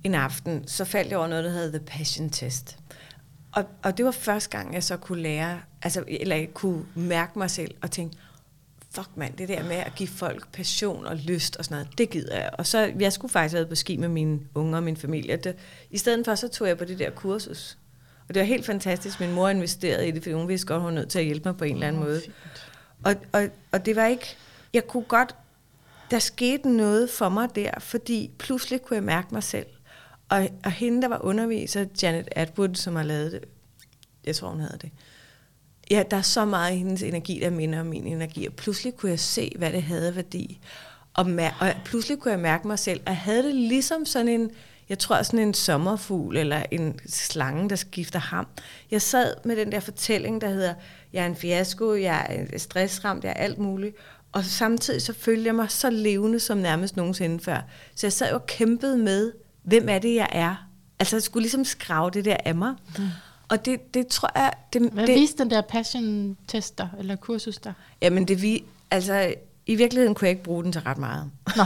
en 0.05 0.15
aften, 0.15 0.69
så 0.69 0.85
faldt 0.85 1.11
jeg 1.11 1.19
over 1.19 1.29
noget, 1.29 1.45
der 1.45 1.51
hedder 1.51 1.79
The 1.79 1.87
Passion 1.87 2.31
Test. 2.31 2.79
Og, 3.53 3.65
og 3.83 3.97
det 3.97 4.05
var 4.05 4.11
første 4.11 4.51
gang, 4.51 4.75
jeg 4.75 4.83
så 4.83 4.97
kunne 4.97 5.23
lære, 5.23 5.61
altså, 5.83 6.05
eller 6.07 6.37
jeg 6.37 6.55
kunne 6.55 6.85
mærke 6.95 7.39
mig 7.39 7.51
selv 7.51 7.75
og 7.83 7.91
tænke, 7.91 8.17
fuck 8.91 9.09
mand, 9.16 9.36
det 9.36 9.49
der 9.49 9.62
med 9.62 9.76
at 9.76 9.95
give 9.97 10.09
folk 10.09 10.53
passion 10.53 11.07
og 11.07 11.16
lyst 11.16 11.57
og 11.57 11.64
sådan 11.64 11.74
noget, 11.74 11.99
det 11.99 12.11
gider 12.11 12.36
jeg. 12.36 12.51
Og 12.53 12.66
så, 12.66 12.93
jeg 13.01 13.12
skulle 13.12 13.32
faktisk 13.32 13.53
have 13.53 13.59
været 13.59 13.68
på 13.68 13.74
ski 13.74 13.97
med 13.97 14.09
mine 14.09 14.41
unger 14.55 14.76
og 14.76 14.82
min 14.82 14.97
familie. 14.97 15.36
Det, 15.36 15.57
I 15.91 15.99
stedet 15.99 16.24
for, 16.24 16.34
så 16.34 16.49
tog 16.49 16.68
jeg 16.68 16.78
på 16.78 16.84
det 16.84 16.99
der 16.99 17.11
kursus. 17.11 17.78
Og 18.28 18.34
det 18.34 18.41
var 18.41 18.47
helt 18.47 18.66
fantastisk. 18.66 19.20
Min 19.20 19.32
mor 19.32 19.49
investerede 19.49 20.09
i 20.09 20.11
det, 20.11 20.22
fordi 20.22 20.32
hun 20.32 20.49
vidste 20.49 20.66
godt, 20.66 20.80
hun 20.80 20.86
var 20.86 20.95
nødt 20.95 21.09
til 21.09 21.18
at 21.18 21.24
hjælpe 21.24 21.49
mig 21.49 21.57
på 21.57 21.64
en 21.64 21.74
eller 21.74 21.89
anden 21.89 22.03
måde. 22.03 22.22
Og, 23.05 23.14
og, 23.32 23.49
og 23.72 23.86
det 23.86 23.97
var 23.97 24.07
ikke, 24.07 24.36
jeg 24.74 24.86
kunne 24.86 25.03
godt, 25.03 25.34
der 26.11 26.18
skete 26.18 26.70
noget 26.76 27.11
for 27.11 27.28
mig 27.28 27.49
der, 27.55 27.70
fordi 27.78 28.30
pludselig 28.39 28.82
kunne 28.82 28.95
jeg 28.95 29.05
mærke 29.05 29.28
mig 29.32 29.43
selv. 29.43 29.66
Og, 30.28 30.49
og 30.64 30.70
hende, 30.70 31.03
der 31.03 31.09
var 31.09 31.24
underviser, 31.24 31.86
Janet 32.03 32.28
Atwood, 32.32 32.74
som 32.74 32.97
har 32.97 33.03
lavet 33.03 33.32
det, 33.32 33.45
jeg 34.24 34.36
tror, 34.36 34.49
hun 34.49 34.61
havde 34.61 34.78
det. 34.80 34.91
Ja, 35.91 36.03
der 36.11 36.16
er 36.16 36.22
så 36.22 36.45
meget 36.45 36.74
i 36.74 36.76
hendes 36.76 37.03
energi, 37.03 37.41
der 37.43 37.51
minder 37.51 37.80
om 37.80 37.86
min 37.86 38.07
energi, 38.07 38.47
og 38.47 38.53
pludselig 38.53 38.97
kunne 38.97 39.11
jeg 39.11 39.20
se, 39.20 39.53
hvad 39.59 39.72
det 39.72 39.82
havde 39.82 40.16
værdi. 40.16 40.61
Og, 41.14 41.26
mær- 41.26 41.57
og 41.61 41.74
pludselig 41.84 42.18
kunne 42.18 42.32
jeg 42.32 42.41
mærke 42.41 42.66
mig 42.66 42.78
selv, 42.78 43.01
og 43.07 43.12
jeg 43.12 43.16
havde 43.16 43.43
det 43.43 43.55
ligesom 43.55 44.07
sådan 44.07 44.28
en, 44.28 44.51
jeg 44.89 44.99
tror 44.99 45.22
sådan 45.22 45.41
en 45.41 45.55
sommerfugl, 45.55 46.36
eller 46.36 46.62
en 46.70 47.01
slange, 47.07 47.70
der 47.70 47.76
skifter 47.76 48.18
ham. 48.18 48.47
Jeg 48.91 49.03
sad 49.03 49.34
med 49.45 49.57
den 49.57 49.72
der 49.72 49.80
fortælling, 49.80 50.41
der 50.41 50.49
hedder, 50.49 50.74
jeg 51.12 51.22
er 51.22 51.26
en 51.26 51.36
fiasko, 51.36 51.95
jeg 51.95 52.26
er 52.30 52.43
øh, 52.53 52.59
stressramt, 52.59 53.24
jeg 53.24 53.30
er 53.30 53.34
alt 53.45 53.59
muligt. 53.59 53.97
Og 54.32 54.45
samtidig 54.45 55.03
så 55.03 55.12
følte 55.12 55.47
jeg 55.47 55.55
mig 55.55 55.70
så 55.70 55.91
levende 55.91 56.41
som 56.41 56.59
nærmest 56.59 56.97
nogensinde 56.97 57.41
før. 57.45 57.61
Så 57.95 58.07
jeg 58.07 58.12
sad 58.12 58.32
og 58.32 58.47
kæmpede 58.47 58.99
med, 58.99 59.32
hvem 59.62 59.89
er 59.89 59.99
det, 59.99 60.14
jeg 60.14 60.28
er? 60.32 60.68
Altså 60.99 61.16
jeg 61.16 61.22
skulle 61.22 61.43
ligesom 61.43 61.64
skrave 61.64 62.11
det 62.11 62.24
der 62.24 62.36
af 62.45 62.55
mig. 62.55 62.74
Mm. 62.99 63.05
Og 63.49 63.65
det, 63.65 63.95
det 63.95 64.07
tror 64.07 64.31
jeg... 64.35 64.53
Det, 64.73 64.83
Hvad 64.93 65.07
det, 65.07 65.15
viste 65.15 65.43
den 65.43 65.51
der 65.51 65.61
passion-test 65.61 66.79
der, 66.79 66.89
eller 66.99 67.17
kursus 67.17 67.59
der? 67.59 67.73
Jamen 68.03 68.29
det 68.29 68.43
vi, 68.43 68.65
altså 68.91 69.35
i 69.67 69.75
virkeligheden 69.75 70.15
kunne 70.15 70.27
jeg 70.27 70.31
ikke 70.31 70.43
bruge 70.43 70.65
den 70.65 70.73
til 70.73 70.81
ret 70.81 70.99
meget. 70.99 71.31
Nå. 71.57 71.65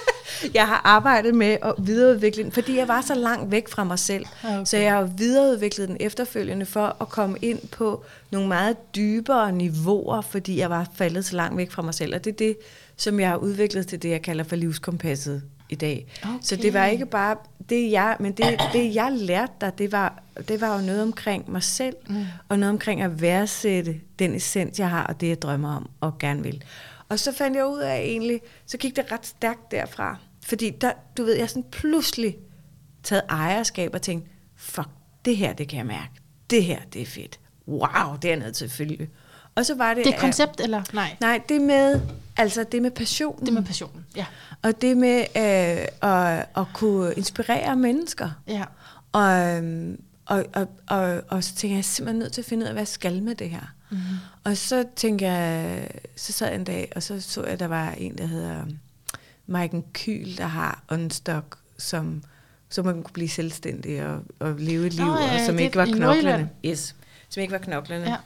jeg 0.54 0.66
har 0.66 0.80
arbejdet 0.84 1.34
med 1.34 1.56
at 1.62 1.74
videreudvikle 1.78 2.42
den, 2.42 2.52
fordi 2.52 2.76
jeg 2.76 2.88
var 2.88 3.00
så 3.00 3.14
langt 3.14 3.50
væk 3.50 3.68
fra 3.68 3.84
mig 3.84 3.98
selv. 3.98 4.26
Okay. 4.44 4.64
Så 4.64 4.76
jeg 4.76 4.92
har 4.92 5.02
videreudviklet 5.02 5.88
den 5.88 5.96
efterfølgende 6.00 6.66
for 6.66 6.96
at 7.00 7.08
komme 7.08 7.38
ind 7.42 7.68
på 7.68 8.04
nogle 8.30 8.48
meget 8.48 8.94
dybere 8.96 9.52
niveauer, 9.52 10.20
fordi 10.20 10.58
jeg 10.58 10.70
var 10.70 10.86
faldet 10.94 11.24
så 11.24 11.36
langt 11.36 11.56
væk 11.56 11.70
fra 11.70 11.82
mig 11.82 11.94
selv. 11.94 12.14
Og 12.14 12.24
det 12.24 12.30
er 12.30 12.36
det, 12.36 12.56
som 12.96 13.20
jeg 13.20 13.28
har 13.28 13.36
udviklet 13.36 13.86
til 13.86 14.02
det, 14.02 14.10
jeg 14.10 14.22
kalder 14.22 14.44
for 14.44 14.56
livskompasset 14.56 15.42
i 15.68 15.74
dag. 15.74 16.06
Okay. 16.22 16.34
Så 16.42 16.56
det 16.56 16.74
var 16.74 16.86
ikke 16.86 17.06
bare 17.06 17.36
det, 17.68 17.90
jeg, 17.90 18.16
men 18.20 18.32
det, 18.32 18.60
det 18.72 18.94
jeg 18.94 19.12
lærte 19.12 19.52
dig, 19.60 19.78
det 19.78 19.92
var, 19.92 20.22
det 20.48 20.60
var 20.60 20.80
jo 20.80 20.86
noget 20.86 21.02
omkring 21.02 21.50
mig 21.50 21.62
selv, 21.62 21.96
mm. 22.08 22.24
og 22.48 22.58
noget 22.58 22.70
omkring 22.70 23.02
at 23.02 23.20
værdsætte 23.20 24.00
den 24.18 24.34
essens, 24.34 24.78
jeg 24.78 24.90
har, 24.90 25.04
og 25.04 25.20
det, 25.20 25.28
jeg 25.28 25.42
drømmer 25.42 25.76
om 25.76 25.90
og 26.00 26.18
gerne 26.18 26.42
vil. 26.42 26.64
Og 27.08 27.18
så 27.18 27.32
fandt 27.32 27.56
jeg 27.56 27.66
ud 27.66 27.78
af 27.78 27.98
egentlig, 27.98 28.40
så 28.66 28.78
gik 28.78 28.96
det 28.96 29.12
ret 29.12 29.26
stærkt 29.26 29.70
derfra. 29.70 30.16
Fordi 30.42 30.70
der, 30.70 30.92
du 31.16 31.24
ved, 31.24 31.36
jeg 31.36 31.48
sådan 31.48 31.64
pludselig 31.70 32.36
taget 33.02 33.22
ejerskab 33.28 33.94
og 33.94 34.02
tænkt, 34.02 34.26
fuck, 34.56 34.88
det 35.24 35.36
her, 35.36 35.52
det 35.52 35.68
kan 35.68 35.78
jeg 35.78 35.86
mærke. 35.86 36.12
Det 36.50 36.64
her, 36.64 36.78
det 36.92 37.02
er 37.02 37.06
fedt. 37.06 37.40
Wow, 37.68 38.16
det 38.22 38.32
er 38.32 38.36
nødt 38.36 38.56
til 38.56 38.64
at 38.64 38.70
følge. 38.70 39.08
Og 39.54 39.66
så 39.66 39.74
var 39.74 39.94
det... 39.94 40.04
Det 40.04 40.14
er 40.14 40.18
koncept, 40.18 40.60
eller 40.60 40.82
nej? 40.92 41.16
Nej, 41.20 41.42
det 41.48 41.60
med, 41.60 42.00
altså 42.36 42.64
det 42.72 42.82
med 42.82 42.90
passion. 42.90 43.46
Det 43.46 43.52
med 43.52 43.62
passionen, 43.62 44.06
ja. 44.16 44.26
Og 44.62 44.80
det 44.80 44.96
med 44.96 45.18
øh, 45.18 46.10
at, 46.10 46.46
at 46.56 46.66
kunne 46.74 47.14
inspirere 47.14 47.76
mennesker. 47.76 48.30
Ja. 48.48 48.64
Og, 49.12 49.56
øhm, 49.56 50.00
og, 50.26 50.44
og, 50.54 50.68
og, 50.86 51.22
og 51.28 51.44
så 51.44 51.54
tænker 51.54 51.72
jeg, 51.72 51.76
jeg 51.76 51.78
er 51.78 51.82
simpelthen 51.82 52.18
nødt 52.18 52.32
til 52.32 52.40
at 52.40 52.44
finde 52.44 52.64
ud 52.64 52.66
af, 52.66 52.74
hvad 52.74 52.80
jeg 52.80 52.88
skal 52.88 53.22
med 53.22 53.34
det 53.34 53.50
her. 53.50 53.74
Mm-hmm. 53.90 54.16
Og 54.44 54.56
så 54.56 54.84
tænker 54.96 55.32
jeg, 55.32 55.88
så 56.16 56.32
sad 56.32 56.46
jeg 56.46 56.56
en 56.56 56.64
dag, 56.64 56.92
og 56.96 57.02
så 57.02 57.20
så 57.20 57.42
jeg, 57.42 57.52
at 57.52 57.60
der 57.60 57.66
var 57.66 57.90
en, 57.90 58.18
der 58.18 58.26
hedder 58.26 58.64
Maiken 59.46 59.84
Kyl, 59.92 60.36
der 60.36 60.46
har 60.46 60.82
Unstock, 60.90 61.58
som, 61.78 62.22
så 62.68 62.82
man 62.82 62.94
kunne 63.02 63.12
blive 63.12 63.28
selvstændig 63.28 64.06
og, 64.06 64.22
og 64.38 64.54
leve 64.58 64.86
et 64.86 64.92
liv, 64.92 65.04
Nå, 65.04 65.16
ja, 65.16 65.34
og 65.34 65.46
som 65.46 65.58
ikke 65.58 65.76
var 65.76 65.84
knoklerne. 65.84 66.06
Nordjylland. 66.06 66.48
Yes, 66.64 66.96
som 67.28 67.40
ikke 67.40 67.52
var 67.52 67.58
knoklerne. 67.58 68.04
Ja. 68.10 68.16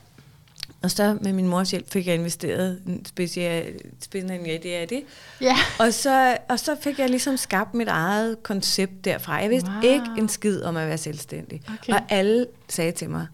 Og 0.83 0.91
så 0.91 1.18
med 1.20 1.33
min 1.33 1.49
mors 1.49 1.70
hjælp 1.70 1.91
fik 1.91 2.07
jeg 2.07 2.14
investeret 2.14 2.83
en 2.87 3.05
speciel, 3.05 3.74
idé 4.14 4.68
af 4.68 4.87
det. 4.89 5.03
Ja. 5.41 5.57
Og 5.78 5.95
så, 5.95 6.37
og 6.49 6.59
så 6.59 6.76
fik 6.83 6.99
jeg 6.99 7.11
ligesom 7.11 7.37
skabt 7.37 7.74
mit 7.74 7.89
eget 7.89 8.43
koncept 8.43 9.05
derfra. 9.05 9.35
Jeg 9.35 9.51
vidste 9.51 9.70
Wow. 9.70 9.83
ikke 9.83 10.07
en 10.18 10.28
skid 10.28 10.62
om 10.62 10.76
at 10.76 10.89
være 10.89 10.99
selvstændig. 10.99 11.62
Okay. 11.81 11.93
Og 11.93 12.01
alle 12.09 12.47
sagde 12.68 12.93
til 12.93 13.11
mig, 13.11 13.26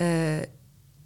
øh, 0.00 0.40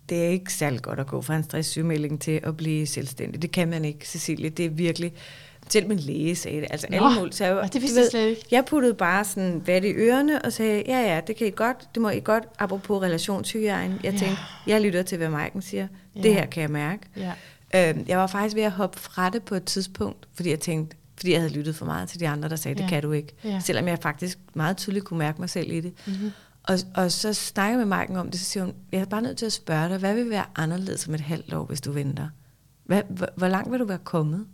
det 0.08 0.24
er 0.24 0.28
ikke 0.28 0.52
særlig 0.52 0.82
godt 0.82 1.00
at 1.00 1.06
gå 1.06 1.22
fra 1.22 1.36
en 1.36 1.44
stresssygemelding 1.44 2.20
til 2.20 2.40
at 2.42 2.56
blive 2.56 2.86
selvstændig. 2.86 3.42
Det 3.42 3.52
kan 3.52 3.68
man 3.68 3.84
ikke, 3.84 4.08
Cecilie. 4.08 4.50
Det 4.50 4.64
er 4.64 4.70
virkelig... 4.70 5.12
Selv 5.70 5.88
min 5.88 5.98
læge 5.98 6.36
sagde 6.36 6.60
det. 6.60 6.66
Altså 6.70 6.86
Nå, 6.90 6.96
alle 6.96 7.18
mulige. 7.20 7.34
Så 7.34 7.44
jeg, 7.44 7.72
det 7.72 7.82
vidste 7.82 8.00
jeg 8.00 8.08
slet 8.10 8.28
ikke. 8.28 8.42
Jeg 8.50 8.64
puttede 8.64 8.94
bare 8.94 9.24
sådan 9.24 9.62
vat 9.66 9.84
i 9.84 9.92
ørerne 9.92 10.42
og 10.42 10.52
sagde, 10.52 10.82
ja 10.86 11.00
ja, 11.14 11.20
det 11.26 11.36
kan 11.36 11.46
I 11.46 11.50
godt. 11.50 11.88
Det 11.94 12.02
må 12.02 12.08
I 12.10 12.20
godt. 12.24 12.44
Apropos 12.58 13.02
relationshygiejne. 13.02 14.00
Jeg 14.04 14.12
Ja. 14.12 14.18
tænkte, 14.18 14.38
jeg 14.66 14.80
lytter 14.80 15.02
til, 15.02 15.18
hvad 15.18 15.28
Maiken 15.28 15.62
siger. 15.62 15.86
Ja. 16.16 16.20
Det 16.22 16.34
her 16.34 16.46
kan 16.46 16.60
jeg 16.62 16.70
mærke. 16.70 17.02
Ja. 17.16 17.32
Øhm, 17.90 18.04
jeg 18.08 18.18
var 18.18 18.26
faktisk 18.26 18.56
ved 18.56 18.62
at 18.62 18.72
hoppe 18.72 18.98
fra 18.98 19.30
det 19.30 19.42
på 19.42 19.54
et 19.54 19.64
tidspunkt, 19.64 20.28
fordi 20.34 20.50
jeg 20.50 20.60
tænkte, 20.60 20.96
fordi 21.16 21.32
jeg 21.32 21.40
havde 21.40 21.52
lyttet 21.52 21.76
for 21.76 21.84
meget 21.86 22.08
til 22.08 22.20
de 22.20 22.28
andre, 22.28 22.48
der 22.48 22.56
sagde, 22.56 22.74
det 22.74 22.82
Ja. 22.84 22.88
kan 22.88 23.02
du 23.02 23.12
ikke. 23.12 23.32
Ja. 23.44 23.60
Selvom 23.64 23.88
jeg 23.88 23.98
faktisk 24.02 24.38
meget 24.54 24.76
tydeligt 24.76 25.04
kunne 25.04 25.18
mærke 25.18 25.40
mig 25.40 25.50
selv 25.50 25.72
i 25.72 25.80
det. 25.80 25.92
Mm-hmm. 26.06 26.30
Og, 26.62 26.78
og 26.94 27.12
så 27.12 27.32
snakker 27.34 27.70
jeg 27.70 27.78
med 27.78 27.86
Marken 27.86 28.16
om 28.16 28.30
det, 28.30 28.40
så 28.40 28.46
siger 28.46 28.64
hun, 28.64 28.74
jeg 28.92 29.00
er 29.00 29.04
bare 29.04 29.22
nødt 29.22 29.36
til 29.36 29.46
at 29.46 29.52
spørge 29.52 29.88
dig, 29.88 29.98
hvad 29.98 30.14
vil 30.14 30.30
være 30.30 30.44
anderledes 30.56 31.08
om 31.08 31.14
et 31.14 31.20
halvt 31.20 31.52
år, 31.54 31.64
hvis 31.64 31.80
du 31.80 31.92
venter? 31.92 32.28
Hvad, 32.84 33.02
hvor, 33.10 33.28
hvor 33.36 33.48
langt 33.48 33.72
vil 33.72 33.80
du 33.80 33.84
være 33.84 33.98
kommet? 34.04 34.46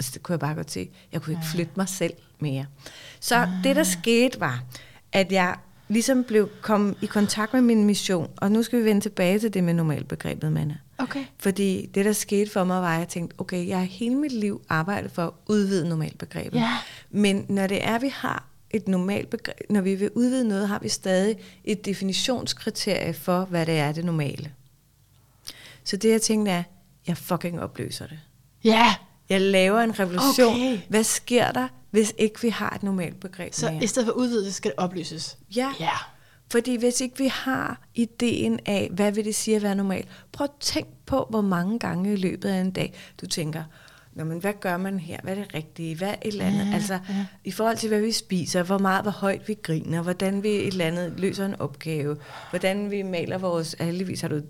Og 0.00 0.04
så 0.04 0.10
det 0.14 0.22
kunne 0.22 0.32
jeg 0.32 0.40
bare 0.40 0.54
godt 0.54 0.70
se, 0.70 0.90
jeg 1.12 1.22
kunne 1.22 1.32
ikke 1.32 1.46
flytte 1.46 1.72
mig 1.76 1.88
selv 1.88 2.12
mere. 2.38 2.66
Så 3.20 3.36
ah. 3.36 3.48
det, 3.64 3.76
der 3.76 3.82
skete, 3.82 4.40
var, 4.40 4.62
at 5.12 5.32
jeg 5.32 5.56
ligesom 5.88 6.24
blev 6.24 6.48
kom 6.62 6.96
i 7.02 7.06
kontakt 7.06 7.52
med 7.52 7.62
min 7.62 7.84
mission, 7.84 8.30
og 8.36 8.52
nu 8.52 8.62
skal 8.62 8.78
vi 8.78 8.84
vende 8.84 9.00
tilbage 9.00 9.38
til 9.38 9.54
det 9.54 9.64
med 9.64 9.74
normalbegrebet, 9.74 10.52
Manna. 10.52 10.76
Okay. 10.98 11.24
Fordi 11.38 11.86
det, 11.94 12.04
der 12.04 12.12
skete 12.12 12.50
for 12.50 12.64
mig, 12.64 12.82
var, 12.82 12.94
at 12.94 12.98
jeg 12.98 13.08
tænkte, 13.08 13.40
okay, 13.40 13.68
jeg 13.68 13.78
har 13.78 13.84
hele 13.84 14.14
mit 14.14 14.32
liv 14.32 14.62
arbejdet 14.68 15.10
for 15.10 15.26
at 15.26 15.32
udvide 15.46 15.88
normalbegrebet. 15.88 16.58
Ja. 16.58 16.78
Men 17.10 17.46
når 17.48 17.66
det 17.66 17.86
er, 17.86 17.98
vi 17.98 18.08
har 18.08 18.44
et 18.70 18.88
normalt 18.88 19.30
begreb, 19.30 19.60
når 19.70 19.80
vi 19.80 19.94
vil 19.94 20.10
udvide 20.14 20.48
noget, 20.48 20.68
har 20.68 20.78
vi 20.78 20.88
stadig 20.88 21.36
et 21.64 21.84
definitionskriterie 21.84 23.14
for, 23.14 23.44
hvad 23.44 23.66
det 23.66 23.78
er 23.78 23.92
det 23.92 24.04
normale. 24.04 24.52
Så 25.84 25.96
det, 25.96 26.10
jeg 26.10 26.22
tænkte 26.22 26.52
er, 26.52 26.62
jeg 27.06 27.16
fucking 27.16 27.60
opløser 27.60 28.06
det. 28.06 28.18
Ja. 28.64 28.94
Jeg 29.30 29.40
laver 29.40 29.80
en 29.80 29.98
revolution. 30.00 30.54
Okay. 30.54 30.78
Hvad 30.88 31.04
sker 31.04 31.52
der, 31.52 31.68
hvis 31.90 32.14
ikke 32.18 32.42
vi 32.42 32.48
har 32.48 32.70
et 32.70 32.82
normalt 32.82 33.20
begreb 33.20 33.54
Så 33.54 33.70
mere? 33.70 33.84
i 33.84 33.86
stedet 33.86 34.06
for 34.06 34.12
udvidet, 34.12 34.54
skal 34.54 34.70
det 34.70 34.78
opløses. 34.78 35.38
Ja. 35.56 35.72
Ja. 35.80 35.90
Fordi 36.50 36.76
hvis 36.76 37.00
ikke 37.00 37.18
vi 37.18 37.26
har 37.26 37.80
ideen 37.94 38.60
af, 38.66 38.90
hvad 38.92 39.12
vil 39.12 39.24
det 39.24 39.34
sige 39.34 39.56
at 39.56 39.62
være 39.62 39.74
normal, 39.74 40.06
prøv 40.32 40.44
at 40.44 40.50
tænk 40.60 40.88
på, 41.06 41.26
hvor 41.30 41.40
mange 41.40 41.78
gange 41.78 42.12
i 42.12 42.16
løbet 42.16 42.48
af 42.48 42.60
en 42.60 42.70
dag, 42.70 42.94
du 43.20 43.26
tænker, 43.26 43.62
Nå, 44.12 44.24
men 44.24 44.38
hvad 44.38 44.52
gør 44.60 44.76
man 44.76 44.98
her? 44.98 45.16
Hvad 45.22 45.36
er 45.36 45.44
det 45.44 45.54
rigtige? 45.54 45.96
Hvad 45.96 46.08
er 46.08 46.12
et 46.12 46.32
eller 46.32 46.44
andet? 46.44 46.66
Ja, 46.66 46.74
altså, 46.74 46.92
ja. 47.08 47.26
i 47.44 47.50
forhold 47.50 47.76
til, 47.76 47.88
hvad 47.88 48.00
vi 48.00 48.12
spiser, 48.12 48.62
hvor 48.62 48.78
meget, 48.78 49.02
hvor 49.02 49.10
højt 49.10 49.48
vi 49.48 49.54
griner, 49.62 50.02
hvordan 50.02 50.42
vi 50.42 50.48
et 50.48 50.66
eller 50.66 50.84
andet 50.84 51.12
løser 51.16 51.46
en 51.46 51.60
opgave, 51.60 52.16
hvordan 52.50 52.90
vi 52.90 53.02
maler 53.02 53.38
vores... 53.38 53.76
Heldigvis 53.80 54.20
har 54.20 54.28
du 54.28 54.40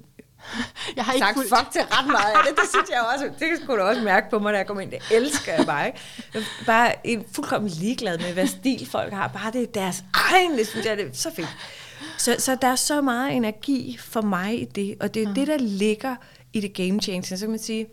Jeg 0.96 1.04
har 1.04 1.12
ikke 1.12 1.26
sagt 1.26 1.36
fulgt- 1.36 1.58
fuck 1.58 1.70
til 1.72 1.80
ret 1.80 2.06
meget 2.06 2.32
af 2.34 2.38
det. 2.48 2.56
Det 2.56 2.64
synes 2.70 2.90
jeg 2.90 3.00
også. 3.14 3.30
Det 3.38 3.48
skulle 3.62 3.82
du 3.82 3.86
også 3.88 4.02
mærke 4.02 4.30
på 4.30 4.38
mig, 4.38 4.52
da 4.52 4.58
jeg 4.58 4.66
kom 4.66 4.80
ind. 4.80 4.90
Det 4.90 5.02
elsker 5.10 5.54
jeg 5.54 5.66
bare, 5.66 5.86
ikke? 5.86 5.98
Jeg 6.34 6.40
er 6.40 6.64
bare 6.66 7.06
en 7.06 7.24
fuldkommen 7.34 7.70
ligeglad 7.70 8.18
med, 8.18 8.32
hvad 8.32 8.46
stil 8.46 8.86
folk 8.90 9.12
har. 9.12 9.28
Bare 9.28 9.52
det 9.52 9.62
er 9.62 9.66
deres 9.66 10.04
egen, 10.32 10.58
det 10.58 10.66
synes 10.66 10.86
jeg, 10.86 10.96
det 10.96 11.06
er 11.06 11.10
så 11.12 11.30
fedt. 11.34 11.56
Så, 12.18 12.36
så 12.38 12.54
der 12.62 12.68
er 12.68 12.76
så 12.76 13.00
meget 13.00 13.32
energi 13.36 13.98
for 14.00 14.20
mig 14.22 14.60
i 14.62 14.64
det, 14.64 14.96
og 15.00 15.14
det 15.14 15.22
er 15.22 15.28
mm. 15.28 15.34
det, 15.34 15.46
der 15.46 15.56
ligger 15.58 16.16
i 16.52 16.60
det 16.60 16.74
game 16.74 17.00
changer. 17.00 17.36
Så 17.36 17.44
kan 17.44 17.50
man 17.50 17.58
sige, 17.58 17.86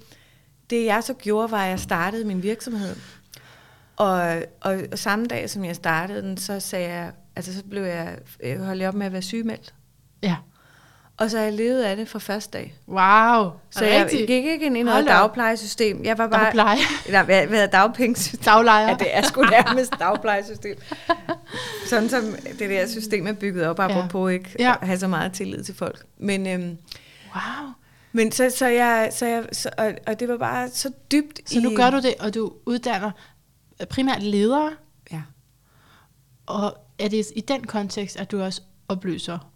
det 0.70 0.86
jeg 0.86 1.04
så 1.04 1.14
gjorde, 1.14 1.52
var, 1.52 1.64
at 1.64 1.70
jeg 1.70 1.80
startede 1.80 2.26
min 2.26 2.44
virksomhed. 2.44 2.96
Og, 3.98 4.44
og, 4.62 4.80
og 4.92 5.00
samme 5.00 5.26
dag, 5.26 5.50
som 5.50 5.66
jeg 5.66 5.76
startede 5.76 6.22
den, 6.22 6.38
så 6.38 6.60
sagde 6.60 6.90
jeg, 6.90 7.12
altså 7.36 7.54
så 7.54 7.64
blev 7.70 7.84
jeg, 7.84 8.18
jeg 8.44 8.60
holdt 8.60 8.82
jeg 8.82 8.88
op 8.88 8.94
med 8.96 9.06
at 9.06 9.12
være 9.12 9.22
sygemeldt. 9.22 9.74
Ja. 10.24 10.36
Og 11.20 11.32
så 11.32 11.38
har 11.38 11.44
jeg 11.44 11.54
levet 11.54 11.82
af 11.84 11.96
det 11.96 12.08
fra 12.08 12.20
første 12.20 12.58
dag. 12.58 12.76
Wow. 12.88 13.52
Så 13.70 13.86
jeg 13.86 14.08
gik 14.10 14.30
ikke 14.30 14.66
ind 14.66 14.78
i 14.78 14.84
noget 14.84 14.94
Hold 14.94 15.06
dagplejesystem. 15.06 16.04
Jeg 16.04 16.18
var 16.18 16.28
bare... 16.28 16.44
Dagpleje. 16.46 16.78
Nej, 17.12 17.24
hvad, 17.24 17.46
hvad 17.48 17.58
hedder 17.58 17.66
dagpengesystem? 17.68 18.40
Daglejer. 18.44 18.88
Ja, 18.88 18.94
det 19.00 19.16
er 19.18 19.22
sgu 19.22 19.42
nærmest 19.42 19.94
dagplejesystem. 20.00 20.78
Sådan 21.88 22.10
som 22.10 22.24
det 22.60 22.70
der 22.70 22.88
system 22.88 23.28
er 23.28 23.34
bygget 23.34 23.66
op, 23.68 23.80
apropos 23.80 24.32
ikke 24.32 24.56
Ja. 24.60 24.76
at 24.82 24.88
have 24.88 25.00
så 25.00 25.08
meget 25.08 25.34
tillid 25.34 25.64
til 25.64 25.76
folk. 25.76 26.06
Men, 26.18 26.48
øhm, 26.48 26.78
Wow. 27.36 27.70
men 28.12 28.32
så, 28.32 28.50
så 28.50 28.68
jeg, 28.68 29.10
så 29.14 29.26
jeg 29.26 29.44
så, 29.52 29.70
og, 29.78 29.94
og 30.08 30.20
det 30.20 30.28
var 30.30 30.38
bare 30.38 30.70
så 30.70 30.92
dybt 31.12 31.40
Så 31.50 31.60
nu 31.60 31.72
i... 31.72 31.76
gør 31.76 31.90
du 31.90 31.98
det, 31.98 32.14
og 32.20 32.34
du 32.34 32.52
uddanner 32.66 33.12
primært 33.90 34.24
ledere, 34.24 34.72
Ja. 35.12 35.22
og 36.46 36.78
er 37.00 37.08
det 37.08 37.26
i 37.36 37.42
den 37.42 37.64
kontekst, 37.68 38.18
at 38.18 38.32
du 38.32 38.42
også 38.42 38.62
opløser 38.90 39.52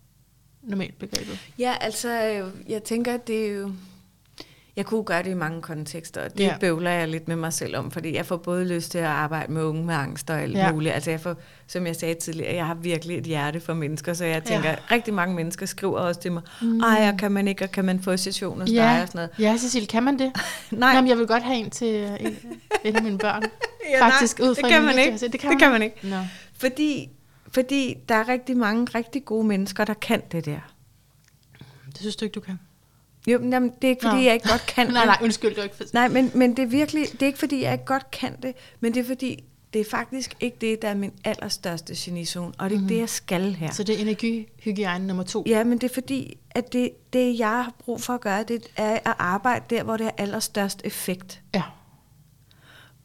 normalt 0.63 0.99
begrebet? 0.99 1.39
Ja, 1.59 1.73
altså, 1.81 2.09
øh, 2.09 2.71
jeg 2.71 2.83
tænker, 2.83 3.13
at 3.13 3.27
det 3.27 3.47
er 3.47 3.51
jo... 3.53 3.71
Jeg 4.75 4.85
kunne 4.85 5.03
gøre 5.03 5.23
det 5.23 5.29
i 5.31 5.33
mange 5.33 5.61
kontekster, 5.61 6.21
og 6.23 6.31
det 6.37 6.43
Ja. 6.43 6.57
bøvler 6.59 6.91
jeg 6.91 7.07
lidt 7.07 7.27
med 7.27 7.35
mig 7.35 7.53
selv 7.53 7.75
om, 7.77 7.91
fordi 7.91 8.15
jeg 8.15 8.25
får 8.25 8.37
både 8.37 8.65
lyst 8.65 8.91
til 8.91 8.97
at 8.97 9.05
arbejde 9.05 9.51
med 9.53 9.63
unge 9.63 9.85
med 9.85 9.95
angst 9.95 10.29
og 10.29 10.41
alt 10.41 10.57
Ja. 10.57 10.71
muligt. 10.71 10.93
Altså 10.93 11.09
jeg 11.11 11.19
får, 11.19 11.35
som 11.67 11.87
jeg 11.87 11.95
sagde 11.95 12.13
tidligere, 12.13 12.55
jeg 12.55 12.65
har 12.65 12.73
virkelig 12.73 13.17
et 13.17 13.23
hjerte 13.23 13.59
for 13.59 13.73
mennesker, 13.73 14.13
så 14.13 14.25
jeg 14.25 14.43
tænker, 14.43 14.69
Ja. 14.69 14.75
rigtig 14.91 15.13
mange 15.13 15.35
mennesker 15.35 15.65
skriver 15.65 15.99
også 15.99 16.21
til 16.21 16.31
mig, 16.31 16.41
mm. 16.61 16.79
ej, 16.81 17.09
og 17.13 17.17
kan 17.19 17.31
man 17.31 17.47
ikke, 17.47 17.63
og 17.63 17.71
kan 17.71 17.85
man 17.85 18.01
få 18.03 18.17
session 18.17 18.59
hos 18.59 18.69
dig 18.69 18.75
Ja, 18.75 19.01
og 19.01 19.07
sådan 19.07 19.17
noget. 19.19 19.29
ja 19.51 19.57
Cecil, 19.57 19.87
kan 19.87 20.03
man 20.03 20.19
det? 20.19 20.31
Nej. 20.71 20.89
Jamen, 20.89 21.09
jeg 21.09 21.17
vil 21.17 21.27
godt 21.27 21.43
have 21.43 21.57
en 21.57 21.69
til 21.69 21.95
øh, 21.95 22.11
en, 22.19 22.37
en 22.83 22.95
af 22.95 23.03
mine 23.03 23.17
børn. 23.17 23.43
Ja, 23.89 24.05
Faktisk 24.05 24.39
nej, 24.39 24.47
ud 24.49 24.55
fra 24.55 24.61
det 24.61 24.71
kan 24.71 24.83
man 24.85 24.97
ikke. 24.99 25.11
det 25.17 25.31
kan 25.31 25.31
det 25.31 25.43
man 25.49 25.59
kan 25.59 25.71
man 25.71 25.81
ikke. 25.81 25.95
Nå. 26.03 26.15
Fordi, 26.57 27.09
fordi 27.51 27.97
der 28.09 28.15
er 28.15 28.27
rigtig 28.27 28.57
mange 28.57 28.87
rigtig 28.95 29.25
gode 29.25 29.47
mennesker, 29.47 29.85
der 29.85 29.93
kan 29.93 30.21
det 30.31 30.45
der. 30.45 30.59
Det 31.85 31.99
synes 31.99 32.15
du 32.15 32.25
ikke, 32.25 32.33
du 32.33 32.39
kan? 32.39 32.59
Jo, 33.27 33.39
men 33.39 33.53
jamen, 33.53 33.69
det 33.81 33.83
er 33.83 33.89
ikke, 33.89 34.01
fordi 34.01 34.15
Nå. 34.15 34.21
jeg 34.21 34.33
ikke 34.33 34.49
godt 34.49 34.65
kan 34.65 34.87
nej, 34.91 35.01
det. 35.01 35.07
nej, 35.07 35.17
undskyld, 35.21 35.55
du 35.55 35.61
ikke 35.61 35.75
for... 35.75 35.83
Nej, 35.93 36.07
men, 36.07 36.31
men 36.35 36.57
det 36.57 36.63
er 36.63 36.67
virkelig, 36.67 37.05
det 37.11 37.21
er 37.21 37.25
ikke 37.25 37.39
fordi, 37.39 37.61
jeg 37.61 37.73
ikke 37.73 37.85
godt 37.85 38.11
kan 38.11 38.41
det, 38.41 38.55
men 38.79 38.93
det 38.93 38.99
er 38.99 39.03
fordi, 39.03 39.43
det 39.73 39.81
er 39.81 39.85
faktisk 39.91 40.37
ikke 40.39 40.57
det, 40.61 40.81
der 40.81 40.87
er 40.87 40.93
min 40.95 41.11
allerstørste 41.23 41.93
genizone, 41.97 42.53
og 42.57 42.69
det 42.69 42.75
er 42.75 42.81
mm. 42.81 42.87
det, 42.87 42.97
jeg 42.97 43.09
skal 43.09 43.53
her. 43.55 43.71
Så 43.71 43.83
det 43.83 43.95
er 43.95 44.01
energihygiejne 44.01 45.07
nummer 45.07 45.23
to? 45.23 45.43
Ja, 45.47 45.63
men 45.63 45.77
det 45.77 45.89
er 45.89 45.93
fordi, 45.93 46.37
at 46.51 46.73
det, 46.73 46.91
det, 47.13 47.39
jeg 47.39 47.49
har 47.49 47.73
brug 47.79 48.01
for 48.01 48.13
at 48.13 48.21
gøre, 48.21 48.43
det 48.43 48.67
er 48.75 48.91
at 48.93 49.15
arbejde 49.19 49.65
der, 49.69 49.83
hvor 49.83 49.97
det 49.97 50.03
har 50.05 50.13
allerstørst 50.17 50.81
effekt 50.83 51.41
Ja. 51.55 51.63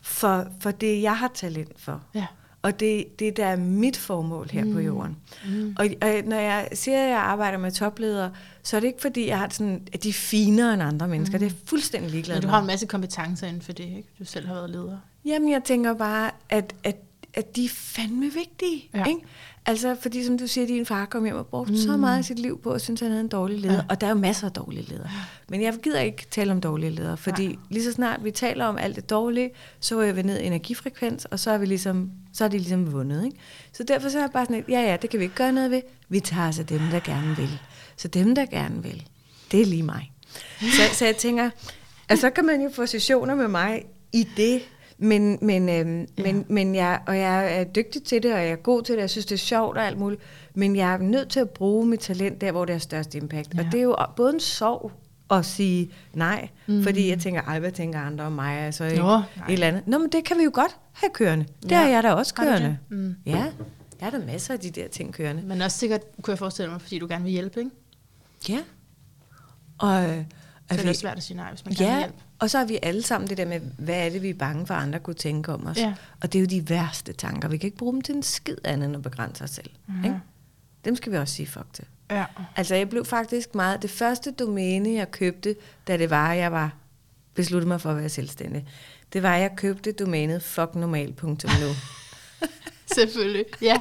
for, 0.01 0.47
for 0.61 0.70
det, 0.70 1.03
jeg 1.03 1.18
har 1.18 1.30
talent 1.34 1.80
for. 1.80 2.03
Ja. 2.14 2.26
Og 2.67 2.81
det, 2.81 3.19
det 3.19 3.37
der 3.37 3.47
er 3.47 3.57
mit 3.57 3.97
formål 3.97 4.49
her 4.51 4.64
mm. 4.64 4.73
på 4.73 4.81
jorden. 4.81 5.17
Mm. 5.49 5.77
Og, 5.79 5.87
og 6.03 6.09
når 6.25 6.37
jeg 6.37 6.69
siger, 6.73 7.03
at 7.03 7.11
jeg 7.11 7.19
arbejder 7.19 7.59
med 7.59 7.73
topledere, 7.73 8.31
så 8.62 8.77
er 8.77 8.81
det 8.81 8.87
ikke 8.87 9.01
fordi, 9.01 9.27
jeg 9.27 9.39
har 9.39 9.49
sådan, 9.51 9.89
at 9.93 10.03
de 10.03 10.09
er 10.09 10.12
finere 10.12 10.75
end 10.75 10.83
andre 10.83 11.09
mennesker. 11.09 11.39
Mm. 11.39 11.45
Det 11.45 11.53
er 11.53 11.57
fuldstændig 11.64 12.11
ligeglad 12.11 12.37
Men 12.37 12.43
du 12.43 12.49
har 12.49 12.61
en 12.61 12.67
masse 12.67 12.87
kompetencer 12.87 13.47
inden 13.47 13.62
for 13.62 13.73
det, 13.73 13.85
ikke? 13.85 14.09
Du 14.19 14.25
selv 14.25 14.47
har 14.47 14.55
været 14.55 14.71
leder. 14.71 14.99
Jamen, 15.25 15.51
jeg 15.51 15.64
tænker 15.64 15.95
bare, 15.95 16.31
at, 16.49 16.75
at, 16.85 16.97
at 17.35 17.57
de 17.57 17.64
er 17.64 17.69
fandme 17.73 18.33
vigtige. 18.33 18.89
Ja. 18.95 19.05
Ikke? 19.05 19.21
Altså, 19.69 19.97
fordi 20.01 20.25
som 20.25 20.39
du 20.39 20.47
siger, 20.47 20.67
din 20.67 20.87
far 20.87 21.05
kom 21.05 21.25
hjem 21.25 21.37
og 21.37 21.47
brugte 21.47 21.73
mm. 21.73 21.79
så 21.79 21.97
meget 21.97 22.19
af 22.19 22.25
sit 22.25 22.39
liv 22.39 22.61
på, 22.62 22.71
at 22.71 22.81
synes, 22.81 23.01
han 23.01 23.11
havde 23.11 23.21
en 23.21 23.29
dårlig 23.29 23.59
leder. 23.59 23.75
Ja. 23.75 23.79
Ja. 23.79 23.85
Og 23.89 24.01
der 24.01 24.07
er 24.07 24.11
jo 24.11 24.17
masser 24.17 24.47
af 24.47 24.53
dårlige 24.53 24.83
ledere. 24.83 25.11
Men 25.49 25.62
jeg 25.62 25.75
gider 25.83 26.01
ikke 26.01 26.27
tale 26.31 26.53
om 26.53 26.61
dårlige 26.61 26.91
ledere, 26.91 27.17
fordi 27.17 27.47
Nej. 27.47 27.57
lige 27.71 27.85
så 27.85 27.93
snart 27.93 28.25
vi 28.25 28.31
taler 28.31 28.64
om 28.64 28.79
alt 28.79 28.97
det 28.97 29.11
dårlige, 29.11 29.51
så 29.81 30.01
er 30.01 30.12
vi 30.12 30.23
ned 30.23 30.41
i 30.41 30.45
energifrekvens, 30.45 31.25
og 31.25 31.39
så 31.39 31.51
er, 31.51 31.59
vi 31.59 31.67
ligesom, 31.67 32.11
så 32.33 32.45
er 32.45 32.49
de 32.49 32.59
ligesom 32.59 32.93
vundet. 32.93 33.25
Ikke? 33.25 33.37
Så 33.73 33.83
derfor 33.83 34.09
så 34.09 34.19
er 34.19 34.23
jeg 34.23 34.31
bare 34.31 34.45
sådan, 34.45 34.57
lidt, 34.57 34.69
ja 34.69 34.81
ja, 34.81 34.97
det 35.03 35.11
kan 35.11 35.19
vi 35.19 35.25
ikke 35.25 35.37
gøre 35.37 35.53
noget 35.53 35.71
ved. 35.71 35.83
Vi 36.09 36.21
tager 36.21 36.47
altså 36.47 36.62
dem, 36.62 36.81
der 36.91 37.01
gerne 37.01 37.37
vil. 37.37 37.59
Så 37.97 38.09
dem, 38.09 38.35
der 38.35 38.47
gerne 38.47 38.83
vil, 38.83 39.07
det 39.53 39.61
er 39.61 39.67
lige 39.67 39.83
mig. 39.83 40.12
Så, 40.61 40.83
så 40.93 41.05
jeg 41.05 41.17
tænker, 41.17 41.51
at 42.09 42.19
så 42.19 42.31
kan 42.31 42.45
man 42.45 42.62
jo 42.62 42.71
få 42.75 42.87
sessioner 42.87 43.35
med 43.35 43.49
mig 43.49 43.83
i 44.12 44.29
det, 44.37 44.62
Men, 44.99 45.38
men, 45.42 45.68
øhm, 45.68 46.07
ja. 46.18 46.22
men, 46.22 46.44
men 46.49 46.74
jeg, 46.74 47.01
og 47.07 47.18
jeg 47.18 47.61
er 47.61 47.64
dygtig 47.64 48.03
til 48.03 48.22
det, 48.22 48.32
og 48.34 48.38
jeg 48.40 48.51
er 48.51 48.57
god 48.57 48.82
til 48.82 48.94
det, 48.94 49.01
jeg 49.01 49.11
synes, 49.11 49.26
det 49.26 49.34
er 49.34 49.38
sjovt 49.38 49.76
og 49.78 49.86
alt 49.86 49.99
muligt. 49.99 50.20
Men 50.55 50.76
jeg 50.76 50.92
er 50.94 50.99
nødt 50.99 51.28
til 51.28 51.40
at 51.40 51.51
bruge 51.51 51.86
mit 51.86 52.01
talent 52.01 52.40
der, 52.40 52.53
hvor 52.53 52.64
det 52.64 52.74
har 52.74 52.80
størst 52.80 53.14
impact. 53.14 53.55
Ja. 53.55 53.59
Og 53.61 53.72
det 53.72 53.78
er 53.78 53.82
jo 53.82 53.97
både 54.16 54.34
en 54.34 54.40
sorg 54.40 54.92
at 55.30 55.44
sige 55.47 55.90
nej, 56.14 56.49
mm. 56.66 56.82
fordi 56.82 57.09
jeg 57.11 57.18
tænker, 57.20 57.42
ej, 57.42 57.59
hvad 57.59 57.72
tænker 57.72 58.01
andre 58.01 58.24
om 58.24 58.32
mig? 58.32 58.59
Altså 58.59 58.84
ikke 58.84 58.97
Nå, 58.99 59.14
et 59.16 59.22
eller 59.49 59.66
andet. 59.68 59.86
Nå, 59.86 59.99
men 59.99 60.09
det 60.12 60.24
kan 60.24 60.38
vi 60.38 60.42
jo 60.44 60.51
godt 60.55 60.76
have 60.92 61.11
kørende. 61.11 61.47
Det 61.62 61.70
Ja. 61.70 61.76
har 61.78 61.88
jeg 61.88 62.03
da 62.03 62.12
også 62.12 62.34
det? 62.36 62.44
kørende. 62.49 62.78
Mm. 62.88 63.14
Ja, 63.26 63.30
jeg 63.36 63.51
har 64.01 64.11
da 64.11 64.18
masser 64.18 64.55
af 64.55 64.61
de 64.61 64.70
der 64.70 64.88
ting 64.88 65.14
kørende. 65.14 65.42
Men 65.42 65.62
også 65.62 65.78
sikkert, 65.78 66.01
kunne 66.22 66.32
jeg 66.32 66.38
forestille 66.38 66.70
mig, 66.72 66.80
fordi 66.80 66.99
du 66.99 67.07
gerne 67.07 67.24
vil 67.24 67.32
hjælpe, 67.32 67.59
ikke? 67.61 67.70
Ja. 68.49 68.59
Og, 69.78 70.03
øh, 70.03 70.09
Så 70.16 70.24
at 70.68 70.80
er 70.80 70.82
det 70.82 70.97
svært 70.97 71.16
at 71.16 71.22
sige 71.22 71.36
nej, 71.36 71.51
hvis 71.51 71.64
man 71.64 71.74
gerne 71.74 71.90
vil 71.92 71.99
hjælpe. 71.99 72.18
Og 72.39 72.51
så 72.51 72.59
har 72.59 72.64
vi 72.64 72.78
alle 72.82 73.03
sammen 73.03 73.28
det 73.28 73.39
der 73.39 73.45
med, 73.45 73.61
hvad 73.78 74.07
er 74.07 74.11
det, 74.11 74.22
vi 74.22 74.30
er 74.30 74.34
bange 74.34 74.66
for, 74.66 74.74
andre 74.74 74.99
kunne 74.99 75.14
tænke 75.14 75.53
om 75.53 75.66
os. 75.66 75.76
Ja. 75.76 75.95
Og 76.20 76.32
det 76.32 76.39
er 76.39 76.41
jo 76.41 76.47
de 76.47 76.68
værste 76.68 77.12
tanker. 77.12 77.49
Vi 77.49 77.57
kan 77.57 77.66
ikke 77.66 77.78
bruge 77.78 77.93
dem 77.93 78.03
til 78.03 78.14
en 78.14 78.22
skid 78.22 78.57
andet 78.64 78.87
end 78.87 78.97
at 78.97 79.03
begrænse 79.03 79.45
os 79.45 79.51
selv. 79.51 79.70
Mhm. 79.87 80.05
Ikke? 80.05 80.16
Dem 80.84 80.97
skal 80.97 81.12
vi 81.12 81.16
også 81.16 81.34
sige 81.34 81.47
fuck 81.47 81.66
til. 81.72 81.84
Ja. 82.11 82.24
Altså, 82.57 82.74
jeg 82.74 82.89
blev 82.89 83.05
faktisk 83.05 83.55
meget... 83.55 83.82
Det 83.82 83.91
første 83.91 84.30
domæne, 84.30 84.93
jeg 84.93 85.11
købte, 85.11 85.57
da 85.89 85.97
det 85.97 86.11
var, 86.11 86.32
jeg 86.32 86.53
var 86.53 86.72
besluttet 87.34 87.68
mig 87.68 87.80
for 87.80 87.91
at 87.91 87.97
være 87.97 88.09
selvstændig, 88.09 88.66
det 89.12 89.22
var, 89.22 89.34
at 89.34 89.41
jeg 89.41 89.51
købte 89.57 89.93
domænet 89.93 90.43
fucknormal.nu. 90.43 91.68
Selvfølgelig. 92.95 93.45
Ja. 93.62 93.76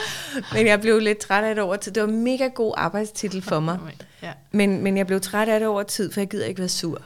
Men 0.54 0.66
jeg 0.66 0.80
blev 0.80 0.98
lidt 0.98 1.18
træt 1.18 1.44
af 1.44 1.54
det 1.54 1.64
over 1.64 1.76
tid. 1.76 1.92
Det 1.92 2.02
var 2.02 2.08
en 2.08 2.24
mega 2.24 2.46
god 2.46 2.74
arbejdstitel 2.76 3.42
for 3.42 3.60
mig. 3.60 3.78
Ja. 4.22 4.32
Men, 4.50 4.82
men 4.82 4.96
jeg 4.96 5.06
blev 5.06 5.20
træt 5.20 5.48
af 5.48 5.60
det 5.60 5.68
over 5.68 5.82
tid, 5.82 6.12
for 6.12 6.20
jeg 6.20 6.28
gider 6.28 6.46
ikke 6.46 6.58
være 6.58 6.68
sur. 6.68 7.02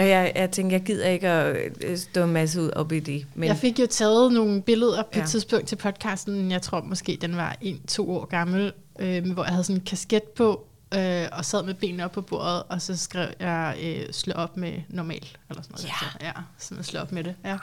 Og 0.00 0.08
jeg, 0.08 0.32
jeg 0.34 0.50
tænkte, 0.50 0.74
jeg 0.74 0.82
gider 0.82 1.08
ikke 1.08 1.28
at 1.28 1.56
øh, 1.80 1.98
stå 1.98 2.24
en 2.24 2.32
masse 2.32 2.60
ud 2.62 2.70
op 2.70 2.92
i 2.92 3.00
det. 3.00 3.26
Men 3.34 3.48
Jeg 3.48 3.56
fik 3.56 3.78
jo 3.78 3.86
taget 3.86 4.32
nogle 4.32 4.62
billeder 4.62 5.02
på 5.02 5.08
ja. 5.12 5.18
Ja. 5.18 5.24
et 5.24 5.30
tidspunkt 5.30 5.68
til 5.68 5.76
podcasten. 5.76 6.50
Jeg 6.50 6.62
tror 6.62 6.80
måske, 6.82 7.18
den 7.20 7.36
var 7.36 7.56
en-to 7.60 8.10
år 8.10 8.24
gammel, 8.24 8.72
øh, 8.98 9.32
hvor 9.32 9.44
jeg 9.44 9.52
havde 9.52 9.64
sådan 9.64 9.76
en 9.76 9.84
kasket 9.84 10.22
på, 10.22 10.66
øh, 10.94 11.26
og 11.32 11.44
sad 11.44 11.62
med 11.62 11.74
benene 11.74 12.04
op 12.04 12.12
på 12.12 12.20
bordet, 12.20 12.62
og 12.68 12.82
så 12.82 12.96
skrev 12.96 13.28
jeg, 13.40 13.76
øh, 13.82 14.12
slå 14.12 14.32
op 14.32 14.56
med 14.56 14.72
normal, 14.88 15.28
eller 15.50 15.62
sådan 15.62 15.72
noget. 15.72 15.84
Ja. 15.84 15.90
Så, 16.12 16.18
ja, 16.20 16.32
sådan 16.58 16.78
at 16.78 16.86
slå 16.86 17.00
op 17.00 17.12
med 17.12 17.24
det. 17.24 17.34
Ja. 17.44 17.56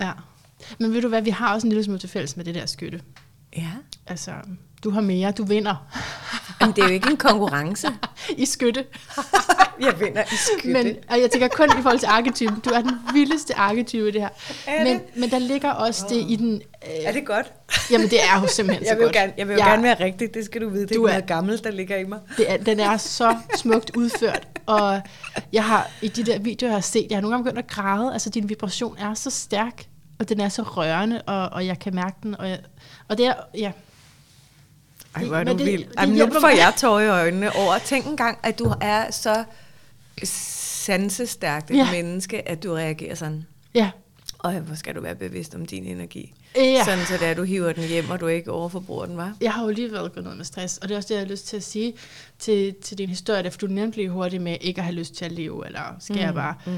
ja. 0.00 0.12
Men 0.78 0.92
ved 0.92 1.02
du 1.02 1.08
hvad, 1.08 1.22
vi 1.22 1.30
har 1.30 1.54
også 1.54 1.66
en 1.66 1.68
lille 1.68 1.84
smule 1.84 1.98
til 1.98 2.08
fælles 2.08 2.36
med 2.36 2.44
det 2.44 2.54
der 2.54 2.66
skytte. 2.66 3.00
ja. 3.56 3.70
Altså, 4.06 4.32
du 4.84 4.90
har 4.90 5.00
mere, 5.00 5.32
du 5.32 5.44
vinder 5.44 5.86
Jamen, 6.60 6.76
det 6.76 6.84
er 6.84 6.88
jo 6.88 6.94
ikke 6.94 7.10
en 7.10 7.16
konkurrence. 7.16 7.88
i 8.36 8.46
skytte. 8.46 8.84
jeg 9.80 10.00
vinder 10.00 10.22
i 10.64 10.68
Men, 10.72 10.96
og 11.10 11.20
jeg 11.20 11.30
tænker 11.30 11.48
kun 11.48 11.68
i 11.78 11.82
forhold 11.82 11.98
til 11.98 12.06
arketypen. 12.06 12.60
Du 12.60 12.70
er 12.70 12.80
den 12.80 12.90
vildeste 13.12 13.54
arketype 13.58 14.08
i 14.08 14.10
det 14.12 14.20
her. 14.20 14.28
Er 14.66 14.84
Men, 14.84 14.92
det? 14.94 15.02
men 15.16 15.30
der 15.30 15.38
ligger 15.38 15.70
også 15.70 16.04
det 16.08 16.16
i 16.30 16.36
den... 16.36 16.54
Øh, 16.54 17.04
Er 17.04 17.12
det 17.12 17.26
godt? 17.26 17.52
Jamen, 17.90 18.08
det 18.10 18.18
er 18.22 18.40
jo 18.40 18.46
simpelthen 18.46 18.84
Jeg 18.86 18.92
så 18.92 18.96
vil 18.96 19.04
godt. 19.04 19.14
gerne, 19.16 19.32
jeg 19.38 19.48
vil 19.48 19.54
jo 19.54 19.58
Ja, 19.60 19.68
gerne 19.70 19.82
være 19.82 20.04
rigtig, 20.04 20.34
det 20.34 20.44
skal 20.44 20.60
du 20.60 20.68
vide. 20.68 20.82
Det 20.82 20.90
er 20.90 20.94
Du 20.94 21.04
er- 21.04 21.08
noget 21.10 21.26
gammelt, 21.26 21.64
der 21.64 21.70
ligger 21.70 21.96
i 21.96 22.04
mig. 22.04 22.18
Det 22.36 22.50
er, 22.52 22.56
den 22.56 22.80
er 22.80 22.96
så 22.96 23.36
smukt 23.56 23.96
udført, 23.96 24.48
og 24.66 25.00
jeg 25.52 25.64
har 25.64 25.90
i 26.02 26.08
de 26.08 26.24
der 26.24 26.38
videoer, 26.38 26.70
jeg 26.70 26.76
har 26.76 26.80
set, 26.80 27.06
jeg 27.10 27.16
har 27.16 27.22
nogle 27.22 27.34
gange 27.34 27.44
begyndt 27.44 27.58
at 27.58 27.70
græde, 27.70 28.12
altså 28.12 28.30
din 28.30 28.48
vibration 28.48 28.96
er 28.98 29.14
så 29.14 29.30
stærk, 29.30 29.84
og 30.18 30.28
den 30.28 30.40
er 30.40 30.48
så 30.48 30.62
rørende, 30.62 31.22
og, 31.22 31.48
og 31.48 31.66
jeg 31.66 31.78
kan 31.78 31.94
mærke 31.94 32.16
den, 32.22 32.36
og, 32.40 32.48
jeg, 32.48 32.58
og 33.08 33.18
det 33.18 33.26
er, 33.26 33.34
ja, 33.58 33.72
Ej, 35.14 35.24
hvor 35.24 35.36
er 35.36 35.44
du 35.44 35.52
det- 35.58 35.66
vild. 35.66 35.84
det 35.84 35.92
Ej, 35.98 36.06
men 36.06 36.16
nu 36.16 36.30
får 36.40 36.48
jeg 36.48 36.72
tårer 36.76 37.00
i 37.00 37.08
øjnene 37.08 37.56
over. 37.56 37.78
Tænk 37.78 38.06
engang, 38.06 38.38
at 38.42 38.58
du 38.58 38.72
er 38.80 39.10
så 39.10 39.44
sansestærkt 40.24 41.70
et 41.70 41.76
Ja. 41.76 41.90
menneske, 41.90 42.48
at 42.48 42.62
du 42.62 42.72
reagerer 42.74 43.14
sådan. 43.14 43.46
ja, 43.74 43.90
Og 44.38 44.52
hvor 44.52 44.74
skal 44.74 44.94
du 44.94 45.00
være 45.00 45.14
bevidst 45.14 45.54
om 45.54 45.66
din 45.66 45.84
energi. 45.84 46.34
ja. 46.56 46.84
Sådan 46.84 47.04
så 47.06 47.12
det 47.12 47.26
er, 47.26 47.30
at 47.30 47.36
du 47.36 47.42
hiver 47.42 47.72
den 47.72 47.84
hjem, 47.84 48.10
og 48.10 48.20
du 48.20 48.26
ikke 48.26 48.50
overforbruger 48.52 49.06
den, 49.06 49.16
var. 49.16 49.36
Jeg 49.40 49.52
har 49.52 49.64
jo 49.64 49.70
lige 49.70 49.92
været 49.92 50.12
gået 50.14 50.26
ned 50.26 50.34
med 50.34 50.44
stress, 50.44 50.78
og 50.78 50.88
det 50.88 50.94
er 50.94 50.98
også 50.98 51.08
det, 51.08 51.14
jeg 51.14 51.20
har 51.26 51.30
lyst 51.30 51.46
til 51.46 51.56
at 51.56 51.62
sige 51.62 51.94
til, 52.38 52.74
til 52.82 52.98
din 52.98 53.08
historie, 53.08 53.42
der, 53.42 53.50
for 53.50 53.58
du 53.58 53.66
nemlig 53.66 53.96
lige 53.96 54.08
hurtigt 54.08 54.42
med 54.42 54.56
ikke 54.60 54.78
at 54.78 54.84
have 54.84 54.94
lyst 54.94 55.14
til 55.14 55.24
at 55.24 55.32
leve, 55.32 55.66
eller 55.66 55.96
skal 56.00 56.16
mm. 56.16 56.22
jeg 56.22 56.34
bare. 56.34 56.54
Mm. 56.66 56.72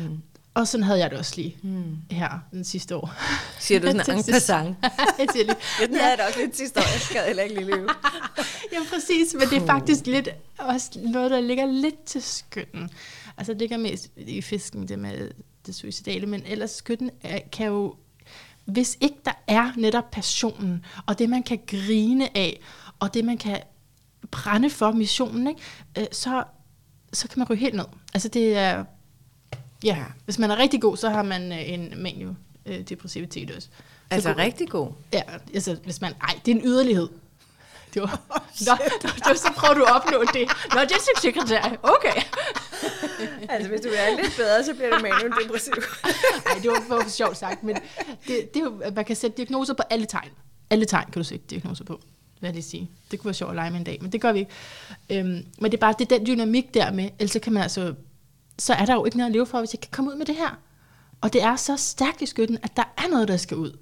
Og 0.57 0.69
sådan 0.69 0.85
havde 0.85 0.99
jeg 0.99 1.11
det 1.11 1.19
også 1.19 1.33
lige 1.37 1.57
Mm. 1.63 1.97
her 2.11 2.31
den 2.53 2.65
sidste 2.65 2.97
år. 2.97 3.15
Siger 3.59 3.81
du 3.81 3.87
sådan 4.05 4.19
en 4.19 4.25
passant? 4.25 4.77
jeg 5.19 5.27
siger 5.33 5.45
lige, 5.45 5.57
Ja, 5.81 5.87
den 5.87 5.95
havde 5.95 6.11
jeg 6.11 6.19
da 6.19 6.27
også 6.27 6.39
lidt 6.41 6.57
sidste 6.57 6.81
år. 6.81 6.93
Jeg 6.93 7.01
skal 7.01 7.23
heller 7.27 7.43
ikke 7.43 7.55
lige 7.55 7.67
leve. 7.71 7.89
Ja, 8.73 8.79
præcis, 8.95 9.35
men 9.35 9.49
det 9.49 9.63
er 9.63 9.67
faktisk 9.67 10.07
lidt, 10.07 10.29
også 10.59 10.91
noget, 11.03 11.31
der 11.31 11.41
ligger 11.41 11.67
lidt 11.67 12.05
til 12.05 12.23
skytten. 12.23 12.91
Altså 13.37 13.53
det 13.53 13.61
ligger 13.61 13.77
mest 13.77 14.09
i 14.17 14.43
fisken, 14.43 14.89
det 14.89 14.99
med 14.99 15.31
det 15.67 15.75
suicidale, 15.75 16.27
men 16.27 16.43
ellers 16.47 16.71
skytten 16.71 17.11
kan 17.53 17.67
jo, 17.67 17.95
hvis 18.65 18.97
ikke 19.01 19.17
der 19.25 19.33
er 19.47 19.73
netop 19.77 20.11
passionen, 20.11 20.85
og 21.07 21.19
det 21.19 21.31
man 21.31 21.43
kan 21.43 21.59
grine 21.67 22.37
af, 22.37 22.61
og 22.99 23.15
det 23.15 23.25
man 23.25 23.39
kan 23.39 23.61
brænde 24.31 24.71
for 24.71 24.93
missionen, 24.93 25.47
ikke? 25.47 25.61
Øh, 25.99 26.07
så, 26.13 26.45
så 27.13 27.29
kan 27.29 27.39
man 27.39 27.51
ryge 27.51 27.61
helt 27.61 27.75
ned. 27.75 27.85
Altså 28.15 28.29
det 28.29 28.57
er, 28.57 28.85
ja, 29.87 30.05
hvis 30.25 30.39
man 30.39 30.51
er 30.51 30.57
rigtig 30.57 30.81
god, 30.81 30.97
så 30.97 31.09
har 31.11 31.23
man 31.23 31.53
øh, 31.53 31.71
en 31.71 31.93
manio 31.97 32.35
øh, 32.67 32.81
depressivitet 32.81 33.51
også. 33.57 33.69
Så 33.69 34.15
Altså 34.15 34.33
kunne- 34.33 34.43
rigtig 34.45 34.69
god. 34.69 34.91
Ja, 35.13 35.23
altså 35.55 35.77
hvis 35.85 36.01
man... 36.01 36.13
Ej, 36.23 36.41
det 36.47 36.53
er 36.53 36.57
en 36.57 36.63
yderlighed. 36.67 37.09
Det 37.95 38.03
var, 38.03 38.21
nå, 38.67 38.73
det 39.03 39.11
var, 39.27 39.35
så 39.35 39.53
prøver 39.57 39.75
du 39.75 39.83
at 39.85 39.97
opnå 39.97 40.21
det. 40.33 40.49
Nå, 40.75 40.81
det 40.81 40.91
er 40.93 40.99
succeskriteriet. 41.15 41.79
Okay. 41.83 42.23
Altså, 43.49 43.69
hvis 43.69 43.81
du 43.81 43.89
er 43.89 44.23
lidt 44.23 44.37
bedre, 44.37 44.65
så 44.65 44.75
bliver 44.75 44.91
du 44.97 45.03
manuelt 45.03 45.35
depressiv. 45.45 45.73
Nej, 45.75 46.59
det 46.63 46.71
var 46.71 46.83
for, 46.89 47.01
for 47.03 47.11
sjovt 47.11 47.37
sagt, 47.37 47.63
men 47.65 47.77
det, 48.27 48.55
det 48.55 48.63
er 48.63 48.91
man 48.95 49.05
kan 49.05 49.17
sætte 49.17 49.37
diagnoser 49.37 49.75
på 49.75 49.83
alle 49.91 50.07
tegn. 50.07 50.29
Alle 50.71 50.85
tegn 50.85 51.05
kan 51.13 51.23
du 51.23 51.25
sætte 51.29 51.47
diagnoser 51.51 51.85
på, 51.85 52.01
jeg 52.43 52.53
lige 52.53 52.63
sige. 52.63 52.91
Det 53.11 53.19
kunne 53.19 53.25
være 53.29 53.35
sjovt 53.35 53.51
at 53.51 53.57
lege 53.57 53.71
med 53.71 53.79
en 53.79 53.85
dag, 53.85 53.99
men 54.01 54.13
det 54.13 54.21
gør 54.21 54.33
vi 54.33 54.39
ikke. 54.39 54.51
Øhm, 55.11 55.45
men 55.59 55.71
det 55.71 55.75
er 55.75 55.81
bare 55.81 55.95
det 55.99 56.13
er 56.13 56.17
den 56.19 56.27
dynamik 56.27 56.75
der 56.75 56.93
med, 56.93 57.11
ellers 57.19 57.31
så 57.33 57.41
kan 57.41 57.53
man 57.53 57.63
altså, 57.63 57.95
så 58.59 58.73
er 58.75 58.85
der 58.87 58.95
jo 58.95 59.05
ikke 59.05 59.17
noget 59.17 59.31
at 59.31 59.33
leve 59.33 59.47
for, 59.47 59.59
hvis 59.59 59.75
jeg 59.75 59.81
kan 59.81 59.91
komme 59.93 60.11
ud 60.11 60.17
med 60.17 60.27
det 60.27 60.35
her. 60.37 60.59
Og 61.21 61.33
det 61.33 61.43
er 61.43 61.57
så 61.57 61.77
stærkt 61.77 62.23
i 62.23 62.27
skytten, 62.27 62.59
at 62.63 62.71
der 62.77 62.85
er 62.99 63.09
noget, 63.11 63.29
der 63.29 63.37
skal 63.37 63.57
ud. 63.57 63.79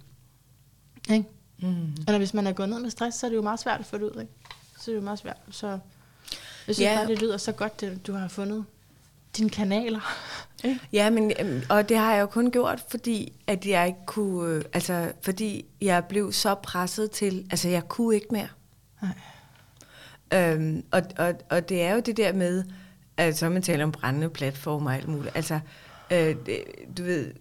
Ikke? 1.11 1.29
Mm. 1.63 1.93
Eller 1.93 2.19
hvis 2.19 2.35
man 2.35 2.47
er 2.47 2.53
gået 2.53 2.69
ned 2.69 2.79
med 2.81 2.91
stress, 2.91 3.19
så 3.19 3.27
er 3.27 3.31
det 3.31 3.37
jo 3.37 3.43
meget 3.43 3.61
svært 3.61 3.81
at 3.81 3.87
få 3.87 3.99
det 3.99 4.03
ud, 4.05 4.21
ikke? 4.21 4.33
Så 4.79 4.91
er 4.91 4.95
det 4.95 5.01
jo 5.01 5.05
meget 5.05 5.19
svært. 5.19 5.37
Så 5.51 5.67
jeg 5.69 5.79
synes 6.75 6.81
Ja. 6.81 6.97
bare, 6.97 7.07
det 7.07 7.21
lyder 7.23 7.37
så 7.37 7.53
godt, 7.53 7.83
at 7.83 8.07
du 8.07 8.13
har 8.13 8.29
fundet 8.29 8.65
dine 9.37 9.51
kanaler. 9.51 10.01
Ikke? 10.65 10.81
Ja, 10.93 11.11
men, 11.11 11.33
øhm, 11.41 11.63
og 11.71 11.89
det 11.89 11.99
har 11.99 12.13
jeg 12.15 12.21
jo 12.21 12.27
kun 12.27 12.51
gjort, 12.51 12.85
fordi 12.89 13.33
at 13.47 13.67
jeg 13.67 13.87
ikke 13.87 13.99
kunne, 14.07 14.55
øh, 14.55 14.65
altså 14.73 15.13
fordi 15.23 15.65
jeg 15.81 16.05
blev 16.05 16.33
så 16.33 16.55
presset 16.55 17.11
til, 17.11 17.47
altså 17.51 17.69
jeg 17.69 17.89
kunne 17.89 18.15
ikke 18.15 18.27
mere. 18.31 18.49
Nej. 19.03 19.11
Øhm, 20.53 20.85
og, 20.93 21.03
og, 21.19 21.35
og 21.51 21.69
det 21.69 21.83
er 21.83 21.95
jo 21.95 22.01
det 22.01 22.17
der 22.17 22.33
med, 22.33 22.65
altså 23.17 23.49
man 23.49 23.63
taler 23.63 23.85
om 23.85 23.93
brændende 23.93 24.31
platformer 24.31 24.91
og 24.91 24.97
alt 24.97 25.09
muligt, 25.09 25.37
altså 25.37 25.61
øh, 26.13 26.37
det, 26.47 26.65
du 26.99 27.03
ved, 27.03 27.33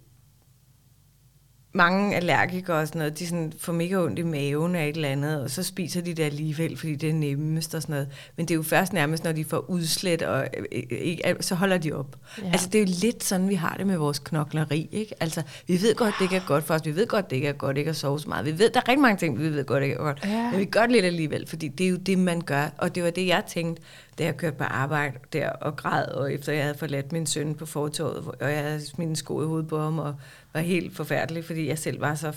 mange 1.76 2.16
allergikere 2.16 2.78
og 2.78 2.88
sådan 2.88 3.00
noget, 3.00 3.20
de 3.20 3.28
sådan 3.28 3.54
får 3.58 3.74
mega 3.74 3.96
ondt 3.96 4.20
i 4.20 4.24
maven 4.24 4.76
af 4.76 4.88
et 4.88 4.96
eller 4.96 5.10
andet, 5.10 5.44
og 5.44 5.50
så 5.50 5.64
spiser 5.64 6.02
de 6.02 6.14
det 6.14 6.24
alligevel, 6.24 6.78
fordi 6.78 6.96
det 6.96 7.10
er 7.10 7.14
nemmest 7.14 7.76
og 7.76 7.82
sådan 7.82 7.94
noget. 7.94 8.08
Men 8.36 8.46
det 8.46 8.54
er 8.54 8.56
jo 8.56 8.64
først 8.64 8.94
nærmest, 8.94 9.24
når 9.24 9.32
de 9.32 9.46
får 9.46 9.70
udslet, 9.70 10.22
og 10.22 10.48
øh, 10.58 10.64
øh, 10.72 10.98
ikke, 10.98 11.36
så 11.40 11.56
holder 11.56 11.78
de 11.78 11.94
op. 11.94 12.16
Ja. 12.42 12.50
Altså 12.52 12.70
det 12.70 12.82
er 12.82 12.86
jo 12.86 12.92
lidt 13.02 13.24
sådan, 13.24 13.50
vi 13.50 13.56
har 13.56 13.76
det 13.78 13.88
med 13.88 13.98
vores 13.98 14.20
knokleri, 14.20 14.90
ikke? 14.92 15.16
Altså 15.20 15.42
vi 15.68 15.82
ved 15.82 15.96
godt, 15.96 16.14
det 16.20 16.26
ikke 16.26 16.36
er 16.36 16.48
godt 16.48 16.64
for 16.64 16.74
os, 16.74 16.86
vi 16.86 16.96
ved 16.96 17.08
godt, 17.08 17.30
det 17.30 17.36
ikke 17.36 17.48
er 17.48 17.54
godt 17.54 17.78
ikke 17.78 17.90
at 17.90 17.96
sove 17.96 18.20
så 18.20 18.30
meget. 18.30 18.46
Vi 18.46 18.60
ved, 18.60 18.70
der 18.70 18.80
er 18.80 18.88
rigtig 18.88 19.02
mange 19.02 19.18
ting, 19.18 19.40
vi 19.40 19.50
ved 19.50 19.66
godt, 19.66 19.82
det 19.82 19.86
ikke 19.86 20.00
er 20.00 20.04
godt. 20.04 20.26
Ja. 20.26 20.52
Men 20.52 20.60
vi 20.60 20.66
gør 20.66 20.82
det 20.82 20.92
lidt 20.92 21.06
alligevel, 21.06 21.48
fordi 21.48 21.68
det 21.68 21.86
er 21.86 21.90
jo 21.90 21.98
det, 21.98 22.20
man 22.20 22.42
gør. 22.42 22.70
Og 22.78 22.96
det 22.96 23.04
var 23.04 23.10
det, 23.10 23.28
jeg 23.28 23.44
tænkte, 23.48 23.84
da 24.20 24.24
jeg 24.24 24.38
kørte 24.38 24.58
på 24.58 24.64
arbejde 24.64 25.14
der 25.34 25.50
og 25.50 25.76
græd, 25.76 26.08
og 26.08 26.34
efter 26.34 26.54
jeg 26.54 26.64
havde 26.64 26.78
forladt 26.78 27.12
min 27.12 27.26
søn 27.26 27.56
på 27.56 27.66
fortorvet, 27.66 28.28
og 28.42 28.52
jeg 28.52 28.64
havde 28.64 28.82
en 29.00 29.16
sko 29.16 29.42
i 29.42 29.46
hovedet 29.46 29.68
på 29.68 29.80
ham, 29.80 30.00
og 30.00 30.16
var 30.54 30.60
helt 30.60 30.96
forfærdelig, 30.96 31.46
fordi 31.46 31.68
jeg 31.68 31.80
selv 31.80 32.02
var 32.02 32.16
så 32.16 32.34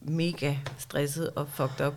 mega 0.00 0.56
stresset 0.78 1.30
og 1.30 1.48
fucked 1.48 1.86
up. 1.86 1.94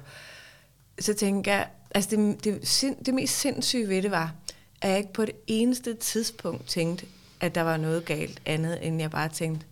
Så 0.99 1.13
tænkte 1.13 1.51
jeg, 1.51 1.67
altså 1.95 2.09
det, 2.09 2.43
det, 2.43 2.67
sind, 2.67 3.05
det 3.05 3.13
mest 3.13 3.39
sindssyge 3.39 3.89
ved 3.89 4.01
det 4.01 4.11
var, 4.11 4.33
at 4.81 4.89
jeg 4.89 4.97
ikke 4.97 5.13
på 5.13 5.25
det 5.25 5.35
eneste 5.47 5.93
tidspunkt 5.93 6.67
tænkte, 6.67 7.05
at 7.39 7.55
der 7.55 7.61
var 7.61 7.77
noget 7.77 8.05
galt 8.05 8.41
andet, 8.45 8.87
end 8.87 9.01
jeg 9.01 9.11
bare 9.11 9.29
tænkte, 9.29 9.65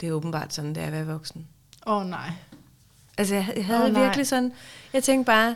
det 0.00 0.08
er 0.08 0.12
åbenbart 0.12 0.54
sådan, 0.54 0.74
det 0.74 0.82
er 0.82 0.86
at 0.86 0.92
være 0.92 1.06
voksen. 1.06 1.46
Åh 1.86 1.96
oh, 1.96 2.06
nej. 2.06 2.30
Altså, 3.18 3.34
jeg, 3.34 3.52
jeg 3.56 3.66
havde 3.66 3.84
oh, 3.84 3.92
nej. 3.92 4.02
virkelig 4.02 4.26
sådan... 4.26 4.52
Jeg 4.92 5.02
tænkte 5.04 5.26
bare, 5.26 5.54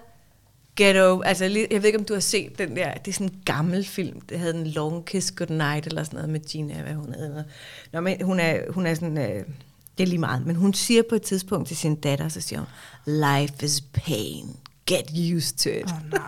over... 0.87 1.23
Altså, 1.23 1.45
jeg 1.45 1.83
ved 1.83 1.85
ikke, 1.85 1.99
om 1.99 2.05
du 2.05 2.13
har 2.13 2.21
set 2.21 2.59
den 2.59 2.77
der... 2.77 2.95
Det 2.95 3.09
er 3.09 3.13
sådan 3.13 3.27
en 3.27 3.43
gammel 3.45 3.85
film. 3.85 4.21
Det 4.21 4.39
havde 4.39 4.55
en 4.55 4.67
Long 4.67 5.05
Kiss 5.05 5.31
Goodnight, 5.31 5.87
eller 5.87 6.05
sådan 6.05 6.17
noget 6.17 6.31
med 6.31 6.41
Gina, 6.41 6.83
hvad 6.83 6.95
hun 6.95 7.15
hedder. 7.15 7.43
Nå, 7.93 8.01
men 8.01 8.23
hun 8.23 8.41
er, 8.41 8.73
hun 8.73 8.87
er 8.87 8.95
sådan... 8.95 9.19
Øh, 9.19 9.45
det 9.99 10.05
er 10.05 10.09
lige 10.09 10.19
meget. 10.19 10.47
Men 10.47 10.57
hun 10.57 10.75
siger 10.75 11.03
på 11.09 11.15
et 11.15 11.23
tidspunkt 11.23 11.69
til 11.69 11.77
sin 11.77 11.95
datter, 11.95 12.29
så 12.29 12.41
siger 12.41 12.59
hun, 12.59 12.69
life 13.07 13.65
is 13.65 13.81
pain. 13.81 14.57
Get 14.87 15.35
used 15.37 15.57
to 15.57 15.71
it. 15.71 15.85
Oh, 15.85 16.11
nej. 16.11 16.21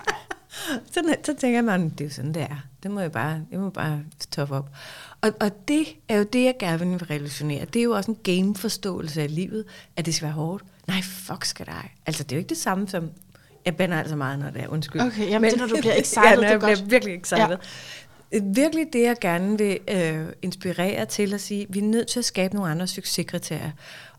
så, 0.92 1.16
så 1.24 1.34
tænker 1.40 1.62
man, 1.62 1.88
det 1.88 2.00
er 2.00 2.04
jo 2.04 2.10
sådan, 2.10 2.34
det 2.34 2.42
er. 2.42 2.66
Det 2.82 2.90
må 2.90 3.00
jeg 3.00 3.12
bare, 3.12 3.40
jeg 3.50 3.60
må 3.60 3.70
bare 3.70 4.04
tough 4.30 4.50
op. 4.50 4.70
Og, 5.20 5.30
og 5.40 5.68
det 5.68 5.86
er 6.08 6.16
jo 6.16 6.24
det, 6.32 6.44
jeg 6.44 6.54
gerne 6.60 6.78
vil 6.78 7.06
revolutionere. 7.06 7.64
Det 7.64 7.80
er 7.80 7.84
jo 7.84 7.92
også 7.92 8.10
en 8.10 8.18
gameforståelse 8.22 9.22
af 9.22 9.34
livet, 9.34 9.64
at 9.96 10.06
det 10.06 10.14
skal 10.14 10.26
være 10.26 10.34
hårdt. 10.34 10.64
Nej, 10.86 11.02
fuck 11.02 11.44
skal 11.44 11.66
dig. 11.66 11.94
Altså, 12.06 12.22
det 12.22 12.32
er 12.32 12.36
jo 12.36 12.38
ikke 12.38 12.48
det 12.48 12.58
samme 12.58 12.88
som... 12.88 13.10
Jeg 13.64 13.76
bander 13.76 13.98
altså 13.98 14.16
meget, 14.16 14.38
når 14.38 14.50
det 14.50 14.62
er 14.62 14.68
undskyld. 14.68 15.00
Okay, 15.02 15.28
jamen 15.30 15.50
det 15.50 15.56
er, 15.56 15.66
når 15.66 15.74
du 15.74 15.80
bliver 15.80 15.94
excited, 15.96 16.24
ja, 16.24 16.36
det 16.36 16.44
er 16.44 16.50
jeg 16.50 16.60
godt. 16.60 16.72
bliver 16.72 16.88
virkelig 16.88 17.14
excited. 17.14 17.56
Ja. 18.32 18.40
Virkelig 18.42 18.86
det, 18.92 19.02
jeg 19.02 19.16
gerne 19.20 19.58
vil 19.58 19.78
øh, 19.90 20.26
inspirere 20.42 21.06
til 21.06 21.34
at 21.34 21.40
sige, 21.40 21.66
vi 21.70 21.78
er 21.78 21.82
nødt 21.82 22.08
til 22.08 22.18
at 22.18 22.24
skabe 22.24 22.54
nogle 22.54 22.70
andre 22.70 22.86
succeskriterier. 22.86 23.70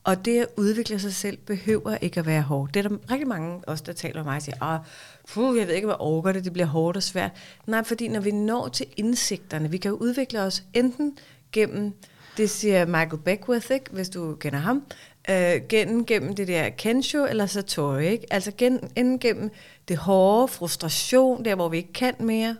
Og 0.04 0.26
det 0.26 0.40
at 0.40 0.48
udvikle 0.58 1.00
sig 1.00 1.14
selv 1.14 1.38
behøver 1.38 1.98
ikke 2.02 2.20
at 2.20 2.26
være 2.26 2.42
hårdt. 2.42 2.74
Det 2.74 2.86
er 2.86 2.90
der 2.90 2.98
rigtig 3.12 3.28
mange 3.28 3.60
også, 3.68 3.84
der 3.88 3.94
taler 3.94 4.20
om 4.20 4.26
mig 4.26 4.36
og 4.36 4.42
siger, 4.42 4.74
Åh, 4.74 4.86
puh, 5.34 5.58
jeg 5.58 5.68
ved 5.68 5.74
ikke, 5.74 5.86
hvad 5.86 5.96
overgår 6.00 6.32
det, 6.32 6.44
det 6.44 6.54
bliver 6.54 6.66
hårdt 6.66 6.98
og 6.98 7.04
svært. 7.04 7.32
Nej, 7.68 7.84
fordi 7.84 8.08
når 8.08 8.20
vi 8.20 8.32
når 8.32 8.68
til 8.68 8.86
indsigterne, 8.98 9.72
vi 9.72 9.78
kan 9.78 9.92
jo 9.92 9.98
udvikle 9.98 10.42
os 10.42 10.64
enten 10.74 11.18
gennem, 11.52 11.94
det 12.38 12.50
siger 12.50 12.86
Michael 12.86 13.18
Beckwith, 13.18 13.72
ikke, 13.72 13.86
hvis 13.92 14.10
du 14.10 14.36
kender 14.36 14.60
ham, 14.60 14.84
øh, 15.30 15.62
gennem, 15.70 16.06
gennem 16.06 16.36
det 16.36 16.48
der 16.48 16.70
Kensho 16.70 17.26
eller 17.26 17.46
Satori, 17.46 18.08
ikke? 18.08 18.34
altså 18.34 18.52
gen, 18.58 18.74
enten 18.96 19.20
gennem 19.20 19.52
det 19.88 19.98
hårde, 19.98 20.48
frustration, 20.48 21.46
der 21.46 21.56
hvor 21.56 21.70
vi 21.70 21.78
ikke 21.78 21.94
kan 21.94 22.16
mere, 22.20 22.58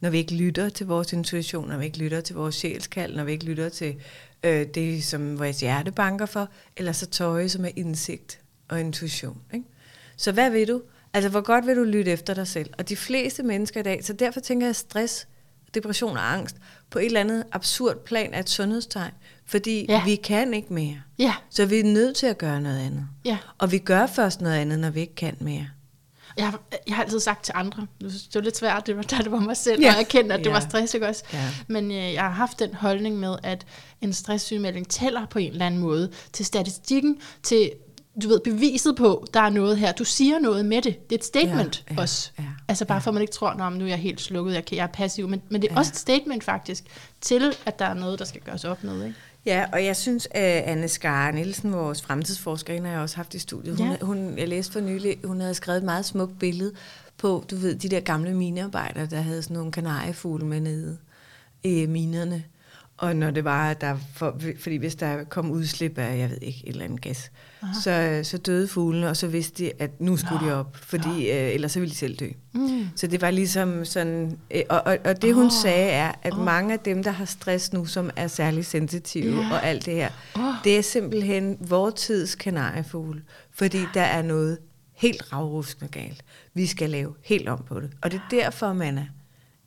når 0.00 0.10
vi 0.10 0.18
ikke 0.18 0.34
lytter 0.34 0.68
til 0.68 0.86
vores 0.86 1.12
intuition, 1.12 1.68
når 1.68 1.76
vi 1.76 1.84
ikke 1.84 1.98
lytter 1.98 2.20
til 2.20 2.36
vores 2.36 2.54
sjælskald, 2.54 3.16
når 3.16 3.24
vi 3.24 3.32
ikke 3.32 3.44
lytter 3.44 3.68
til 3.68 3.94
øh, 4.42 4.66
det, 4.66 5.04
som 5.04 5.38
vores 5.38 5.60
hjerte 5.60 5.92
banker 5.92 6.26
for, 6.26 6.48
eller 6.76 6.92
så 6.92 7.06
tøje, 7.06 7.48
som 7.48 7.64
er 7.64 7.70
indsigt 7.76 8.40
og 8.68 8.80
intuition. 8.80 9.38
Ikke? 9.54 9.66
Så 10.16 10.32
hvad 10.32 10.50
vil 10.50 10.68
du? 10.68 10.82
Altså, 11.12 11.28
hvor 11.30 11.40
godt 11.40 11.66
vil 11.66 11.76
du 11.76 11.84
lytte 11.84 12.10
efter 12.10 12.34
dig 12.34 12.46
selv? 12.46 12.70
Og 12.78 12.88
de 12.88 12.96
fleste 12.96 13.42
mennesker 13.42 13.80
i 13.80 13.82
dag, 13.82 14.04
så 14.04 14.12
derfor 14.12 14.40
tænker 14.40 14.66
jeg, 14.66 14.76
stress, 14.76 15.28
depression 15.74 16.16
og 16.16 16.32
angst, 16.32 16.56
på 16.90 16.98
et 16.98 17.06
eller 17.06 17.20
andet 17.20 17.44
absurd 17.52 18.04
plan 18.04 18.34
er 18.34 18.40
et 18.40 18.50
sundhedstegn. 18.50 19.12
Fordi 19.46 19.86
ja. 19.88 20.04
vi 20.04 20.16
kan 20.16 20.54
ikke 20.54 20.74
mere. 20.74 20.96
Ja. 21.18 21.34
Så 21.50 21.66
vi 21.66 21.78
er 21.78 21.84
nødt 21.84 22.16
til 22.16 22.26
at 22.26 22.38
gøre 22.38 22.60
noget 22.60 22.78
andet. 22.78 23.06
Ja. 23.24 23.38
Og 23.58 23.72
vi 23.72 23.78
gør 23.78 24.06
først 24.06 24.40
noget 24.40 24.56
andet, 24.56 24.78
når 24.78 24.90
vi 24.90 25.00
ikke 25.00 25.14
kan 25.14 25.36
mere. 25.40 25.66
Jeg 26.36 26.50
har, 26.50 26.60
jeg 26.86 26.96
har 26.96 27.02
altid 27.02 27.20
sagt 27.20 27.44
til 27.44 27.52
andre, 27.56 27.86
det 28.00 28.34
var 28.34 28.40
lidt 28.40 28.56
svært, 28.56 28.86
det 28.86 28.96
var, 28.96 29.02
da 29.02 29.16
det 29.16 29.32
var 29.32 29.40
mig 29.40 29.56
selv, 29.56 29.82
ja. 29.82 29.90
og 29.90 29.96
jeg 29.96 30.08
kendte, 30.08 30.34
at 30.34 30.40
det 30.40 30.46
ja. 30.46 30.52
var 30.52 30.60
stress, 30.60 30.94
ikke 30.94 31.08
også? 31.08 31.24
Ja. 31.32 31.50
Men 31.68 31.90
øh, 31.90 32.12
jeg 32.12 32.22
har 32.22 32.30
haft 32.30 32.58
den 32.58 32.74
holdning 32.74 33.16
med, 33.16 33.36
at 33.42 33.66
en 34.00 34.12
stresssygemelding 34.12 34.88
tæller 34.88 35.26
på 35.26 35.38
en 35.38 35.52
eller 35.52 35.66
anden 35.66 35.80
måde 35.80 36.10
til 36.32 36.46
statistikken, 36.46 37.18
til 37.42 37.70
du 38.22 38.28
ved, 38.28 38.40
beviset 38.40 38.96
på, 38.96 39.26
der 39.34 39.40
er 39.40 39.50
noget 39.50 39.78
her. 39.78 39.92
Du 39.92 40.04
siger 40.04 40.38
noget 40.38 40.64
med 40.66 40.82
det. 40.82 41.10
Det 41.10 41.14
er 41.16 41.18
et 41.18 41.24
statement 41.24 41.84
Ja, 41.90 41.94
ja, 41.94 42.00
også. 42.00 42.30
ja, 42.38 42.44
altså 42.68 42.84
bare 42.84 42.94
ja. 42.96 43.00
for, 43.00 43.10
at 43.10 43.14
man 43.14 43.20
ikke 43.20 43.32
tror, 43.32 43.48
at 43.50 43.72
nu 43.72 43.84
er 43.84 43.88
jeg 43.88 43.98
helt 43.98 44.20
slukket, 44.20 44.54
jeg, 44.54 44.64
kan, 44.64 44.76
jeg 44.76 44.82
er 44.82 44.86
passiv. 44.86 45.28
Men, 45.28 45.42
men 45.48 45.62
det 45.62 45.68
er 45.68 45.74
Ja. 45.74 45.78
også 45.78 45.90
et 45.92 45.96
statement 45.96 46.44
faktisk, 46.44 46.84
til 47.20 47.54
at 47.66 47.78
der 47.78 47.84
er 47.84 47.94
noget, 47.94 48.18
der 48.18 48.24
skal 48.24 48.40
gøres 48.40 48.64
op 48.64 48.84
med. 48.84 49.04
Ikke? 49.04 49.16
Ja, 49.46 49.66
og 49.72 49.84
jeg 49.84 49.96
synes, 49.96 50.28
at 50.30 50.42
Anne 50.62 50.88
Skar 50.88 51.30
Nielsen, 51.30 51.72
vores 51.72 52.02
fremtidsforsker, 52.02 52.72
hende 52.74 52.86
har 52.88 52.94
jeg 52.94 53.02
også 53.02 53.16
haft 53.16 53.34
i 53.34 53.38
studiet. 53.38 53.76
Hun, 53.78 53.88
Ja. 53.90 53.96
hun, 54.00 54.38
jeg 54.38 54.48
læste 54.48 54.72
for 54.72 54.80
nylig, 54.80 55.16
hun 55.24 55.40
havde 55.40 55.54
skrevet 55.54 55.78
et 55.78 55.84
meget 55.84 56.04
smukt 56.04 56.38
billede 56.38 56.72
på, 57.18 57.44
du 57.50 57.56
ved, 57.56 57.74
de 57.74 57.88
der 57.88 58.00
gamle 58.00 58.34
minearbejdere, 58.34 59.06
der 59.06 59.20
havde 59.20 59.42
sådan 59.42 59.56
nogle 59.56 59.72
kanariefugle 59.72 60.46
med 60.46 60.60
nede 60.60 60.98
i 61.64 61.86
minerne. 61.86 62.44
Og 62.96 63.16
når 63.16 63.30
det 63.30 63.44
var, 63.44 63.74
der, 63.74 63.96
for, 64.14 64.40
fordi 64.60 64.76
hvis 64.76 64.94
der 64.94 65.24
kom 65.24 65.50
udslip 65.50 65.98
af, 65.98 66.18
jeg 66.18 66.30
ved 66.30 66.38
ikke, 66.42 66.62
et 66.66 66.70
eller 66.72 66.84
andet 66.84 67.00
gas, 67.00 67.30
så, 67.82 68.20
så 68.22 68.38
døde 68.38 68.68
fuglene, 68.68 69.08
og 69.08 69.16
så 69.16 69.26
vidste 69.26 69.64
de, 69.64 69.72
at 69.78 70.00
nu 70.00 70.16
skulle 70.16 70.40
Nå. 70.42 70.46
de 70.48 70.54
op, 70.54 70.76
fordi 70.76 71.30
øh, 71.30 71.54
ellers 71.54 71.72
så 71.72 71.80
ville 71.80 71.90
de 71.90 71.96
selv 71.96 72.16
dø. 72.16 72.28
Mm. 72.52 72.86
Så 72.96 73.06
det 73.06 73.20
var 73.20 73.30
ligesom 73.30 73.84
sådan, 73.84 74.38
øh, 74.50 74.62
og, 74.68 74.82
og, 74.86 74.98
og 75.04 75.22
det 75.22 75.34
hun 75.34 75.44
Åh, 75.44 75.50
sagde 75.62 75.88
er, 75.90 76.12
at 76.22 76.32
åh. 76.32 76.44
mange 76.44 76.72
af 76.72 76.78
dem, 76.80 77.02
der 77.02 77.10
har 77.10 77.24
stress 77.24 77.72
nu, 77.72 77.84
som 77.86 78.10
er 78.16 78.28
særlig 78.28 78.66
sensitive 78.66 79.40
Ja. 79.40 79.52
og 79.52 79.66
alt 79.66 79.86
det 79.86 79.94
her, 79.94 80.08
Åh. 80.36 80.42
det 80.64 80.78
er 80.78 80.82
simpelthen 80.82 81.56
vores 81.60 81.94
tids 81.94 82.34
kanariefugle, 82.34 83.22
fordi 83.54 83.80
der 83.94 84.02
er 84.02 84.22
noget 84.22 84.58
helt 84.94 85.32
ravruskende 85.32 85.90
galt. 85.90 86.22
Vi 86.54 86.66
skal 86.66 86.90
lave 86.90 87.14
helt 87.24 87.48
om 87.48 87.64
på 87.68 87.80
det. 87.80 87.90
Og 88.02 88.10
det 88.12 88.16
er 88.30 88.36
derfor, 88.36 88.72
Manna, 88.72 89.06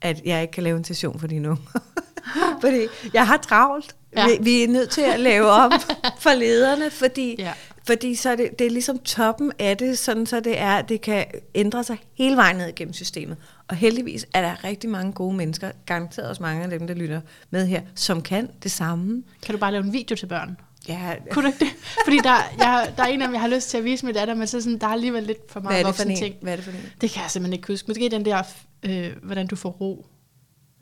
at 0.01 0.21
jeg 0.25 0.41
ikke 0.41 0.51
kan 0.51 0.63
lave 0.63 0.77
en 0.77 0.83
session 0.83 1.19
for 1.19 1.27
dine 1.27 1.49
unger. 1.49 1.79
fordi 2.61 2.87
jeg 3.13 3.27
har 3.27 3.37
travlt. 3.37 3.95
Ja. 4.15 4.21
Ja. 4.21 4.37
Vi, 4.37 4.43
vi 4.43 4.63
er 4.63 4.67
nødt 4.67 4.89
til 4.89 5.01
at 5.01 5.19
lave 5.19 5.49
om 5.49 5.71
for 6.23 6.33
lederne, 6.39 6.91
fordi, 6.91 7.35
Ja. 7.39 7.53
Fordi 7.87 8.15
så 8.15 8.29
er 8.29 8.35
det, 8.35 8.59
det 8.59 8.67
er 8.67 8.71
ligesom 8.71 8.99
toppen 8.99 9.51
af 9.59 9.77
det, 9.77 9.97
sådan 9.97 10.25
så 10.25 10.39
det 10.39 10.59
er, 10.59 10.81
det 10.81 11.01
kan 11.01 11.25
ændre 11.55 11.83
sig 11.83 11.97
hele 12.13 12.35
vejen 12.35 12.55
ned 12.55 12.67
igennem 12.67 12.93
systemet. 12.93 13.37
Og 13.67 13.75
heldigvis 13.75 14.27
er 14.33 14.41
der 14.41 14.63
rigtig 14.63 14.89
mange 14.89 15.11
gode 15.13 15.35
mennesker, 15.35 15.71
garanteret 15.85 16.29
også 16.29 16.43
mange 16.43 16.63
af 16.63 16.69
dem, 16.69 16.87
der 16.87 16.93
lytter 16.93 17.21
med 17.49 17.67
her, 17.67 17.81
som 17.95 18.21
kan 18.21 18.49
det 18.63 18.71
samme. 18.71 19.23
Kan 19.41 19.55
du 19.55 19.59
bare 19.59 19.71
lave 19.71 19.83
en 19.83 19.93
video 19.93 20.15
til 20.15 20.25
børn? 20.25 20.57
Ja, 20.87 21.13
Kunne 21.31 21.43
du 21.43 21.47
ikke 21.47 21.65
det? 21.65 21.73
Fordi 22.05 22.17
der, 22.17 22.35
jeg, 22.57 22.93
der 22.97 23.03
er 23.03 23.07
en 23.07 23.21
af 23.21 23.27
dem, 23.27 23.33
jeg 23.33 23.41
har 23.41 23.47
lyst 23.47 23.69
til 23.69 23.77
at 23.77 23.83
vise 23.83 24.05
min 24.05 24.15
datter, 24.15 24.33
men 24.35 24.47
så 24.47 24.61
sådan, 24.61 24.77
der 24.79 24.87
er 24.87 24.91
alligevel 24.91 25.23
lidt 25.23 25.51
for 25.51 25.59
meget 25.59 25.85
er 25.85 26.05
en? 26.05 26.15
ting. 26.15 26.35
Hvad 26.41 26.51
er 26.51 26.55
det 26.55 26.65
for 26.65 26.71
en? 26.71 26.77
Det 27.01 27.11
kan 27.11 27.21
jeg 27.21 27.31
simpelthen 27.31 27.53
ikke 27.53 27.67
huske. 27.67 27.87
Måske 27.87 28.09
den 28.09 28.25
der, 28.25 28.43
øh, 28.83 29.11
hvordan 29.23 29.47
du 29.47 29.55
får 29.55 29.69
ro. 29.69 30.05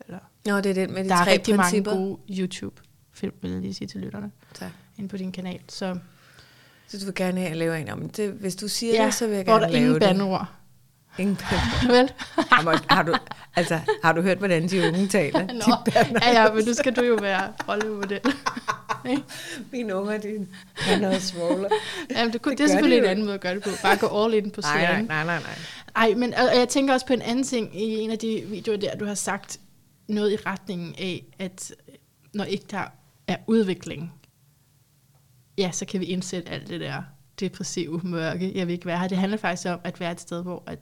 Eller, 0.06 0.18
Nå, 0.46 0.56
det 0.60 0.66
er 0.70 0.74
den 0.74 0.94
med 0.94 1.04
de 1.04 1.08
der 1.08 1.14
er 1.14 1.24
tre 1.24 1.32
rigtig 1.32 1.56
principper. 1.56 1.94
mange 1.94 2.06
gode 2.06 2.18
YouTube-film, 2.38 3.34
vil 3.42 3.50
jeg 3.50 3.60
lige 3.60 3.74
sige 3.74 3.88
til 3.88 4.00
lytterne, 4.00 4.30
Tak. 4.54 4.70
inde 4.98 5.08
på 5.08 5.16
din 5.16 5.32
kanal. 5.32 5.60
Så 5.68 5.98
Så 6.94 7.00
du 7.00 7.04
vil 7.04 7.14
gerne 7.14 7.38
have, 7.40 7.44
at 7.46 7.50
jeg 7.50 7.58
laver 7.58 7.74
en 7.74 7.88
om 7.88 8.08
det. 8.08 8.30
Hvis 8.30 8.56
du 8.56 8.68
siger 8.68 8.94
ja, 8.94 9.04
det, 9.06 9.14
så 9.14 9.26
vil 9.26 9.34
jeg 9.36 9.44
hvor 9.44 9.52
gerne 9.52 9.64
der 9.64 9.70
lave 9.70 9.82
ingen 9.84 9.94
det. 9.94 10.00
bandeord. 10.02 10.46
Ingen 11.18 11.36
bandeord. 11.36 11.96
Vel? 11.98 12.12
har, 12.50 12.94
har, 12.94 13.02
du, 13.02 13.14
altså, 13.56 13.80
har 14.04 14.12
du 14.12 14.20
hørt, 14.22 14.38
hvordan 14.38 14.68
de 14.68 14.88
unge 14.88 15.08
taler? 15.08 15.40
Nå, 15.46 15.52
De 15.86 15.90
bander. 15.94 16.20
ja, 16.22 16.42
ja, 16.42 16.52
men 16.52 16.64
nu 16.64 16.74
skal 16.74 16.96
du 16.96 17.04
jo 17.04 17.14
være 17.20 17.52
rollemodel. 17.68 18.20
Mine 19.72 19.94
unger, 19.94 20.18
de 20.18 20.46
han 20.76 21.04
er 21.04 21.18
smaller. 21.18 21.68
Jamen, 22.10 22.32
det, 22.32 22.42
kunne, 22.42 22.50
Det 22.50 22.58
det, 22.58 22.64
er 22.64 22.68
selvfølgelig 22.68 22.96
de 23.02 23.04
en 23.04 23.10
anden 23.10 23.24
måde 23.24 23.34
at 23.34 23.40
gøre 23.40 23.54
det 23.54 23.62
på. 23.62 23.70
Bare 23.82 23.96
gå 23.96 24.24
all 24.24 24.34
in 24.34 24.50
på 24.50 24.60
Nej, 24.60 24.82
nej, 24.82 25.02
nej, 25.02 25.24
nej, 25.24 25.38
nej. 25.40 25.54
Ej, 25.96 26.14
men 26.16 26.34
og 26.34 26.58
jeg 26.58 26.68
tænker 26.68 26.94
også 26.94 27.06
på 27.06 27.12
en 27.12 27.22
anden 27.22 27.44
ting 27.44 27.80
i 27.82 27.98
en 28.00 28.10
af 28.10 28.18
de 28.18 28.44
videoer 28.48 28.76
der, 28.76 28.96
du 28.96 29.04
har 29.06 29.14
sagt 29.14 29.60
noget 30.08 30.32
i 30.32 30.36
retningen 30.36 30.94
af, 30.98 31.24
at 31.38 31.72
når 32.34 32.44
ikke 32.44 32.64
der 32.70 32.82
er 33.28 33.36
udvikling, 33.46 34.12
ja, 35.58 35.70
så 35.70 35.84
kan 35.84 36.00
vi 36.00 36.06
indsætte 36.06 36.50
alt 36.52 36.68
det 36.68 36.80
der 36.80 37.02
depressive 37.40 38.00
mørke. 38.04 38.52
Jeg 38.54 38.66
vil 38.66 38.72
ikke 38.72 38.86
være 38.86 38.98
her. 38.98 39.08
Det 39.08 39.18
handler 39.18 39.38
faktisk 39.38 39.68
om 39.68 39.80
at 39.84 40.00
være 40.00 40.12
et 40.12 40.20
sted, 40.20 40.42
hvor 40.42 40.62
at 40.66 40.78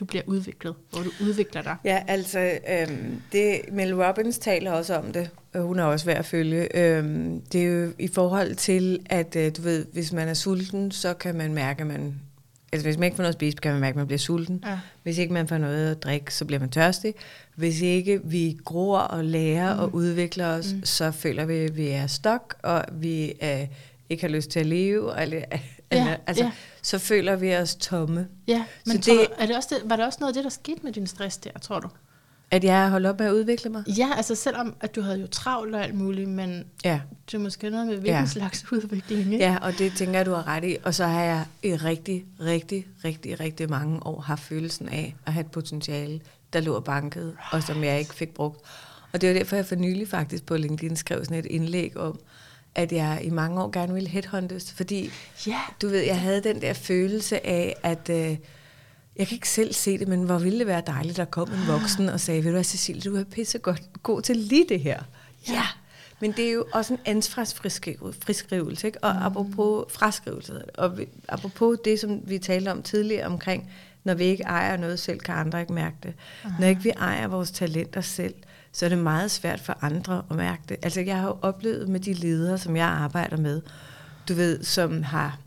du 0.00 0.04
bliver 0.04 0.22
udviklet, 0.26 0.74
hvor 0.90 1.02
du 1.02 1.10
udvikler 1.20 1.62
dig. 1.62 1.76
Ja, 1.84 2.02
altså, 2.08 2.58
øhm, 2.70 3.20
det, 3.32 3.60
Mel 3.72 4.04
Robbins 4.04 4.38
taler 4.38 4.72
også 4.72 4.96
om 4.96 5.12
det, 5.12 5.30
og 5.54 5.62
hun 5.62 5.78
er 5.78 5.84
også 5.84 6.06
værd 6.06 6.18
at 6.18 6.26
følge. 6.26 6.76
Øhm, 6.76 7.40
det 7.40 7.62
er 7.62 7.66
jo 7.66 7.92
i 7.98 8.08
forhold 8.08 8.54
til, 8.54 8.98
at 9.06 9.36
øh, 9.36 9.52
du 9.56 9.62
ved, 9.62 9.86
hvis 9.92 10.12
man 10.12 10.28
er 10.28 10.34
sulten, 10.34 10.90
så 10.90 11.14
kan 11.14 11.34
man 11.34 11.54
mærke, 11.54 11.80
at 11.80 11.86
man... 11.86 12.20
Altså, 12.72 12.88
hvis 12.88 12.98
man 12.98 13.04
ikke 13.04 13.16
får 13.16 13.22
noget 13.22 13.32
at 13.32 13.38
spise, 13.38 13.56
kan 13.56 13.72
man 13.72 13.80
mærke, 13.80 13.92
at 13.92 13.96
man 13.96 14.06
bliver 14.06 14.18
sulten. 14.18 14.62
Ja. 14.66 14.78
Hvis 15.02 15.18
ikke 15.18 15.32
man 15.32 15.48
får 15.48 15.58
noget 15.58 15.90
at 15.90 16.02
drikke, 16.02 16.34
så 16.34 16.44
bliver 16.44 16.60
man 16.60 16.70
tørstig. 16.70 17.14
Hvis 17.54 17.80
ikke 17.80 18.20
vi 18.24 18.58
gror 18.64 18.98
og 18.98 19.24
lærer 19.24 19.74
mm. 19.74 19.80
og 19.80 19.94
udvikler 19.94 20.46
os, 20.46 20.72
mm. 20.72 20.84
så 20.84 21.10
føler 21.10 21.44
vi, 21.44 21.54
at 21.54 21.76
vi 21.76 21.88
er 21.88 22.06
stok, 22.06 22.54
og 22.62 22.84
vi 22.92 23.32
øh, 23.42 23.66
ikke 24.10 24.20
har 24.22 24.28
lyst 24.28 24.50
til 24.50 24.60
at 24.60 24.66
leve. 24.66 25.22
Eller, 25.22 25.42
Ja, 25.92 26.16
altså, 26.26 26.44
ja. 26.44 26.50
Så 26.82 26.98
føler 26.98 27.36
vi 27.36 27.56
os 27.56 27.74
tomme. 27.74 28.28
Ja, 28.46 28.64
men 28.86 29.02
Så 29.02 29.10
det- 29.10 29.28
du, 29.28 29.34
er 29.42 29.46
det 29.46 29.56
også 29.56 29.68
det, 29.82 29.90
var 29.90 29.96
det 29.96 30.04
også 30.04 30.16
noget 30.20 30.30
af 30.30 30.34
det, 30.34 30.44
der 30.44 30.50
skete 30.50 30.80
med 30.82 30.92
din 30.92 31.06
stress 31.06 31.36
der, 31.36 31.50
tror 31.62 31.80
du? 31.80 31.88
At 32.50 32.64
jeg 32.64 32.82
har 32.82 32.88
holdt 32.88 33.06
op 33.06 33.18
med 33.18 33.26
at 33.26 33.32
udvikle 33.32 33.70
mig. 33.70 33.84
Ja, 33.98 34.08
altså 34.16 34.34
selvom 34.34 34.74
at 34.80 34.94
du 34.96 35.00
havde 35.00 35.20
jo 35.20 35.26
travlt 35.26 35.74
og 35.74 35.82
alt 35.84 35.94
muligt, 35.94 36.28
men 36.28 36.64
Ja. 36.84 37.00
det 37.26 37.34
er 37.34 37.38
måske 37.38 37.70
noget 37.70 37.86
med 37.86 37.94
hvilken 37.96 38.20
Ja. 38.20 38.26
slags 38.26 38.64
udvikling, 38.72 39.32
ikke? 39.32 39.44
Ja, 39.44 39.58
og 39.62 39.72
det 39.78 39.92
tænker 39.96 40.14
jeg, 40.18 40.26
du 40.26 40.32
har 40.32 40.46
ret 40.46 40.64
i. 40.64 40.76
Og 40.84 40.94
så 40.94 41.06
har 41.06 41.22
jeg 41.22 41.44
i 41.62 41.74
rigtig, 41.76 42.24
rigtig, 42.40 42.86
rigtig, 43.04 43.40
rigtig 43.40 43.70
mange 43.70 44.06
år 44.06 44.20
haft 44.20 44.42
følelsen 44.42 44.88
af 44.88 45.14
at 45.26 45.32
have 45.32 45.44
et 45.44 45.50
potentiale, 45.50 46.20
der 46.52 46.60
lå 46.60 46.74
og 46.74 46.84
bankede, 46.84 47.36
og 47.52 47.62
som 47.62 47.84
jeg 47.84 47.98
ikke 47.98 48.14
fik 48.14 48.34
brugt. 48.34 48.60
Og 49.12 49.20
det 49.20 49.28
var 49.28 49.34
derfor, 49.34 49.56
jeg 49.56 49.66
for 49.66 49.74
nylig 49.76 50.08
faktisk 50.08 50.46
på 50.46 50.56
LinkedIn 50.56 50.96
skrev 50.96 51.24
sådan 51.24 51.38
et 51.38 51.46
indlæg 51.46 51.96
om, 51.96 52.20
at 52.76 52.92
jeg 52.92 53.20
i 53.22 53.30
mange 53.30 53.62
år 53.62 53.70
gerne 53.70 53.92
ville 53.94 54.08
headhuntes, 54.08 54.72
fordi 54.72 55.10
Ja. 55.46 55.60
du 55.82 55.88
ved, 55.88 56.00
jeg 56.00 56.20
havde 56.20 56.42
den 56.42 56.60
der 56.62 56.72
følelse 56.72 57.46
af, 57.46 57.76
at 57.82 58.08
øh, 58.10 58.36
jeg 59.16 59.26
kan 59.26 59.34
ikke 59.34 59.48
selv 59.48 59.72
se 59.72 59.98
det, 59.98 60.08
men 60.08 60.22
hvor 60.22 60.38
ville 60.38 60.58
det 60.58 60.66
være 60.66 60.82
dejligt, 60.86 61.12
at 61.12 61.16
der 61.16 61.24
kom 61.24 61.48
en 61.52 61.68
voksen 61.68 62.08
og 62.08 62.20
sagde, 62.20 62.44
ved 62.44 62.50
du 62.50 62.54
hvad, 62.54 62.64
Cecilie, 62.64 63.02
du 63.02 63.16
er 63.16 63.24
pisse 63.24 63.58
godt 63.58 63.82
god 64.02 64.22
til 64.22 64.36
lige 64.36 64.64
det 64.68 64.80
her. 64.80 65.02
Ja. 65.48 65.52
ja. 65.52 65.62
Men 66.20 66.32
det 66.32 66.48
er 66.48 66.52
jo 66.52 66.66
også 66.72 66.92
en 66.94 67.00
ansvarsfriskrivelse, 67.04 68.86
ikke? 68.86 69.04
Og 69.04 69.12
mm. 69.12 69.22
apropos 69.22 69.92
fraskrivelse, 69.92 70.70
og 70.74 70.98
vi, 70.98 71.08
apropos 71.28 71.78
det, 71.84 72.00
som 72.00 72.20
vi 72.24 72.38
talte 72.38 72.68
om 72.70 72.82
tidligere 72.82 73.26
omkring, 73.26 73.70
når 74.04 74.14
vi 74.14 74.24
ikke 74.24 74.42
ejer 74.44 74.76
noget 74.76 74.98
selv, 74.98 75.20
kan 75.20 75.34
andre 75.34 75.60
ikke 75.60 75.72
mærke 75.72 75.96
det. 76.02 76.14
Når 76.60 76.66
ikke 76.66 76.82
vi 76.82 76.90
ejer 76.90 77.28
vores 77.28 77.50
talenter 77.50 78.00
selv, 78.00 78.34
så 78.76 78.84
er 78.84 78.88
det 78.88 78.98
meget 78.98 79.30
svært 79.30 79.60
for 79.60 79.78
andre 79.80 80.22
at 80.30 80.36
mærke 80.36 80.62
det. 80.68 80.76
Altså 80.82 81.00
jeg 81.00 81.16
har 81.16 81.26
jo 81.26 81.36
oplevet 81.42 81.88
med 81.88 82.00
de 82.00 82.12
ledere, 82.12 82.58
som 82.58 82.76
jeg 82.76 82.86
arbejder 82.86 83.36
med, 83.36 83.62
du 84.28 84.34
ved, 84.34 84.62
som 84.62 85.02
har 85.02 85.38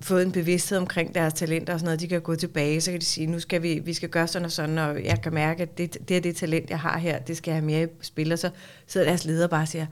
fået 0.00 0.22
en 0.22 0.32
bevidsthed 0.32 0.78
omkring 0.78 1.14
deres 1.14 1.34
talenter 1.34 1.72
og 1.72 1.78
sådan 1.78 1.86
noget, 1.86 2.00
de 2.00 2.08
kan 2.08 2.20
gå 2.20 2.34
tilbage, 2.34 2.80
så 2.80 2.90
kan 2.90 3.00
de 3.00 3.04
sige, 3.04 3.26
nu 3.26 3.40
skal 3.40 3.62
vi, 3.62 3.78
vi 3.78 3.94
skal 3.94 4.08
gøre 4.08 4.28
sådan 4.28 4.46
og 4.46 4.52
sådan, 4.52 4.78
og 4.78 5.04
jeg 5.04 5.22
kan 5.22 5.34
mærke, 5.34 5.62
at 5.62 5.78
det, 5.78 6.08
det 6.08 6.16
er 6.16 6.20
det 6.20 6.36
talent, 6.36 6.70
jeg 6.70 6.80
har 6.80 6.98
her, 6.98 7.18
det 7.18 7.36
skal 7.36 7.50
jeg 7.50 7.56
have 7.56 7.66
mere 7.66 7.82
i 7.82 7.86
spil, 8.00 8.32
og 8.32 8.38
så 8.38 8.50
sidder 8.86 9.06
deres 9.06 9.24
leder 9.24 9.46
bare 9.46 9.62
og 9.62 9.68
siger, 9.68 9.86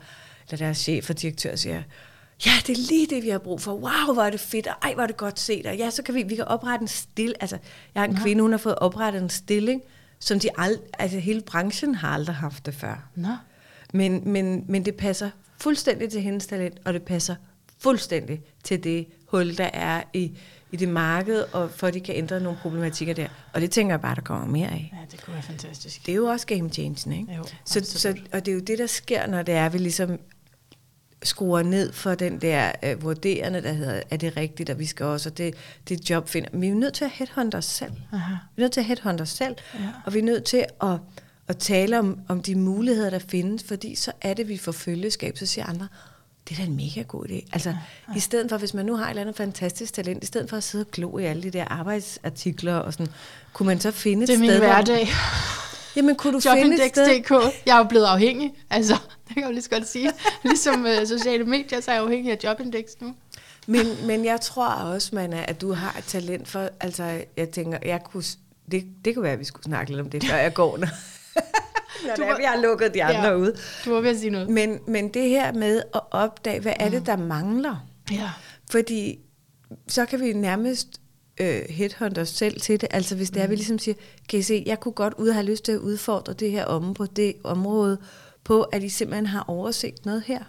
eller 0.51 0.65
deres 0.65 0.77
chef 0.77 1.09
og 1.09 1.21
direktør 1.21 1.55
siger, 1.55 1.83
ja, 2.45 2.51
det 2.67 2.77
er 2.77 2.87
lige 2.89 3.07
det, 3.07 3.23
vi 3.23 3.29
har 3.29 3.39
brug 3.39 3.61
for. 3.61 3.71
Wow, 3.71 4.13
hvor 4.13 4.23
er 4.23 4.29
det 4.29 4.39
fedt, 4.39 4.67
og 4.67 4.73
ej, 4.83 4.93
hvor 4.93 5.03
er 5.03 5.07
det 5.07 5.17
godt 5.17 5.39
set. 5.39 5.65
Og 5.65 5.75
ja, 5.77 5.89
så 5.89 6.03
kan 6.03 6.15
vi, 6.15 6.23
vi 6.23 6.35
kan 6.35 6.45
oprette 6.45 6.83
en 6.83 6.87
stil. 6.87 7.35
Altså, 7.39 7.57
jeg 7.95 8.01
har 8.01 8.07
en 8.07 8.15
Nå. 8.15 8.21
kvinde, 8.23 8.41
hun 8.41 8.51
har 8.51 8.57
fået 8.57 8.75
oprettet 8.75 9.21
en 9.21 9.29
stilling, 9.29 9.81
som 10.19 10.39
de 10.39 10.49
ald- 10.59 10.89
altså, 10.99 11.19
hele 11.19 11.41
branchen 11.41 11.95
har 11.95 12.09
aldrig 12.09 12.35
haft 12.35 12.65
det 12.65 12.73
før. 12.73 13.09
Nå. 13.15 13.35
Men, 13.93 14.21
men, 14.25 14.65
men 14.67 14.85
det 14.85 14.95
passer 14.95 15.29
fuldstændig 15.61 16.09
til 16.11 16.21
hendes 16.21 16.47
talent, 16.47 16.77
og 16.85 16.93
det 16.93 17.03
passer 17.03 17.35
fuldstændig 17.79 18.41
til 18.63 18.83
det 18.83 19.07
hul, 19.27 19.57
der 19.57 19.69
er 19.73 20.03
i, 20.13 20.37
i 20.71 20.75
det 20.77 20.89
marked, 20.89 21.45
og 21.53 21.71
for 21.71 21.87
at 21.87 21.93
de 21.93 21.99
kan 21.99 22.15
ændre 22.15 22.39
nogle 22.39 22.57
problematikker 22.61 23.13
der. 23.13 23.27
Og 23.53 23.61
det 23.61 23.71
tænker 23.71 23.93
jeg 23.93 24.01
bare, 24.01 24.15
der 24.15 24.21
kommer 24.21 24.47
mere 24.47 24.67
af. 24.67 24.93
Ja, 24.93 24.97
det 25.11 25.23
kunne 25.23 25.33
være 25.33 25.43
fantastisk. 25.43 26.05
Det 26.05 26.11
er 26.11 26.15
jo 26.15 26.25
også 26.25 26.47
game 26.47 26.69
changing, 26.69 27.19
ikke? 27.19 27.33
Jo, 27.33 27.43
så, 27.65 27.81
så, 27.83 28.17
og 28.33 28.45
det 28.45 28.51
er 28.51 28.55
jo 28.55 28.61
det, 28.61 28.77
der 28.77 28.87
sker, 28.87 29.27
når 29.27 29.41
det 29.41 29.53
er, 29.55 29.69
vi 29.69 29.77
ligesom 29.77 30.19
skruer 31.27 31.61
ned 31.63 31.93
for 31.93 32.15
den 32.15 32.41
der 32.41 32.71
øh, 32.83 33.03
vurderende, 33.03 33.61
der 33.63 33.73
hedder, 33.73 34.01
er 34.09 34.17
det 34.17 34.37
rigtigt, 34.37 34.69
og 34.69 34.79
vi 34.79 34.85
skal 34.85 35.05
også, 35.05 35.29
og 35.29 35.37
det, 35.37 35.53
det 35.89 36.09
job 36.09 36.29
finder. 36.29 36.49
Men 36.53 36.61
vi 36.61 36.67
er 36.67 36.73
nødt 36.75 36.93
til 36.93 37.05
at 37.05 37.11
headhunte 37.13 37.55
os 37.55 37.65
selv. 37.65 37.91
Aha. 38.13 38.33
Vi 38.55 38.61
er 38.61 38.63
nødt 38.65 38.71
til 38.71 38.79
at 38.79 38.85
headhunte 38.85 39.21
os 39.21 39.29
selv, 39.29 39.55
Ja. 39.73 39.79
og 40.05 40.13
vi 40.13 40.19
er 40.19 40.23
nødt 40.23 40.43
til 40.43 40.65
at, 40.83 40.97
at 41.47 41.57
tale 41.57 41.99
om, 41.99 42.19
om 42.27 42.41
de 42.41 42.55
muligheder, 42.55 43.09
der 43.09 43.19
findes, 43.19 43.63
fordi 43.63 43.95
så 43.95 44.11
er 44.21 44.33
det, 44.33 44.47
vi 44.47 44.57
får 44.57 44.71
følgeskab, 44.71 45.37
så 45.37 45.45
siger 45.45 45.65
andre, 45.65 45.87
det 46.49 46.55
er 46.59 46.61
da 46.63 46.67
en 46.69 46.75
mega 46.75 47.01
god 47.01 47.25
idé. 47.25 47.47
Altså, 47.53 47.69
ja. 47.69 48.15
i 48.15 48.19
stedet 48.19 48.49
for, 48.49 48.57
hvis 48.57 48.73
man 48.73 48.85
nu 48.85 48.95
har 48.95 49.05
et 49.05 49.09
eller 49.09 49.21
andet 49.21 49.35
fantastisk 49.35 49.93
talent, 49.93 50.23
i 50.23 50.25
stedet 50.27 50.49
for 50.49 50.57
at 50.57 50.63
sidde 50.63 50.83
og 50.85 50.91
glo 50.91 51.17
i 51.17 51.23
alle 51.25 51.43
de 51.43 51.49
der 51.49 51.65
arbejdsartikler 51.65 52.75
og 52.75 52.93
sådan, 52.93 53.07
kunne 53.53 53.67
man 53.67 53.79
så 53.79 53.91
finde 53.91 54.21
et 54.23 54.27
Det 54.27 54.35
er 54.35 54.39
min 54.39 54.49
sted, 54.49 54.57
hvor- 54.59 54.67
hverdag. 54.67 55.07
Jamen, 55.97 56.15
kunne 56.15 56.33
du 56.33 56.39
finde 56.39 56.85
et 56.85 56.91
sted? 56.91 57.07
Jobindex.dk. 57.07 57.65
Jeg 57.65 57.73
er 57.73 57.77
jo 57.77 57.83
blevet 57.83 58.05
afhængig. 58.05 58.53
Altså, 58.69 58.93
det 59.27 59.33
kan 59.33 59.41
jeg 59.41 59.47
jo 59.47 59.51
lige 59.51 59.61
så 59.61 59.69
godt 59.69 59.87
sige. 59.87 60.11
Ligesom 60.43 60.85
uh, 60.85 61.07
sociale 61.07 61.43
medier, 61.43 61.81
så 61.81 61.91
er 61.91 61.95
jeg 61.95 62.03
afhængig 62.03 62.31
af 62.31 62.37
Jobindex 62.43 62.85
nu. 63.01 63.13
Men, 63.67 63.85
men 64.05 64.25
jeg 64.25 64.41
tror 64.41 64.67
også, 64.67 65.15
man 65.15 65.33
er, 65.33 65.41
at 65.41 65.61
du 65.61 65.73
har 65.73 65.95
et 65.97 66.03
talent 66.03 66.47
for, 66.47 66.69
altså, 66.79 67.21
jeg 67.37 67.49
tænker, 67.49 67.77
jeg 67.85 68.03
kunne, 68.03 68.23
det, 68.71 68.83
det 69.05 69.15
kunne 69.15 69.23
være, 69.23 69.33
at 69.33 69.39
vi 69.39 69.43
skulle 69.45 69.63
snakke 69.63 69.91
lidt 69.91 70.01
om 70.01 70.09
det, 70.09 70.23
før 70.23 70.35
jeg 70.35 70.53
går, 70.53 70.77
når, 70.77 70.87
når 72.07 72.15
Du 72.15 72.21
det 72.21 72.29
er, 72.29 72.37
vi 72.37 72.43
har 72.43 72.61
lukket 72.61 72.93
de 72.93 73.03
andre 73.03 73.21
Ja. 73.21 73.27
ja. 73.27 73.35
ud. 73.35 73.59
Du 73.85 73.93
var 73.93 74.01
ved 74.01 74.09
at 74.09 74.17
sige 74.19 74.29
noget. 74.29 74.49
Men, 74.49 74.79
men 74.87 75.09
det 75.13 75.29
her 75.29 75.53
med 75.53 75.81
at 75.95 76.01
opdage, 76.11 76.59
hvad 76.59 76.73
er 76.79 76.89
det, 76.89 77.05
der 77.05 77.17
mangler? 77.17 77.87
Ja. 78.11 78.29
Fordi 78.71 79.19
så 79.87 80.05
kan 80.05 80.19
vi 80.21 80.33
nærmest 80.33 80.87
øh, 81.39 81.61
headhunte 81.69 82.21
os 82.21 82.29
selv 82.29 82.61
til 82.61 82.81
det. 82.81 82.89
Altså 82.91 83.15
hvis 83.15 83.29
det 83.29 83.41
er, 83.41 83.47
vi 83.47 83.55
ligesom 83.55 83.79
siger, 83.79 83.95
kan 84.29 84.39
I 84.39 84.41
se, 84.41 84.63
jeg 84.65 84.79
kunne 84.79 84.91
godt 84.91 85.13
ud 85.13 85.31
have 85.31 85.45
lyst 85.45 85.65
til 85.65 85.71
at 85.71 85.79
udfordre 85.79 86.33
det 86.33 86.51
her 86.51 86.65
om 86.65 86.93
på 86.93 87.05
det 87.05 87.35
område, 87.43 87.97
på 88.43 88.61
at 88.61 88.83
I 88.83 88.89
simpelthen 88.89 89.25
har 89.25 89.45
overset 89.47 90.05
noget 90.05 90.21
her. 90.21 90.43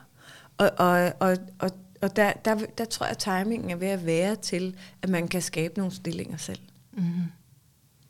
Og, 0.58 0.70
og, 0.78 1.12
og, 1.20 1.36
og, 1.58 1.70
og 2.02 2.16
der, 2.16 2.32
der, 2.32 2.54
der 2.78 2.84
tror 2.84 3.06
jeg, 3.06 3.10
at 3.10 3.18
timingen 3.18 3.70
er 3.70 3.76
ved 3.76 3.88
at 3.88 4.06
være 4.06 4.36
til, 4.36 4.76
at 5.02 5.08
man 5.08 5.28
kan 5.28 5.42
skabe 5.42 5.74
nogle 5.78 5.92
stillinger 5.92 6.36
selv. 6.36 6.60
Mm. 6.92 7.02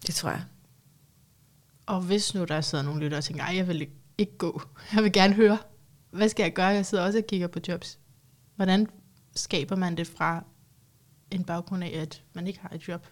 Det 0.07 0.14
tror 0.14 0.31
jeg. 0.31 0.43
Og 1.87 2.01
hvis 2.01 2.35
nu 2.35 2.45
der 2.45 2.61
sidder 2.61 2.85
nogle 2.85 3.01
lyttere 3.01 3.18
og 3.18 3.24
tænker, 3.24 3.45
ej, 3.45 3.57
jeg 3.57 3.68
vil 3.68 3.89
ikke 4.18 4.39
gå. 4.39 4.62
Jeg 4.95 5.03
vil 5.03 5.12
gerne 5.12 5.35
høre, 5.35 5.59
hvad 6.11 6.29
skal 6.29 6.43
jeg 6.43 6.53
gøre? 6.53 6.66
Jeg 6.66 6.87
sidder 6.87 7.05
også 7.05 7.18
og 7.18 7.24
kigger 7.26 7.47
på 7.47 7.59
jobs. 7.68 7.99
Hvordan 8.57 8.87
skaber 9.35 9.76
man 9.76 9.97
det 9.97 10.07
fra 10.07 10.45
en 11.31 11.45
baggrund 11.45 11.85
af, 11.85 11.99
at 12.01 12.22
man 12.35 12.47
ikke 12.47 12.59
har 12.62 12.68
et 12.74 12.89
job? 12.89 13.07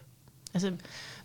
Altså, 0.53 0.73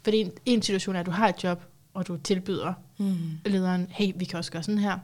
fordi 0.05 0.17
en, 0.21 0.33
en 0.47 0.63
situation 0.63 0.97
er, 0.97 1.01
at 1.01 1.07
du 1.07 1.11
har 1.11 1.29
et 1.29 1.45
job, 1.45 1.63
og 1.95 2.07
du 2.09 2.17
tilbyder 2.17 2.75
Mm. 2.99 3.17
lederen, 3.47 3.87
hey, 3.91 4.13
vi 4.17 4.25
kan 4.25 4.39
også 4.39 4.53
gøre 4.53 4.63
sådan 4.63 4.79
her. 4.79 4.99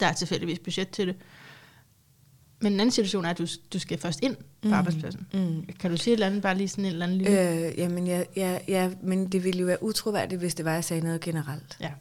Der 0.00 0.06
er 0.06 0.12
tilfældigvis 0.12 0.58
budget 0.58 0.88
til 0.88 1.06
det. 1.06 1.16
Men 2.60 2.72
en 2.72 2.80
anden 2.80 2.90
situation 2.92 3.24
er, 3.24 3.30
at 3.30 3.38
du, 3.38 3.46
du 3.72 3.78
skal 3.78 3.98
først 3.98 4.20
ind 4.22 4.36
på 4.36 4.68
Mm. 4.68 4.72
arbejdspladsen. 4.72 5.26
Mm. 5.32 5.66
Kan 5.80 5.90
du 5.90 5.96
sige 5.96 6.12
et 6.12 6.16
eller 6.16 6.26
andet, 6.26 6.42
bare 6.42 6.54
lige 6.56 6.68
sådan 6.68 6.84
en 6.84 6.90
eller 6.92 7.06
anden 7.06 7.18
lille... 7.18 7.66
Øh, 7.68 7.78
jamen, 7.78 8.06
ja, 8.06 8.24
ja, 8.36 8.58
ja, 8.68 8.90
men 9.02 9.28
det 9.32 9.44
ville 9.44 9.60
jo 9.60 9.66
være 9.66 9.82
utroværdigt, 9.82 10.40
hvis 10.40 10.54
det 10.54 10.64
var, 10.64 10.70
at 10.70 10.74
jeg 10.74 10.84
sagde 10.84 11.02
noget 11.02 11.20
generelt. 11.20 11.76
Ja, 11.80 11.92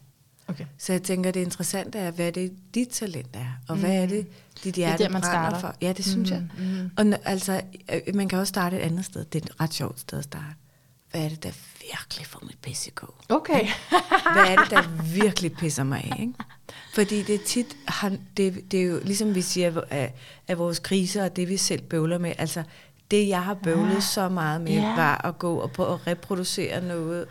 okay. 0.47 0.65
Så 0.77 0.93
jeg 0.93 1.03
tænker, 1.03 1.31
det 1.31 1.39
interessante 1.39 1.97
er, 1.99 2.11
hvad 2.11 2.31
det 2.31 2.53
dit 2.75 2.87
talent 2.89 3.29
er, 3.33 3.47
og 3.67 3.75
mm. 3.75 3.81
hvad 3.81 3.95
er 4.03 4.05
det, 4.05 4.27
dit 4.63 4.75
hjerte 4.75 5.03
der, 5.03 5.09
man 5.09 5.23
starter. 5.23 5.59
for. 5.59 5.75
Ja, 5.81 5.93
det 5.93 6.05
synes 6.05 6.29
mm. 6.31 6.35
jeg. 6.35 6.47
Mm. 6.57 6.91
Og 6.97 7.03
n- 7.13 7.21
altså, 7.29 7.61
øh, 7.93 8.15
man 8.15 8.27
kan 8.29 8.39
også 8.39 8.49
starte 8.49 8.77
et 8.77 8.81
andet 8.81 9.05
sted. 9.05 9.25
Det 9.25 9.41
er 9.41 9.45
et 9.45 9.61
ret 9.61 9.73
sjovt 9.73 9.99
sted 9.99 10.17
at 10.17 10.23
starte. 10.23 10.55
Hvad 11.11 11.21
er 11.23 11.29
det, 11.29 11.43
der 11.43 11.51
virkelig 11.81 12.25
får 12.27 12.43
mit 12.45 12.57
pisse 12.61 12.87
i 12.89 12.91
gå? 12.95 13.13
Okay. 13.29 13.67
Hvad 14.33 14.45
er 14.47 14.55
det, 14.55 14.71
der 14.71 14.81
virkelig 15.13 15.53
pisser 15.53 15.83
mig 15.83 16.11
af? 16.11 16.19
Ikke? 16.21 16.33
Fordi 16.95 17.23
det 17.23 17.35
er 17.35 17.39
tit, 17.45 17.75
han, 17.87 18.21
det, 18.37 18.71
det 18.71 18.79
er 18.79 18.83
jo 18.85 18.99
ligesom 19.03 19.35
vi 19.35 19.41
siger, 19.41 19.81
at, 19.89 20.15
at 20.47 20.57
vores 20.57 20.79
kriser 20.79 21.23
og 21.23 21.35
det 21.35 21.49
vi 21.49 21.57
selv 21.57 21.81
bøvler 21.81 22.17
med, 22.17 22.33
altså 22.37 22.63
det 23.11 23.27
jeg 23.27 23.43
har 23.43 23.53
bøvlet 23.53 23.95
Ah, 23.95 24.01
så 24.01 24.29
meget 24.29 24.61
med, 24.61 24.71
ja. 24.73 24.95
var 24.95 25.25
at 25.25 25.39
gå 25.39 25.55
og 25.55 25.71
på 25.71 25.93
at 25.93 26.07
reproducere 26.07 26.81
noget. 26.81 27.27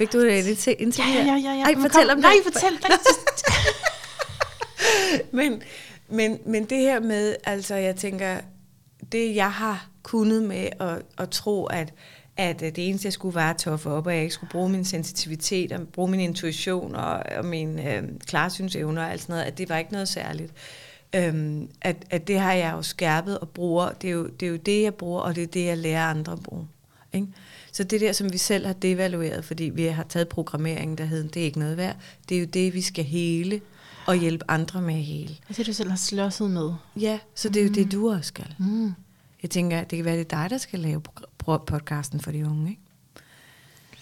Fik 0.00 0.12
du 0.12 0.24
det 0.24 0.46
indtil 0.46 0.76
Ja, 0.98 1.22
ja, 1.22 1.34
ja, 1.34 1.52
ja. 1.52 1.62
Ej, 1.62 1.74
Men 1.74 1.82
fortæl 1.82 2.08
kom, 2.08 2.16
om 2.16 2.18
Nej, 2.18 2.32
det. 2.44 2.52
fortæl. 2.52 2.72
Nej, 5.32 5.48
men, 5.48 5.62
men, 6.08 6.38
men 6.46 6.64
det 6.64 6.78
her 6.78 7.00
med, 7.00 7.36
altså 7.44 7.74
jeg 7.74 7.96
tænker, 7.96 8.36
det 9.12 9.34
jeg 9.34 9.52
har 9.52 9.88
kunnet 10.02 10.42
med 10.42 10.68
at, 10.80 11.02
at 11.18 11.30
tro, 11.30 11.64
at, 11.64 11.92
at 12.36 12.60
det 12.60 12.88
eneste 12.88 13.06
jeg 13.06 13.12
skulle 13.12 13.36
være 13.36 13.54
toffe 13.54 13.90
op, 13.90 14.06
og 14.06 14.14
jeg 14.14 14.22
ikke 14.22 14.34
skulle 14.34 14.50
bruge 14.50 14.68
min 14.68 14.84
sensitivitet, 14.84 15.72
og 15.72 15.88
bruge 15.88 16.10
min 16.10 16.20
intuition 16.20 16.94
og, 16.94 17.22
og 17.36 17.44
min 17.44 17.78
øh, 17.86 18.02
klarsynsevner 18.26 19.02
og 19.02 19.10
alt 19.10 19.20
sådan 19.20 19.32
noget, 19.32 19.44
at 19.44 19.58
det 19.58 19.68
var 19.68 19.78
ikke 19.78 19.92
noget 19.92 20.08
særligt. 20.08 20.52
Øhm, 21.14 21.68
at, 21.82 21.96
at 22.10 22.28
det 22.28 22.38
har 22.38 22.52
jeg 22.52 22.72
jo 22.72 22.82
skærpet 22.82 23.38
og 23.38 23.48
bruger. 23.48 23.90
Det 23.90 24.08
er, 24.08 24.14
jo, 24.14 24.26
det 24.26 24.46
er 24.46 24.50
jo 24.50 24.56
det, 24.56 24.82
jeg 24.82 24.94
bruger, 24.94 25.20
og 25.20 25.36
det 25.36 25.42
er 25.42 25.46
det, 25.46 25.64
jeg 25.64 25.78
lærer 25.78 26.06
andre 26.06 26.32
at 26.32 26.42
bruge. 26.42 26.68
Ikke? 27.12 27.26
Så 27.72 27.84
det 27.84 28.00
der, 28.00 28.12
som 28.12 28.32
vi 28.32 28.38
selv 28.38 28.66
har 28.66 28.72
devalueret, 28.72 29.44
fordi 29.44 29.64
vi 29.64 29.84
har 29.84 30.02
taget 30.02 30.28
programmeringen, 30.28 30.98
der 30.98 31.04
hed, 31.04 31.28
det 31.28 31.40
er 31.42 31.44
ikke 31.46 31.58
noget 31.58 31.76
værd, 31.76 31.96
det 32.28 32.36
er 32.36 32.40
jo 32.40 32.46
det, 32.46 32.74
vi 32.74 32.80
skal 32.82 33.04
hele 33.04 33.60
og 34.06 34.16
hjælpe 34.16 34.44
andre 34.48 34.82
med 34.82 34.94
at 34.94 35.02
hele. 35.02 35.28
Det 35.28 35.50
er 35.50 35.54
det, 35.54 35.66
du 35.66 35.72
selv 35.72 35.90
har 35.90 35.96
slåsset 35.96 36.50
med. 36.50 36.72
Ja, 37.00 37.18
så 37.34 37.48
det 37.48 37.62
er 37.62 37.66
jo 37.66 37.72
det, 37.72 37.92
du 37.92 38.10
også 38.10 38.28
skal. 38.28 38.54
Mm. 38.58 38.92
Jeg 39.42 39.50
tænker, 39.50 39.84
det 39.84 39.96
kan 39.96 40.04
være, 40.04 40.16
det 40.18 40.32
er 40.32 40.38
dig, 40.40 40.50
der 40.50 40.58
skal 40.58 40.78
lave 40.78 41.02
podcasten 41.66 42.20
for 42.20 42.30
de 42.30 42.46
unge, 42.46 42.70
ikke? 42.70 42.80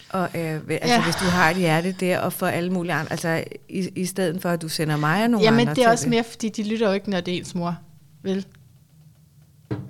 Og 0.09 0.23
øh, 0.35 0.61
altså, 0.69 0.87
Ja. 0.87 1.03
hvis 1.03 1.15
du 1.15 1.25
har 1.25 1.49
et 1.49 1.57
hjerte 1.57 1.91
der, 1.91 2.19
og 2.19 2.33
for 2.33 2.47
alle 2.47 2.69
mulige 2.73 2.93
andre, 2.93 3.11
altså 3.11 3.43
i, 3.69 3.89
i 3.95 4.05
stedet 4.05 4.41
for, 4.41 4.49
at 4.49 4.61
du 4.61 4.69
sender 4.69 4.97
mig 4.97 5.23
og 5.23 5.29
nogle 5.29 5.45
Jamen, 5.45 5.59
andre 5.59 5.73
det 5.75 5.83
er 5.83 5.89
også 5.91 6.09
mere, 6.09 6.23
fordi 6.23 6.49
de 6.49 6.63
lytter 6.69 6.87
jo 6.87 6.93
ikke, 6.93 7.09
når 7.09 7.21
det 7.21 7.33
er 7.33 7.37
ens 7.37 7.55
mor. 7.55 7.77
Vel? 8.23 8.45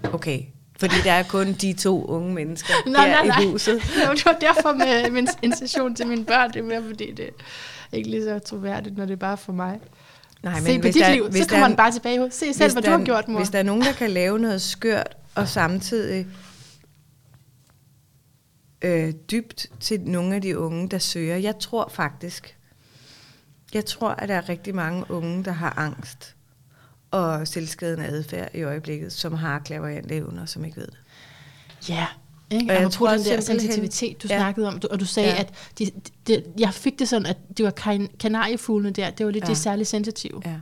Okay, 0.04 0.42
fordi 0.80 0.96
der 1.04 1.12
er 1.12 1.24
kun 1.24 1.54
de 1.54 1.74
to 1.74 2.06
unge 2.06 2.34
mennesker 2.34 2.74
Nej, 2.88 3.08
der 3.08 3.14
nej, 3.16 3.28
nej. 3.28 3.42
i 3.42 3.46
huset. 3.52 3.74
Jo, 4.08 4.14
det 4.14 4.26
var 4.26 4.38
derfor 4.42 4.74
med 4.74 5.10
min 5.18 5.28
incitation 5.42 5.96
til 5.96 6.08
mine 6.08 6.26
børn. 6.26 6.50
Det 6.54 6.60
er 6.60 6.64
mere, 6.64 6.84
fordi 6.84 7.12
det 7.12 7.30
er 7.92 7.98
ikke 7.98 8.10
lige 8.10 8.24
så 8.24 8.40
troværdigt, 8.40 8.98
når 8.98 9.06
det 9.06 9.14
er 9.14 9.18
bare 9.18 9.38
for 9.38 9.52
mig. 9.54 9.80
Nej, 10.44 10.60
Se 10.60 10.80
på 10.80 10.88
dit 10.88 11.12
liv, 11.12 11.32
så 11.34 11.46
kommer 11.50 11.68
den 11.68 11.76
bare 11.78 11.92
tilbage. 11.92 12.32
Se 12.32 12.40
selv, 12.40 12.54
hvis 12.54 12.74
hvad 12.74 12.82
du 12.84 12.92
der- 12.92 12.98
har 12.98 13.06
gjort, 13.06 13.28
mor. 13.28 13.40
Hvis 13.40 13.50
der 13.50 13.60
er 13.60 13.64
nogen, 13.64 13.82
der 13.82 13.92
kan 13.94 14.10
lave 14.10 14.40
noget 14.40 14.62
skørt, 14.62 15.16
og 15.36 15.48
samtidig 15.48 16.28
øh, 18.82 19.14
dybt 19.32 19.68
til 19.80 20.02
nogle 20.02 20.36
af 20.36 20.42
de 20.42 20.60
unge, 20.60 20.90
der 20.90 20.98
søger. 20.98 21.36
Jeg 21.38 21.60
tror 21.60 21.90
faktisk, 21.94 22.58
jeg 23.74 23.86
tror, 23.86 24.10
at 24.10 24.30
der 24.30 24.36
er 24.36 24.50
rigtig 24.50 24.76
mange 24.76 25.06
unge, 25.12 25.44
der 25.44 25.52
har 25.52 25.74
angst 25.78 26.36
og 27.12 27.48
selvskadende 27.48 28.06
adfærd 28.06 28.50
i 28.56 28.62
øjeblikket, 28.64 29.14
som 29.14 29.34
har 29.34 29.60
klaverante 29.60 30.16
evner, 30.16 30.46
som 30.46 30.66
ikke 30.66 30.78
ved 30.78 30.88
det. 30.88 30.98
Ja, 31.90 32.06
ikke? 32.52 32.72
Og 32.72 32.78
Og 32.78 32.82
jeg 32.84 32.92
tror 32.92 33.10
den 33.12 33.24
der 33.26 33.40
sensitivitet, 33.42 34.24
du 34.24 34.28
Ja. 34.32 34.38
snakkede 34.38 34.68
om, 34.68 34.80
du, 34.80 34.88
og 34.92 35.00
du 35.00 35.06
sagde, 35.06 35.30
Ja. 35.30 35.40
at 35.40 35.54
de, 35.80 35.92
de, 36.28 36.44
jeg 36.60 36.74
fik 36.74 37.00
det 37.00 37.08
sådan, 37.10 37.26
at 37.26 37.38
det 37.58 37.66
var 37.66 37.72
kan, 37.72 38.10
kanariefuglene 38.20 38.92
der, 38.94 39.10
det 39.10 39.26
var 39.26 39.32
lidt 39.32 39.44
Ja. 39.44 39.50
de 39.50 39.56
særligt 39.56 39.90
sensitive. 39.90 40.42
Ja. 40.46 40.56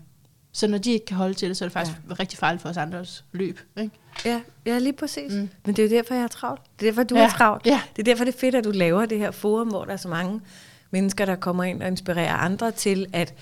Så 0.52 0.68
når 0.68 0.78
de 0.78 0.92
ikke 0.92 1.06
kan 1.06 1.18
holde 1.18 1.34
til 1.34 1.50
det, 1.50 1.58
så 1.58 1.66
er 1.66 1.68
det 1.68 1.74
faktisk 1.74 1.98
ja. 2.10 2.14
rigtig 2.20 2.40
farligt 2.40 2.62
for 2.62 2.70
os 2.70 2.78
andres 2.78 3.26
løb. 3.32 3.60
Ikke? 3.80 3.92
Ja, 4.26 4.42
ja, 4.66 4.80
lige 4.80 4.94
præcis. 4.94 5.34
Mm. 5.34 5.50
Men 5.66 5.76
det 5.76 5.80
er 5.80 5.84
jo 5.90 5.96
derfor, 5.96 6.14
jeg 6.14 6.24
er 6.24 6.28
travlt. 6.28 6.62
Det 6.80 6.88
er 6.88 6.92
derfor, 6.92 7.04
du 7.04 7.16
Ja, 7.16 7.26
er 7.26 7.30
travlt. 7.30 7.66
ja. 7.66 7.82
Det 7.96 8.00
er 8.02 8.04
derfor, 8.04 8.24
det 8.26 8.36
er 8.36 8.40
fedt, 8.40 8.56
at 8.56 8.64
du 8.64 8.72
laver 8.72 9.06
det 9.06 9.18
her 9.18 9.32
forum, 9.32 9.68
hvor 9.68 9.86
der 9.86 9.94
er 9.94 9.98
så 9.98 10.08
mange 10.08 10.42
mennesker, 10.92 11.26
der 11.26 11.36
kommer 11.36 11.64
ind 11.64 11.82
og 11.82 11.88
inspirerer 11.88 12.34
andre 12.34 12.72
til 12.72 13.06
at 13.14 13.34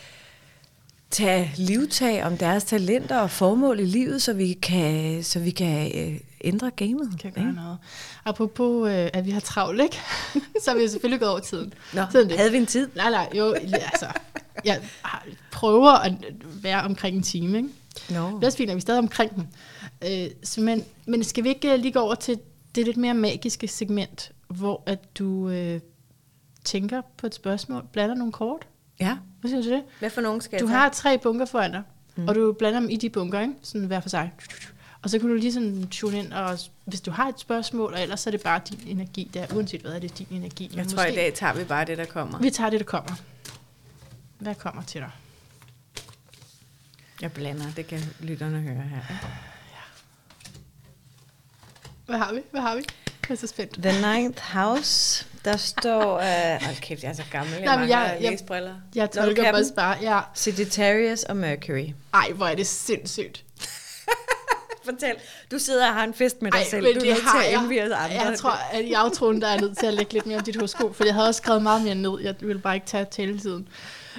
tage 1.16 1.52
livtag 1.58 2.24
om 2.24 2.38
deres 2.38 2.64
talenter 2.64 3.18
og 3.20 3.32
formål 3.32 3.80
i 3.80 3.86
livet, 3.86 4.22
så 4.22 4.34
vi 4.34 4.54
kan, 4.54 5.24
så 5.24 5.40
vi 5.40 5.52
kan 5.52 5.92
øh, 5.96 6.20
ændre 6.44 6.72
gamet. 6.72 7.10
Kan 7.22 7.30
ikke? 7.30 7.42
gøre 7.42 7.54
noget. 7.54 7.78
Apropos, 8.26 8.90
øh, 8.90 9.10
at 9.14 9.26
vi 9.26 9.32
har 9.32 9.40
travlt, 9.40 9.82
ikke? 9.82 9.98
så 10.64 10.72
er 10.72 10.76
vi 10.76 10.88
selvfølgelig 10.88 11.20
gået 11.20 11.32
over 11.32 11.40
tiden. 11.40 11.74
Nå, 11.94 12.02
Sådan 12.12 12.30
det. 12.30 12.38
havde 12.38 12.52
vi 12.52 12.58
en 12.58 12.66
tid? 12.66 12.88
Nej, 12.96 13.10
nej, 13.10 13.30
jo, 13.38 13.52
altså, 13.54 14.06
jeg 14.66 14.82
har- 15.02 15.26
prøver 15.52 15.92
at 15.92 16.14
være 16.62 16.82
omkring 16.82 17.18
en 17.18 17.24
time, 17.24 17.58
ikke? 17.58 17.70
Nå. 18.10 18.26
Det 18.36 18.44
er 18.44 18.46
også 18.46 18.58
fint, 18.58 18.70
at 18.70 18.76
vi 18.76 18.80
er 18.80 18.82
stadig 18.82 19.00
omkring 19.00 19.36
den. 19.36 19.48
Øh, 20.04 20.28
så 20.44 20.62
men, 20.62 20.84
men 21.08 21.24
skal 21.24 21.44
vi 21.44 21.50
ikke 21.50 21.78
lige 21.78 21.92
gå 21.92 22.00
over 22.00 22.16
til 22.16 22.40
det 22.76 22.86
lidt 22.86 22.98
mere 22.98 23.14
magiske 23.14 23.68
segment, 23.68 24.32
hvor 24.48 24.84
at 24.86 25.18
du 25.18 25.50
øh, 25.50 25.80
tænker 26.64 27.02
på 27.18 27.28
et 27.28 27.36
spørgsmål, 27.36 27.84
blander 27.94 28.16
nogle 28.16 28.32
kort. 28.34 28.68
Ja. 29.00 29.18
Hvad 29.42 29.52
siger 29.52 29.62
du 29.64 29.70
det? 29.70 29.84
Hvad 30.00 30.10
for 30.10 30.22
nogen 30.22 30.42
skal 30.42 30.60
Du 30.60 30.66
jeg 30.66 30.70
tage? 30.72 30.80
har 30.80 30.90
tre 30.90 31.18
bunker 31.18 31.46
foran 31.46 31.72
dig, 31.72 31.84
mm. 32.16 32.28
og 32.28 32.36
du 32.36 32.54
blander 32.60 32.80
dem 32.80 32.90
i 32.90 32.96
de 32.96 33.10
bunker, 33.10 33.40
ikke? 33.40 33.54
sådan 33.62 33.88
hver 33.88 34.00
for 34.00 34.10
sig. 34.10 34.32
Og 35.02 35.10
så 35.10 35.20
kan 35.20 35.30
du 35.30 35.36
lige 35.36 35.54
sådan 35.54 35.88
tune 35.88 36.20
ind, 36.20 36.34
og 36.34 36.60
hvis 36.86 37.02
du 37.02 37.12
har 37.12 37.28
et 37.28 37.40
spørgsmål, 37.40 37.94
og 37.94 38.02
ellers 38.02 38.20
så 38.20 38.30
er 38.30 38.32
det 38.32 38.42
bare 38.42 38.62
din 38.70 38.80
energi 38.98 39.32
der, 39.34 39.48
uanset 39.56 39.82
hvad 39.82 39.92
er 39.92 40.00
det 40.00 40.18
din 40.18 40.28
energi. 40.32 40.68
Men 40.70 40.78
Jeg 40.78 40.88
tror, 40.88 41.06
i 41.06 41.16
dag 41.16 41.34
tager 41.34 41.54
vi 41.54 41.64
bare 41.64 41.86
det, 41.86 41.98
der 41.98 42.06
kommer. 42.06 42.40
Vi 42.40 42.50
tager 42.50 42.70
det, 42.70 42.80
der 42.80 42.86
kommer. 42.86 43.16
Hvad 44.40 44.56
kommer 44.56 44.84
til 44.84 45.02
dig? 45.02 45.12
Jeg 47.22 47.32
blander, 47.32 47.66
det 47.76 47.88
kan 47.88 48.00
lytterne 48.20 48.60
høre 48.62 48.82
her. 48.82 49.02
Hvad 52.06 52.18
har 52.18 52.34
vi? 52.34 52.40
Hvad 52.52 52.62
har 52.62 52.76
vi? 52.76 52.82
Jeg 53.30 53.34
er 53.36 53.40
så 53.40 53.48
spændt. 53.48 53.74
The 53.84 54.14
Ninth 54.14 54.42
House, 54.44 55.26
der 55.46 55.58
står... 55.58 56.18
Øh, 56.20 56.64
hold 56.66 56.82
kæft, 56.82 57.04
jeg 57.04 57.10
er 57.10 57.14
så 57.14 57.24
gammel, 57.32 57.54
jeg 57.56 57.66
Nej, 57.66 57.76
mangler 57.78 58.00
jeg- 58.00 58.18
jeg- 58.22 58.32
læsbriller. 58.32 58.76
Jeg 58.96 59.10
Nå, 59.16 59.22
du 59.22 59.28
tolker 59.28 59.44
kan 59.44 59.66
bare 59.76 59.98
ja. 60.02 60.20
Sagittarius 60.34 61.24
og 61.24 61.38
Mercury. 61.38 61.88
Ej, 62.14 62.32
hvor 62.36 62.46
er 62.46 62.56
det 62.56 62.68
sindssygt. 62.68 63.44
Fortæl, 64.86 65.16
du 65.52 65.60
sidder 65.60 65.88
og 65.88 65.94
har 65.94 66.04
en 66.04 66.14
fest 66.14 66.42
med 66.42 66.52
dig 66.52 66.58
Ej, 66.58 66.66
selv. 66.66 66.84
men 66.84 66.94
Du 66.94 67.00
er 67.00 67.04
det 67.04 67.10
nødt 67.14 67.24
har 67.24 67.40
til 67.42 67.48
at 67.48 67.54
jeg. 67.54 67.62
indvige 67.62 67.84
os 67.84 67.92
andre. 67.92 68.22
Jeg 68.22 68.38
tror, 68.38 68.52
at 68.72 68.86
i 68.86 68.94
aftroen, 68.94 69.42
der 69.42 69.48
er 69.48 69.52
jeg 69.52 69.62
nødt 69.62 69.78
til 69.78 69.86
at 69.86 69.94
lægge 69.94 70.14
lidt 70.14 70.26
mere 70.26 70.38
om 70.38 70.44
dit 70.44 70.56
horoskop, 70.56 70.96
for 70.96 71.06
jeg 71.06 71.14
havde 71.14 71.28
også 71.28 71.38
skrevet 71.38 71.62
meget 71.64 71.82
mere 71.84 71.96
ned. 71.96 72.20
Jeg 72.22 72.36
ville 72.40 72.62
bare 72.62 72.76
ikke 72.76 72.88
tage 72.88 73.06
taletiden. 73.12 73.68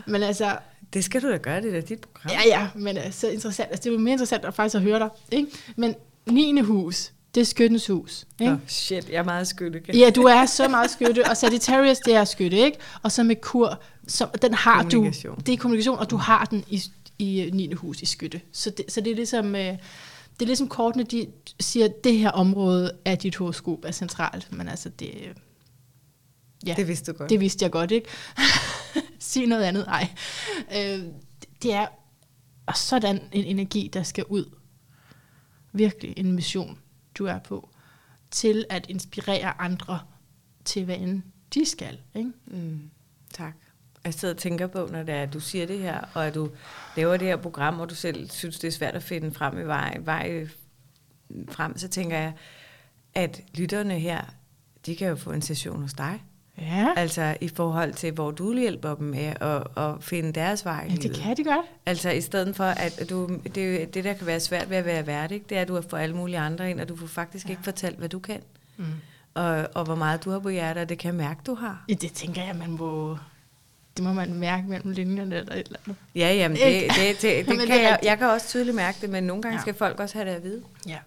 Men 0.07 0.23
altså, 0.23 0.59
Det 0.93 1.05
skal 1.05 1.23
du 1.23 1.31
da 1.31 1.37
gøre, 1.37 1.61
det 1.63 1.77
er 1.77 1.81
dit 1.81 2.01
program. 2.01 2.31
ja, 2.31 2.41
ja, 2.61 2.69
men 2.75 2.97
altså, 2.97 3.29
interessant. 3.29 3.69
Altså, 3.71 3.83
det 3.85 3.93
var 3.93 3.99
mere 3.99 4.13
interessant 4.13 4.45
at 4.45 4.55
faktisk 4.55 4.75
at 4.77 4.83
høre 4.83 4.99
dig. 4.99 5.09
Ikke? 5.33 5.49
Men 5.77 5.95
9. 6.27 6.61
hus, 6.61 7.13
det 7.37 7.43
er 7.43 7.45
skyttens 7.45 7.87
hus. 7.87 8.27
Ikke? 8.41 8.53
Oh, 8.53 8.59
shit, 8.67 9.09
jeg 9.09 9.17
er 9.17 9.25
meget 9.25 9.49
skytte. 9.49 9.83
Ja, 9.95 10.11
du 10.11 10.23
er 10.23 10.47
så 10.47 10.69
meget 10.69 10.91
skytte, 10.91 11.31
og 11.31 11.37
Sagittarius, 11.37 11.99
det 11.99 12.15
er 12.15 12.25
skytte, 12.25 12.57
ikke? 12.59 12.79
Og 13.03 13.13
så 13.13 13.23
med 13.23 13.37
kur, 13.37 13.83
så, 14.09 14.29
den 14.43 14.55
har 14.55 14.83
du, 14.83 15.13
det 15.47 15.53
er 15.53 15.57
kommunikation, 15.57 15.99
og 15.99 16.11
du 16.11 16.17
har 16.17 16.45
den 16.45 16.65
i, 16.69 16.83
i 17.19 17.51
9. 17.53 17.73
hus 17.73 18.03
i 18.03 18.07
skytte. 18.07 18.41
Så 18.53 18.71
det, 18.71 18.85
så 18.89 19.01
det 19.01 19.11
er 19.11 19.17
ligesom, 19.17 19.55
øh, 19.55 19.61
det 19.61 20.43
er 20.43 20.47
ligesom 20.47 20.69
kortene, 20.69 21.05
de 21.05 21.27
siger, 21.61 21.85
at 21.85 22.05
det 22.05 22.19
her 22.19 22.31
område 22.31 22.93
af 23.05 23.19
dit 23.19 23.37
horoskop 23.37 23.85
er 23.85 23.93
centralt, 23.93 24.53
men 24.53 24.69
altså 24.69 24.89
det, 24.89 25.11
øh, 25.15 25.35
ja, 26.67 26.75
Det 26.77 26.89
vidste 26.89 27.13
du 27.13 27.19
godt. 27.19 27.31
det 27.31 27.41
vidste 27.41 27.63
jeg 27.63 27.71
godt, 27.71 27.91
ikke? 27.91 28.09
Sig 29.19 29.47
noget 29.47 29.63
andet, 29.63 29.85
ej. 29.89 30.09
Øh, 30.77 31.01
det 31.63 31.73
er 31.73 31.87
sådan 32.75 33.21
en 33.33 33.45
energi, 33.45 33.91
der 33.93 34.03
skal 34.03 34.25
ud. 34.25 34.45
Virkelig 35.73 36.15
en 36.17 36.33
mission, 36.33 36.79
du 37.19 37.25
er 37.25 37.39
på, 37.39 37.69
til 38.31 38.65
at 38.71 38.87
inspirere 38.89 39.61
andre 39.61 40.01
til, 40.65 40.85
hvad 40.85 40.97
end 40.97 41.23
de 41.55 41.67
skal. 41.67 42.01
Ikke? 42.15 42.33
Mm, 42.47 42.91
tak. 43.35 43.55
Jeg 44.05 44.15
sidder 44.15 44.35
og 44.35 44.41
tænker 44.41 44.67
på, 44.67 44.89
når 44.93 45.03
det 45.03 45.15
er, 45.15 45.23
at 45.23 45.33
du 45.33 45.41
siger 45.41 45.67
det 45.67 45.79
her, 45.79 46.01
og 46.15 46.27
at 46.27 46.35
du 46.35 46.51
laver 46.97 47.17
det 47.17 47.29
her 47.29 47.37
program, 47.37 47.81
og 47.81 47.91
du 47.91 47.95
selv 47.95 48.31
synes, 48.31 48.59
det 48.59 48.69
er 48.69 48.73
svært 48.73 48.95
at 48.95 49.03
finde 49.03 49.33
frem 49.33 49.59
i 49.59 49.63
vej, 49.63 49.99
vej 50.01 50.47
frem, 51.49 51.79
så 51.79 51.89
tænker 51.89 52.19
jeg, 52.19 52.33
at 53.15 53.43
lytterne 53.55 53.99
her, 53.99 54.25
de 54.87 54.97
kan 54.97 55.09
jo 55.09 55.17
få 55.17 55.33
en 55.33 55.43
session 55.43 55.83
hos 55.83 55.95
dig. 55.95 56.23
Ja, 56.61 56.89
Altså 56.97 57.37
i 57.41 57.49
forhold 57.49 57.93
til, 57.93 58.13
hvor 58.13 58.31
du 58.31 58.59
hjælper 58.59 58.95
dem 58.95 59.07
med 59.07 59.33
at, 59.41 59.83
at 59.85 59.95
finde 60.05 60.33
deres 60.33 60.65
vej 60.65 60.87
i 60.87 60.91
ja 60.91 60.97
det 60.97 61.17
kan 61.17 61.37
de 61.37 61.45
godt. 61.45 61.67
Altså 61.87 62.11
i 62.11 62.21
stedet 62.21 62.57
for, 62.57 62.65
at 62.65 63.07
du, 63.11 63.29
det, 63.55 63.83
er 63.83 63.87
det 63.87 64.05
der 64.05 64.13
kan 64.13 64.27
være 64.27 64.41
svært 64.41 64.71
ved 64.71 64.77
at 64.77 64.85
være 64.85 65.07
vært, 65.07 65.33
ikke? 65.33 65.47
det 65.49 65.59
er, 65.59 65.63
at 65.63 65.69
du 65.69 65.83
får 65.89 65.97
alle 65.97 66.17
mulige 66.17 66.39
andre 66.39 66.71
ind, 66.71 66.81
og 66.81 66.89
du 66.89 66.97
får 66.97 67.07
faktisk 67.07 67.47
ja. 67.47 67.51
ikke 67.51 67.63
fortalt, 67.63 67.99
hvad 67.99 68.09
du 68.09 68.19
kan. 68.19 68.41
Mm. 68.77 68.85
Og, 69.35 69.69
og 69.75 69.85
hvor 69.85 69.95
meget 69.95 70.25
du 70.25 70.31
har 70.31 70.39
på 70.39 70.49
hjertet, 70.49 70.83
og 70.83 70.89
det 70.89 70.99
kan 70.99 71.09
jeg 71.09 71.15
mærke, 71.15 71.41
du 71.47 71.55
har. 71.55 71.85
Ja, 71.89 71.95
det 71.95 72.13
tænker 72.13 72.45
jeg, 72.45 72.57
man 72.57 72.71
må... 72.71 73.17
Det 73.97 74.05
må 74.05 74.13
man 74.13 74.35
mærke 74.35 74.69
mellem 74.69 74.91
linjerne 74.91 75.37
eller 75.37 75.53
et 75.53 75.67
eller 75.67 75.79
andet. 75.87 75.97
Ja, 76.15 76.35
jamen, 76.35 76.57
det, 76.59 76.83
det, 76.83 77.23
det, 77.23 77.47
det, 77.47 77.59
det 77.59 77.67
kan 77.67 77.83
jeg, 77.83 77.99
jeg 78.03 78.19
kan 78.19 78.27
også 78.27 78.49
tydeligt 78.49 78.77
mærke 78.77 78.99
det, 79.01 79.11
men 79.11 79.25
nogle 79.25 79.43
gange 79.43 79.57
Ja. 79.57 79.61
skal 79.61 79.75
folk 79.75 80.01
også 80.01 80.19
have 80.19 80.31
det 80.31 80.37
at 80.37 80.43
vide. 80.43 80.63
Ja. 80.89 80.99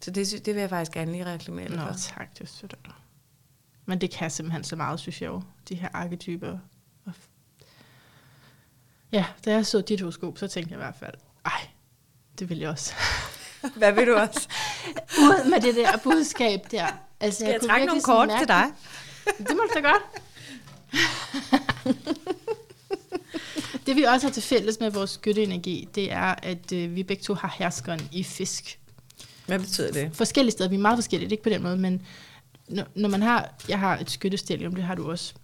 Så 0.00 0.10
det, 0.10 0.46
det 0.46 0.54
vil 0.54 0.60
jeg 0.60 0.70
faktisk 0.70 0.92
gerne 0.92 1.12
lige 1.12 1.26
reklamere 1.26 1.68
Nå, 1.68 1.76
for. 1.76 1.94
tak, 1.98 2.38
det 2.38 2.40
er 2.40 2.60
af 2.62 2.68
dig. 2.68 2.92
Men 3.86 4.00
det 4.00 4.10
kan 4.10 4.30
simpelthen 4.30 4.64
så 4.64 4.76
meget, 4.76 5.00
synes 5.00 5.22
jeg 5.22 5.28
jo, 5.28 5.42
de 5.68 5.74
her 5.74 5.88
arketyper. 5.92 6.58
Ja, 9.12 9.24
da 9.44 9.52
jeg 9.52 9.66
så 9.66 9.80
dit 9.80 10.00
horoskop, 10.00 10.38
så 10.38 10.48
tænkte 10.48 10.72
jeg 10.72 10.78
i 10.78 10.82
hvert 10.84 10.94
fald, 11.00 11.14
ej, 11.44 11.68
det 12.38 12.50
vil 12.50 12.58
jeg 12.58 12.70
også. 12.70 12.94
Hvad 13.78 13.92
vil 13.92 14.06
du 14.06 14.14
også? 14.14 14.48
Ud 15.22 15.50
med 15.50 15.60
det 15.60 15.74
der 15.76 15.96
budskab 15.96 16.60
der. 16.70 16.86
Altså, 17.20 17.38
Skal 17.38 17.50
jeg 17.50 17.60
kunne 17.60 17.68
trække 17.68 17.86
nogle 17.86 18.02
kort 18.02 18.28
til 18.38 18.48
dig? 18.48 18.64
mærke- 19.26 19.44
Det 19.48 19.56
må 19.56 19.62
du 19.62 19.70
da 19.74 19.80
godt. 19.80 20.02
det 23.86 23.96
vi 23.96 24.02
også 24.02 24.26
har 24.26 24.32
til 24.32 24.42
fælles 24.42 24.80
med 24.80 24.90
vores 24.90 25.10
skytteenergi, 25.10 25.88
det 25.94 26.12
er, 26.12 26.34
at 26.42 26.72
øh, 26.72 26.94
vi 26.94 27.02
begge 27.02 27.22
to 27.22 27.34
har 27.34 27.54
herskeren 27.58 28.08
i 28.12 28.22
fisk. 28.22 28.78
Hvad 29.46 29.58
betyder 29.58 29.92
det? 29.92 30.16
forskellige 30.16 30.52
steder. 30.52 30.68
Vi 30.68 30.74
er 30.76 30.80
meget 30.80 30.96
forskellige, 30.96 31.30
ikke 31.30 31.42
på 31.42 31.48
den 31.48 31.62
måde, 31.62 31.76
men 31.76 32.06
når, 32.68 32.84
når 32.94 33.08
man 33.08 33.22
har, 33.22 33.54
jeg 33.68 33.78
har 33.78 33.98
et 33.98 34.10
skyttestelium, 34.10 34.74
det 34.74 34.84
har 34.84 34.94
du 34.94 35.10
også. 35.10 35.34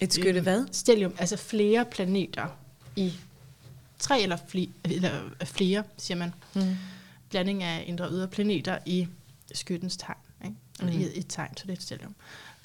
Et 0.00 0.12
skytte 0.12 0.40
hvad? 0.40 0.64
Stelium, 0.72 1.14
altså 1.18 1.36
flere 1.36 1.84
planeter 1.84 2.46
i 2.96 3.12
tre 3.98 4.20
eller, 4.22 4.36
fli, 4.48 4.70
eller 4.84 5.10
flere, 5.44 5.82
siger 5.96 6.18
man. 6.18 6.34
Mm. 6.54 6.62
Blanding 7.30 7.62
af 7.62 7.84
indre 7.86 8.04
og 8.04 8.12
ydre 8.12 8.28
planeter 8.28 8.78
i 8.86 9.08
skyttens 9.54 9.96
tegn. 9.96 10.16
Ikke? 10.44 10.56
Eller 10.80 10.92
Mhm. 10.92 11.00
i, 11.02 11.18
et 11.18 11.26
tegn, 11.28 11.56
så 11.56 11.62
det 11.62 11.70
er 11.72 11.76
et 11.76 11.82
stelium. 11.82 12.14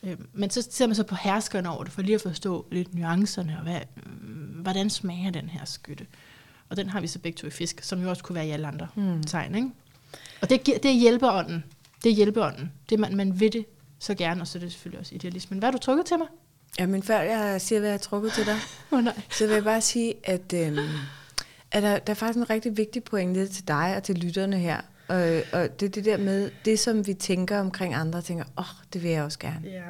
Øh, 0.03 0.17
Men 0.33 0.49
så 0.49 0.67
ser 0.71 0.87
man 0.87 0.95
så 0.95 1.03
på 1.03 1.15
herskeren 1.15 1.65
over 1.65 1.83
det, 1.83 1.93
for 1.93 2.01
lige 2.01 2.15
at 2.15 2.21
forstå 2.21 2.65
lidt 2.71 2.95
nuancerne, 2.95 3.55
og 3.57 3.63
hvad, 3.63 3.79
mm, 4.05 4.31
hvordan 4.61 4.89
smager 4.89 5.31
den 5.31 5.49
her 5.49 5.65
skytte. 5.65 6.05
Og 6.69 6.77
den 6.77 6.89
har 6.89 7.01
vi 7.01 7.07
så 7.07 7.19
begge 7.19 7.37
to 7.37 7.47
i 7.47 7.49
fisk, 7.49 7.83
som 7.83 8.01
jo 8.01 8.09
også 8.09 8.23
kunne 8.23 8.35
være 8.35 8.47
i 8.47 8.51
alle 8.51 8.67
andre 8.67 8.87
Mm. 8.95 9.23
tegn. 9.23 9.55
Ikke? 9.55 9.69
Og 10.41 10.49
det, 10.49 10.65
det 10.65 10.85
er 10.85 10.99
hjælpeånden. 10.99 11.63
Det 12.03 12.11
er 12.11 12.15
hjælpeånden. 12.15 12.71
Det 12.89 12.99
man, 12.99 13.15
man 13.15 13.39
vil 13.39 13.53
det 13.53 13.65
så 13.99 14.15
gerne, 14.15 14.41
og 14.41 14.47
så 14.47 14.57
er 14.57 14.59
det 14.59 14.71
selvfølgelig 14.71 14.99
også 14.99 15.15
idealismen. 15.15 15.59
Hvad 15.59 15.67
har 15.67 15.71
du 15.71 15.77
trukket 15.77 16.05
til 16.05 16.17
mig? 16.17 16.27
Jamen, 16.79 17.03
før 17.03 17.19
jeg 17.19 17.61
siger, 17.61 17.79
hvad 17.79 17.89
jeg 17.89 17.93
har 17.93 17.99
trukket 17.99 18.31
til 18.33 18.45
dig, 18.45 18.57
oh, 18.91 19.03
nej. 19.03 19.21
så 19.31 19.47
vil 19.47 19.53
jeg 19.53 19.63
bare 19.63 19.81
sige, 19.81 20.13
at, 20.23 20.53
øhm, 20.53 20.77
at 21.71 21.83
der, 21.83 21.99
der 21.99 22.11
er 22.11 22.15
faktisk 22.15 22.37
en 22.37 22.49
rigtig 22.49 22.77
vigtig 22.77 23.03
pointe 23.03 23.47
til 23.47 23.67
dig 23.67 23.93
og 23.97 24.03
til 24.03 24.15
lytterne 24.15 24.57
her. 24.57 24.81
Og, 25.07 25.41
og 25.51 25.79
det 25.79 25.85
er 25.85 25.89
det 25.89 26.05
der 26.05 26.17
med, 26.17 26.51
det 26.65 26.79
som 26.79 27.07
vi 27.07 27.13
tænker 27.13 27.59
omkring 27.59 27.93
andre, 27.93 28.21
tænker, 28.21 28.43
åh, 28.57 28.63
oh, 28.63 28.83
det 28.93 29.03
vil 29.03 29.11
jeg 29.11 29.23
også 29.23 29.39
gerne. 29.39 29.61
Ja. 29.63 29.81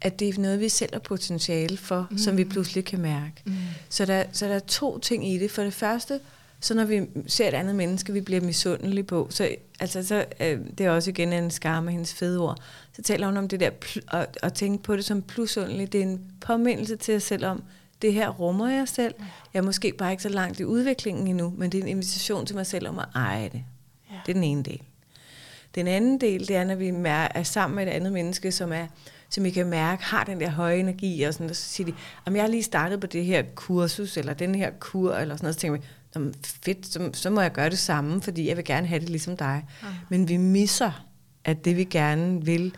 At 0.00 0.20
det 0.20 0.28
er 0.28 0.40
noget, 0.40 0.60
vi 0.60 0.68
selv 0.68 0.90
har 0.92 1.00
potentiale 1.00 1.76
for, 1.76 2.06
mm. 2.10 2.18
som 2.18 2.36
vi 2.36 2.44
pludselig 2.44 2.84
kan 2.84 3.00
mærke. 3.00 3.42
Mm. 3.44 3.54
Så 3.88 4.06
der, 4.06 4.24
så 4.32 4.48
der 4.48 4.54
er 4.54 4.58
to 4.58 4.98
ting 4.98 5.32
i 5.32 5.38
det. 5.38 5.50
For 5.50 5.62
det 5.62 5.74
første, 5.74 6.20
så 6.64 6.74
når 6.74 6.84
vi 6.84 7.06
ser 7.26 7.48
et 7.48 7.54
andet 7.54 7.74
menneske, 7.74 8.12
vi 8.12 8.20
bliver 8.20 8.40
misundelige 8.40 9.04
på, 9.04 9.26
så, 9.30 9.48
altså, 9.80 10.06
så 10.06 10.24
øh, 10.40 10.60
det 10.78 10.86
er 10.86 10.90
også 10.90 11.10
igen 11.10 11.32
en 11.32 11.50
skar 11.50 11.80
med 11.80 11.92
hendes 11.92 12.14
fede 12.14 12.38
ord, 12.38 12.58
så 12.92 13.02
taler 13.02 13.26
hun 13.26 13.36
om 13.36 13.48
det 13.48 13.60
der, 13.60 13.70
pl- 13.84 14.16
at, 14.16 14.38
at 14.42 14.54
tænke 14.54 14.82
på 14.82 14.96
det 14.96 15.04
som 15.04 15.22
plusundeligt. 15.22 15.92
Det 15.92 15.98
er 15.98 16.02
en 16.02 16.20
påmindelse 16.40 16.96
til 16.96 17.16
os 17.16 17.22
selv 17.22 17.46
om, 17.46 17.62
det 18.02 18.12
her 18.12 18.28
rummer 18.28 18.68
jeg 18.68 18.88
selv. 18.88 19.14
Jeg 19.54 19.60
er 19.60 19.64
måske 19.64 19.92
bare 19.98 20.10
ikke 20.10 20.22
så 20.22 20.28
langt 20.28 20.60
i 20.60 20.64
udviklingen 20.64 21.26
endnu, 21.26 21.54
men 21.56 21.72
det 21.72 21.78
er 21.78 21.82
en 21.82 21.88
invitation 21.88 22.46
til 22.46 22.56
mig 22.56 22.66
selv 22.66 22.88
om 22.88 22.98
at 22.98 23.06
eje 23.14 23.48
det. 23.48 23.64
Ja. 24.10 24.16
Det 24.26 24.32
er 24.32 24.34
den 24.34 24.44
ene 24.44 24.62
del. 24.62 24.80
Den 25.74 25.86
anden 25.86 26.20
del, 26.20 26.48
det 26.48 26.56
er, 26.56 26.64
når 26.64 26.74
vi 26.74 26.92
er 27.04 27.42
sammen 27.42 27.76
med 27.76 27.86
et 27.86 27.90
andet 27.90 28.12
menneske, 28.12 28.52
som 28.52 28.72
er 28.72 28.86
som 29.34 29.46
I 29.46 29.50
kan 29.50 29.66
mærke, 29.66 30.04
har 30.04 30.24
den 30.24 30.40
der 30.40 30.50
høje 30.50 30.76
energi, 30.76 31.22
og, 31.22 31.34
sådan, 31.34 31.50
og 31.50 31.56
så 31.56 31.62
siger 31.62 31.86
de, 31.86 31.94
om 32.26 32.36
jeg 32.36 32.42
har 32.42 32.48
lige 32.48 32.62
startet 32.62 33.00
på 33.00 33.06
det 33.06 33.24
her 33.24 33.42
kursus, 33.54 34.16
eller 34.16 34.34
den 34.34 34.54
her 34.54 34.70
kur, 34.80 35.14
eller 35.14 35.36
sådan 35.36 35.44
noget, 35.44 35.54
så 35.54 35.60
tænker 35.60 35.78
vi, 35.78 35.78
"Nå, 35.78 35.86
men 35.86 36.03
fedt, 36.64 36.86
så, 36.86 37.10
så 37.12 37.30
må 37.30 37.40
jeg 37.40 37.52
gøre 37.52 37.70
det 37.70 37.78
samme, 37.78 38.22
fordi 38.22 38.48
jeg 38.48 38.56
vil 38.56 38.64
gerne 38.64 38.86
have 38.86 39.00
det 39.00 39.08
ligesom 39.10 39.36
dig. 39.36 39.64
Ja. 39.82 39.88
Men 40.08 40.28
vi 40.28 40.36
misser, 40.36 41.06
at 41.44 41.64
det 41.64 41.76
vi 41.76 41.84
gerne 41.84 42.44
vil, 42.44 42.74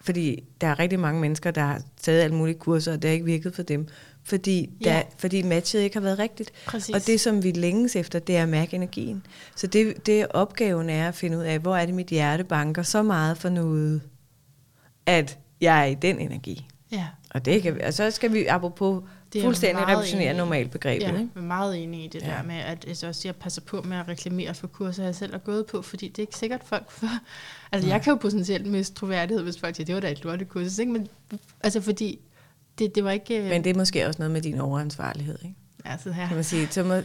fordi 0.00 0.42
der 0.60 0.66
er 0.66 0.78
rigtig 0.78 1.00
mange 1.00 1.20
mennesker, 1.20 1.50
der 1.50 1.60
har 1.60 1.82
taget 2.00 2.20
alle 2.22 2.36
mulige 2.36 2.58
kurser, 2.58 2.92
og 2.92 3.02
det 3.02 3.08
har 3.08 3.12
ikke 3.12 3.24
virket 3.26 3.54
for 3.54 3.62
dem, 3.62 3.88
fordi, 4.24 4.70
Ja. 4.84 4.90
der, 4.92 5.02
fordi 5.18 5.42
matchet 5.42 5.80
ikke 5.80 5.96
har 5.96 6.00
været 6.00 6.18
rigtigt. 6.18 6.52
Præcis. 6.66 6.94
Og 6.94 7.06
det, 7.06 7.20
som 7.20 7.42
vi 7.42 7.50
længes 7.52 7.96
efter, 7.96 8.18
det 8.18 8.36
er 8.36 8.42
at 8.42 8.48
mærke 8.48 8.76
energien. 8.76 9.26
Så 9.56 9.66
det, 9.66 10.06
det 10.06 10.26
opgaven 10.30 10.90
er 10.90 11.08
at 11.08 11.14
finde 11.14 11.38
ud 11.38 11.42
af, 11.42 11.58
hvor 11.58 11.76
er 11.76 11.86
det, 11.86 11.94
mit 11.94 12.06
hjerte 12.06 12.44
banker 12.44 12.82
så 12.82 13.02
meget 13.02 13.38
for 13.38 13.48
noget, 13.48 14.00
at 15.06 15.38
jeg 15.60 15.80
er 15.80 15.84
i 15.84 15.94
den 15.94 16.18
energi. 16.18 16.66
ja. 16.92 17.06
Og, 17.30 17.44
det 17.44 17.62
kan, 17.62 17.80
og 17.86 17.94
så 17.94 18.10
skal 18.10 18.32
vi, 18.32 18.46
apropos, 18.46 19.02
Det 19.32 19.38
er 19.38 19.42
fuldstændig 19.42 19.74
meget 19.76 19.88
revolutionere 19.88 20.24
enig 20.24 20.34
i. 20.34 20.38
normalbegrebet. 20.38 21.02
Ja, 21.02 21.08
Ikke? 21.08 21.18
jeg 21.34 21.40
er 21.40 21.44
meget 21.46 21.82
enig 21.82 22.04
i 22.04 22.08
det 22.08 22.22
Ja. 22.22 22.26
der 22.26 22.42
med, 22.42 22.54
at 22.56 22.84
altså 22.88 23.06
også, 23.06 23.28
jeg 23.28 23.36
passer 23.36 23.60
på 23.60 23.82
med 23.82 23.96
at 23.96 24.08
reklamere 24.08 24.54
for 24.54 24.66
kurser, 24.66 25.04
jeg 25.04 25.14
selv 25.14 25.32
har 25.32 25.38
gået 25.38 25.66
på, 25.66 25.82
fordi 25.82 26.08
det 26.08 26.18
er 26.18 26.22
ikke 26.22 26.36
sikkert 26.38 26.60
folk 26.64 26.90
for. 27.00 27.08
Altså, 27.72 27.88
jeg 27.88 28.02
kan 28.02 28.10
jo 28.10 28.16
potentielt 28.16 28.66
miste 28.66 28.94
troværdighed, 28.94 29.42
hvis 29.44 29.58
folk 29.58 29.76
siger, 29.76 29.84
det 29.86 29.94
var 29.94 30.00
da 30.00 30.10
et 30.10 30.24
lortekursus, 30.24 30.78
ikke? 30.78 30.92
Men 30.92 31.08
altså, 31.60 31.80
fordi 31.80 32.18
det, 32.78 32.94
det 32.94 33.04
var 33.04 33.10
ikke... 33.10 33.38
øh, 33.38 33.44
Men 33.48 33.64
det 33.64 33.70
er 33.70 33.74
måske 33.78 34.06
også 34.06 34.18
noget 34.18 34.30
med 34.32 34.40
din 34.42 34.60
overansvarlighed. 34.60 35.38
Ikke? 35.42 35.54
Altså 35.84 36.12
her. 36.12 36.26
kan 36.26 36.34
man 36.34 36.44
sige. 36.44 36.68
Så 36.70 36.82
må, 36.82 36.94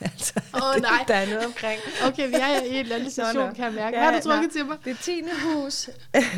altså, 0.00 0.40
Åh, 0.54 0.82
nej. 0.82 1.04
Der 1.08 1.14
er 1.14 1.26
noget 1.26 1.46
omkring. 1.46 1.80
Okay, 2.06 2.28
vi 2.28 2.34
er 2.34 2.62
i 2.62 2.68
en 2.68 2.74
eller 2.74 2.94
anden 2.96 3.10
nå. 3.34 3.52
kan 3.52 3.64
jeg 3.64 3.72
mærke. 3.72 3.96
Ja, 3.96 4.02
Hvad 4.02 4.12
har 4.12 4.20
du 4.20 4.28
trukket 4.28 4.50
til 4.52 4.64
mig? 4.66 4.76
Det 4.84 4.96
tiende 5.02 5.30
hus. 5.44 5.90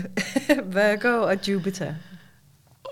Virgo 0.77 1.23
og 1.23 1.49
Jupiter. 1.49 1.95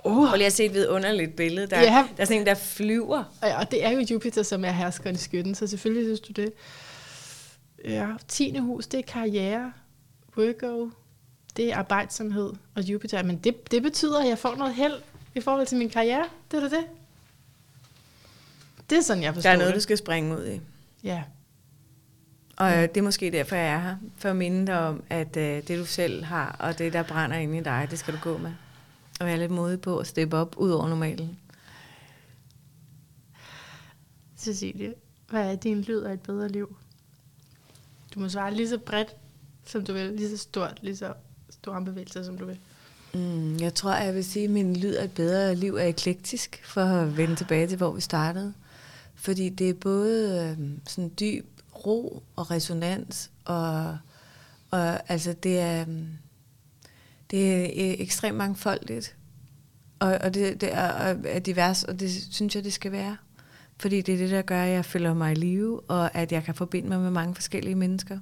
Oh. 0.05 0.29
Prøv 0.29 0.37
lige 0.37 0.47
at 0.47 0.53
se 0.53 0.65
et 0.65 0.75
vidunderligt 0.75 1.37
billede. 1.37 1.67
Der, 1.67 1.81
Ja. 1.81 1.87
der 2.17 2.23
er 2.23 2.25
sådan 2.25 2.41
en, 2.41 2.47
der 2.47 2.55
flyver. 2.55 3.25
Ja, 3.43 3.59
og 3.61 3.71
det 3.71 3.85
er 3.85 3.91
jo 3.91 4.01
Jupiter, 4.11 4.43
som 4.43 4.65
er 4.65 4.71
herskeren 4.71 5.15
i 5.15 5.19
skytten, 5.19 5.55
så 5.55 5.67
selvfølgelig 5.67 6.05
synes 6.07 6.21
du 6.21 6.33
det. 6.33 6.53
Ja, 7.85 8.07
10. 8.29 8.59
hus, 8.59 8.87
det 8.87 8.99
er 8.99 9.03
karriere. 9.13 9.73
Virgo, 10.37 10.89
det 11.57 11.73
er 11.73 11.77
arbejdsomhed. 11.77 12.53
Og 12.75 12.83
Jupiter, 12.83 13.23
men 13.23 13.37
det, 13.39 13.71
det 13.71 13.83
betyder, 13.83 14.21
at 14.21 14.29
jeg 14.29 14.39
får 14.39 14.55
noget 14.57 14.75
held 14.75 14.95
i 15.35 15.41
forhold 15.41 15.67
til 15.67 15.79
min 15.79 15.91
karriere. 15.91 16.25
Det 16.51 16.57
er 16.63 16.69
det. 16.69 16.85
Det 18.91 18.99
er 18.99 19.03
sådan, 19.03 19.23
jeg 19.23 19.35
forstår 19.35 19.49
Der 19.51 19.55
er 19.55 19.59
noget, 19.59 19.73
du 19.73 19.75
det. 19.75 19.83
skal 19.83 19.99
springe 19.99 20.37
ud 20.39 20.47
i. 20.47 20.61
Ja. 21.05 21.23
Og 22.57 22.73
øh, 22.73 22.83
det 22.83 22.97
er 22.97 23.03
måske 23.03 23.31
derfor, 23.31 23.57
jeg 23.57 23.67
er 23.75 23.79
her. 23.81 23.97
For 24.19 24.29
at 24.31 24.37
minde 24.37 24.67
dig 24.67 24.79
om, 24.79 25.03
at 25.11 25.37
øh, 25.37 25.63
det 25.69 25.79
du 25.79 25.85
selv 25.85 26.25
har, 26.25 26.57
og 26.59 26.79
det 26.79 26.93
der 26.93 27.03
brænder 27.03 27.37
inde 27.37 27.59
i 27.59 27.63
dig, 27.63 27.87
det 27.91 27.99
skal 27.99 28.15
du 28.15 28.19
gå 28.23 28.39
med. 28.39 28.53
Og 29.21 29.27
være 29.27 29.39
lidt 29.39 29.51
modig 29.51 29.81
på 29.81 29.99
at 29.99 30.07
steppe 30.07 30.37
op 30.37 30.57
ud 30.57 30.71
over 30.71 30.89
normalen. 30.89 31.39
Cecilie, 34.39 34.95
hvad 35.29 35.53
er 35.53 35.57
din 35.57 35.81
lyd 35.81 36.01
af 36.01 36.13
et 36.13 36.21
bedre 36.21 36.49
liv? 36.49 36.77
Du 38.15 38.21
må 38.21 38.29
svare 38.29 38.55
lige 38.55 38.69
så 38.69 38.79
bredt, 38.79 39.17
som 39.65 39.85
du 39.85 39.93
vil. 39.93 40.13
Lige 40.13 40.31
så 40.31 40.37
stort, 40.37 40.79
lige 40.83 40.97
så 40.97 41.15
stor 41.51 41.73
armbevægelser, 41.73 42.23
som 42.23 42.39
du 42.39 42.47
vil. 42.47 42.59
Mm, 43.15 43.57
jeg 43.57 43.75
tror, 43.75 43.95
jeg 43.95 44.15
vil 44.15 44.25
sige, 44.25 44.45
at 44.45 44.51
min 44.51 44.77
lyd 44.77 44.95
af 44.95 45.05
et 45.05 45.13
bedre 45.13 45.55
liv 45.55 45.75
er 45.75 45.85
eklektisk, 45.85 46.61
for 46.65 46.81
at 46.81 47.17
vende 47.17 47.37
tilbage 47.37 47.67
til, 47.67 47.77
hvor 47.77 47.93
vi 47.93 48.01
startede. 48.01 48.55
Fordi 49.15 49.49
det 49.49 49.71
er 49.71 49.75
både 49.75 50.57
øh, 50.61 50.69
sådan 50.87 51.13
dyb 51.21 51.47
ro 51.87 52.23
og 52.37 52.51
resonans, 52.51 53.31
og, 53.45 53.99
og 54.71 55.11
altså 55.11 55.33
det 55.33 55.59
er, 55.59 55.81
øh, 55.81 55.97
det 57.31 57.55
er 57.55 57.63
øh, 57.63 57.95
ekstremt 58.01 58.37
mangfoldigt, 58.37 59.17
og, 59.99 60.19
og 60.21 60.35
det, 60.35 60.61
det 60.61 60.75
er, 60.75 61.17
er 61.25 61.39
divers, 61.39 61.85
og 61.85 62.01
det 62.01 62.11
synes 62.31 62.55
jeg, 62.55 62.65
det 62.65 62.73
skal 62.73 62.93
være. 62.93 63.17
Fordi 63.81 64.01
det 64.03 64.15
er 64.15 64.19
det, 64.19 64.31
der 64.31 64.43
gør, 64.43 64.63
at 64.63 64.71
jeg 64.71 64.85
føler 64.85 65.15
mig 65.15 65.33
i 65.33 65.35
live, 65.35 65.81
og 65.81 66.15
at 66.15 66.33
jeg 66.33 66.45
kan 66.45 66.55
forbinde 66.55 66.89
mig 66.89 67.01
med 67.01 67.11
mange 67.11 67.35
forskellige 67.35 67.75
mennesker. 67.75 68.19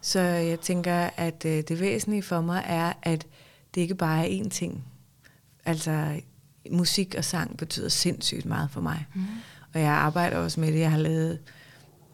Så 0.00 0.20
jeg 0.20 0.60
tænker, 0.60 1.10
at 1.16 1.44
øh, 1.44 1.62
det 1.68 1.80
væsentlige 1.80 2.22
for 2.22 2.40
mig 2.40 2.64
er, 2.66 2.92
at 3.02 3.26
det 3.74 3.80
ikke 3.80 3.94
bare 3.94 4.28
er 4.28 4.42
én 4.42 4.48
ting. 4.48 4.84
Altså, 5.64 6.20
musik 6.70 7.14
og 7.18 7.24
sang 7.24 7.56
betyder 7.56 7.88
sindssygt 7.88 8.44
meget 8.44 8.70
for 8.70 8.80
mig. 8.80 9.06
Mm. 9.14 9.22
Og 9.74 9.80
jeg 9.80 9.90
arbejder 9.90 10.36
også 10.36 10.60
med 10.60 10.72
det. 10.72 10.78
Jeg 10.78 10.90
har 10.90 10.98
lavet, 10.98 11.38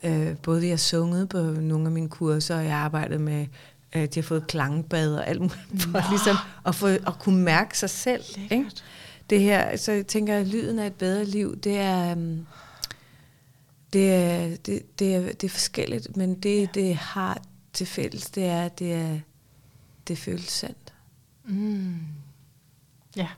øh, 0.02 0.36
både 0.36 0.68
jeg 0.68 0.80
sunget 0.80 1.28
på 1.28 1.39
nogle 1.43 1.86
af 1.86 1.93
mine 1.93 2.09
kurser, 2.09 2.56
og 2.56 2.64
jeg 2.64 2.76
har 2.76 2.84
arbejdet 2.84 3.20
med, 3.20 3.47
øh, 3.97 4.02
de 4.02 4.14
har 4.14 4.23
fået 4.23 4.47
klangbad 4.47 5.14
og 5.14 5.27
alt 5.28 5.40
muligt, 5.40 5.82
for 5.82 6.10
ligesom 6.10 6.36
at, 6.66 6.74
få, 6.74 6.86
at 6.86 7.19
kunne 7.20 7.43
mærke 7.43 7.78
sig 7.78 7.90
selv. 7.90 8.24
Ikke? 8.51 8.70
Det 9.31 9.40
her, 9.40 9.77
så 9.77 9.93
jeg 9.93 10.06
tænker, 10.06 10.39
at 10.39 10.47
lyden 10.47 10.78
af 10.78 10.86
et 10.86 10.94
bedre 10.94 11.24
liv, 11.24 11.56
det 11.56 11.78
er, 11.78 12.10
øhm, 12.10 12.47
det 13.93 14.14
er, 14.14 14.56
det, 14.56 14.98
det 14.98 15.14
er, 15.14 15.20
det 15.20 15.44
er 15.44 15.48
forskelligt, 15.48 16.16
men 16.16 16.35
det, 16.35 16.60
ja. 16.60 16.66
det 16.74 16.94
har 16.94 17.43
til 17.73 17.86
fælles, 17.86 18.31
det 18.31 18.44
er, 18.44 18.69
det 18.69 18.93
er, 18.93 19.19
det 20.09 20.19
føles 20.19 20.48
sandt. 20.48 20.93
Mm. 21.44 21.97
Ja. 23.16 23.28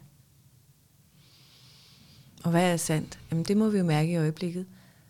Og 2.45 2.51
hvad 2.51 2.73
er 2.73 2.77
sandt? 2.77 3.19
Jamen 3.31 3.45
det 3.45 3.57
må 3.57 3.69
vi 3.69 3.79
jo 3.79 3.85
mærke 3.85 4.13
i 4.13 4.17
øjeblikket. 4.17 4.67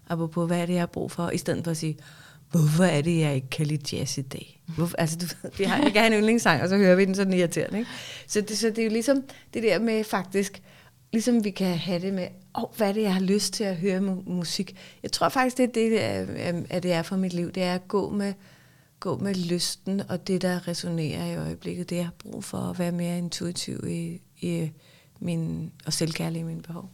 Apropos, 0.08 0.46
hvad 0.46 0.60
er 0.60 0.66
det, 0.66 0.72
jeg 0.72 0.82
har 0.82 0.86
brug 0.86 1.10
for? 1.10 1.30
I 1.30 1.38
stedet 1.38 1.64
for 1.64 1.70
at 1.70 1.76
sige, 1.76 1.96
hvorfor 2.60 2.84
er 2.84 3.02
det, 3.02 3.18
jeg 3.18 3.34
ikke 3.34 3.50
kan 3.50 3.66
lide 3.66 3.96
jazz 3.96 4.18
i 4.18 4.22
dag? 4.22 4.60
Hvorfor? 4.66 4.96
Altså, 4.96 5.16
du 5.16 5.48
vi 5.58 5.64
har 5.64 5.84
ikke 5.86 5.98
have 5.98 6.12
en 6.12 6.18
yndlingssang, 6.18 6.62
og 6.62 6.68
så 6.68 6.76
hører 6.76 6.96
vi 6.96 7.04
den 7.04 7.14
sådan 7.14 7.32
irriterende. 7.32 7.78
Ikke? 7.78 7.90
Så, 8.26 8.40
det, 8.40 8.58
så 8.58 8.68
det 8.68 8.78
er 8.78 8.84
jo 8.84 8.90
ligesom 8.90 9.22
det 9.54 9.62
der 9.62 9.78
med 9.78 10.04
faktisk, 10.04 10.62
ligesom 11.12 11.44
vi 11.44 11.50
kan 11.50 11.78
have 11.78 12.00
det 12.00 12.14
med, 12.14 12.28
åh, 12.56 12.62
oh, 12.62 12.76
hvad 12.76 12.88
er 12.88 12.92
det, 12.92 13.02
jeg 13.02 13.14
har 13.14 13.20
lyst 13.20 13.54
til 13.54 13.64
at 13.64 13.76
høre 13.76 13.98
mu- 13.98 14.30
musik? 14.30 14.76
Jeg 15.02 15.12
tror 15.12 15.28
faktisk, 15.28 15.56
det 15.56 15.62
er 15.62 15.72
det, 15.72 15.90
det 15.90 16.04
er, 16.04 16.62
at 16.70 16.82
det 16.82 16.92
er 16.92 17.02
for 17.02 17.16
mit 17.16 17.32
liv. 17.32 17.52
Det 17.52 17.62
er 17.62 17.74
at 17.74 17.88
gå 17.88 18.10
med, 18.10 18.32
gå 19.00 19.18
med 19.18 19.34
lysten, 19.34 20.02
og 20.08 20.26
det, 20.26 20.42
der 20.42 20.68
resonerer 20.68 21.26
i 21.26 21.36
øjeblikket, 21.36 21.90
det 21.90 21.96
jeg 21.96 22.04
har 22.04 22.14
brug 22.18 22.44
for 22.44 22.58
at 22.58 22.78
være 22.78 22.92
mere 22.92 23.18
intuitiv 23.18 23.84
i, 23.88 24.20
i 24.40 24.70
min, 25.20 25.72
og 25.86 25.92
selvkærlig 25.92 26.40
i 26.40 26.42
mine 26.42 26.62
behov. 26.62 26.90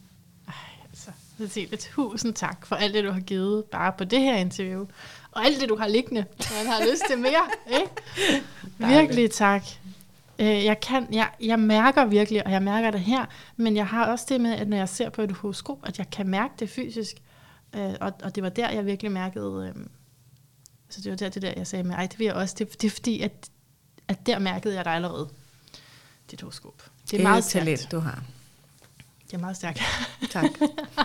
Ej, 0.49 0.55
altså, 0.89 1.11
Cecilie, 1.39 1.78
tusind 1.78 2.35
tak 2.35 2.66
for 2.66 2.77
alt 2.77 2.95
det, 2.95 3.05
du 3.05 3.11
har 3.11 3.20
givet 3.20 3.65
bare 3.65 3.93
på 3.99 4.05
det 4.05 4.20
her 4.20 4.37
interview. 4.37 4.87
Og 5.32 5.44
alt 5.44 5.61
det, 5.61 5.69
du 5.69 5.77
har 5.77 5.89
liggende. 5.89 6.24
Man 6.57 6.66
har 6.66 6.90
lyst 6.90 7.02
til 7.11 7.19
mere, 7.19 7.48
ikke? 7.81 7.93
Virkelig 8.78 9.31
tak. 9.31 9.62
Øh, 10.39 10.65
Jeg, 10.65 10.81
kan, 10.81 11.07
jeg, 11.15 11.28
jeg 11.40 11.59
mærker 11.59 12.05
virkelig, 12.05 12.47
og 12.47 12.52
jeg 12.52 12.62
mærker 12.62 12.90
det 12.90 13.01
her, 13.01 13.27
men 13.57 13.77
jeg 13.77 13.86
har 13.86 14.07
også 14.07 14.27
det 14.28 14.40
med, 14.40 14.52
at 14.52 14.69
når 14.69 14.77
jeg 14.77 14.89
ser 14.89 15.11
på 15.11 15.23
et 15.23 15.32
horoskop, 15.32 15.78
at 15.86 15.98
jeg 15.98 16.11
kan 16.11 16.28
mærke 16.28 16.55
det 16.59 16.70
fysisk. 16.70 17.16
Øh, 17.77 17.94
Og, 18.01 18.12
og 18.23 18.35
det 18.35 18.43
var 18.43 18.48
der, 18.48 18.70
jeg 18.70 18.86
virkelig 18.86 19.12
mærkede, 19.12 19.73
øh, 19.77 19.85
så 20.89 21.01
det 21.01 21.11
var 21.11 21.16
der, 21.16 21.28
det 21.28 21.43
der, 21.43 21.52
jeg 21.57 21.66
sagde 21.66 21.85
med, 21.85 21.94
ej, 21.94 22.07
det 22.07 22.19
vil 22.19 22.24
jeg 22.24 22.35
også. 22.35 22.55
Det, 22.59 22.82
det 22.82 22.86
er 22.86 22.90
fordi, 22.90 23.20
at, 23.20 23.32
at 24.09 24.27
der 24.27 24.39
mærkede 24.39 24.74
jeg 24.74 24.85
dig 24.85 24.93
allerede, 24.93 25.28
dit 26.31 26.40
horoskop. 26.40 26.77
Det 26.78 26.85
er, 26.85 27.11
det 27.11 27.19
er 27.20 27.23
meget 27.23 27.44
talent, 27.44 27.89
du 27.93 27.98
har. 28.01 28.23
Det 29.31 29.36
er 29.36 29.40
meget 29.40 29.57
stærkt. 29.57 29.81
Tak. 30.31 30.44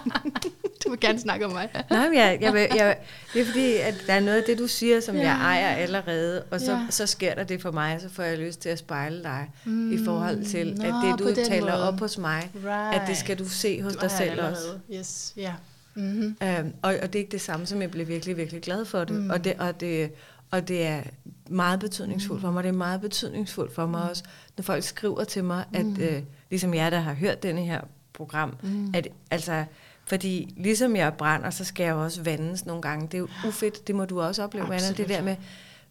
du 0.86 0.90
vil 0.90 1.00
gerne 1.00 1.20
snakke 1.20 1.46
om 1.46 1.52
mig. 1.52 1.70
Nej, 1.90 2.10
men 2.10 2.18
jeg, 2.18 2.38
jeg, 2.42 2.54
vil- 2.54 2.68
jeg, 2.76 2.98
det 3.34 3.42
er 3.42 3.46
fordi, 3.46 3.74
at 3.76 4.04
der 4.08 4.14
er 4.14 4.20
noget 4.20 4.38
af 4.38 4.44
det, 4.48 4.60
du 4.60 4.68
siger, 4.68 5.00
som 5.00 5.16
Ja. 5.16 5.22
jeg 5.22 5.32
ejer 5.42 5.68
allerede, 5.76 6.44
og 6.52 6.60
så, 6.60 6.72
Ja. 6.72 6.86
så 6.90 7.06
sker 7.06 7.36
der 7.36 7.44
det 7.44 7.62
for 7.62 7.72
mig, 7.72 8.02
så 8.02 8.10
får 8.10 8.24
jeg 8.24 8.38
lyst 8.38 8.60
til 8.60 8.70
at 8.70 8.80
spejle 8.80 9.24
dig 9.24 9.52
mm. 9.66 9.92
i 9.94 10.06
forhold 10.06 10.46
til, 10.46 10.76
Nå, 10.78 10.84
at 10.84 11.20
det, 11.20 11.20
du 11.20 11.44
taler 11.46 11.72
måde. 11.72 11.88
op 11.88 12.00
hos 12.00 12.18
mig, 12.18 12.52
Right. 12.66 13.02
at 13.02 13.08
det 13.08 13.18
skal 13.18 13.40
du 13.40 13.50
se 13.50 13.82
hos 13.82 13.94
Du 13.96 14.00
dig 14.02 14.12
selv 14.12 14.30
allerede. 14.32 14.52
også. 14.52 14.68
Yes, 14.94 15.34
ja. 15.38 15.54
Mm-hmm. 15.96 16.38
Øhm, 16.44 16.74
og, 16.82 16.96
og 17.02 17.14
det 17.14 17.16
er 17.16 17.20
ikke 17.24 17.32
det 17.32 17.42
samme, 17.42 17.66
som 17.66 17.82
jeg 17.82 17.92
bliver 17.92 18.06
virkelig, 18.06 18.38
virkelig 18.38 18.62
glad 18.62 18.86
for 18.86 19.00
det. 19.00 19.16
Mm. 19.16 19.22
Mm. 19.24 19.30
Og, 19.30 19.44
det 19.44 19.54
og, 19.60 19.80
det 19.80 20.12
og 20.52 20.68
det 20.68 20.86
er 20.88 21.02
meget 21.50 21.80
betydningsfuldt 21.80 22.42
for 22.42 22.52
mig. 22.52 22.64
Det 22.64 22.70
er 22.70 22.74
meget 22.74 23.02
betydningsfuldt 23.02 23.76
for 23.76 23.86
mig 23.86 24.10
også, 24.10 24.24
når 24.58 24.64
folk 24.64 24.84
skriver 24.84 25.24
til 25.24 25.44
mig, 25.44 25.64
at 25.74 25.86
øh, 26.00 26.22
ligesom 26.50 26.74
jeg, 26.74 26.92
der 26.92 27.00
har 27.00 27.14
hørt 27.14 27.44
denne 27.44 27.62
her 27.62 27.82
program, 28.16 28.56
mm. 28.64 28.92
at 28.94 29.08
altså, 29.32 29.66
fordi 30.06 30.54
ligesom 30.58 30.96
jeg 30.96 31.14
brænder, 31.14 31.50
så 31.50 31.64
skal 31.64 31.84
jeg 31.84 31.92
jo 31.92 32.04
også 32.04 32.22
vandes 32.22 32.66
nogle 32.66 32.82
gange. 32.82 33.08
Det 33.08 33.14
er 33.14 33.18
jo 33.18 33.28
ufedt, 33.48 33.88
det 33.88 33.96
må 33.96 34.06
du 34.06 34.22
også 34.22 34.44
opleve, 34.44 34.66
Anna, 34.66 34.92
det 34.98 35.10
der 35.10 35.22
med 35.22 35.36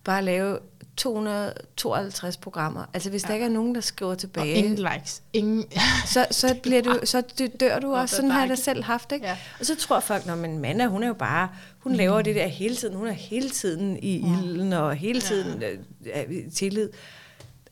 bare 0.05 0.19
at 0.19 0.25
lave 0.25 0.59
252 0.97 2.37
programmer. 2.37 2.85
Altså 2.95 3.11
hvis 3.11 3.23
ja. 3.23 3.29
der 3.29 3.35
ikke 3.35 3.47
er 3.47 3.51
nogen, 3.51 3.75
der 3.75 3.81
skriver 3.81 4.13
Og 4.13 4.19
tilbage, 4.19 4.55
ingen 4.55 4.77
likes. 4.77 5.23
Ingen... 5.33 5.65
så, 6.15 6.27
så, 6.31 6.57
bliver 6.63 6.83
du, 6.83 6.99
så 7.05 7.23
dør 7.61 7.79
du 7.79 7.95
også. 7.95 8.17
Sådan 8.17 8.31
har 8.31 8.41
jeg 8.41 8.49
da 8.49 8.55
selv 8.55 8.85
haft, 8.85 9.13
ikke? 9.13 9.27
Ja. 9.27 9.33
Ja. 9.33 9.39
Og 9.61 9.67
så 9.67 9.77
tror 9.77 10.01
folk, 10.01 10.27
at 10.29 10.39
Manna, 10.39 10.87
hun 10.87 11.03
er 11.03 11.07
jo 11.07 11.15
bare, 11.15 11.49
hun 11.79 11.93
mm. 11.93 11.99
laver 11.99 12.23
det 12.23 12.35
der 12.35 12.47
hele 12.47 12.77
tiden. 12.77 12.97
Hun 12.97 13.07
er 13.07 13.13
hele 13.13 13.51
tiden 13.51 13.99
i 14.03 14.17
ilden 14.17 14.73
og 14.73 14.95
hele 14.95 15.21
tiden 15.21 15.63
øh, 15.63 15.79
er 16.13 16.25
i 16.31 16.51
tillid. 16.51 16.89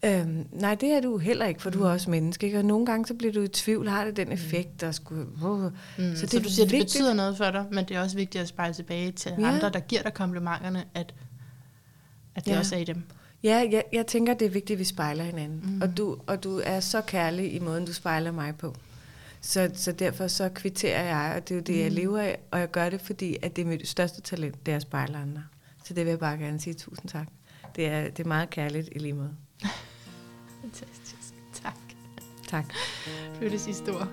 Øhm, 0.05 0.47
nej, 0.53 0.75
det 0.75 0.89
er 0.93 1.01
du 1.01 1.19
heller 1.19 1.47
ikke, 1.47 1.63
for 1.63 1.71
du 1.71 1.83
er 1.85 1.91
også 1.91 2.11
menneske. 2.11 2.47
Ikke? 2.47 2.59
Og 2.59 2.65
nogle 2.65 2.87
gange 2.87 3.07
så 3.07 3.15
bliver 3.15 3.33
du 3.33 3.43
i 3.43 3.49
tvivl, 3.49 3.89
har 3.89 4.05
det 4.05 4.17
den 4.17 4.33
effekt, 4.33 4.81
der 4.81 4.93
skulle... 4.93 5.27
Uh. 5.45 5.63
Mm, 5.65 5.71
så, 5.97 6.23
det 6.23 6.31
så 6.31 6.39
du 6.39 6.49
siger, 6.49 6.65
at 6.65 6.71
det 6.71 6.79
vigtigt. 6.79 6.83
betyder 6.85 7.15
noget 7.15 7.37
for 7.37 7.51
dig, 7.51 7.67
men 7.73 7.85
det 7.85 7.97
er 7.97 8.01
også 8.01 8.17
vigtigt 8.17 8.43
at 8.43 8.49
spejle 8.49 8.75
tilbage 8.75 9.13
til 9.13 9.33
ja. 9.39 9.47
Andre, 9.55 9.71
der 9.71 9.81
giver 9.81 10.03
dig 10.03 10.15
komplimenterne, 10.15 10.85
at, 10.95 11.15
at 12.35 12.45
det 12.45 12.51
ja. 12.53 12.59
Også 12.59 12.75
er 12.75 12.81
i 12.81 12.85
dem. 12.85 13.03
Ja, 13.43 13.67
jeg, 13.71 13.85
jeg 13.93 14.07
tænker, 14.07 14.35
det 14.35 14.47
er 14.47 14.51
vigtigt, 14.51 14.77
at 14.77 14.79
vi 14.79 14.85
spejler 14.85 15.25
hinanden. 15.25 15.61
Mm. 15.65 15.71
Mm. 15.75 15.83
Og, 15.83 15.97
du, 15.97 16.19
og 16.27 16.45
du 16.45 16.61
er 16.65 16.81
så 16.81 17.01
kærlig 17.01 17.55
i 17.55 17.59
måden, 17.59 17.85
du 17.87 17.93
spejler 17.93 18.33
mig 18.33 18.57
på. 18.57 18.75
Så, 19.41 19.71
så 19.75 19.93
derfor 19.93 20.27
så 20.27 20.49
kvitterer 20.49 21.03
jeg, 21.03 21.35
og 21.37 21.49
det 21.49 21.55
er 21.55 21.59
jo 21.59 21.63
det, 21.63 21.79
jeg 21.83 21.89
Mm. 21.91 21.95
lever 21.97 22.19
af. 22.19 22.39
Og 22.51 22.59
jeg 22.61 22.71
gør 22.71 22.91
det, 22.91 23.01
fordi 23.01 23.37
at 23.43 23.57
det 23.57 23.63
er 23.63 23.67
mit 23.67 23.89
største 23.89 24.21
talent, 24.21 24.67
det 24.67 24.73
er 24.73 24.77
at 24.77 24.83
spejle 24.83 25.17
andre. 25.17 25.43
Så 25.85 25.95
det 25.95 26.05
vil 26.05 26.11
jeg 26.11 26.19
bare 26.19 26.39
gerne 26.39 26.61
sige 26.61 26.75
tusind 26.75 27.09
tak. 27.11 27.27
Det 27.77 27.87
er, 27.87 28.03
det 28.11 28.21
er 28.25 28.29
meget 28.29 28.51
kærligt 28.51 28.89
i 28.93 28.99
lige 28.99 29.13
måde. 29.13 29.31
Fantastisk. 30.73 31.35
Tak. 31.53 31.79
Tak. 32.49 32.75
Føles 33.35 33.67
i 33.67 33.73
stor. 33.73 34.09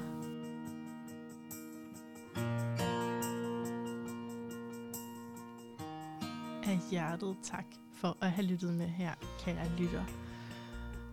Af 6.63 6.79
hjertet 6.91 7.37
tak 7.43 7.65
for 7.93 8.17
at 8.21 8.31
have 8.31 8.45
lyttet 8.47 8.73
med 8.73 8.87
her, 8.87 9.13
kære 9.39 9.69
lytter. 9.77 10.03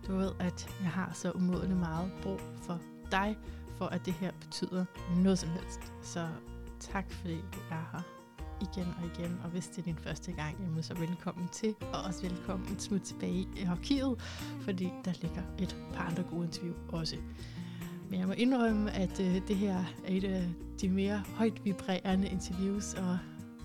Du 0.07 0.15
ved, 0.15 0.31
at 0.39 0.69
jeg 0.81 0.89
har 0.89 1.11
så 1.13 1.31
umådeligt 1.31 1.79
meget 1.79 2.11
brug 2.23 2.39
for 2.61 2.79
dig, 3.11 3.37
for 3.77 3.85
at 3.85 4.05
det 4.05 4.13
her 4.13 4.31
betyder 4.41 4.85
noget 5.15 5.39
som 5.39 5.49
helst. 5.49 5.93
Så 6.03 6.27
tak 6.79 7.11
fordi 7.11 7.35
du 7.35 7.59
er 7.71 7.89
her 7.91 8.16
igen 8.61 8.87
og 8.97 9.05
igen. 9.05 9.39
Og 9.43 9.49
hvis 9.49 9.67
det 9.67 9.77
er 9.77 9.83
din 9.83 9.97
første 9.97 10.31
gang, 10.31 10.55
jamen 10.61 10.83
så 10.83 10.93
velkommen 10.93 11.47
til, 11.51 11.75
og 11.93 12.01
også 12.01 12.21
velkommen 12.21 12.73
et 12.73 12.81
smut 12.81 13.01
tilbage 13.01 13.47
i 13.55 13.63
arkivet, 13.63 14.21
fordi 14.61 14.89
der 15.05 15.13
ligger 15.21 15.41
et 15.59 15.77
par 15.93 16.03
andre 16.03 16.23
gode 16.23 16.45
interview 16.45 16.73
også. 16.89 17.15
Men 18.09 18.19
jeg 18.19 18.27
må 18.27 18.33
indrømme, 18.33 18.91
at 18.91 19.19
øh, 19.19 19.47
det 19.47 19.55
her 19.55 19.77
er 19.77 20.07
et 20.07 20.23
af 20.23 20.49
de 20.81 20.89
mere 20.89 21.23
højt 21.35 21.65
vibrerende 21.65 22.27
interviews, 22.27 22.93
og 22.93 23.17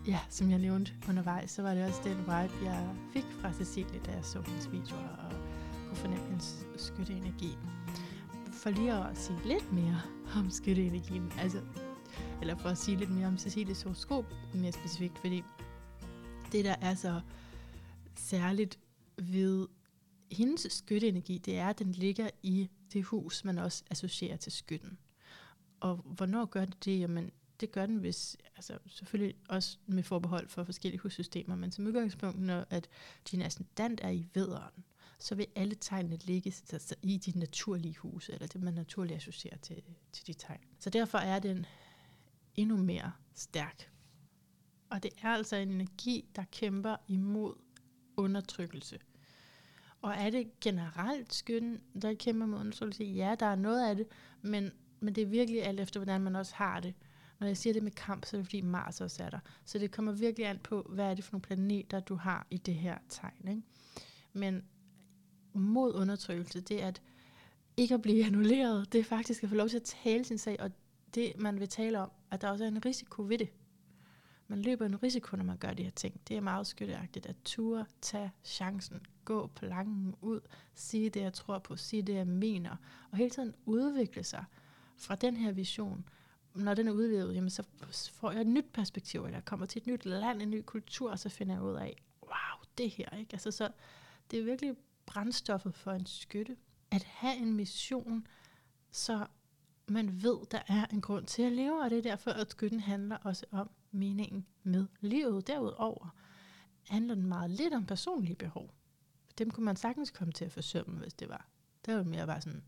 ja, 0.06 0.18
som 0.28 0.50
jeg 0.50 0.58
nævnte 0.58 0.92
undervejs, 1.08 1.50
så 1.50 1.62
var 1.62 1.74
det 1.74 1.84
også 1.84 2.00
den 2.04 2.18
vibe, 2.18 2.64
jeg 2.64 2.88
fik 3.12 3.24
fra 3.40 3.52
Cecilie, 3.52 4.00
da 4.06 4.10
jeg 4.10 4.24
så 4.24 4.42
hendes 4.46 4.72
videoer 4.72 5.08
og 5.18 5.32
kunne 5.88 5.96
fornemme 5.96 6.26
hendes 6.26 6.66
skytteenergi. 6.76 7.58
For 8.52 8.70
lige 8.70 8.92
at 8.92 9.18
sige 9.18 9.38
lidt 9.44 9.72
mere 9.72 10.00
om 10.36 10.50
skytteenergien, 10.50 11.32
altså, 11.38 11.58
eller 12.42 12.56
for 12.56 12.68
at 12.68 12.78
sige 12.78 12.96
lidt 12.96 13.10
mere 13.10 13.26
om 13.26 13.38
Cecilies 13.38 13.82
horoskop 13.82 14.24
mere 14.54 14.72
specifikt, 14.72 15.18
fordi 15.18 15.42
det, 16.52 16.64
der 16.64 16.76
er 16.80 16.94
så 16.94 17.20
særligt 18.16 18.78
ved 19.16 19.68
hendes 20.32 20.66
skytteenergi, 20.70 21.38
det 21.38 21.58
er, 21.58 21.68
at 21.68 21.78
den 21.78 21.92
ligger 21.92 22.30
i 22.42 22.70
det 22.92 23.04
hus, 23.04 23.44
man 23.44 23.58
også 23.58 23.82
associerer 23.90 24.36
til 24.36 24.52
skytten. 24.52 24.98
Og 25.80 25.96
hvornår 25.96 26.44
gør 26.44 26.64
det 26.64 26.84
det? 26.84 27.00
Jamen, 27.00 27.30
det 27.60 27.72
gør 27.72 27.86
den, 27.86 27.96
hvis, 27.96 28.36
altså 28.56 28.78
selvfølgelig 28.86 29.34
også 29.48 29.78
med 29.86 30.02
forbehold 30.02 30.48
for 30.48 30.64
forskellige 30.64 31.00
hussystemer, 31.00 31.56
men 31.56 31.72
som 31.72 31.86
udgangspunkt, 31.86 32.40
når 32.40 32.64
at 32.70 32.88
din 33.30 33.42
ascendant 33.42 34.00
er 34.02 34.10
i 34.10 34.26
vederen, 34.34 34.84
så 35.18 35.34
vil 35.34 35.46
alle 35.56 35.74
tegnene 35.80 36.16
ligge 36.16 36.54
i 37.02 37.16
de 37.18 37.38
naturlige 37.38 37.96
huse, 37.96 38.32
eller 38.32 38.46
det 38.46 38.62
man 38.62 38.74
naturligt 38.74 39.16
associerer 39.16 39.56
til, 39.56 39.82
til 40.12 40.26
de 40.26 40.32
tegn. 40.32 40.60
Så 40.78 40.90
derfor 40.90 41.18
er 41.18 41.38
den 41.38 41.66
endnu 42.56 42.76
mere 42.76 43.12
stærk. 43.34 43.90
Og 44.90 45.02
det 45.02 45.10
er 45.22 45.28
altså 45.28 45.56
en 45.56 45.70
energi, 45.70 46.28
der 46.36 46.44
kæmper 46.52 46.96
imod 47.08 47.54
undertrykkelse. 48.16 48.98
Og 50.02 50.14
er 50.14 50.30
det 50.30 50.60
generelt 50.60 51.34
skøn, 51.34 51.80
der 52.02 52.14
kæmper 52.14 52.46
mod 52.46 52.58
undertrykkelse? 52.58 53.04
Ja, 53.04 53.34
der 53.40 53.46
er 53.46 53.56
noget 53.56 53.88
af 53.88 53.96
det, 53.96 54.06
men, 54.42 54.70
men 55.00 55.14
det 55.14 55.22
er 55.22 55.26
virkelig 55.26 55.64
alt 55.64 55.80
efter, 55.80 56.00
hvordan 56.00 56.20
man 56.20 56.36
også 56.36 56.54
har 56.54 56.80
det. 56.80 56.94
Når 57.40 57.46
jeg 57.46 57.56
siger 57.56 57.72
det 57.72 57.82
med 57.82 57.92
kamp, 57.92 58.24
så 58.24 58.36
er 58.36 58.38
det 58.38 58.46
fordi 58.46 58.60
Mars 58.60 59.00
også 59.00 59.22
er 59.22 59.30
der. 59.30 59.38
Så 59.64 59.78
det 59.78 59.90
kommer 59.90 60.12
virkelig 60.12 60.46
an 60.46 60.58
på, 60.58 60.86
hvad 60.88 61.04
er 61.04 61.14
det 61.14 61.24
for 61.24 61.32
nogle 61.32 61.42
planeter, 61.42 62.00
du 62.00 62.14
har 62.14 62.46
i 62.50 62.56
det 62.56 62.74
her 62.74 62.98
tegn. 63.08 63.48
Ikke? 63.48 63.62
Men 64.32 64.64
mod 65.52 65.94
undertrykkelse, 65.94 66.60
det 66.60 66.82
er 66.82 66.88
at 66.88 67.02
ikke 67.76 67.94
at 67.94 68.02
blive 68.02 68.24
annulleret, 68.24 68.92
det 68.92 68.98
er 68.98 69.04
faktisk 69.04 69.42
at 69.42 69.48
få 69.48 69.54
lov 69.54 69.68
til 69.68 69.76
at 69.76 69.82
tale 69.82 70.24
sin 70.24 70.38
sag, 70.38 70.56
og 70.60 70.70
det 71.14 71.32
man 71.38 71.60
vil 71.60 71.68
tale 71.68 72.00
om, 72.00 72.10
at 72.32 72.40
der 72.40 72.50
også 72.50 72.64
er 72.64 72.68
en 72.68 72.84
risiko 72.84 73.22
ved 73.22 73.38
det. 73.38 73.48
Man 74.48 74.62
løber 74.62 74.86
en 74.86 75.02
risiko, 75.02 75.36
når 75.36 75.44
man 75.44 75.56
gør 75.56 75.72
de 75.72 75.82
her 75.82 75.90
ting. 75.90 76.20
Det 76.28 76.36
er 76.36 76.40
meget 76.40 76.66
skytteagtigt 76.66 77.26
at 77.26 77.36
ture, 77.44 77.86
tage 78.00 78.32
chancen, 78.44 79.06
gå 79.24 79.46
planken 79.46 80.14
ud, 80.20 80.40
sige 80.74 81.10
det, 81.10 81.20
jeg 81.20 81.32
tror 81.32 81.58
på, 81.58 81.76
sige 81.76 82.02
det, 82.02 82.14
jeg 82.14 82.26
mener, 82.26 82.76
og 83.10 83.16
hele 83.16 83.30
tiden 83.30 83.54
udvikle 83.66 84.24
sig 84.24 84.44
fra 84.96 85.14
den 85.14 85.36
her 85.36 85.52
vision. 85.52 86.08
Når 86.54 86.74
den 86.74 86.88
er 86.88 86.92
udlevet, 86.92 87.34
jamen, 87.34 87.50
så 87.50 87.62
får 88.12 88.30
jeg 88.30 88.40
et 88.40 88.46
nyt 88.46 88.66
perspektiv, 88.72 89.24
eller 89.24 89.36
jeg 89.36 89.44
kommer 89.44 89.66
til 89.66 89.80
et 89.80 89.86
nyt 89.86 90.04
land, 90.04 90.42
en 90.42 90.50
ny 90.50 90.62
kultur, 90.66 91.10
og 91.10 91.18
så 91.18 91.28
finder 91.28 91.54
jeg 91.54 91.62
ud 91.62 91.74
af, 91.74 92.02
wow, 92.22 92.64
det 92.78 92.90
her, 92.90 93.16
ikke? 93.16 93.32
Altså, 93.32 93.50
så 93.50 93.70
det 94.30 94.38
er 94.38 94.44
virkelig 94.44 94.76
brændstoffet 95.06 95.74
for 95.74 95.92
en 95.92 96.06
skytte. 96.06 96.56
At 96.90 97.02
have 97.02 97.36
en 97.36 97.52
mission, 97.52 98.26
så 98.90 99.26
man 99.88 100.22
ved, 100.22 100.38
der 100.50 100.60
er 100.68 100.86
en 100.86 101.00
grund 101.00 101.26
til 101.26 101.42
at 101.42 101.52
leve, 101.52 101.82
og 101.82 101.90
det 101.90 101.98
er 101.98 102.02
derfor, 102.02 102.30
at 102.30 102.50
skytten 102.50 102.80
handler 102.80 103.16
også 103.16 103.46
om 103.50 103.70
meningen 103.90 104.46
med 104.62 104.86
livet. 105.00 105.46
Derudover 105.46 106.14
handler 106.88 107.14
den 107.14 107.26
meget 107.26 107.50
lidt 107.50 107.74
om 107.74 107.86
personlige 107.86 108.36
behov. 108.36 108.70
Dem 109.38 109.50
kunne 109.50 109.64
man 109.64 109.76
sagtens 109.76 110.10
komme 110.10 110.32
til 110.32 110.44
at 110.44 110.52
forsømme, 110.52 110.98
hvis 110.98 111.14
det 111.14 111.28
var. 111.28 111.48
Det 111.86 111.96
var 111.96 112.02
mere 112.02 112.26
bare 112.26 112.40
sådan, 112.40 112.62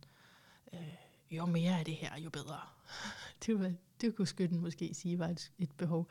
øh, 0.73 0.95
jo 1.31 1.47
mere 1.47 1.79
af 1.79 1.85
det 1.85 1.95
her, 1.95 2.19
jo 2.19 2.31
bedre. 2.31 2.61
det, 3.47 3.61
var, 3.61 3.73
det 4.01 4.17
kunne 4.17 4.27
skytten 4.27 4.61
måske 4.61 4.95
sige 4.95 5.19
var 5.19 5.29
et, 5.29 5.53
et 5.59 5.73
behov. 5.77 6.09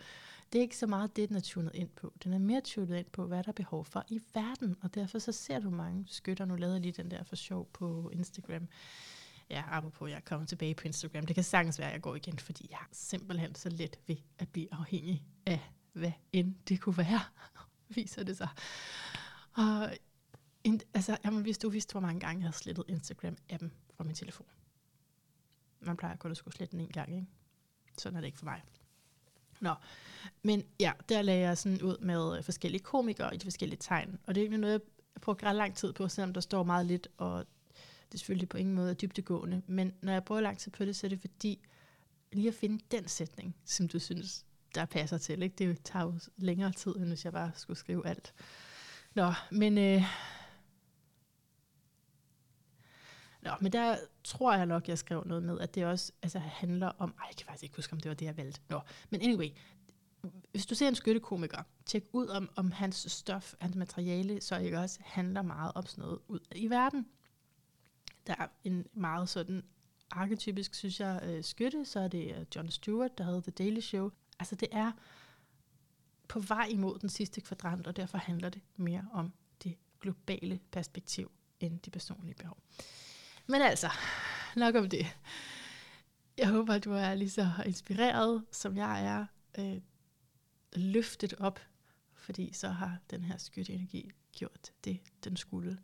Det 0.54 0.60
er 0.60 0.64
ikke 0.64 0.78
så 0.78 0.88
meget 0.88 1.16
det, 1.16 1.30
den 1.30 1.38
er 1.38 1.42
tunet 1.42 1.76
ind 1.76 1.90
på. 1.90 2.14
Den 2.24 2.34
er 2.34 2.38
mere 2.38 2.62
tunet 2.62 2.98
ind 2.98 3.06
på, 3.06 3.26
hvad 3.26 3.44
der 3.44 3.50
er 3.50 3.54
behov 3.54 3.86
for 3.86 4.06
i 4.10 4.22
verden, 4.34 4.76
og 4.82 4.96
derfor 4.96 5.20
så 5.20 5.32
ser 5.32 5.60
du 5.60 5.70
mange 5.70 6.06
skytter. 6.08 6.46
Nu 6.46 6.56
lavede 6.56 6.80
lige 6.80 6.92
den 6.92 7.12
der 7.12 7.24
for 7.24 7.36
sjov 7.36 7.70
på 7.74 8.10
Instagram. 8.14 8.68
Ja, 9.50 9.64
apropos, 9.68 10.10
jeg 10.10 10.16
er 10.16 10.22
kommet 10.22 10.50
tilbage 10.50 10.76
på 10.76 10.84
Instagram. 10.84 11.26
Det 11.26 11.36
kan 11.36 11.44
sagtens 11.44 11.80
være, 11.80 11.88
at 11.88 11.94
jeg 11.94 12.02
går 12.02 12.16
igen, 12.16 12.40
fordi 12.40 12.68
jeg 12.72 12.78
er 12.78 12.90
simpelthen 12.92 13.56
så 13.56 13.70
let 13.70 14.00
ved 14.08 14.18
at 14.40 14.50
blive 14.50 14.74
afhængig 14.74 15.24
af, 15.46 15.60
hvad 15.94 16.12
end 16.34 16.56
det 16.68 16.82
kunne 16.82 16.98
være, 16.98 17.22
viser 17.96 18.24
det 18.24 18.38
sig. 18.38 18.50
Og 19.54 19.94
in, 20.64 20.82
altså, 20.94 21.18
jamen, 21.26 21.42
hvis 21.42 21.58
du 21.58 21.70
vidste, 21.70 21.92
hvor 21.92 22.02
mange 22.02 22.20
gange 22.20 22.40
jeg 22.40 22.46
havde 22.46 22.58
slettet 22.58 22.86
Instagram-appen 22.90 23.70
fra 23.98 24.04
min 24.04 24.16
telefon. 24.16 24.48
Man 25.80 25.98
plejer 25.98 26.16
kun 26.16 26.32
at 26.32 26.38
skulle 26.38 26.56
slette 26.56 26.72
den 26.72 26.80
en 26.80 26.92
gang, 26.92 27.16
ikke? 27.16 27.28
Sådan 27.98 28.16
er 28.18 28.22
det 28.22 28.28
ikke 28.28 28.38
for 28.38 28.46
mig. 28.46 28.62
Nå, 29.62 29.74
men 30.42 30.64
ja, 30.80 30.92
der 31.10 31.22
lagde 31.22 31.42
jeg 31.42 31.58
sådan 31.58 31.82
ud 31.82 31.98
med 31.98 32.44
forskellige 32.44 32.84
komikere 32.84 33.36
i 33.36 33.38
de 33.38 33.46
forskellige 33.46 33.80
tegn. 33.80 34.20
Og 34.28 34.36
det 34.36 34.42
er 34.42 34.44
egentlig 34.44 34.60
noget, 34.60 34.82
jeg 35.14 35.22
bruger 35.22 35.44
ret 35.44 35.56
lang 35.56 35.76
tid 35.76 35.94
på, 35.94 36.08
selvom 36.08 36.34
der 36.34 36.42
står 36.42 36.64
meget 36.64 36.86
lidt, 36.86 37.08
og 37.18 37.46
det 38.14 38.18
er 38.18 38.20
selvfølgelig 38.20 38.50
på 38.50 38.58
ingen 38.58 38.76
måde 38.76 38.94
dybtegående. 38.94 39.62
Men 39.68 39.94
når 40.02 40.14
jeg 40.14 40.24
bruger 40.24 40.42
lang 40.42 40.60
tid 40.60 40.72
på 40.72 40.86
det, 40.86 40.96
så 40.96 41.08
er 41.08 41.10
det 41.10 41.20
fordi, 41.20 41.60
lige 42.32 42.48
at 42.48 42.54
finde 42.54 42.84
den 42.92 43.08
sætning, 43.08 43.56
som 43.66 43.88
du 43.88 44.00
synes, 44.00 44.46
der 44.76 44.86
passer 44.86 45.18
til. 45.18 45.42
Ikke? 45.42 45.56
Det 45.56 45.84
tager 45.84 46.06
jo 46.06 46.20
længere 46.38 46.72
tid, 46.72 46.96
end 46.96 47.06
hvis 47.06 47.26
jeg 47.26 47.34
bare 47.34 47.52
skulle 47.56 47.78
skrive 47.78 48.08
alt. 48.08 48.34
Nå, 49.16 49.34
men 49.52 49.78
øh, 49.78 50.04
Nå, 53.42 53.52
men 53.62 53.72
der 53.72 53.98
tror 54.24 54.54
jeg 54.54 54.66
nok, 54.66 54.88
jeg 54.88 54.98
skrev 54.98 55.24
noget 55.26 55.44
med, 55.44 55.60
at 55.60 55.76
det 55.76 55.86
også 55.86 56.12
altså, 56.22 56.40
handler 56.40 56.88
om... 56.88 57.16
Ej, 57.20 57.26
jeg 57.30 57.36
kan 57.36 57.46
faktisk 57.46 57.64
ikke 57.64 57.76
huske, 57.76 57.94
om 57.94 58.00
det 58.00 58.10
var 58.10 58.16
det, 58.16 58.26
jeg 58.26 58.38
valgte. 58.38 58.62
Nå, 58.70 58.80
men 59.10 59.22
anyway, 59.22 59.50
hvis 60.52 60.66
du 60.66 60.76
ser 60.76 60.88
en 60.88 60.96
skyttekomiker, 60.96 61.64
tjek 61.86 62.04
ud 62.12 62.28
om, 62.28 62.50
om 62.56 62.72
hans 62.72 63.12
stof, 63.12 63.54
hans 63.60 63.76
materiale, 63.76 64.42
så 64.42 64.58
ikke 64.58 64.80
også 64.80 65.00
handler 65.04 65.42
meget 65.42 65.72
om 65.76 65.86
sådan 65.86 66.02
noget 66.02 66.20
ud 66.28 66.40
i 66.56 66.70
verden. 66.70 67.06
Der 68.28 68.36
er 68.40 68.48
en 68.64 68.88
meget 68.94 69.30
sådan 69.30 69.64
arketypisk, 70.12 70.76
synes 70.76 71.00
jeg, 71.00 71.20
øh, 71.24 71.44
skytte, 71.44 71.86
så 71.86 72.00
er 72.00 72.08
det 72.08 72.36
øh, 72.36 72.46
John 72.56 72.72
Stewart, 72.72 73.18
der 73.18 73.24
havde 73.24 73.42
The 73.42 73.52
Daily 73.52 73.80
Show. 73.80 74.12
Altså 74.40 74.56
det 74.56 74.68
er 74.72 74.92
på 76.28 76.40
vej 76.40 76.68
imod 76.70 77.00
den 77.00 77.10
sidste 77.10 77.42
kvadrant, 77.42 77.88
og 77.88 77.96
derfor 77.96 78.18
handler 78.18 78.50
det 78.50 78.62
mere 78.76 79.08
om 79.14 79.34
det 79.64 79.78
globale 80.02 80.60
perspektiv 80.72 81.32
end 81.60 81.80
de 81.80 81.90
personlige 81.90 82.36
behov. 82.36 82.58
Men 83.48 83.62
altså, 83.62 83.90
nok 84.56 84.76
om 84.76 84.90
det. 84.90 85.06
Jeg 86.38 86.50
håber, 86.50 86.74
at 86.74 86.84
du 86.84 86.92
er 86.92 87.16
lige 87.16 87.30
så 87.30 87.50
inspireret, 87.66 88.46
som 88.52 88.78
jeg 88.78 89.06
er, 89.06 89.26
øh, 89.60 89.82
løftet 90.76 91.34
op, 91.34 91.60
fordi 92.14 92.54
så 92.54 92.70
har 92.70 92.98
den 93.10 93.24
her 93.24 93.38
skytteenergi 93.38 94.12
gjort 94.32 94.72
det, 94.84 95.00
den 95.24 95.38
skulle. 95.38 95.78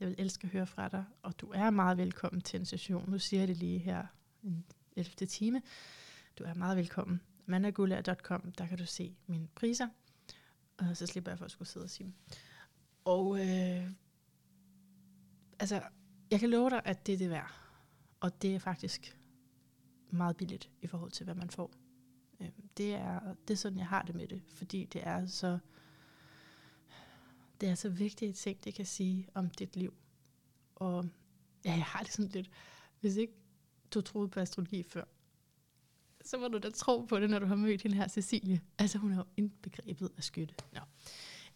Jeg 0.00 0.08
vil 0.08 0.14
elske 0.18 0.44
at 0.44 0.50
høre 0.50 0.66
fra 0.66 0.88
dig, 0.88 1.04
og 1.22 1.40
du 1.40 1.52
er 1.54 1.70
meget 1.70 1.98
velkommen 1.98 2.40
til 2.40 2.60
en 2.60 2.66
session. 2.66 3.10
Nu 3.10 3.18
siger 3.18 3.40
jeg 3.40 3.48
det 3.48 3.56
lige 3.56 3.78
her 3.78 4.06
en 4.42 4.64
11. 4.96 5.26
time. 5.26 5.62
Du 6.38 6.44
er 6.44 6.54
meget 6.54 6.76
velkommen. 6.76 7.20
mandagulær.com, 7.46 8.52
der 8.52 8.66
kan 8.66 8.78
du 8.78 8.86
se 8.86 9.16
mine 9.26 9.48
priser, 9.54 9.88
og 10.78 10.96
så 10.96 11.06
slipper 11.06 11.30
jeg 11.30 11.38
for 11.38 11.44
at 11.44 11.50
skulle 11.50 11.68
sidde 11.68 11.84
og 11.84 11.90
sige 11.90 12.04
dem. 12.04 12.14
Og 13.04 13.40
øh, 13.40 13.90
altså, 15.58 15.82
jeg 16.30 16.40
kan 16.40 16.50
love 16.50 16.70
dig, 16.70 16.82
at 16.84 17.06
det 17.06 17.12
er 17.14 17.18
det 17.18 17.30
værd. 17.30 17.54
Og 18.20 18.42
det 18.42 18.54
er 18.54 18.58
faktisk 18.58 19.18
meget 20.10 20.36
billigt 20.36 20.70
i 20.82 20.86
forhold 20.86 21.10
til, 21.10 21.24
hvad 21.24 21.34
man 21.34 21.50
får. 21.50 21.70
Øhm, 22.40 22.68
det 22.76 22.94
er, 22.94 23.34
det 23.48 23.54
er 23.54 23.58
sådan, 23.58 23.78
jeg 23.78 23.86
har 23.86 24.02
det 24.02 24.14
med 24.14 24.28
det, 24.28 24.42
fordi 24.48 24.84
det 24.84 25.06
er 25.06 25.26
så, 25.26 25.58
det 27.60 27.68
er 27.68 27.74
så 27.74 27.88
vigtigt 27.88 28.30
et 28.30 28.36
ting, 28.36 28.64
det 28.64 28.74
kan 28.74 28.86
sige 28.86 29.28
om 29.34 29.50
dit 29.50 29.76
liv. 29.76 29.94
Og 30.74 31.08
ja, 31.64 31.72
jeg 31.72 31.84
har 31.84 32.02
det 32.02 32.12
sådan 32.12 32.30
lidt, 32.30 32.50
hvis 33.00 33.16
ikke 33.16 33.34
du 33.94 34.00
troede 34.00 34.28
på 34.28 34.40
astrologi 34.40 34.82
før, 34.82 35.04
så 36.24 36.38
må 36.38 36.48
du 36.48 36.58
da 36.58 36.70
tro 36.70 37.00
på 37.00 37.20
det, 37.20 37.30
når 37.30 37.38
du 37.38 37.46
har 37.46 37.56
mødt 37.56 37.82
hende 37.82 37.96
her, 37.96 38.08
Cecilie. 38.08 38.60
Altså, 38.78 38.98
hun 38.98 39.12
er 39.12 39.16
jo 39.16 39.24
indbegrebet 39.36 40.12
af 40.16 40.24
skytte. 40.24 40.54
No. 40.72 40.80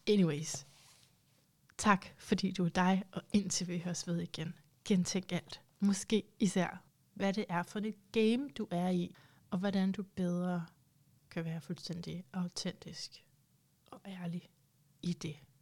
Anyways, 0.08 0.66
Tak, 1.80 2.06
fordi 2.18 2.52
du 2.52 2.64
er 2.64 2.68
dig, 2.68 3.04
og 3.12 3.22
indtil 3.32 3.68
vi 3.68 3.78
høres 3.78 4.06
ved 4.06 4.20
igen. 4.20 4.54
Gentænk 4.84 5.32
alt. 5.32 5.60
Måske 5.78 6.22
især, 6.38 6.82
hvad 7.14 7.32
det 7.32 7.44
er 7.48 7.62
for 7.62 7.78
et 7.78 8.12
game, 8.12 8.48
du 8.48 8.68
er 8.70 8.88
i, 8.88 9.14
og 9.50 9.58
hvordan 9.58 9.92
du 9.92 10.02
bedre 10.02 10.66
kan 11.30 11.44
være 11.44 11.60
fuldstændig 11.60 12.24
autentisk 12.32 13.24
og 13.86 14.00
ærlig 14.06 14.48
i 15.02 15.12
det, 15.12 15.36